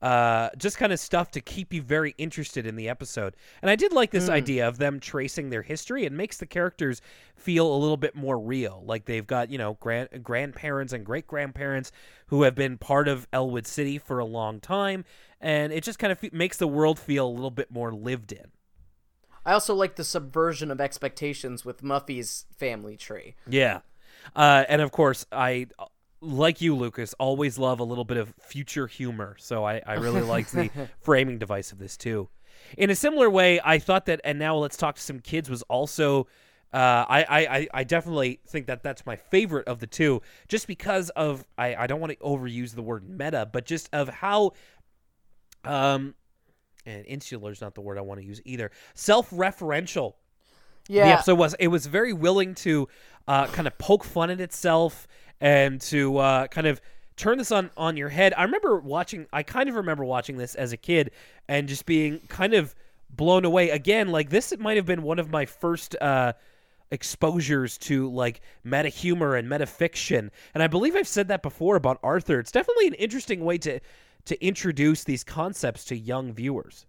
uh, 0.03 0.49
just 0.57 0.79
kind 0.79 0.93
of 0.93 1.01
stuff 1.01 1.31
to 1.33 1.41
keep 1.41 1.73
you 1.73 1.83
very 1.83 2.15
interested 2.17 2.67
in 2.67 2.77
the 2.77 2.89
episode. 2.89 3.37
And 3.61 3.71
I 3.71 3.77
did 3.77 3.93
like 3.93 4.11
this 4.11 4.29
idea 4.29 4.67
of 4.67 4.79
them 4.79 5.01
tracing 5.01 5.51
their 5.51 5.63
history. 5.63 6.05
It 6.05 6.13
makes 6.13 6.39
the 6.39 6.47
characters 6.47 7.03
feel 7.37 7.73
a 7.73 7.77
little 7.77 7.97
bit 7.97 8.15
more 8.15 8.39
real. 8.39 8.83
Like 8.87 9.05
they've 9.05 9.27
got, 9.27 9.51
you 9.51 9.59
know, 9.59 9.75
grand 9.81 10.09
grandparents 10.23 10.93
and 10.93 11.05
great 11.05 11.27
grandparents 11.27 11.93
who 12.29 12.43
have 12.43 12.55
been 12.55 12.79
part 12.79 13.09
of 13.09 13.27
Elwood 13.33 13.67
City 13.67 13.99
for 13.99 14.19
a 14.19 14.25
long 14.25 14.61
time. 14.61 15.05
And 15.41 15.73
it 15.73 15.85
just 15.85 15.99
kind 15.99 16.13
of 16.13 16.33
makes 16.33 16.57
the 16.57 16.69
world 16.69 16.99
feel 16.99 17.27
a 17.27 17.29
little 17.29 17.51
bit 17.51 17.71
more 17.71 17.93
lived 17.93 18.33
in. 18.33 18.53
I 19.45 19.53
also 19.53 19.75
like 19.75 19.97
the 19.97 20.05
subversion 20.05 20.71
of 20.71 20.81
expectations 20.81 21.65
with 21.65 21.83
Muffy's 21.83 22.45
family 22.57 22.97
tree. 22.97 23.37
Yeah. 23.49 23.81
Uh, 24.37 24.65
and 24.69 24.83
of 24.83 24.93
course, 24.93 25.25
I, 25.33 25.67
like 26.21 26.61
you, 26.61 26.75
Lucas, 26.77 27.15
always 27.19 27.59
love 27.59 27.81
a 27.81 27.85
little 27.85 28.05
bit 28.05 28.17
of 28.19 28.35
future 28.41 28.87
humor. 28.87 29.37
So 29.39 29.65
I, 29.65 29.81
I 29.87 29.95
really 29.95 30.21
liked 30.23 30.53
the 30.53 30.71
framing 31.01 31.39
device 31.39 31.73
of 31.73 31.79
this 31.79 31.97
too. 31.97 32.29
In 32.77 32.91
a 32.91 32.95
similar 32.95 33.31
way, 33.31 33.59
I 33.65 33.79
thought 33.79 34.07
that, 34.07 34.21
and 34.23 34.39
now 34.39 34.57
let's 34.57 34.77
talk 34.77 34.97
to 34.97 35.01
some 35.03 35.21
kids 35.21 35.49
was 35.49 35.63
also. 35.63 36.27
Uh, 36.73 37.05
I, 37.09 37.25
I, 37.29 37.69
I 37.75 37.85
definitely 37.85 38.39
think 38.47 38.67
that 38.69 38.85
that's 38.85 39.05
my 39.05 39.17
favorite 39.17 39.67
of 39.67 39.81
the 39.81 39.89
two, 39.89 40.23
just 40.47 40.69
because 40.69 41.09
of 41.11 41.45
I, 41.59 41.75
I 41.75 41.87
don't 41.89 41.99
want 41.99 42.13
to 42.13 42.19
overuse 42.19 42.77
the 42.77 42.83
word 42.83 43.09
meta, 43.09 43.49
but 43.53 43.65
just 43.65 43.89
of 43.93 44.09
how 44.09 44.53
um 45.65 46.15
and 46.87 47.05
insular 47.07 47.51
is 47.51 47.61
not 47.61 47.75
the 47.75 47.81
word 47.81 47.99
I 47.99 48.01
want 48.03 48.21
to 48.21 48.27
use 48.27 48.41
either. 48.45 48.71
Self-referential 48.95 50.15
Yeah. 50.89 51.07
the 51.07 51.13
episode 51.13 51.39
was. 51.39 51.55
It 51.59 51.69
was 51.69 51.87
very 51.87 52.13
willing 52.13 52.55
to 52.57 52.89
uh, 53.29 53.47
kind 53.49 53.67
of 53.67 53.77
poke 53.79 54.05
fun 54.05 54.31
at 54.31 54.41
itself 54.41 55.07
and 55.41 55.81
to 55.83 56.19
uh, 56.19 56.47
kind 56.49 56.67
of 56.67 56.81
turn 57.17 57.39
this 57.39 57.53
on 57.53 57.71
on 57.77 57.97
your 57.97 58.09
head. 58.09 58.35
I 58.37 58.45
remember 58.45 58.79
watching. 58.79 59.27
I 59.33 59.43
kind 59.43 59.69
of 59.69 59.77
remember 59.77 60.05
watching 60.05 60.37
this 60.37 60.55
as 60.55 60.73
a 60.73 60.77
kid 60.77 61.11
and 61.49 61.69
just 61.69 61.87
being 61.87 62.21
kind 62.29 62.55
of 62.55 62.75
blown 63.11 63.45
away. 63.45 63.71
Again, 63.71 64.09
like 64.09 64.31
this, 64.31 64.53
might 64.59 64.77
have 64.77 64.87
been 64.87 65.03
one 65.03 65.19
of 65.19 65.31
my 65.31 65.47
first. 65.47 65.97
Uh, 66.01 66.33
exposures 66.93 67.79
to 67.79 68.11
like 68.11 68.41
meta 68.65 68.89
humor 68.89 69.37
and 69.37 69.49
meta 69.49 69.65
fiction 69.65 70.29
and 70.55 70.61
i 70.61 70.67
believe 70.67 70.97
i've 70.97 71.07
said 71.07 71.29
that 71.29 71.41
before 71.41 71.77
about 71.77 72.01
arthur 72.03 72.41
it's 72.41 72.51
definitely 72.51 72.89
an 72.89 72.95
interesting 72.95 73.45
way 73.45 73.57
to 73.57 73.79
to 74.25 74.45
introduce 74.45 75.05
these 75.05 75.23
concepts 75.23 75.85
to 75.85 75.97
young 75.97 76.33
viewers 76.33 76.87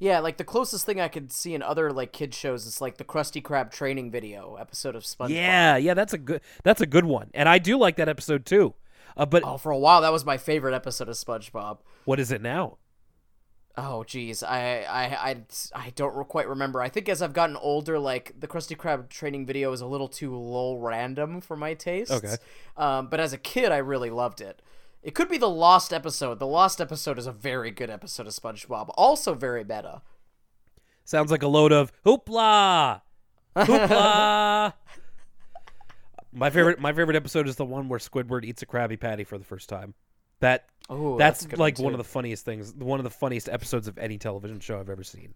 Yeah, 0.00 0.20
like 0.20 0.36
the 0.36 0.44
closest 0.44 0.86
thing 0.86 1.00
I 1.00 1.08
could 1.08 1.32
see 1.32 1.54
in 1.54 1.62
other 1.62 1.92
like 1.92 2.12
kid 2.12 2.32
shows 2.34 2.66
is 2.66 2.80
like 2.80 2.98
the 2.98 3.04
Krusty 3.04 3.42
Krab 3.42 3.70
training 3.72 4.10
video 4.10 4.54
episode 4.56 4.94
of 4.94 5.02
SpongeBob. 5.02 5.30
yeah 5.30 5.76
yeah 5.76 5.94
that's 5.94 6.12
a 6.12 6.18
good 6.18 6.40
that's 6.62 6.80
a 6.80 6.86
good 6.86 7.04
one 7.04 7.30
and 7.34 7.48
i 7.48 7.58
do 7.58 7.76
like 7.76 7.96
that 7.96 8.08
episode 8.08 8.46
too 8.46 8.74
uh, 9.16 9.26
but 9.26 9.42
Oh, 9.44 9.56
for 9.58 9.72
a 9.72 9.78
while 9.78 10.00
that 10.02 10.12
was 10.12 10.24
my 10.24 10.36
favorite 10.36 10.74
episode 10.74 11.08
of 11.08 11.16
SpongeBob. 11.16 11.78
what 12.04 12.20
is 12.20 12.30
it 12.30 12.40
now 12.42 12.78
Oh, 13.80 14.02
geez, 14.02 14.42
I 14.42 14.80
I 14.82 15.04
I, 15.30 15.36
I 15.72 15.90
don't 15.94 16.12
re- 16.16 16.24
quite 16.24 16.48
remember. 16.48 16.80
I 16.82 16.88
think 16.88 17.08
as 17.08 17.22
I've 17.22 17.32
gotten 17.32 17.54
older, 17.56 17.96
like 17.96 18.34
the 18.36 18.48
Krusty 18.48 18.76
Krab 18.76 19.08
training 19.08 19.46
video 19.46 19.70
is 19.70 19.80
a 19.80 19.86
little 19.86 20.08
too 20.08 20.34
low 20.36 20.74
random 20.74 21.40
for 21.40 21.56
my 21.56 21.74
taste. 21.74 22.10
Okay. 22.10 22.34
Um, 22.76 23.06
but 23.06 23.20
as 23.20 23.32
a 23.32 23.38
kid, 23.38 23.70
I 23.70 23.76
really 23.76 24.10
loved 24.10 24.40
it. 24.40 24.60
It 25.02 25.14
could 25.14 25.28
be 25.28 25.38
the 25.38 25.48
Lost 25.48 25.92
episode. 25.92 26.38
The 26.38 26.46
Lost 26.46 26.80
episode 26.80 27.18
is 27.18 27.26
a 27.26 27.32
very 27.32 27.70
good 27.70 27.90
episode 27.90 28.26
of 28.26 28.32
SpongeBob. 28.32 28.90
Also 28.94 29.34
very 29.34 29.62
meta. 29.62 30.02
Sounds 31.04 31.30
like 31.30 31.42
a 31.42 31.48
load 31.48 31.72
of 31.72 31.92
hoopla, 32.04 33.00
hoopla. 33.56 34.72
my 36.32 36.50
favorite, 36.50 36.80
my 36.80 36.92
favorite 36.92 37.16
episode 37.16 37.48
is 37.48 37.56
the 37.56 37.64
one 37.64 37.88
where 37.88 37.98
Squidward 37.98 38.44
eats 38.44 38.60
a 38.62 38.66
Krabby 38.66 39.00
Patty 39.00 39.24
for 39.24 39.38
the 39.38 39.44
first 39.44 39.68
time. 39.68 39.94
That 40.40 40.66
Oh, 40.90 41.18
that's, 41.18 41.44
that's 41.44 41.58
like 41.58 41.78
one, 41.78 41.84
one 41.84 41.94
of 41.94 41.98
the 41.98 42.04
funniest 42.04 42.44
things, 42.44 42.74
one 42.74 42.98
of 42.98 43.04
the 43.04 43.10
funniest 43.10 43.48
episodes 43.48 43.88
of 43.88 43.98
any 43.98 44.16
television 44.16 44.58
show 44.60 44.80
I've 44.80 44.88
ever 44.88 45.04
seen. 45.04 45.34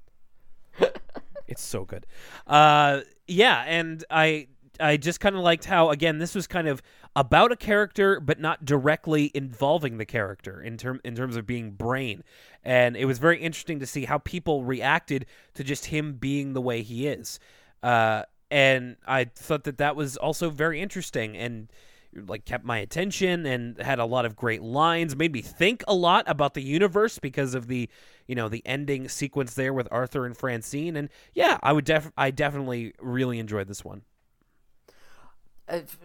it's 1.47 1.63
so 1.63 1.85
good. 1.85 2.07
Uh, 2.47 3.01
yeah, 3.27 3.63
and 3.67 4.03
I 4.11 4.49
I 4.83 4.97
just 4.97 5.21
kind 5.21 5.37
of 5.37 5.43
liked 5.43 5.65
how 5.65 5.91
again 5.91 6.19
this 6.19 6.35
was 6.35 6.47
kind 6.47 6.69
of 6.69 6.83
about 7.15 7.53
a 7.53 7.57
character 7.57 8.21
but 8.21 8.41
not 8.41 8.65
directly 8.65 9.31
involving 9.35 9.99
the 9.99 10.05
character 10.05 10.61
in 10.61 10.77
term 10.77 11.01
in 11.05 11.15
terms 11.15 11.37
of 11.37 11.47
being 11.47 11.73
brain. 11.73 12.25
And 12.65 12.97
it 12.97 13.05
was 13.05 13.19
very 13.19 13.41
interesting 13.41 13.81
to 13.81 13.87
see 13.87 14.05
how 14.05 14.19
people 14.19 14.65
reacted 14.65 15.27
to 15.55 15.65
just 15.65 15.87
him 15.87 16.15
being 16.15 16.53
the 16.53 16.61
way 16.61 16.83
he 16.83 17.07
is. 17.07 17.39
Uh, 17.83 18.25
and 18.51 18.97
I 19.07 19.25
thought 19.25 19.65
that 19.65 19.79
that 19.79 19.97
was 19.97 20.17
also 20.17 20.51
very 20.51 20.81
interesting 20.81 21.37
and 21.37 21.69
like 22.15 22.45
kept 22.45 22.65
my 22.65 22.79
attention 22.79 23.47
and 23.47 23.81
had 23.81 23.99
a 23.99 24.05
lot 24.05 24.27
of 24.27 24.37
great 24.37 24.63
lines 24.63 25.17
made 25.17 25.33
me 25.33 25.41
think 25.41 25.83
a 25.89 25.95
lot 25.95 26.25
about 26.27 26.55
the 26.55 26.63
universe 26.63 27.19
because 27.19 27.55
of 27.55 27.69
the 27.69 27.89
you 28.27 28.35
know 28.35 28.49
the 28.49 28.63
ending 28.67 29.09
sequence 29.09 29.55
there 29.55 29.73
with 29.73 29.89
Arthur 29.91 30.27
and 30.27 30.37
Francine 30.37 30.97
and 30.97 31.09
yeah 31.33 31.59
I 31.63 31.73
would 31.73 31.87
def 31.87 32.13
I 32.17 32.31
definitely 32.31 32.93
really 33.01 33.39
enjoyed 33.39 33.69
this 33.69 33.85
one 33.85 34.03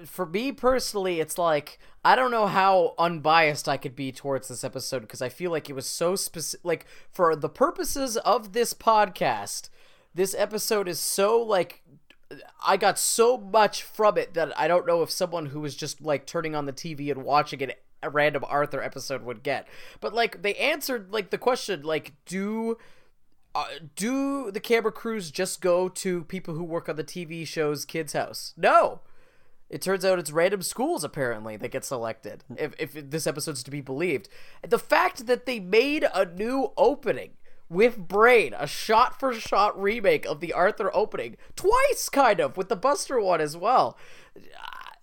for 0.06 0.26
me 0.26 0.52
personally, 0.52 1.20
it's 1.20 1.38
like 1.38 1.80
I 2.04 2.16
don't 2.16 2.32
know 2.32 2.48
how 2.48 2.94
unbiased 2.98 3.68
I 3.68 3.78
could 3.78 3.96
be 3.96 4.12
towards 4.12 4.48
this 4.48 4.64
episode 4.64 5.02
because 5.02 5.22
I 5.22 5.30
feel 5.30 5.52
like 5.52 5.70
it 5.70 5.74
was 5.74 5.88
so 5.88 6.16
specific. 6.16 6.64
Like 6.64 6.86
for 7.12 7.36
the 7.36 7.50
purposes 7.50 8.18
of 8.18 8.54
this 8.54 8.74
podcast, 8.74 9.70
this 10.14 10.36
episode 10.38 10.88
is 10.88 11.00
so 11.00 11.42
like 11.42 11.84
I 12.66 12.78
got 12.78 13.00
so 13.00 13.38
much 13.38 13.84
from 13.84 14.18
it 14.18 14.34
that 14.34 14.58
I 14.58 14.68
don't 14.68 14.88
know 14.88 15.02
if 15.02 15.12
someone 15.12 15.48
who 15.48 15.62
was 15.62 15.76
just 15.76 16.02
like 16.02 16.26
turning 16.26 16.56
on 16.56 16.66
the 16.66 16.74
TV 16.74 17.12
and 17.12 17.24
watching 17.24 17.62
it 17.62 17.84
a 18.04 18.10
random 18.10 18.44
Arthur 18.48 18.82
episode 18.82 19.24
would 19.24 19.44
get. 19.44 19.68
But 20.00 20.14
like 20.14 20.42
they 20.42 20.56
answered 20.56 21.12
like 21.12 21.30
the 21.32 21.38
question 21.38 21.82
like 21.82 22.14
do 22.26 22.78
uh, 23.56 23.66
do 23.96 24.52
the 24.52 24.60
camera 24.60 24.92
crews 24.92 25.32
just 25.32 25.62
go 25.62 25.90
to 25.90 26.24
people 26.26 26.54
who 26.54 26.64
work 26.64 26.88
on 26.88 26.96
the 26.96 27.04
TV 27.04 27.46
show's 27.48 27.86
kids 27.86 28.14
house? 28.14 28.54
No. 28.56 29.02
It 29.70 29.82
turns 29.82 30.06
out 30.06 30.20
it's 30.20 30.32
random 30.32 30.62
schools 30.62 31.04
apparently 31.04 31.58
that 31.58 31.72
get 31.72 31.84
selected. 31.84 32.44
If 32.56 32.74
if 32.80 33.10
this 33.10 33.28
episode's 33.28 33.64
to 33.64 33.72
be 33.72 33.82
believed, 33.82 34.30
the 34.68 34.80
fact 34.80 35.28
that 35.28 35.46
they 35.46 35.60
made 35.60 36.06
a 36.14 36.26
new 36.26 36.72
opening 36.78 37.32
with 37.70 37.98
Brain, 37.98 38.56
a 38.58 38.66
shot-for-shot 38.66 39.80
remake 39.82 40.26
of 40.26 40.40
the 40.40 40.54
Arthur 40.54 40.90
opening, 40.96 41.36
twice 41.58 42.08
kind 42.10 42.40
of 42.40 42.56
with 42.56 42.70
the 42.70 42.78
Buster 42.78 43.20
one 43.20 43.42
as 43.42 43.58
well. 43.58 43.98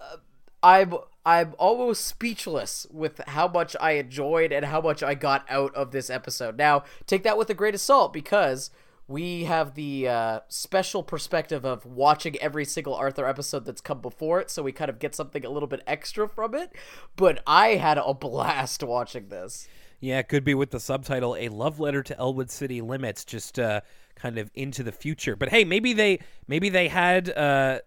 Uh, 0.01 0.17
I'm 0.63 0.95
I'm 1.27 1.55
almost 1.59 2.07
speechless 2.07 2.87
with 2.91 3.21
how 3.29 3.49
much 3.49 3.77
I 3.81 3.93
enjoyed 3.93 4.51
and 4.51 4.65
how 4.65 4.81
much 4.81 5.03
I 5.03 5.15
got 5.15 5.45
out 5.51 5.75
of 5.75 5.91
this 5.91 6.09
episode. 6.09 6.57
Now, 6.57 6.85
take 7.07 7.23
that 7.25 7.37
with 7.37 7.51
a 7.51 7.55
grain 7.55 7.75
of 7.75 7.81
salt 7.81 8.13
because 8.13 8.71
we 9.07 9.45
have 9.45 9.75
the 9.75 10.09
uh, 10.09 10.41
special 10.49 11.03
perspective 11.03 11.65
of 11.65 11.85
watching 11.85 12.37
every 12.39 12.65
single 12.65 12.95
Arthur 12.95 13.27
episode 13.27 13.65
that's 13.67 13.81
come 13.81 14.01
before 14.01 14.41
it, 14.41 14.51
so 14.51 14.63
we 14.63 14.73
kind 14.73 14.89
of 14.89 14.99
get 14.99 15.15
something 15.15 15.45
a 15.45 15.51
little 15.51 15.67
bit 15.67 15.83
extra 15.87 16.29
from 16.29 16.55
it. 16.55 16.75
But 17.17 17.43
I 17.47 17.75
had 17.75 17.99
a 17.99 18.15
blast 18.15 18.83
watching 18.83 19.29
this. 19.29 19.69
yeah 20.01 20.19
it 20.19 20.29
could 20.29 20.45
be 20.45 20.55
with 20.55 20.71
the 20.71 20.81
subtitle 20.81 21.37
a 21.37 21.49
love 21.49 21.81
letter 21.81 22.03
to 22.03 22.19
Elwood 22.19 22.51
City 22.51 22.81
Limits 22.81 23.25
just 23.25 23.59
uh 23.59 23.81
kind 24.17 24.39
of 24.39 24.51
into 24.55 24.83
the 24.83 24.93
future. 24.93 25.37
But 25.37 25.49
hey 25.51 25.65
maybe 25.65 25.93
they 25.93 26.21
maybe 26.47 26.69
they 26.69 26.89
had 26.89 27.29
uh 27.31 27.81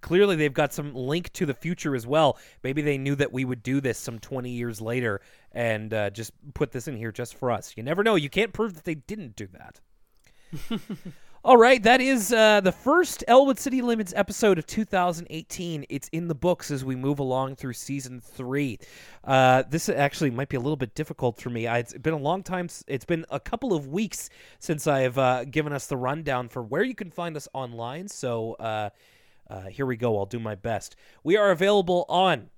clearly 0.00 0.36
they've 0.36 0.52
got 0.52 0.72
some 0.72 0.94
link 0.94 1.32
to 1.34 1.46
the 1.46 1.54
future 1.54 1.94
as 1.94 2.06
well. 2.06 2.36
Maybe 2.62 2.82
they 2.82 2.98
knew 2.98 3.14
that 3.16 3.32
we 3.32 3.44
would 3.44 3.62
do 3.62 3.80
this 3.80 3.98
some 3.98 4.18
20 4.18 4.50
years 4.50 4.80
later 4.80 5.20
and 5.52 5.94
uh, 5.94 6.10
just 6.10 6.32
put 6.54 6.72
this 6.72 6.88
in 6.88 6.96
here 6.96 7.10
just 7.12 7.36
for 7.36 7.50
us. 7.50 7.74
You 7.76 7.82
never 7.82 8.02
know. 8.02 8.16
You 8.16 8.28
can't 8.28 8.52
prove 8.52 8.74
that 8.74 8.84
they 8.84 8.96
didn't 8.96 9.34
do 9.36 9.46
that 9.52 9.80
All 11.44 11.56
right, 11.56 11.80
that 11.84 12.00
is 12.00 12.32
uh, 12.32 12.60
the 12.60 12.72
first 12.72 13.22
Elwood 13.28 13.58
City 13.58 13.80
Limits 13.80 14.12
episode 14.16 14.58
of 14.58 14.66
2018. 14.66 15.86
It's 15.88 16.08
in 16.08 16.26
the 16.26 16.34
books 16.34 16.70
as 16.70 16.84
we 16.84 16.96
move 16.96 17.20
along 17.20 17.56
through 17.56 17.74
season 17.74 18.20
three. 18.20 18.78
Uh, 19.24 19.62
this 19.70 19.88
actually 19.88 20.30
might 20.30 20.48
be 20.48 20.56
a 20.56 20.60
little 20.60 20.76
bit 20.76 20.94
difficult 20.96 21.40
for 21.40 21.48
me. 21.48 21.66
I, 21.68 21.78
it's 21.78 21.94
been 21.94 22.12
a 22.12 22.18
long 22.18 22.42
time. 22.42 22.68
It's 22.88 23.04
been 23.04 23.24
a 23.30 23.38
couple 23.38 23.72
of 23.72 23.86
weeks 23.86 24.30
since 24.58 24.88
I've 24.88 25.16
uh, 25.16 25.44
given 25.44 25.72
us 25.72 25.86
the 25.86 25.96
rundown 25.96 26.48
for 26.48 26.62
where 26.62 26.82
you 26.82 26.94
can 26.94 27.10
find 27.10 27.36
us 27.36 27.46
online. 27.54 28.08
So 28.08 28.54
uh, 28.54 28.90
uh, 29.48 29.62
here 29.68 29.86
we 29.86 29.96
go. 29.96 30.18
I'll 30.18 30.26
do 30.26 30.40
my 30.40 30.56
best. 30.56 30.96
We 31.22 31.36
are 31.36 31.52
available 31.52 32.04
on 32.08 32.50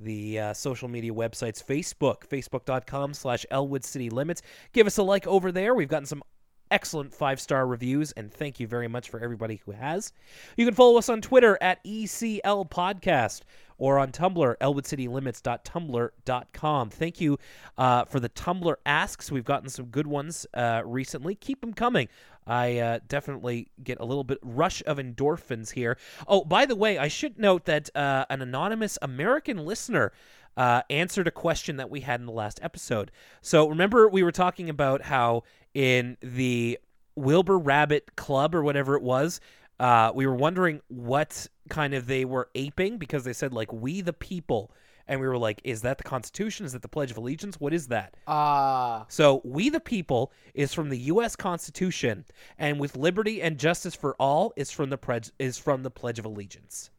the 0.00 0.38
uh, 0.38 0.52
social 0.54 0.88
media 0.88 1.12
websites 1.12 1.62
facebook 1.62 2.26
facebook.com 2.26 3.12
slash 3.12 3.44
elwood 3.50 3.84
city 3.84 4.08
limits 4.08 4.40
give 4.72 4.86
us 4.86 4.96
a 4.96 5.02
like 5.02 5.26
over 5.26 5.52
there 5.52 5.74
we've 5.74 5.90
gotten 5.90 6.06
some 6.06 6.22
excellent 6.70 7.12
five 7.12 7.40
star 7.40 7.66
reviews 7.66 8.12
and 8.12 8.32
thank 8.32 8.60
you 8.60 8.66
very 8.66 8.88
much 8.88 9.08
for 9.08 9.20
everybody 9.20 9.60
who 9.64 9.72
has 9.72 10.12
you 10.56 10.64
can 10.64 10.74
follow 10.74 10.98
us 10.98 11.08
on 11.08 11.20
twitter 11.20 11.58
at 11.60 11.82
ecl 11.84 12.68
podcast 12.68 13.42
or 13.80 13.98
on 13.98 14.12
Tumblr, 14.12 14.56
elwoodcitylimits.tumblr.com. 14.58 16.90
Thank 16.90 17.20
you 17.20 17.38
uh, 17.78 18.04
for 18.04 18.20
the 18.20 18.28
Tumblr 18.28 18.76
asks. 18.84 19.32
We've 19.32 19.42
gotten 19.42 19.70
some 19.70 19.86
good 19.86 20.06
ones 20.06 20.46
uh, 20.52 20.82
recently. 20.84 21.34
Keep 21.34 21.62
them 21.62 21.72
coming. 21.72 22.08
I 22.46 22.78
uh, 22.78 22.98
definitely 23.08 23.70
get 23.82 23.98
a 23.98 24.04
little 24.04 24.24
bit 24.24 24.38
rush 24.42 24.82
of 24.86 24.98
endorphins 24.98 25.72
here. 25.72 25.96
Oh, 26.28 26.44
by 26.44 26.66
the 26.66 26.76
way, 26.76 26.98
I 26.98 27.08
should 27.08 27.38
note 27.38 27.64
that 27.64 27.88
uh, 27.96 28.26
an 28.28 28.42
anonymous 28.42 28.98
American 29.00 29.64
listener 29.64 30.12
uh, 30.56 30.82
answered 30.90 31.26
a 31.26 31.30
question 31.30 31.76
that 31.76 31.90
we 31.90 32.00
had 32.00 32.20
in 32.20 32.26
the 32.26 32.32
last 32.32 32.60
episode. 32.62 33.10
So 33.40 33.68
remember, 33.68 34.08
we 34.08 34.22
were 34.22 34.32
talking 34.32 34.68
about 34.68 35.02
how 35.02 35.44
in 35.74 36.16
the 36.20 36.78
Wilbur 37.16 37.58
Rabbit 37.58 38.16
Club 38.16 38.54
or 38.54 38.62
whatever 38.62 38.96
it 38.96 39.02
was, 39.02 39.40
uh, 39.78 40.12
we 40.14 40.26
were 40.26 40.34
wondering 40.34 40.80
what 40.88 41.46
kind 41.68 41.94
of 41.94 42.06
they 42.06 42.24
were 42.24 42.50
aping 42.54 42.98
because 42.98 43.24
they 43.24 43.32
said 43.32 43.52
like 43.52 43.72
"We 43.72 44.00
the 44.00 44.12
People," 44.12 44.72
and 45.08 45.20
we 45.20 45.26
were 45.26 45.38
like, 45.38 45.60
"Is 45.64 45.82
that 45.82 45.98
the 45.98 46.04
Constitution? 46.04 46.66
Is 46.66 46.72
that 46.72 46.82
the 46.82 46.88
Pledge 46.88 47.10
of 47.10 47.16
Allegiance? 47.16 47.58
What 47.58 47.72
is 47.72 47.88
that?" 47.88 48.14
Ah, 48.26 49.06
So, 49.08 49.40
We 49.44 49.70
the 49.70 49.80
People 49.80 50.32
is 50.54 50.74
from 50.74 50.90
the 50.90 50.98
U.S. 50.98 51.34
Constitution, 51.36 52.26
and 52.58 52.78
with 52.78 52.96
liberty 52.96 53.40
and 53.40 53.58
justice 53.58 53.94
for 53.94 54.14
all 54.16 54.52
is 54.56 54.70
from 54.70 54.90
the 54.90 54.98
pledge 54.98 55.30
is 55.38 55.56
from 55.58 55.82
the 55.82 55.90
Pledge 55.90 56.18
of 56.18 56.24
Allegiance. 56.26 56.90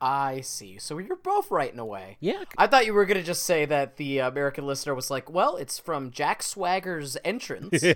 I 0.00 0.40
see. 0.40 0.78
So 0.78 0.98
you're 0.98 1.16
both 1.16 1.50
right 1.50 1.72
in 1.72 1.78
a 1.78 1.84
way. 1.84 2.16
Yeah, 2.20 2.44
I 2.56 2.66
thought 2.66 2.86
you 2.86 2.94
were 2.94 3.04
gonna 3.04 3.22
just 3.22 3.44
say 3.44 3.64
that 3.66 3.96
the 3.96 4.18
American 4.18 4.66
listener 4.66 4.94
was 4.94 5.10
like, 5.10 5.30
"Well, 5.30 5.56
it's 5.56 5.78
from 5.78 6.10
Jack 6.10 6.42
Swagger's 6.42 7.16
entrance." 7.24 7.82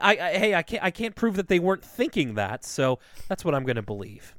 I, 0.00 0.16
I 0.18 0.32
hey, 0.38 0.54
I 0.54 0.62
can't 0.62 0.82
I 0.82 0.90
can't 0.90 1.14
prove 1.14 1.36
that 1.36 1.48
they 1.48 1.58
weren't 1.58 1.84
thinking 1.84 2.34
that, 2.34 2.64
so 2.64 2.98
that's 3.28 3.44
what 3.44 3.54
I'm 3.54 3.64
going 3.64 3.76
to 3.76 3.82
believe. 3.82 4.34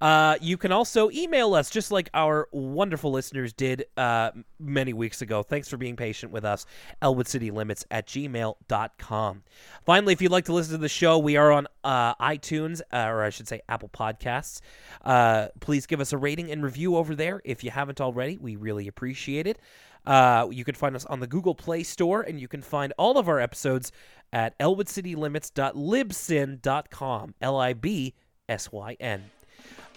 Uh, 0.00 0.36
you 0.40 0.56
can 0.56 0.72
also 0.72 1.10
email 1.10 1.54
us, 1.54 1.70
just 1.70 1.90
like 1.90 2.08
our 2.14 2.48
wonderful 2.52 3.10
listeners 3.10 3.52
did 3.52 3.86
uh, 3.96 4.30
many 4.58 4.92
weeks 4.92 5.22
ago. 5.22 5.42
Thanks 5.42 5.68
for 5.68 5.76
being 5.76 5.96
patient 5.96 6.32
with 6.32 6.44
us. 6.44 6.66
ElwoodCityLimits 7.02 7.84
at 7.90 8.06
gmail.com. 8.06 9.42
Finally, 9.84 10.12
if 10.12 10.22
you'd 10.22 10.30
like 10.30 10.44
to 10.44 10.52
listen 10.52 10.72
to 10.72 10.78
the 10.78 10.88
show, 10.88 11.18
we 11.18 11.36
are 11.36 11.50
on 11.50 11.66
uh, 11.82 12.14
iTunes, 12.16 12.80
uh, 12.92 13.06
or 13.08 13.22
I 13.22 13.30
should 13.30 13.48
say 13.48 13.60
Apple 13.68 13.88
Podcasts. 13.88 14.60
Uh, 15.04 15.48
please 15.60 15.86
give 15.86 16.00
us 16.00 16.12
a 16.12 16.18
rating 16.18 16.50
and 16.50 16.62
review 16.62 16.96
over 16.96 17.14
there 17.14 17.40
if 17.44 17.62
you 17.64 17.70
haven't 17.70 18.00
already. 18.00 18.38
We 18.38 18.56
really 18.56 18.88
appreciate 18.88 19.46
it. 19.46 19.58
Uh, 20.06 20.48
you 20.50 20.64
can 20.64 20.74
find 20.74 20.96
us 20.96 21.04
on 21.06 21.20
the 21.20 21.26
Google 21.26 21.54
Play 21.54 21.82
Store, 21.82 22.22
and 22.22 22.40
you 22.40 22.48
can 22.48 22.62
find 22.62 22.94
all 22.96 23.18
of 23.18 23.28
our 23.28 23.40
episodes 23.40 23.92
at 24.32 24.58
elwoodcitylimits.libsyn.com. 24.58 27.34
L 27.42 27.56
I 27.58 27.72
B 27.74 28.14
S 28.48 28.72
Y 28.72 28.96
N. 29.00 29.24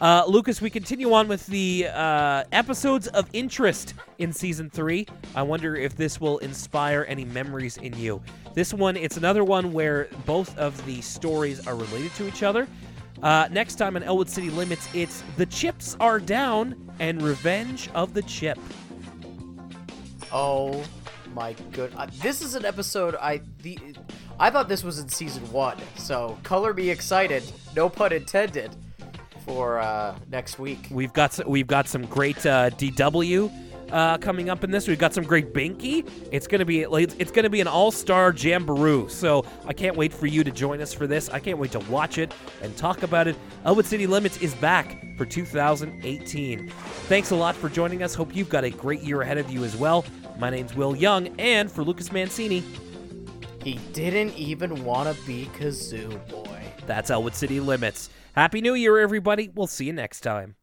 Uh, 0.02 0.23
Lucas, 0.27 0.61
we 0.61 0.69
continue 0.69 1.14
on 1.14 1.27
with 1.27 1.45
the 1.45 1.88
uh, 1.93 2.43
episodes 2.52 3.07
of 3.10 3.30
interest 3.34 3.93
in 4.18 4.34
season 4.34 4.68
three. 4.68 5.06
I 5.35 5.43
wonder 5.43 5.76
if 5.76 5.95
this 5.95 6.19
will 6.19 6.39
inspire 6.39 7.06
any 7.07 7.23
memories 7.23 7.77
in 7.77 7.95
you. 7.95 8.19
This 8.56 8.73
one, 8.73 8.98
it's 8.98 9.18
another 9.18 9.43
one 9.43 9.72
where 9.73 10.10
both 10.26 10.57
of 10.57 10.84
the 10.88 11.02
stories 11.02 11.68
are 11.68 11.76
related 11.76 12.14
to 12.15 12.27
each 12.27 12.41
other. 12.41 12.68
Uh, 13.22 13.48
next 13.52 13.76
time 13.76 13.95
on 13.95 14.02
Elwood 14.02 14.27
City 14.27 14.49
Limits, 14.49 14.89
it's 14.95 15.23
The 15.38 15.45
Chips 15.45 15.95
Are 15.99 16.19
Down 16.19 16.76
and 16.99 17.22
Revenge 17.22 17.88
of 17.93 18.15
the 18.15 18.23
Chip. 18.23 18.57
oh 20.31 20.84
my 21.34 21.53
good! 21.72 21.93
Uh, 21.95 22.07
this 22.22 22.41
is 22.41 22.56
an 22.56 22.65
episode 22.65 23.15
I 23.15 23.41
the 23.61 23.77
I 24.39 24.49
thought 24.49 24.68
this 24.68 24.84
was 24.84 24.99
in 24.99 25.07
season 25.07 25.49
one. 25.52 25.77
So 25.98 26.38
color 26.43 26.73
me 26.73 26.89
excited. 26.89 27.43
No 27.76 27.88
pun 27.89 28.11
intended. 28.11 28.76
For 29.45 29.80
uh, 29.80 30.15
next 30.30 30.59
week. 30.59 30.88
We've 30.91 31.13
got 31.13 31.34
some, 31.34 31.49
we've 31.49 31.68
got 31.68 31.88
some 31.88 32.05
great 32.05 32.45
uh, 32.45 32.69
DW 32.72 33.51
uh, 33.91 34.18
coming 34.19 34.49
up 34.49 34.63
in 34.63 34.72
this. 34.72 34.88
We've 34.88 34.99
got 34.99 35.13
some 35.13 35.23
great 35.23 35.53
Binky. 35.53 36.07
It's 36.31 36.47
gonna 36.47 36.65
be 36.65 36.85
like, 36.85 37.11
it's 37.19 37.31
gonna 37.31 37.49
be 37.49 37.59
an 37.61 37.68
all 37.68 37.91
star 37.91 38.34
jamboree. 38.34 39.09
So 39.09 39.45
I 39.65 39.73
can't 39.73 39.95
wait 39.97 40.13
for 40.13 40.27
you 40.27 40.43
to 40.43 40.51
join 40.51 40.80
us 40.81 40.93
for 40.93 41.07
this. 41.07 41.30
I 41.30 41.39
can't 41.39 41.57
wait 41.57 41.72
to 41.73 41.80
watch 41.91 42.18
it 42.18 42.34
and 42.61 42.76
talk 42.77 43.03
about 43.03 43.27
it. 43.27 43.35
Elwood 43.65 43.85
City 43.85 44.07
Limits 44.07 44.38
is 44.38 44.53
back 44.55 45.03
for 45.18 45.26
2018. 45.26 46.69
Thanks 47.07 47.31
a 47.31 47.35
lot 47.35 47.55
for 47.55 47.68
joining 47.69 48.03
us. 48.03 48.13
Hope 48.15 48.35
you've 48.35 48.49
got 48.49 48.63
a 48.63 48.69
great 48.69 49.01
year 49.01 49.22
ahead 49.22 49.38
of 49.38 49.49
you 49.49 49.63
as 49.63 49.76
well. 49.76 50.05
My 50.39 50.49
name's 50.49 50.73
Will 50.76 50.95
Young, 50.95 51.27
and 51.39 51.69
for 51.72 51.84
Lucas 51.84 52.11
Mancini, 52.11 52.63
He 53.63 53.76
didn't 53.93 54.35
even 54.38 54.84
want 54.85 55.15
to 55.15 55.26
be 55.26 55.47
Kazoo 55.57 56.09
Boy. 56.30 56.61
that's 56.88 57.09
Elwood 57.11 57.35
City 57.35 57.59
Limits. 57.59 58.09
Happy 58.34 58.62
New 58.62 58.74
Year, 58.76 58.98
everybody. 58.98 59.49
We'll 59.53 59.68
see 59.68 59.86
you 59.86 59.94
next 59.94 60.22
time. 60.22 60.56